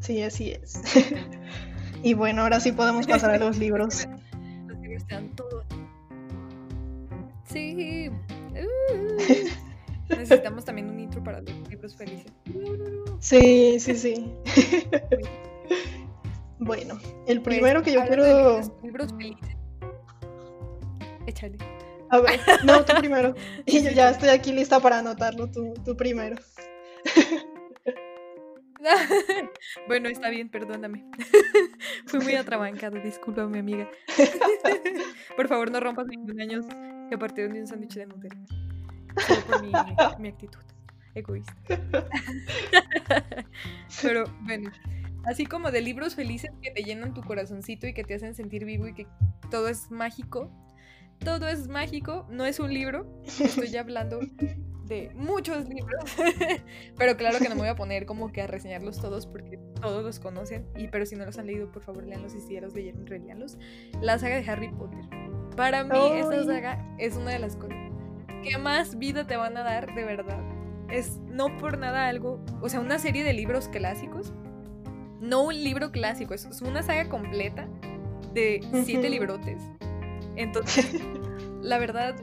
Sí, 0.00 0.22
así 0.22 0.52
es. 0.52 0.80
y 2.02 2.14
bueno, 2.14 2.42
ahora 2.42 2.60
sí 2.60 2.72
podemos 2.72 3.06
pasar 3.06 3.30
a 3.30 3.38
los 3.38 3.58
libros. 3.58 4.06
Los 4.66 4.78
libros 4.80 5.06
te 5.06 5.14
dan 5.14 5.34
todo. 5.36 5.64
Sí. 7.48 8.10
necesitamos 10.08 10.64
también 10.64 10.88
un 10.88 11.00
intro 11.00 11.22
para 11.22 11.40
los 11.40 11.68
libros 11.68 11.96
felices. 11.96 12.32
Sí, 13.20 13.78
sí, 13.80 13.94
sí. 13.94 14.32
bueno, 16.58 16.98
el 17.26 17.40
pues, 17.40 17.56
primero 17.56 17.82
que 17.82 17.92
yo 17.92 18.04
quiero. 18.04 18.60
libros 18.82 19.12
felices. 19.14 19.56
Échale. 21.26 21.58
A 22.10 22.18
ver, 22.18 22.40
no, 22.64 22.84
tú 22.84 22.92
primero. 22.98 23.34
Y 23.64 23.82
yo 23.82 23.90
ya 23.90 24.10
estoy 24.10 24.28
aquí 24.28 24.52
lista 24.52 24.78
para 24.80 25.00
anotarlo, 25.00 25.50
tú, 25.50 25.74
tú 25.84 25.96
primero. 25.96 26.36
bueno, 29.88 30.08
está 30.08 30.30
bien, 30.30 30.48
perdóname. 30.48 31.04
Fui 32.06 32.20
muy 32.20 32.34
atrabancada, 32.34 33.00
disculpa, 33.00 33.46
mi 33.46 33.58
amiga. 33.58 33.88
por 35.36 35.48
favor, 35.48 35.70
no 35.70 35.80
rompas 35.80 36.06
mi 36.06 36.16
cumpleaños 36.16 36.66
que 37.08 37.18
partieron 37.18 37.54
de 37.54 37.60
un 37.60 37.66
sándwich 37.66 37.94
de 37.94 38.06
Nutella. 38.06 38.36
Solo 39.26 39.40
por 39.42 39.62
mi, 39.62 39.72
mi 40.18 40.28
actitud 40.28 40.60
egoísta. 41.14 41.54
Pero 44.02 44.24
bueno, 44.42 44.70
así 45.24 45.46
como 45.46 45.70
de 45.70 45.80
libros 45.80 46.14
felices 46.14 46.50
que 46.62 46.70
te 46.70 46.82
llenan 46.82 47.14
tu 47.14 47.22
corazoncito 47.22 47.86
y 47.86 47.94
que 47.94 48.04
te 48.04 48.14
hacen 48.14 48.34
sentir 48.34 48.64
vivo 48.64 48.86
y 48.86 48.94
que 48.94 49.06
todo 49.50 49.68
es 49.68 49.90
mágico. 49.90 50.50
Todo 51.18 51.48
es 51.48 51.68
mágico, 51.68 52.26
no 52.30 52.44
es 52.44 52.60
un 52.60 52.74
libro. 52.74 53.22
Estoy 53.24 53.68
ya 53.68 53.80
hablando 53.80 54.20
de 54.86 55.10
muchos 55.14 55.68
libros. 55.68 56.04
pero 56.96 57.16
claro 57.16 57.38
que 57.38 57.48
no 57.48 57.54
me 57.54 57.62
voy 57.62 57.68
a 57.68 57.76
poner 57.76 58.06
como 58.06 58.32
que 58.32 58.42
a 58.42 58.46
reseñarlos 58.46 59.00
todos 59.00 59.26
porque 59.26 59.58
todos 59.80 60.04
los 60.04 60.18
conocen. 60.20 60.66
Y 60.76 60.88
pero 60.88 61.06
si 61.06 61.16
no 61.16 61.24
los 61.24 61.38
han 61.38 61.46
leído, 61.46 61.70
por 61.70 61.82
favor, 61.82 62.04
leanlos 62.04 62.34
y 62.34 62.40
si 62.40 62.54
ya 62.54 62.60
los 62.60 62.74
leyeron, 62.74 63.06
releanlos. 63.06 63.58
La 64.00 64.18
saga 64.18 64.36
de 64.40 64.50
Harry 64.50 64.68
Potter. 64.68 65.04
Para 65.56 65.84
mí, 65.84 65.98
esta 66.14 66.44
saga 66.44 66.96
es 66.98 67.16
una 67.16 67.30
de 67.30 67.38
las 67.38 67.56
cosas 67.56 67.76
que 68.42 68.58
más 68.58 68.98
vida 68.98 69.26
te 69.26 69.36
van 69.36 69.56
a 69.56 69.62
dar, 69.62 69.94
de 69.94 70.04
verdad. 70.04 70.40
Es 70.88 71.18
no 71.26 71.56
por 71.58 71.78
nada 71.78 72.06
algo, 72.06 72.40
o 72.60 72.68
sea, 72.68 72.80
una 72.80 72.98
serie 72.98 73.24
de 73.24 73.32
libros 73.32 73.68
clásicos. 73.68 74.32
No 75.20 75.44
un 75.44 75.54
libro 75.54 75.90
clásico, 75.90 76.34
es 76.34 76.46
una 76.60 76.82
saga 76.82 77.08
completa 77.08 77.68
de 78.34 78.60
siete 78.84 79.08
librotes. 79.08 79.60
Entonces, 80.36 81.00
la 81.62 81.78
verdad, 81.78 82.14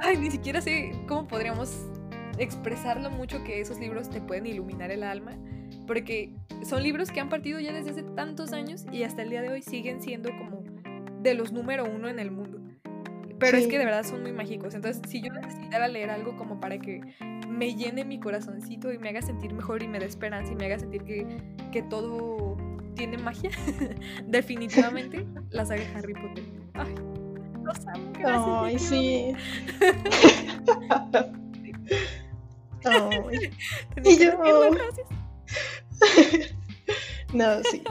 ay, 0.00 0.16
ni 0.16 0.30
siquiera 0.30 0.60
sé 0.60 0.92
cómo 1.06 1.26
podríamos 1.26 1.89
expresar 2.40 3.00
lo 3.00 3.10
mucho 3.10 3.44
que 3.44 3.60
esos 3.60 3.78
libros 3.78 4.10
te 4.10 4.20
pueden 4.20 4.46
iluminar 4.46 4.90
el 4.90 5.02
alma, 5.02 5.32
porque 5.86 6.32
son 6.64 6.82
libros 6.82 7.10
que 7.10 7.20
han 7.20 7.28
partido 7.28 7.60
ya 7.60 7.72
desde 7.72 7.90
hace 7.90 8.02
tantos 8.02 8.52
años 8.52 8.86
y 8.90 9.02
hasta 9.02 9.22
el 9.22 9.30
día 9.30 9.42
de 9.42 9.50
hoy 9.50 9.62
siguen 9.62 10.02
siendo 10.02 10.30
como 10.30 10.62
de 11.22 11.34
los 11.34 11.52
número 11.52 11.84
uno 11.84 12.08
en 12.08 12.18
el 12.18 12.30
mundo. 12.30 12.58
Pero 13.38 13.56
es 13.56 13.66
que 13.66 13.78
de 13.78 13.86
verdad 13.86 14.04
son 14.04 14.22
muy 14.22 14.32
mágicos. 14.32 14.74
Entonces, 14.74 15.00
si 15.08 15.22
yo 15.22 15.32
necesitara 15.32 15.88
leer 15.88 16.10
algo 16.10 16.36
como 16.36 16.60
para 16.60 16.78
que 16.78 17.00
me 17.48 17.74
llene 17.74 18.04
mi 18.04 18.20
corazoncito 18.20 18.92
y 18.92 18.98
me 18.98 19.08
haga 19.08 19.22
sentir 19.22 19.54
mejor 19.54 19.82
y 19.82 19.88
me 19.88 19.98
dé 19.98 20.06
esperanza 20.06 20.52
y 20.52 20.56
me 20.56 20.66
haga 20.66 20.78
sentir 20.78 21.04
que, 21.04 21.26
que 21.72 21.82
todo 21.82 22.58
tiene 22.94 23.16
magia, 23.16 23.50
definitivamente 24.26 25.26
la 25.50 25.64
saga 25.64 25.82
Harry 25.94 26.14
Potter. 26.14 26.44
Ay, 26.74 26.94
los 27.64 27.86
amo. 27.86 28.64
Ay, 28.64 28.78
sí. 28.78 29.32
y 34.04 34.16
yo... 34.16 34.32
no, 37.34 37.62
sí. 37.64 37.82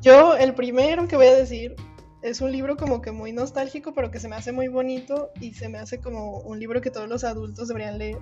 Yo, 0.00 0.36
el 0.36 0.54
primero 0.54 1.06
que 1.06 1.16
voy 1.16 1.26
a 1.26 1.34
decir 1.34 1.76
es 2.22 2.40
un 2.40 2.52
libro 2.52 2.76
como 2.76 3.02
que 3.02 3.12
muy 3.12 3.32
nostálgico, 3.32 3.94
pero 3.94 4.10
que 4.10 4.20
se 4.20 4.28
me 4.28 4.36
hace 4.36 4.52
muy 4.52 4.68
bonito 4.68 5.30
y 5.40 5.54
se 5.54 5.68
me 5.68 5.78
hace 5.78 5.98
como 5.98 6.38
un 6.40 6.58
libro 6.58 6.80
que 6.80 6.90
todos 6.90 7.08
los 7.08 7.24
adultos 7.24 7.68
deberían 7.68 7.98
leer. 7.98 8.18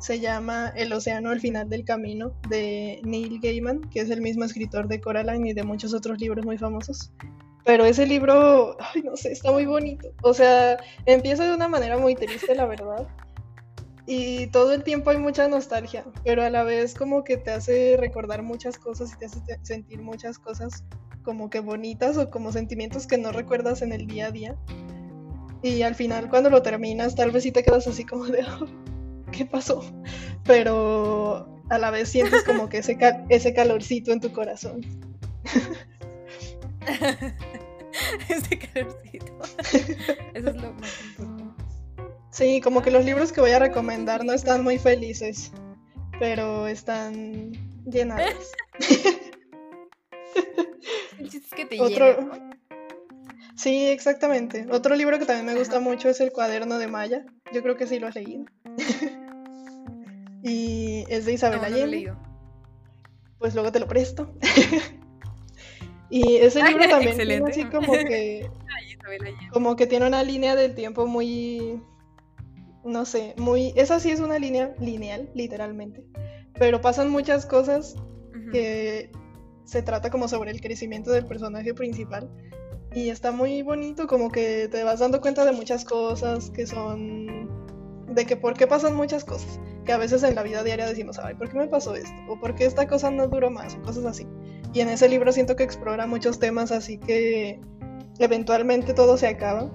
Se 0.00 0.20
llama 0.20 0.72
El 0.76 0.92
océano 0.92 1.30
al 1.30 1.40
final 1.40 1.68
del 1.68 1.84
camino 1.84 2.34
de 2.48 3.00
Neil 3.04 3.40
Gaiman, 3.40 3.82
que 3.90 4.00
es 4.00 4.10
el 4.10 4.20
mismo 4.20 4.44
escritor 4.44 4.88
de 4.88 5.00
Coraline 5.00 5.50
y 5.50 5.52
de 5.52 5.62
muchos 5.62 5.94
otros 5.94 6.18
libros 6.20 6.44
muy 6.44 6.58
famosos. 6.58 7.12
Pero 7.64 7.84
ese 7.84 8.06
libro, 8.06 8.76
ay, 8.78 9.02
no 9.02 9.16
sé, 9.16 9.32
está 9.32 9.50
muy 9.50 9.66
bonito. 9.66 10.12
O 10.22 10.34
sea, 10.34 10.76
empieza 11.06 11.44
de 11.44 11.54
una 11.54 11.68
manera 11.68 11.96
muy 11.96 12.14
triste, 12.14 12.54
la 12.54 12.66
verdad 12.66 13.06
y 14.06 14.48
todo 14.48 14.72
el 14.72 14.82
tiempo 14.82 15.10
hay 15.10 15.18
mucha 15.18 15.48
nostalgia, 15.48 16.04
pero 16.24 16.42
a 16.42 16.50
la 16.50 16.62
vez 16.62 16.94
como 16.94 17.24
que 17.24 17.36
te 17.36 17.50
hace 17.50 17.96
recordar 17.98 18.42
muchas 18.42 18.78
cosas 18.78 19.12
y 19.12 19.18
te 19.18 19.26
hace 19.26 19.40
sentir 19.62 20.02
muchas 20.02 20.38
cosas 20.38 20.84
como 21.22 21.48
que 21.48 21.60
bonitas 21.60 22.18
o 22.18 22.30
como 22.30 22.52
sentimientos 22.52 23.06
que 23.06 23.16
no 23.16 23.32
recuerdas 23.32 23.82
en 23.82 23.92
el 23.92 24.06
día 24.06 24.26
a 24.26 24.30
día. 24.30 24.56
Y 25.62 25.82
al 25.82 25.94
final 25.94 26.28
cuando 26.28 26.50
lo 26.50 26.60
terminas 26.60 27.14
tal 27.14 27.30
vez 27.30 27.44
sí 27.44 27.52
te 27.52 27.62
quedas 27.62 27.86
así 27.86 28.04
como 28.04 28.26
de, 28.26 28.44
¿qué 29.32 29.46
pasó? 29.46 29.82
Pero 30.44 31.62
a 31.70 31.78
la 31.78 31.90
vez 31.90 32.10
sientes 32.10 32.44
como 32.44 32.68
que 32.68 32.78
ese, 32.78 32.98
ese 33.30 33.54
calorcito 33.54 34.12
en 34.12 34.20
tu 34.20 34.32
corazón. 34.32 34.82
ese 38.28 38.58
calorcito. 38.58 39.38
Eso 40.34 40.50
es 40.50 40.56
lo 40.56 40.74
más 40.74 41.04
importante. 41.04 41.33
Sí, 42.34 42.60
como 42.60 42.82
que 42.82 42.90
los 42.90 43.04
libros 43.04 43.30
que 43.30 43.40
voy 43.40 43.52
a 43.52 43.60
recomendar 43.60 44.24
no 44.24 44.32
están 44.32 44.64
muy 44.64 44.76
felices, 44.76 45.52
pero 46.18 46.66
están 46.66 47.52
llenados. 47.84 48.50
Es 51.20 51.54
que 51.54 51.64
te 51.64 51.80
Otro... 51.80 52.32
Sí, 53.54 53.86
exactamente. 53.86 54.66
Otro 54.68 54.96
libro 54.96 55.16
que 55.20 55.26
también 55.26 55.46
me 55.46 55.54
gusta 55.54 55.78
mucho 55.78 56.08
es 56.08 56.20
El 56.20 56.32
cuaderno 56.32 56.78
de 56.78 56.88
Maya. 56.88 57.24
Yo 57.52 57.62
creo 57.62 57.76
que 57.76 57.86
sí 57.86 58.00
lo 58.00 58.08
has 58.08 58.16
leído. 58.16 58.46
y 60.42 61.04
es 61.08 61.26
de 61.26 61.34
Isabel 61.34 61.60
Allende. 61.64 62.12
Pues 63.38 63.54
luego 63.54 63.70
te 63.70 63.78
lo 63.78 63.86
presto. 63.86 64.34
y 66.10 66.38
ese 66.38 66.64
libro 66.64 66.88
también 66.88 67.16
tiene 67.16 67.42
así 67.48 67.64
como 67.66 67.92
que 67.92 68.50
como 69.52 69.76
que 69.76 69.86
tiene 69.86 70.08
una 70.08 70.24
línea 70.24 70.56
del 70.56 70.74
tiempo 70.74 71.06
muy 71.06 71.80
no 72.84 73.04
sé, 73.04 73.34
muy, 73.38 73.72
esa 73.76 74.00
sí 74.00 74.10
es 74.10 74.20
una 74.20 74.38
línea 74.38 74.74
lineal, 74.78 75.30
literalmente, 75.34 76.04
pero 76.58 76.80
pasan 76.80 77.10
muchas 77.10 77.46
cosas 77.46 77.96
que 78.52 79.10
se 79.64 79.82
trata 79.82 80.10
como 80.10 80.28
sobre 80.28 80.50
el 80.50 80.60
crecimiento 80.60 81.10
del 81.10 81.26
personaje 81.26 81.72
principal 81.74 82.30
y 82.94 83.08
está 83.08 83.32
muy 83.32 83.62
bonito, 83.62 84.06
como 84.06 84.30
que 84.30 84.68
te 84.68 84.84
vas 84.84 85.00
dando 85.00 85.20
cuenta 85.20 85.44
de 85.44 85.52
muchas 85.52 85.84
cosas 85.84 86.50
que 86.50 86.66
son, 86.66 87.48
de 88.14 88.26
que 88.26 88.36
por 88.36 88.54
qué 88.54 88.66
pasan 88.66 88.94
muchas 88.94 89.24
cosas, 89.24 89.58
que 89.84 89.92
a 89.92 89.98
veces 89.98 90.22
en 90.22 90.34
la 90.34 90.42
vida 90.42 90.62
diaria 90.62 90.86
decimos, 90.86 91.18
ay, 91.18 91.34
¿por 91.34 91.50
qué 91.50 91.58
me 91.58 91.66
pasó 91.66 91.94
esto? 91.94 92.14
O 92.28 92.38
¿por 92.38 92.54
qué 92.54 92.66
esta 92.66 92.86
cosa 92.86 93.10
no 93.10 93.26
duró 93.26 93.50
más? 93.50 93.74
O 93.74 93.82
cosas 93.82 94.04
así. 94.04 94.26
Y 94.72 94.80
en 94.80 94.88
ese 94.88 95.08
libro 95.08 95.32
siento 95.32 95.56
que 95.56 95.64
explora 95.64 96.06
muchos 96.06 96.38
temas, 96.38 96.70
así 96.70 96.98
que 96.98 97.60
eventualmente 98.18 98.94
todo 98.94 99.16
se 99.16 99.26
acaba 99.26 99.70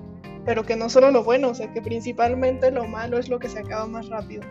pero 0.49 0.63
que 0.63 0.75
no 0.75 0.89
solo 0.89 1.11
lo 1.11 1.23
bueno, 1.23 1.49
o 1.49 1.53
sea, 1.53 1.71
que 1.71 1.79
principalmente 1.79 2.71
lo 2.71 2.87
malo 2.87 3.19
es 3.19 3.29
lo 3.29 3.37
que 3.37 3.47
se 3.47 3.59
acaba 3.59 3.85
más 3.85 4.09
rápido 4.09 4.41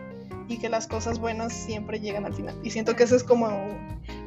y 0.47 0.57
que 0.57 0.69
las 0.69 0.87
cosas 0.87 1.19
buenas 1.19 1.51
siempre 1.51 1.99
llegan 1.99 2.25
al 2.25 2.33
final. 2.33 2.57
Y 2.63 2.69
siento 2.69 2.95
que 2.95 3.03
ese 3.03 3.17
es 3.17 3.23
como 3.25 3.49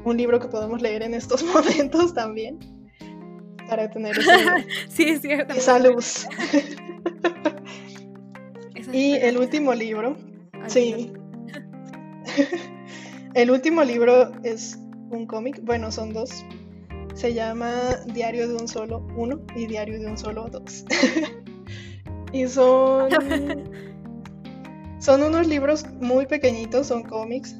un, 0.05 0.16
libro 0.19 0.39
que 0.39 0.49
podemos 0.49 0.82
leer 0.82 1.03
en 1.03 1.15
estos 1.15 1.43
momentos 1.55 2.12
también 2.12 2.59
para 3.70 3.90
tener 3.90 4.15
sí, 4.90 5.05
es 5.05 5.23
cierto. 5.23 5.55
esa 5.55 5.78
luz. 5.78 6.27
y 8.93 9.15
el 9.15 9.39
último 9.39 9.73
libro, 9.73 10.19
sí. 10.66 11.11
el 13.32 13.51
último 13.51 13.82
libro 13.82 14.31
es 14.43 14.78
un 15.09 15.24
cómic, 15.24 15.59
bueno, 15.62 15.90
son 15.90 16.12
dos. 16.12 16.44
Se 17.15 17.32
llama 17.32 17.73
Diario 18.12 18.47
de 18.47 18.57
un 18.57 18.69
solo 18.69 19.07
uno 19.16 19.40
y 19.57 19.65
Diario 19.65 19.99
de 19.99 20.09
un 20.09 20.19
solo 20.19 20.49
dos. 20.51 20.85
Y 22.32 22.46
son. 22.48 23.10
son 24.98 25.22
unos 25.22 25.46
libros 25.46 25.86
muy 26.00 26.26
pequeñitos, 26.26 26.86
son 26.86 27.02
cómics. 27.02 27.56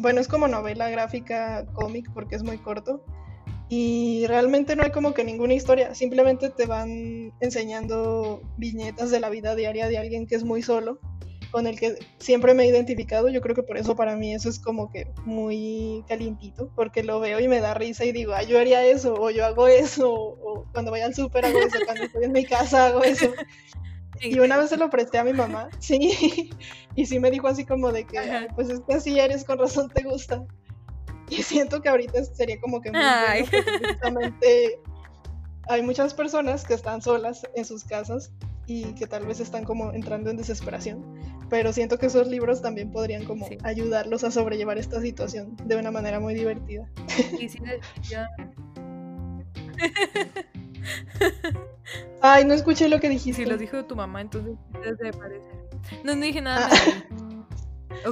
Bueno, 0.00 0.20
es 0.20 0.28
como 0.28 0.48
novela 0.48 0.90
gráfica 0.90 1.64
cómic 1.74 2.10
porque 2.12 2.36
es 2.36 2.42
muy 2.42 2.58
corto. 2.58 3.04
Y 3.70 4.24
realmente 4.26 4.76
no 4.76 4.82
hay 4.82 4.90
como 4.90 5.12
que 5.12 5.24
ninguna 5.24 5.52
historia, 5.52 5.94
simplemente 5.94 6.48
te 6.48 6.64
van 6.64 7.34
enseñando 7.40 8.40
viñetas 8.56 9.10
de 9.10 9.20
la 9.20 9.28
vida 9.28 9.54
diaria 9.54 9.88
de 9.88 9.98
alguien 9.98 10.26
que 10.26 10.36
es 10.36 10.44
muy 10.44 10.62
solo, 10.62 10.98
con 11.50 11.66
el 11.66 11.78
que 11.78 11.98
siempre 12.18 12.54
me 12.54 12.64
he 12.64 12.68
identificado. 12.68 13.28
Yo 13.28 13.42
creo 13.42 13.54
que 13.54 13.62
por 13.62 13.76
eso 13.76 13.94
para 13.94 14.16
mí 14.16 14.34
eso 14.34 14.48
es 14.48 14.58
como 14.58 14.90
que 14.90 15.06
muy 15.26 16.02
calientito, 16.08 16.70
porque 16.74 17.02
lo 17.02 17.20
veo 17.20 17.40
y 17.40 17.48
me 17.48 17.60
da 17.60 17.74
risa 17.74 18.06
y 18.06 18.12
digo, 18.12 18.32
ah, 18.32 18.42
yo 18.42 18.58
haría 18.58 18.86
eso, 18.86 19.12
o 19.12 19.30
yo 19.30 19.44
hago 19.44 19.68
eso, 19.68 20.10
o 20.10 20.64
cuando 20.72 20.90
voy 20.90 21.00
al 21.00 21.14
súper 21.14 21.44
hago 21.44 21.58
eso, 21.58 21.78
cuando 21.84 22.04
estoy 22.04 22.24
en 22.24 22.32
mi 22.32 22.46
casa 22.46 22.86
hago 22.86 23.02
eso. 23.04 23.30
Y 24.20 24.38
una 24.38 24.56
vez 24.56 24.70
se 24.70 24.76
lo 24.76 24.90
presté 24.90 25.18
a 25.18 25.24
mi 25.24 25.32
mamá, 25.32 25.68
sí, 25.78 26.50
y 26.94 27.06
sí 27.06 27.18
me 27.18 27.30
dijo 27.30 27.48
así 27.48 27.64
como 27.64 27.92
de 27.92 28.04
que, 28.04 28.48
pues 28.54 28.70
es 28.70 28.80
que 28.80 28.94
así 28.94 29.18
eres, 29.18 29.44
con 29.44 29.58
razón 29.58 29.88
te 29.90 30.02
gusta. 30.02 30.44
Y 31.30 31.42
siento 31.42 31.82
que 31.82 31.88
ahorita 31.88 32.24
sería 32.24 32.58
como 32.60 32.80
que 32.80 32.90
muy 32.90 33.00
justamente 33.86 34.80
hay 35.68 35.82
muchas 35.82 36.14
personas 36.14 36.64
que 36.64 36.72
están 36.74 37.02
solas 37.02 37.46
en 37.54 37.64
sus 37.66 37.84
casas 37.84 38.32
y 38.66 38.84
que 38.94 39.06
tal 39.06 39.26
vez 39.26 39.40
están 39.40 39.64
como 39.64 39.92
entrando 39.92 40.30
en 40.30 40.36
desesperación, 40.36 41.04
pero 41.48 41.72
siento 41.72 41.98
que 41.98 42.06
esos 42.06 42.28
libros 42.28 42.62
también 42.62 42.90
podrían 42.90 43.24
como 43.24 43.48
ayudarlos 43.62 44.24
a 44.24 44.30
sobrellevar 44.30 44.78
esta 44.78 45.00
situación 45.00 45.56
de 45.64 45.76
una 45.76 45.90
manera 45.90 46.20
muy 46.20 46.34
divertida. 46.34 46.88
Y 47.38 47.48
sí, 47.48 47.58
Ay, 52.20 52.44
no 52.44 52.54
escuché 52.54 52.88
lo 52.88 53.00
que 53.00 53.08
dijiste. 53.08 53.44
Si 53.44 53.48
lo 53.48 53.56
dijo 53.56 53.84
tu 53.84 53.96
mamá, 53.96 54.20
entonces 54.20 54.56
debe 54.82 55.12
parecer. 55.12 55.54
No, 56.04 56.14
no 56.14 56.22
dije 56.22 56.40
nada. 56.40 56.68
Ah, 56.70 57.04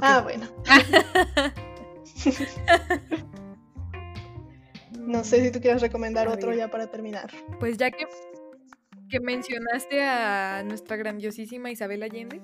ah 0.02 0.20
bueno. 0.22 0.46
no 4.98 5.24
sé 5.24 5.42
si 5.42 5.50
tú 5.50 5.60
quieres 5.60 5.82
recomendar 5.82 6.28
otro 6.28 6.54
ya 6.54 6.70
para 6.70 6.86
terminar. 6.88 7.30
Pues 7.58 7.78
ya 7.78 7.90
que, 7.90 8.06
que 9.08 9.20
mencionaste 9.20 10.02
a 10.02 10.62
nuestra 10.64 10.96
grandiosísima 10.96 11.70
Isabel 11.70 12.02
Allende, 12.02 12.40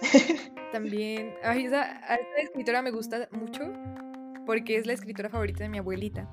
también. 0.72 1.34
Ay, 1.42 1.66
esa, 1.66 1.82
a 1.82 2.14
esta 2.14 2.40
escritora 2.42 2.82
me 2.82 2.90
gusta 2.90 3.28
mucho 3.32 3.62
porque 4.46 4.76
es 4.76 4.86
la 4.86 4.92
escritora 4.92 5.28
favorita 5.28 5.64
de 5.64 5.70
mi 5.70 5.78
abuelita. 5.78 6.30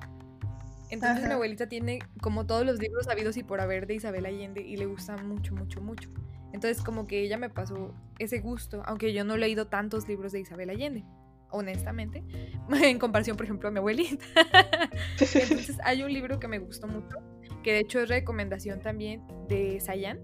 Entonces 0.92 1.26
mi 1.26 1.32
abuelita 1.32 1.70
tiene 1.70 2.00
como 2.20 2.44
todos 2.44 2.66
los 2.66 2.78
libros 2.78 3.08
habidos 3.08 3.38
y 3.38 3.42
por 3.42 3.62
haber 3.62 3.86
de 3.86 3.94
Isabel 3.94 4.26
Allende 4.26 4.60
y 4.60 4.76
le 4.76 4.84
gusta 4.84 5.16
mucho, 5.16 5.54
mucho, 5.54 5.80
mucho. 5.80 6.10
Entonces 6.52 6.84
como 6.84 7.06
que 7.06 7.22
ella 7.22 7.38
me 7.38 7.48
pasó 7.48 7.94
ese 8.18 8.40
gusto, 8.40 8.82
aunque 8.84 9.14
yo 9.14 9.24
no 9.24 9.34
he 9.34 9.38
leído 9.38 9.68
tantos 9.68 10.06
libros 10.06 10.32
de 10.32 10.40
Isabel 10.40 10.68
Allende, 10.68 11.02
honestamente, 11.50 12.22
en 12.82 12.98
comparación 12.98 13.38
por 13.38 13.46
ejemplo 13.46 13.70
a 13.70 13.72
mi 13.72 13.78
abuelita. 13.78 14.22
Entonces 15.18 15.78
hay 15.82 16.02
un 16.02 16.12
libro 16.12 16.38
que 16.38 16.46
me 16.46 16.58
gustó 16.58 16.86
mucho, 16.86 17.16
que 17.62 17.72
de 17.72 17.78
hecho 17.78 17.98
es 18.00 18.10
recomendación 18.10 18.80
también 18.80 19.22
de 19.48 19.80
Sayan, 19.80 20.20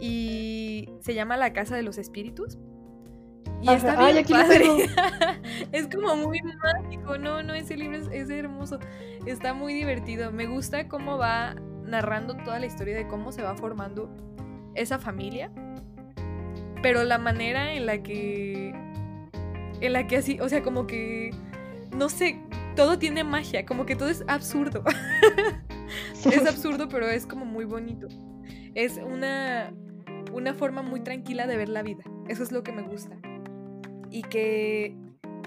y 0.00 0.88
se 1.02 1.12
llama 1.12 1.36
La 1.36 1.52
Casa 1.52 1.76
de 1.76 1.82
los 1.82 1.98
Espíritus. 1.98 2.58
Y 3.62 3.68
está 3.68 4.10
bien 4.10 4.26
padre. 4.26 4.66
es 5.72 5.86
como 5.86 6.16
muy 6.16 6.40
mágico, 6.42 7.16
no, 7.16 7.42
no, 7.42 7.54
ese 7.54 7.76
libro 7.76 7.96
es, 7.96 8.28
hermoso, 8.30 8.80
está 9.24 9.54
muy 9.54 9.72
divertido. 9.72 10.32
Me 10.32 10.46
gusta 10.46 10.88
cómo 10.88 11.16
va 11.16 11.54
narrando 11.84 12.34
toda 12.36 12.58
la 12.58 12.66
historia 12.66 12.96
de 12.96 13.06
cómo 13.06 13.30
se 13.30 13.42
va 13.42 13.54
formando 13.54 14.10
esa 14.74 14.98
familia, 14.98 15.52
pero 16.82 17.04
la 17.04 17.18
manera 17.18 17.74
en 17.74 17.86
la 17.86 18.02
que, 18.02 18.74
en 19.80 19.92
la 19.92 20.08
que 20.08 20.16
así, 20.16 20.40
o 20.40 20.48
sea, 20.48 20.62
como 20.62 20.88
que, 20.88 21.30
no 21.94 22.08
sé, 22.08 22.40
todo 22.74 22.98
tiene 22.98 23.22
magia, 23.22 23.64
como 23.64 23.86
que 23.86 23.94
todo 23.94 24.08
es 24.08 24.24
absurdo. 24.26 24.82
es 26.24 26.46
absurdo, 26.46 26.88
pero 26.88 27.08
es 27.08 27.26
como 27.26 27.44
muy 27.44 27.64
bonito. 27.64 28.08
Es 28.74 28.96
una, 28.96 29.72
una 30.32 30.52
forma 30.52 30.82
muy 30.82 31.00
tranquila 31.00 31.46
de 31.46 31.56
ver 31.56 31.68
la 31.68 31.82
vida. 31.82 32.02
Eso 32.26 32.42
es 32.42 32.50
lo 32.50 32.64
que 32.64 32.72
me 32.72 32.82
gusta 32.82 33.16
y 34.12 34.22
que 34.22 34.94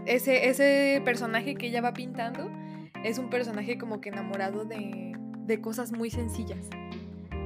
ese, 0.06 0.50
ese 0.50 1.02
personaje 1.06 1.56
que 1.56 1.68
ella 1.68 1.82
va 1.82 1.94
pintando 1.94 2.52
es 3.04 3.20
un 3.20 3.30
personaje 3.30 3.78
como 3.78 4.02
que 4.02 4.10
enamorado 4.10 4.66
de, 4.66 5.16
de 5.46 5.62
cosas 5.62 5.92
muy 5.92 6.10
sencillas. 6.10 6.68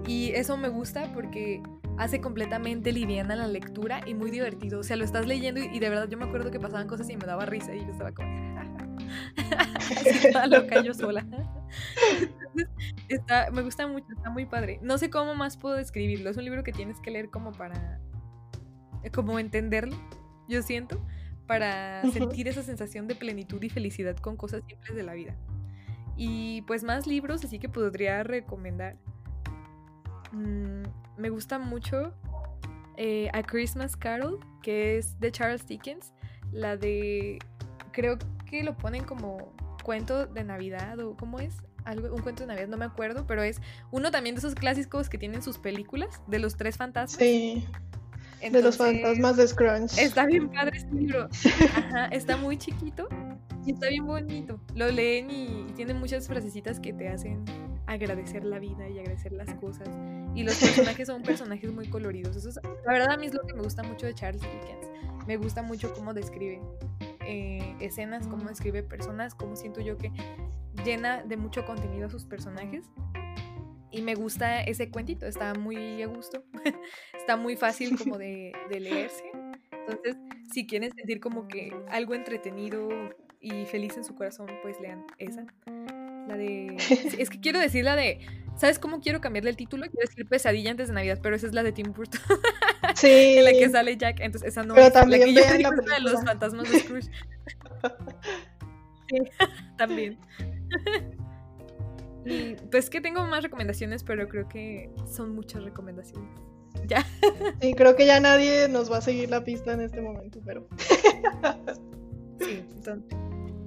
Y 0.08 0.32
eso 0.32 0.58
me 0.58 0.70
gusta 0.70 1.12
porque 1.14 1.62
hace 1.98 2.22
completamente 2.22 2.94
liviana 2.94 3.36
la 3.36 3.48
lectura 3.48 4.02
y 4.06 4.14
muy 4.14 4.32
divertido. 4.32 4.80
O 4.80 4.84
sea, 4.84 4.96
lo 4.96 5.04
estás 5.04 5.28
leyendo 5.28 5.62
y, 5.62 5.80
de 5.80 5.90
verdad 5.90 6.08
yo 6.08 6.18
me 6.18 6.26
acuerdo 6.26 6.50
que 6.50 6.60
pasaban 6.60 6.88
cosas 6.88 7.10
y 7.10 7.18
me 7.18 7.26
daba 7.26 7.46
risa 7.46 7.76
y 7.76 7.82
yo 7.82 7.92
estaba 7.92 8.14
como... 8.14 8.30
estaba 10.06 10.48
loca 10.48 10.82
yo 10.82 10.94
sola. 10.94 11.26
está, 13.10 13.52
me 13.52 13.62
gusta 13.62 13.86
mucho, 13.88 14.08
está 14.16 14.30
muy 14.30 14.46
padre. 14.46 14.80
No 14.82 14.98
sé 14.98 15.10
cómo 15.10 15.36
más 15.36 15.58
puedo 15.58 15.76
describirlo. 15.76 16.30
Es 16.30 16.38
un 16.38 16.46
libro 16.46 16.64
que 16.64 16.72
tienes 16.72 17.02
que 17.02 17.12
leer 17.12 17.30
como 17.30 17.52
para... 17.52 18.00
como 19.14 19.38
entenderlo 19.38 19.98
yo 20.50 20.62
siento, 20.62 21.00
para 21.48 22.04
sentir 22.12 22.48
esa 22.48 22.64
sensación 22.64 23.08
de 23.08 23.16
plenitud 23.16 23.62
y 23.64 23.70
felicidad 23.70 24.18
con 24.18 24.36
cosas 24.36 24.64
simples 24.68 24.96
de 24.96 25.04
la 25.04 25.14
vida. 25.14 25.36
Y 26.18 26.64
pues 26.64 26.84
más 26.84 27.08
libros, 27.08 27.44
así 27.46 27.60
que 27.60 27.70
podría 27.70 28.24
recomendar. 28.24 28.98
Mm, 30.32 30.84
me 31.18 31.30
gusta 31.30 31.58
mucho 31.60 32.14
eh, 32.98 33.30
A 33.34 33.42
Christmas 33.44 33.96
Carol, 33.96 34.40
que 34.62 34.98
es 34.98 35.20
de 35.20 35.32
Charles 35.32 35.66
Dickens. 35.66 36.14
La 36.52 36.76
de. 36.76 37.40
Creo 37.94 38.18
que 38.50 38.64
lo 38.64 38.76
ponen 38.78 39.04
como 39.04 39.54
cuento 39.84 40.26
de 40.26 40.44
Navidad 40.44 41.00
o 41.00 41.16
cómo 41.16 41.40
es. 41.40 41.56
Algo, 41.86 42.14
un 42.14 42.22
cuento 42.22 42.44
de 42.44 42.48
Navidad, 42.48 42.68
no 42.68 42.78
me 42.78 42.86
acuerdo, 42.86 43.26
pero 43.26 43.42
es 43.42 43.62
uno 43.90 44.12
también 44.12 44.36
de 44.36 44.40
esos 44.40 44.54
clásicos 44.54 45.10
que 45.10 45.18
tienen 45.18 45.42
sus 45.42 45.58
películas, 45.58 46.22
de 46.28 46.38
los 46.38 46.58
tres 46.58 46.76
fantasmas. 46.76 47.18
Sí 47.18 47.66
de 48.42 48.62
los 48.62 48.78
fantasmas 48.78 49.38
de 49.38 49.48
Scrunch. 49.48 49.98
Está 49.98 50.26
bien 50.26 50.50
padre 50.50 50.78
este 50.78 50.94
libro. 50.96 51.28
Ajá, 51.76 52.06
está 52.08 52.38
muy 52.38 52.58
chiquito 52.58 53.08
y 53.66 53.74
está 53.74 53.90
bien 53.90 54.06
bonito. 54.06 54.60
Lo 54.76 54.90
leen 54.90 55.30
y 55.30 55.68
tiene 55.76 55.94
muchas 55.94 56.28
frasecitas 56.28 56.80
que 56.80 56.94
te 56.94 57.10
hacen 57.10 57.44
agradecer 57.88 58.44
la 58.44 58.60
vida 58.60 58.88
y 58.88 59.00
agradecer 59.00 59.32
las 59.32 59.54
cosas. 59.56 59.90
Y 60.36 60.44
los 60.44 60.56
personajes 60.56 61.08
son 61.08 61.24
personajes 61.24 61.72
muy 61.72 61.90
coloridos. 61.90 62.36
Eso 62.36 62.50
es, 62.50 62.56
la 62.56 62.94
verdad 62.94 63.12
a 63.12 63.18
mí 63.18 63.28
es 63.28 63.34
lo 63.34 63.42
que 63.46 63.54
me 63.54 63.62
gusta 63.62 63.84
mucho 63.84 64.06
de 64.06 64.14
Charles 64.14 64.42
Dickens. 64.42 64.88
Me 65.28 65.38
gusta 65.38 65.62
mucho 65.62 65.94
cómo 65.94 66.14
describe 66.14 66.62
eh, 67.26 67.76
escenas, 67.80 68.28
cómo 68.28 68.46
describe 68.46 68.84
personas, 68.84 69.36
cómo 69.36 69.56
siento 69.56 69.82
yo 69.82 69.98
que 69.98 70.12
llena 70.86 71.24
de 71.24 71.38
mucho 71.38 71.66
contenido 71.66 72.08
a 72.08 72.10
sus 72.10 72.26
personajes 72.26 72.86
y 73.92 74.02
me 74.02 74.16
gusta 74.16 74.62
ese 74.62 74.90
cuentito, 74.90 75.26
está 75.26 75.54
muy 75.54 76.02
a 76.02 76.08
gusto, 76.08 76.44
está 77.14 77.38
muy 77.38 77.56
fácil 77.56 77.98
como 77.98 78.18
de, 78.18 78.54
leerse. 78.70 79.24
Entonces, 79.72 80.18
si 80.52 80.68
quieren 80.68 80.92
sentir 80.94 81.20
como 81.20 81.48
que 81.48 81.74
algo 81.90 82.14
entretenido 82.14 82.90
y 83.40 83.66
feliz 83.66 83.98
en 83.98 84.04
su 84.04 84.16
corazón, 84.16 84.48
pues 84.62 84.80
lean 84.80 85.06
esa. 85.18 85.46
La 86.28 86.38
de... 86.38 86.78
Es 87.18 87.30
que 87.30 87.40
quiero 87.40 87.60
decir 87.60 87.84
la 87.84 87.96
de... 87.96 88.20
¿Sabes 88.56 88.78
cómo 88.78 89.00
quiero 89.00 89.22
cambiarle 89.22 89.52
el 89.52 89.56
título? 89.56 89.84
Quiero 89.84 90.08
decir 90.08 90.28
Pesadilla 90.28 90.72
antes 90.72 90.90
de 90.90 90.94
Navidad, 90.94 91.20
pero 91.24 91.34
esa 91.36 91.48
es 91.48 91.54
la 91.54 91.64
de 91.64 91.72
Tim 91.72 91.94
Burton. 91.94 92.20
Sí. 92.96 93.38
en 93.38 93.46
la 93.46 93.52
que 93.52 93.70
sale 93.70 93.96
Jack, 93.96 94.20
entonces 94.20 94.50
esa 94.50 94.64
no 94.64 94.76
pero 94.76 94.92
también 94.92 95.22
la 95.22 95.26
que 95.28 95.34
yo 95.34 95.58
digo 95.58 95.72
de 95.72 96.00
los 96.02 96.24
fantasmas 96.24 96.70
de 96.70 96.80
Scrooge. 96.80 97.10
sí, 99.08 99.18
también. 99.78 100.20
Y 102.30 102.56
pues 102.72 102.90
que 102.90 103.02
tengo 103.02 103.26
más 103.26 103.44
recomendaciones, 103.44 104.04
pero 104.04 104.28
creo 104.28 104.48
que 104.48 104.92
son 105.12 105.34
muchas 105.34 105.64
recomendaciones. 105.64 106.30
Ya. 106.88 107.06
Sí, 107.62 107.74
creo 107.74 107.96
que 107.96 108.06
ya 108.06 108.20
nadie 108.20 108.68
nos 108.70 108.92
va 108.92 108.98
a 108.98 109.02
seguir 109.02 109.30
la 109.30 109.44
pista 109.44 109.74
en 109.74 109.82
este 109.82 110.02
momento, 110.02 110.40
pero. 110.46 110.68
Sí, 112.40 112.64
entonces, 112.76 113.18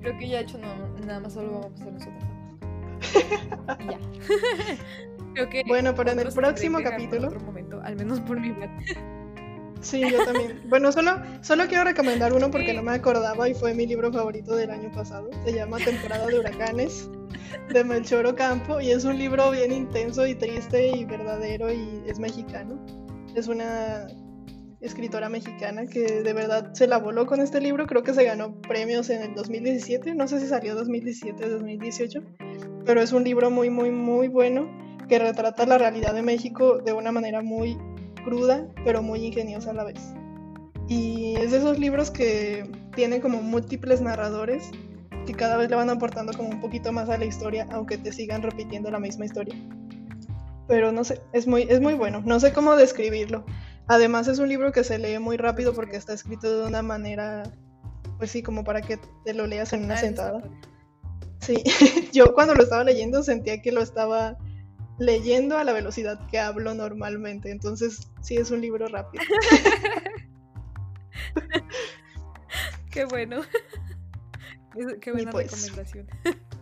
creo 0.01 0.19
que 0.19 0.29
ya 0.29 0.41
he 0.41 0.43
hecho 0.43 0.59
nada 0.59 1.21
más 1.21 1.33
solo 1.33 1.53
vamos 1.53 1.81
a 1.81 1.83
hacer 1.83 1.93
nosotros. 1.93 2.25
ya. 3.91 3.99
creo 5.35 5.51
que 5.51 5.63
bueno, 5.67 5.95
pero 5.95 6.13
en 6.13 6.21
el 6.21 6.33
próximo 6.33 6.79
capítulo. 6.83 7.29
otro 7.29 7.41
momento, 7.41 7.81
al 7.83 7.97
menos 7.97 8.21
por 8.21 8.41
mi 8.41 8.53
parte. 8.53 8.97
Sí, 9.83 10.01
yo 10.11 10.25
también. 10.25 10.63
Bueno, 10.69 10.91
solo, 10.91 11.21
solo 11.43 11.67
quiero 11.67 11.85
recomendar 11.85 12.33
uno 12.33 12.51
porque 12.51 12.73
no 12.73 12.83
me 12.83 12.93
acordaba 12.93 13.49
y 13.49 13.55
fue 13.55 13.75
mi 13.75 13.87
libro 13.87 14.11
favorito 14.13 14.55
del 14.57 14.71
año 14.71 14.91
pasado. 14.93 15.29
Se 15.45 15.53
llama 15.53 15.79
Temporada 15.79 16.27
de 16.27 16.39
Huracanes 16.39 17.11
de 17.73 17.85
Melchor 17.85 18.27
Ocampo 18.27 18.81
y 18.81 18.91
es 18.91 19.05
un 19.05 19.19
libro 19.19 19.51
bien 19.51 19.73
intenso 19.73 20.27
y 20.27 20.35
triste 20.35 20.89
y 20.97 21.05
verdadero 21.05 21.71
y 21.71 22.03
es 22.07 22.19
mexicano. 22.19 22.79
Es 23.35 23.49
una 23.49 24.07
escritora 24.81 25.29
mexicana 25.29 25.87
que 25.87 26.23
de 26.23 26.33
verdad 26.33 26.73
se 26.75 26.87
la 26.87 26.99
voló 26.99 27.27
con 27.27 27.41
este 27.41 27.61
libro. 27.61 27.87
Creo 27.87 28.03
que 28.03 28.15
se 28.15 28.25
ganó 28.25 28.61
premios 28.63 29.11
en 29.11 29.23
el 29.23 29.35
2017. 29.35 30.15
No 30.15 30.29
sé 30.29 30.41
si 30.41 30.47
salió 30.47 30.75
2017 30.75 31.45
o 31.45 31.51
2018. 31.51 32.23
Pero 32.85 33.01
es 33.01 33.13
un 33.13 33.25
libro 33.25 33.51
muy, 33.51 33.69
muy, 33.69 33.91
muy 33.91 34.29
bueno 34.29 34.71
que 35.09 35.19
retrata 35.19 35.67
la 35.67 35.79
realidad 35.79 36.15
de 36.15 36.23
México 36.23 36.79
de 36.79 36.93
una 36.93 37.13
manera 37.13 37.43
muy 37.43 37.77
cruda, 38.23 38.67
pero 38.85 39.03
muy 39.03 39.25
ingeniosa 39.25 39.71
a 39.71 39.75
la 39.75 39.85
vez. 39.85 40.01
Y 40.89 41.35
es 41.37 41.53
de 41.53 41.59
esos 41.59 41.79
libros 41.79 42.11
que 42.11 42.71
tienen 42.95 43.21
como 43.21 43.43
múltiples 43.43 44.01
narradores 44.01 44.71
que 45.27 45.35
cada 45.35 45.57
vez 45.57 45.71
le 45.71 45.77
van 45.77 45.91
aportando 45.91 46.33
como 46.33 46.51
un 46.51 46.61
poquito 46.61 46.93
más 46.93 47.09
a 47.09 47.17
la 47.17 47.25
historia, 47.25 47.69
aunque 47.71 47.99
te 47.99 48.13
sigan 48.13 48.43
repitiendo 48.43 48.91
la 48.91 48.99
misma 48.99 49.25
historia. 49.25 49.55
Pero 50.67 50.93
no 50.93 51.05
sé, 51.05 51.21
es 51.33 51.47
muy, 51.47 51.63
es 51.63 51.81
muy 51.81 51.95
bueno, 51.95 52.23
no 52.25 52.41
sé 52.41 52.53
cómo 52.53 52.77
describirlo. 52.77 53.45
Además 53.87 54.29
es 54.29 54.39
un 54.39 54.49
libro 54.49 54.73
que 54.73 54.85
se 54.85 54.99
lee 54.99 55.19
muy 55.19 55.37
rápido 55.37 55.75
porque 55.75 55.97
está 55.97 56.13
escrito 56.13 56.61
de 56.61 56.67
una 56.67 56.83
manera, 56.83 57.45
pues 58.19 58.31
sí, 58.31 58.43
como 58.43 58.65
para 58.65 58.81
que 58.81 58.99
te 59.25 59.35
lo 59.35 59.47
leas 59.47 59.73
en 59.73 59.85
una 59.85 59.97
sentada. 59.97 60.43
Sí, 61.41 61.63
yo 62.13 62.35
cuando 62.35 62.55
lo 62.55 62.63
estaba 62.63 62.85
leyendo 62.85 63.23
sentía 63.23 63.61
que 63.61 63.73
lo 63.73 63.83
estaba 63.83 64.37
leyendo 64.99 65.59
a 65.59 65.65
la 65.65 65.73
velocidad 65.73 66.27
que 66.29 66.39
hablo 66.39 66.75
normalmente. 66.75 67.51
Entonces, 67.51 68.09
sí 68.21 68.37
es 68.37 68.51
un 68.51 68.61
libro 68.61 68.87
rápido. 68.89 69.25
Qué 72.91 73.05
bueno. 73.07 73.41
Qué 75.01 75.13
buena 75.13 75.31
pues, 75.31 75.51
recomendación. 75.53 76.07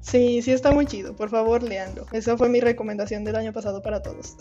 Sí, 0.00 0.40
sí 0.40 0.52
está 0.52 0.70
muy 0.70 0.86
chido. 0.86 1.14
Por 1.14 1.28
favor, 1.28 1.62
leanlo. 1.62 2.06
Esa 2.12 2.34
fue 2.38 2.48
mi 2.48 2.60
recomendación 2.60 3.24
del 3.24 3.36
año 3.36 3.52
pasado 3.52 3.82
para 3.82 4.00
todos. 4.00 4.36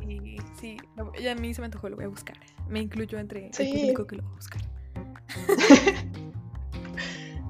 Sí, 0.00 0.36
sí. 0.60 0.76
Ya 1.22 1.32
a 1.32 1.34
mí 1.34 1.54
se 1.54 1.62
me 1.62 1.66
antojó, 1.66 1.88
lo 1.88 1.96
voy 1.96 2.04
a 2.04 2.08
buscar. 2.08 2.36
Me 2.68 2.80
incluyo 2.80 3.18
entre 3.18 3.46
el 3.46 3.50
público 3.50 4.06
que 4.06 4.16
lo 4.16 4.24
va 4.24 4.28
a 4.28 4.34
buscar. 4.34 4.62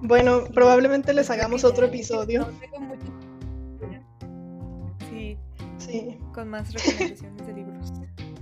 bueno, 0.03 0.45
probablemente 0.55 1.13
les 1.13 1.29
hagamos 1.29 1.65
otro 1.65 1.87
episodio. 1.87 2.47
Con 6.33 6.49
más 6.49 6.73
recomendaciones 6.73 7.47
de 7.47 7.53
libros. 7.53 7.93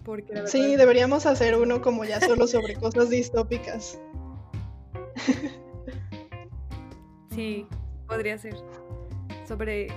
Porque 0.04 0.46
Sí, 0.46 0.76
deberíamos 0.76 1.26
hacer 1.26 1.56
uno 1.56 1.80
como 1.80 2.04
ya 2.04 2.20
solo 2.20 2.46
sobre 2.46 2.74
cosas 2.74 3.10
distópicas. 3.10 3.98
Sí, 7.30 7.66
podría 8.06 8.36
ser. 8.36 8.56
Sobre 9.46 9.88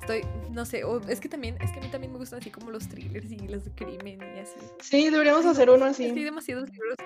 estoy, 0.00 0.22
no 0.50 0.64
sé, 0.64 0.82
es 1.08 1.20
que 1.20 1.28
también, 1.28 1.56
es 1.60 1.72
que 1.72 1.80
a 1.80 1.82
mí 1.82 1.88
también 1.88 2.12
me 2.12 2.18
gustan 2.18 2.38
así 2.38 2.50
como 2.50 2.70
los 2.70 2.88
thrillers 2.88 3.30
y 3.30 3.48
los 3.48 3.64
de 3.64 3.72
crimen 3.72 4.20
y 4.36 4.40
así. 4.40 4.56
Sí, 4.80 5.10
deberíamos 5.10 5.44
hacer 5.46 5.68
uno 5.70 5.84
así. 5.84 6.10
Sí, 6.10 6.24
demasiados 6.24 6.70
libros. 6.70 6.96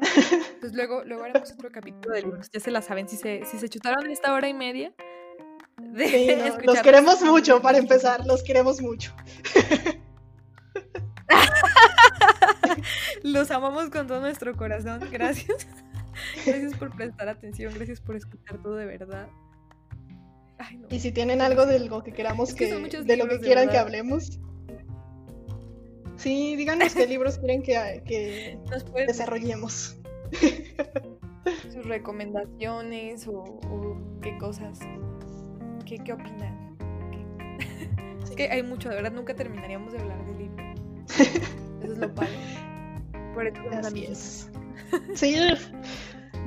Pues 0.60 0.74
luego, 0.74 1.02
luego 1.04 1.24
haremos 1.24 1.50
otro 1.50 1.70
capítulo 1.72 2.14
de 2.14 2.22
libros. 2.22 2.48
Ya 2.52 2.60
se 2.60 2.70
la 2.70 2.82
saben, 2.82 3.08
si 3.08 3.16
se, 3.16 3.44
si 3.44 3.58
se 3.58 3.68
chutaron 3.68 4.08
esta 4.10 4.32
hora 4.32 4.48
y 4.48 4.54
media. 4.54 4.94
Los 6.64 6.80
queremos 6.82 7.22
mucho, 7.22 7.60
para 7.60 7.78
empezar, 7.78 8.24
los 8.26 8.42
queremos 8.42 8.80
mucho. 8.80 9.14
los 13.22 13.50
amamos 13.50 13.90
con 13.90 14.06
todo 14.06 14.20
nuestro 14.20 14.56
corazón. 14.56 15.00
Gracias. 15.10 15.66
Gracias 16.44 16.74
por 16.74 16.94
prestar 16.94 17.28
atención, 17.28 17.72
gracias 17.74 18.00
por 18.00 18.16
escuchar 18.16 18.62
todo 18.62 18.76
de 18.76 18.86
verdad. 18.86 19.28
Y 20.90 21.00
si 21.00 21.12
tienen 21.12 21.40
algo 21.40 21.66
de 21.66 21.80
lo 21.80 22.02
que 22.02 22.12
queramos 22.12 22.54
que, 22.54 22.66
de 22.66 23.16
lo 23.16 23.28
que 23.28 23.40
quieran 23.40 23.68
que 23.68 23.78
hablemos. 23.78 24.40
Sí, 26.16 26.56
díganos 26.56 26.94
qué 26.94 27.06
libros 27.08 27.38
quieren 27.38 27.62
que, 27.62 28.02
que 28.06 28.58
desarrollemos. 29.06 29.98
Sus 31.72 31.84
recomendaciones 31.86 33.26
o, 33.26 33.58
qué 34.20 34.36
cosas. 34.38 34.78
¿Qué, 35.84 35.98
qué 35.98 36.12
opinan? 36.12 36.76
Es 38.22 38.30
que 38.30 38.48
hay 38.50 38.62
mucho, 38.62 38.88
de 38.88 38.96
verdad 38.96 39.12
nunca 39.12 39.34
terminaríamos 39.34 39.92
de 39.92 39.98
hablar 39.98 40.24
de 40.26 40.34
libros. 40.34 40.80
Eso 41.82 41.92
es 41.92 41.98
lo 41.98 42.14
padre. 42.14 42.30
Por 43.34 43.46
eso 43.46 43.60
Así 43.72 44.04
es. 44.04 44.50
Sí. 45.14 45.36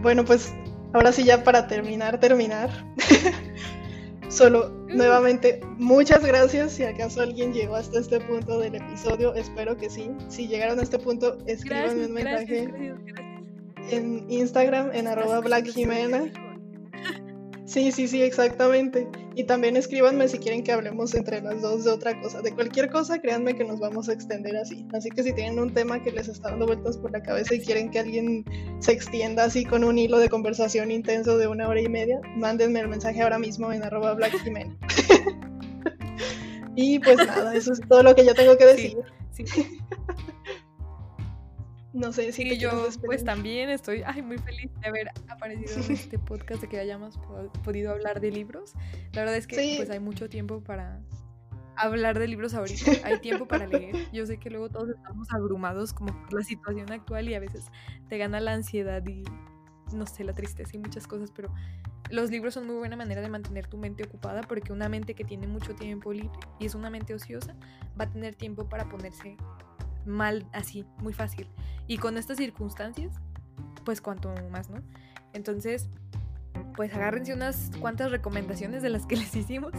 Bueno, 0.02 0.24
pues 0.24 0.54
ahora 0.94 1.12
sí 1.12 1.24
ya 1.24 1.44
para 1.44 1.68
terminar, 1.68 2.20
terminar. 2.20 2.70
Solo, 4.30 4.70
nuevamente, 4.88 5.62
muchas 5.78 6.24
gracias. 6.26 6.74
Si 6.74 6.84
acaso 6.84 7.22
alguien 7.22 7.54
llegó 7.54 7.76
hasta 7.76 8.00
este 8.00 8.20
punto 8.20 8.60
del 8.60 8.76
episodio, 8.76 9.34
espero 9.34 9.78
que 9.78 9.90
sí. 9.90 10.12
Si 10.28 10.48
llegaron 10.48 10.80
a 10.80 10.84
este 10.84 11.00
punto, 11.00 11.38
escríbanme 11.48 12.06
un 12.06 12.14
mensaje 12.14 12.70
en 13.92 14.26
Instagram, 14.30 14.92
en 14.94 15.08
arroba 15.08 15.40
Black 15.40 15.74
Sí, 17.66 17.92
sí, 17.92 18.08
sí, 18.08 18.22
exactamente. 18.22 19.08
Y 19.34 19.46
también 19.46 19.76
escríbanme 19.76 20.28
si 20.28 20.38
quieren 20.38 20.64
que 20.64 20.72
hablemos 20.72 21.16
entre 21.16 21.42
las 21.42 21.64
dos 21.64 21.84
de 21.84 21.92
otra 21.92 22.20
cosa. 22.22 22.42
De 22.42 22.54
cualquier 22.54 22.92
cosa, 22.92 23.20
créanme 23.20 23.56
que 23.56 23.64
nos 23.64 23.80
vamos 23.80 24.08
a 24.08 24.14
extender 24.14 24.56
así. 24.56 24.86
Así 24.94 25.10
que 25.10 25.24
si 25.24 25.34
tienen 25.34 25.58
un 25.58 25.74
tema 25.74 26.04
que 26.04 26.12
les 26.12 26.28
está 26.28 26.52
dando 26.52 26.68
vueltas 26.68 26.98
por 26.98 27.12
la 27.12 27.24
cabeza 27.24 27.56
y 27.56 27.62
quieren 27.62 27.90
que 27.90 28.00
alguien 28.00 28.46
se 28.80 28.92
extienda 28.92 29.46
así 29.46 29.66
con 29.66 29.84
un 29.84 29.98
hilo 29.98 30.20
de 30.20 30.30
conversación 30.30 30.92
intenso 30.92 31.40
de 31.40 31.48
una 31.48 31.68
hora 31.68 31.82
y 31.82 31.90
media, 31.90 32.22
mándenme 32.38 32.82
el 32.82 32.88
mensaje 32.88 33.24
ahora 33.24 33.40
mismo 33.40 33.74
en 33.74 33.84
arroba 33.84 34.14
Black 34.14 34.36
y 36.76 37.00
pues 37.00 37.18
nada, 37.18 37.56
eso 37.56 37.74
es 37.74 37.82
todo 37.88 38.04
lo 38.04 38.14
que 38.14 38.26
yo 38.26 38.36
tengo 38.36 38.58
que 38.58 38.66
decir. 38.66 38.98
sí. 39.32 39.44
No 41.96 42.12
sé 42.12 42.34
si 42.34 42.58
yo 42.58 42.90
pues 43.06 43.24
también 43.24 43.70
estoy 43.70 44.04
ay, 44.06 44.22
muy 44.22 44.38
feliz 44.38 44.70
de 44.82 44.88
haber 44.90 45.10
aparecido 45.30 45.82
en 45.82 45.92
este 45.94 46.20
podcast, 46.20 46.62
de 46.62 46.68
que 46.68 46.78
hayamos 46.78 47.18
podido 47.64 47.92
hablar 47.92 48.20
de 48.20 48.32
libros. 48.32 48.74
La 49.14 49.22
verdad 49.22 49.38
es 49.38 49.48
que 49.48 49.76
pues 49.78 49.90
hay 49.90 50.02
mucho 50.02 50.28
tiempo 50.28 50.62
para 50.62 51.00
hablar 51.78 52.20
de 52.20 52.28
libros 52.28 52.54
ahorita, 52.54 52.92
hay 53.06 53.20
tiempo 53.20 53.48
para 53.48 53.66
leer. 53.66 53.96
Yo 54.14 54.26
sé 54.26 54.38
que 54.38 54.50
luego 54.50 54.68
todos 54.70 54.90
estamos 54.90 55.32
abrumados 55.32 55.94
como 55.94 56.14
por 56.24 56.34
la 56.34 56.44
situación 56.44 56.92
actual 56.92 57.30
y 57.30 57.34
a 57.34 57.40
veces 57.40 57.68
te 58.10 58.18
gana 58.18 58.42
la 58.42 58.52
ansiedad 58.52 59.02
y 59.08 59.24
no 59.94 60.06
sé, 60.06 60.26
la 60.26 60.34
tristeza 60.34 60.72
y 60.74 60.80
muchas 60.80 61.08
cosas, 61.08 61.32
pero 61.34 61.50
los 62.10 62.30
libros 62.30 62.56
son 62.56 62.68
muy 62.68 62.76
buena 62.76 62.98
manera 62.98 63.22
de 63.22 63.30
mantener 63.30 63.68
tu 63.68 63.78
mente 63.78 64.04
ocupada 64.04 64.42
porque 64.42 64.74
una 64.74 64.90
mente 64.90 65.14
que 65.14 65.24
tiene 65.24 65.48
mucho 65.48 65.76
tiempo 65.76 66.12
libre 66.12 66.38
y 66.60 66.66
es 66.66 66.76
una 66.76 66.90
mente 66.90 67.14
ociosa 67.14 67.56
va 68.00 68.04
a 68.04 68.10
tener 68.10 68.36
tiempo 68.36 68.68
para 68.68 68.90
ponerse 68.90 69.38
mal 70.06 70.46
así, 70.54 70.86
muy 71.00 71.14
fácil. 71.14 71.48
Y 71.88 71.98
con 71.98 72.18
estas 72.18 72.38
circunstancias, 72.38 73.14
pues 73.84 74.02
cuanto 74.02 74.34
más, 74.52 74.70
¿no? 74.70 74.82
Entonces, 75.34 75.90
pues 76.76 76.94
agárrense 76.94 77.34
unas 77.34 77.72
cuantas 77.80 78.12
recomendaciones 78.12 78.82
de 78.82 78.90
las 78.90 79.06
que 79.06 79.16
les 79.18 79.36
hicimos 79.36 79.74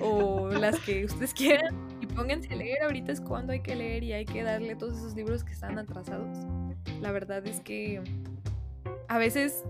o 0.00 0.50
las 0.50 0.78
que 0.80 1.04
ustedes 1.04 1.34
quieran 1.34 1.74
y 2.00 2.06
pónganse 2.06 2.52
a 2.52 2.56
leer. 2.56 2.82
Ahorita 2.82 3.12
es 3.12 3.20
cuando 3.20 3.52
hay 3.52 3.60
que 3.60 3.74
leer 3.74 4.02
y 4.02 4.12
hay 4.12 4.24
que 4.24 4.42
darle 4.42 4.76
todos 4.76 4.96
esos 4.96 5.14
libros 5.14 5.44
que 5.44 5.52
están 5.52 5.78
atrasados. 5.78 6.38
La 7.00 7.12
verdad 7.12 7.46
es 7.46 7.60
que 7.60 8.02
a 9.08 9.18
veces 9.18 9.64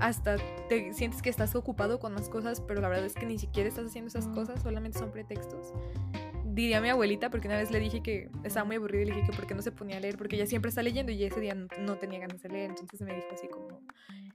hasta 0.00 0.36
te 0.68 0.92
sientes 0.94 1.22
que 1.22 1.30
estás 1.30 1.56
ocupado 1.56 1.98
con 1.98 2.14
más 2.14 2.28
cosas, 2.28 2.60
pero 2.60 2.80
la 2.80 2.88
verdad 2.88 3.06
es 3.06 3.14
que 3.14 3.26
ni 3.26 3.38
siquiera 3.38 3.68
estás 3.68 3.86
haciendo 3.86 4.08
esas 4.08 4.28
cosas, 4.28 4.62
solamente 4.62 4.98
son 4.98 5.10
pretextos 5.10 5.72
diría 6.62 6.78
a 6.78 6.80
mi 6.80 6.88
abuelita, 6.88 7.30
porque 7.30 7.46
una 7.46 7.56
vez 7.56 7.70
le 7.70 7.78
dije 7.78 8.02
que 8.02 8.28
estaba 8.42 8.64
muy 8.64 8.76
aburrida 8.76 9.02
y 9.02 9.04
le 9.06 9.14
dije 9.14 9.26
que 9.30 9.36
por 9.36 9.46
qué 9.46 9.54
no 9.54 9.62
se 9.62 9.70
ponía 9.70 9.96
a 9.96 10.00
leer, 10.00 10.16
porque 10.16 10.36
ella 10.36 10.46
siempre 10.46 10.68
está 10.70 10.82
leyendo 10.82 11.12
y 11.12 11.24
ese 11.24 11.40
día 11.40 11.54
no, 11.54 11.96
tenía 11.96 12.18
ganas 12.18 12.42
de 12.42 12.48
leer, 12.48 12.70
entonces 12.70 13.00
me 13.00 13.14
dijo 13.14 13.28
así 13.32 13.46
como, 13.48 13.80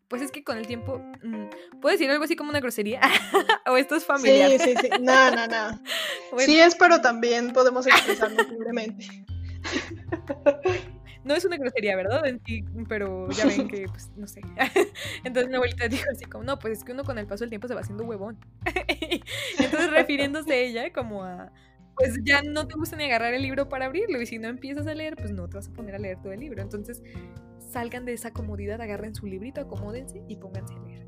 pues 0.07 0.21
es 0.21 0.31
que 0.31 0.43
con 0.43 0.57
el 0.57 0.65
tiempo, 0.65 0.99
mm, 1.21 1.79
¿puedo 1.81 1.93
decir 1.93 2.09
algo 2.09 2.23
así 2.23 2.35
como 2.35 2.49
una 2.49 2.61
grosería? 2.61 3.01
¿O 3.67 3.75
esto 3.77 3.95
es 3.95 4.05
familiar? 4.05 4.51
Sí, 4.51 4.59
sí, 4.59 4.73
sí, 4.81 4.89
no, 5.01 5.31
no, 5.31 5.47
no. 5.47 5.81
Sí 6.39 6.59
es, 6.59 6.75
pero 6.75 6.99
también 7.01 7.53
podemos 7.53 7.85
expresarnos 7.85 8.49
libremente. 8.49 9.05
No 11.23 11.33
es 11.33 11.45
una 11.45 11.55
grosería, 11.55 11.95
¿verdad? 11.95 12.27
En 12.27 12.41
sí, 12.45 12.65
pero 12.89 13.29
ya 13.29 13.45
ven 13.45 13.69
que, 13.69 13.85
pues, 13.87 14.11
no 14.17 14.27
sé. 14.27 14.41
Entonces 15.23 15.49
mi 15.49 15.55
abuelita 15.55 15.87
dijo 15.87 16.03
así 16.11 16.25
como, 16.25 16.43
no, 16.43 16.59
pues 16.59 16.79
es 16.79 16.83
que 16.83 16.91
uno 16.91 17.05
con 17.05 17.17
el 17.17 17.25
paso 17.27 17.45
del 17.45 17.49
tiempo 17.49 17.69
se 17.69 17.75
va 17.75 17.79
haciendo 17.79 18.03
huevón. 18.03 18.37
Entonces 19.57 19.89
refiriéndose 19.89 20.51
a 20.51 20.57
ella 20.57 20.91
como 20.91 21.23
a, 21.23 21.49
pues 21.95 22.19
ya 22.23 22.41
no 22.41 22.67
te 22.67 22.75
gusta 22.75 22.95
ni 22.95 23.05
agarrar 23.05 23.33
el 23.33 23.41
libro 23.41 23.69
para 23.69 23.85
abrirlo 23.85 24.21
y 24.21 24.25
si 24.25 24.39
no 24.39 24.47
empiezas 24.47 24.87
a 24.87 24.93
leer, 24.93 25.15
pues 25.15 25.31
no 25.31 25.47
te 25.47 25.57
vas 25.57 25.67
a 25.67 25.73
poner 25.73 25.95
a 25.95 25.99
leer 25.99 26.19
todo 26.21 26.31
el 26.31 26.39
libro. 26.39 26.61
Entonces, 26.61 27.01
salgan 27.59 28.05
de 28.05 28.13
esa 28.13 28.31
comodidad, 28.31 28.81
agarren 28.81 29.15
su 29.15 29.25
librito, 29.25 29.61
acomódense 29.61 30.23
y 30.27 30.35
pónganse 30.37 30.73
a 30.73 30.79
leer. 30.79 31.07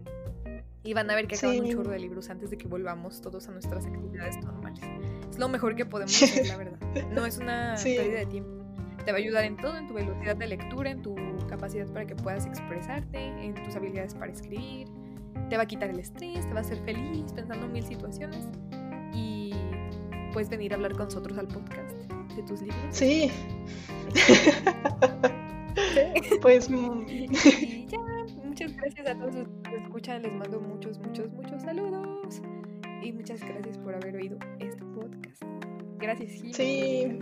Y 0.84 0.94
van 0.94 1.10
a 1.10 1.16
ver 1.16 1.28
que 1.28 1.36
acaban 1.36 1.62
un 1.62 1.72
chorro 1.72 1.90
de 1.90 2.00
libros 2.00 2.30
antes 2.30 2.52
de 2.52 2.58
que 2.58 2.68
volvamos 2.68 3.20
todos 3.22 3.48
a 3.48 3.52
nuestras 3.52 3.88
actividades 3.88 4.38
normales. 4.44 4.84
Es 5.32 5.40
lo 5.40 5.50
mejor 5.50 5.76
que 5.76 5.86
podemos 5.86 6.14
hacer, 6.24 6.46
la 6.46 6.58
verdad. 6.58 6.80
No 7.12 7.26
es 7.26 7.40
una 7.40 7.76
pérdida 7.84 8.20
de 8.20 8.26
tiempo. 8.28 8.52
Te 9.04 9.12
va 9.12 9.18
a 9.18 9.22
ayudar 9.22 9.46
en 9.46 9.58
todo, 9.58 9.76
en 9.78 9.88
tu 9.88 9.94
velocidad 9.96 10.36
de 10.36 10.48
lectura, 10.48 10.92
en 10.92 11.02
tu 11.02 11.16
capacidad 11.48 11.88
para 11.88 12.06
que 12.06 12.16
puedas 12.16 12.46
expresarte, 12.46 13.20
en 13.20 13.54
tus 13.64 13.76
habilidades 13.76 14.14
para 14.14 14.32
escribir. 14.32 14.88
Te 15.50 15.58
va 15.58 15.64
a 15.64 15.68
quitar 15.68 15.90
el 15.90 16.00
estrés, 16.00 16.48
te 16.48 16.54
va 16.54 16.60
a 16.60 16.62
hacer 16.62 16.80
feliz 16.86 17.32
pensando 17.34 17.66
en 17.66 17.74
mil 17.74 17.86
situaciones 17.86 18.48
puedes 20.36 20.50
venir 20.50 20.74
a 20.74 20.76
hablar 20.76 20.92
con 20.92 21.06
nosotros 21.06 21.38
al 21.38 21.48
podcast 21.48 21.96
de 22.36 22.44
tus 22.44 22.60
libros. 22.60 22.78
Sí. 22.92 23.32
pues 26.42 26.70
mm. 26.70 27.06
ya, 27.88 28.00
muchas 28.44 28.76
gracias 28.76 29.08
a 29.08 29.16
todos 29.16 29.34
los 29.34 29.48
que 29.64 29.78
escuchan. 29.78 30.24
Les 30.24 30.34
mando 30.34 30.60
muchos, 30.60 31.00
muchos, 31.00 31.32
muchos 31.32 31.62
saludos. 31.62 32.42
Y 33.02 33.14
muchas 33.14 33.40
gracias 33.40 33.78
por 33.78 33.96
haber 33.96 34.18
oído 34.18 34.38
este 34.60 34.84
podcast. 34.84 35.42
Gracias, 36.00 36.32
Sí. 36.52 37.18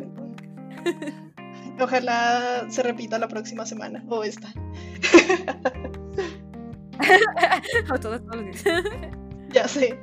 Ojalá 1.79 2.65
se 2.67 2.81
repita 2.81 3.19
la 3.19 3.27
próxima 3.27 3.67
semana 3.67 4.03
o 4.09 4.23
esta. 4.23 4.51
o 7.93 7.99
todos, 7.99 8.25
todos 8.25 8.37
los 8.37 8.63
días. 8.63 8.83
ya 9.51 9.67
sé. 9.67 9.99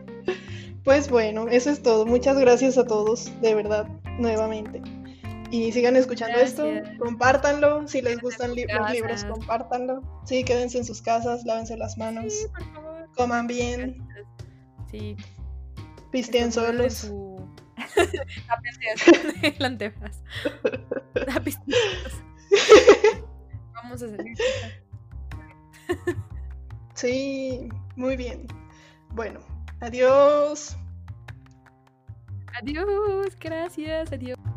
Pues 0.84 1.10
bueno, 1.10 1.48
eso 1.48 1.70
es 1.70 1.82
todo. 1.82 2.06
Muchas 2.06 2.38
gracias 2.38 2.78
a 2.78 2.86
todos, 2.86 3.30
de 3.40 3.54
verdad, 3.54 3.86
nuevamente. 4.18 4.82
Y 5.50 5.72
sigan 5.72 5.96
escuchando 5.96 6.38
esto, 6.38 6.64
compártanlo. 6.98 7.86
Si 7.88 8.00
les 8.00 8.20
gustan 8.20 8.50
los 8.50 8.92
libros, 8.92 9.24
compártanlo. 9.24 10.00
Sí, 10.24 10.44
quédense 10.44 10.78
en 10.78 10.84
sus 10.84 11.02
casas, 11.02 11.44
lávense 11.44 11.76
las 11.76 11.98
manos. 11.98 12.32
Coman 13.16 13.48
bien. 13.48 14.06
Sí. 14.90 15.16
Pisten 16.12 16.52
solos. 16.52 16.94
Su... 16.94 17.36
Vamos 23.74 24.02
a 24.02 24.08
salir. 24.08 24.36
Sí, 26.94 27.68
muy 27.96 28.16
bien. 28.16 28.46
Bueno, 29.10 29.40
Adiós. 29.80 30.76
Adiós, 32.54 33.34
gracias, 33.34 34.12
adiós. 34.12 34.49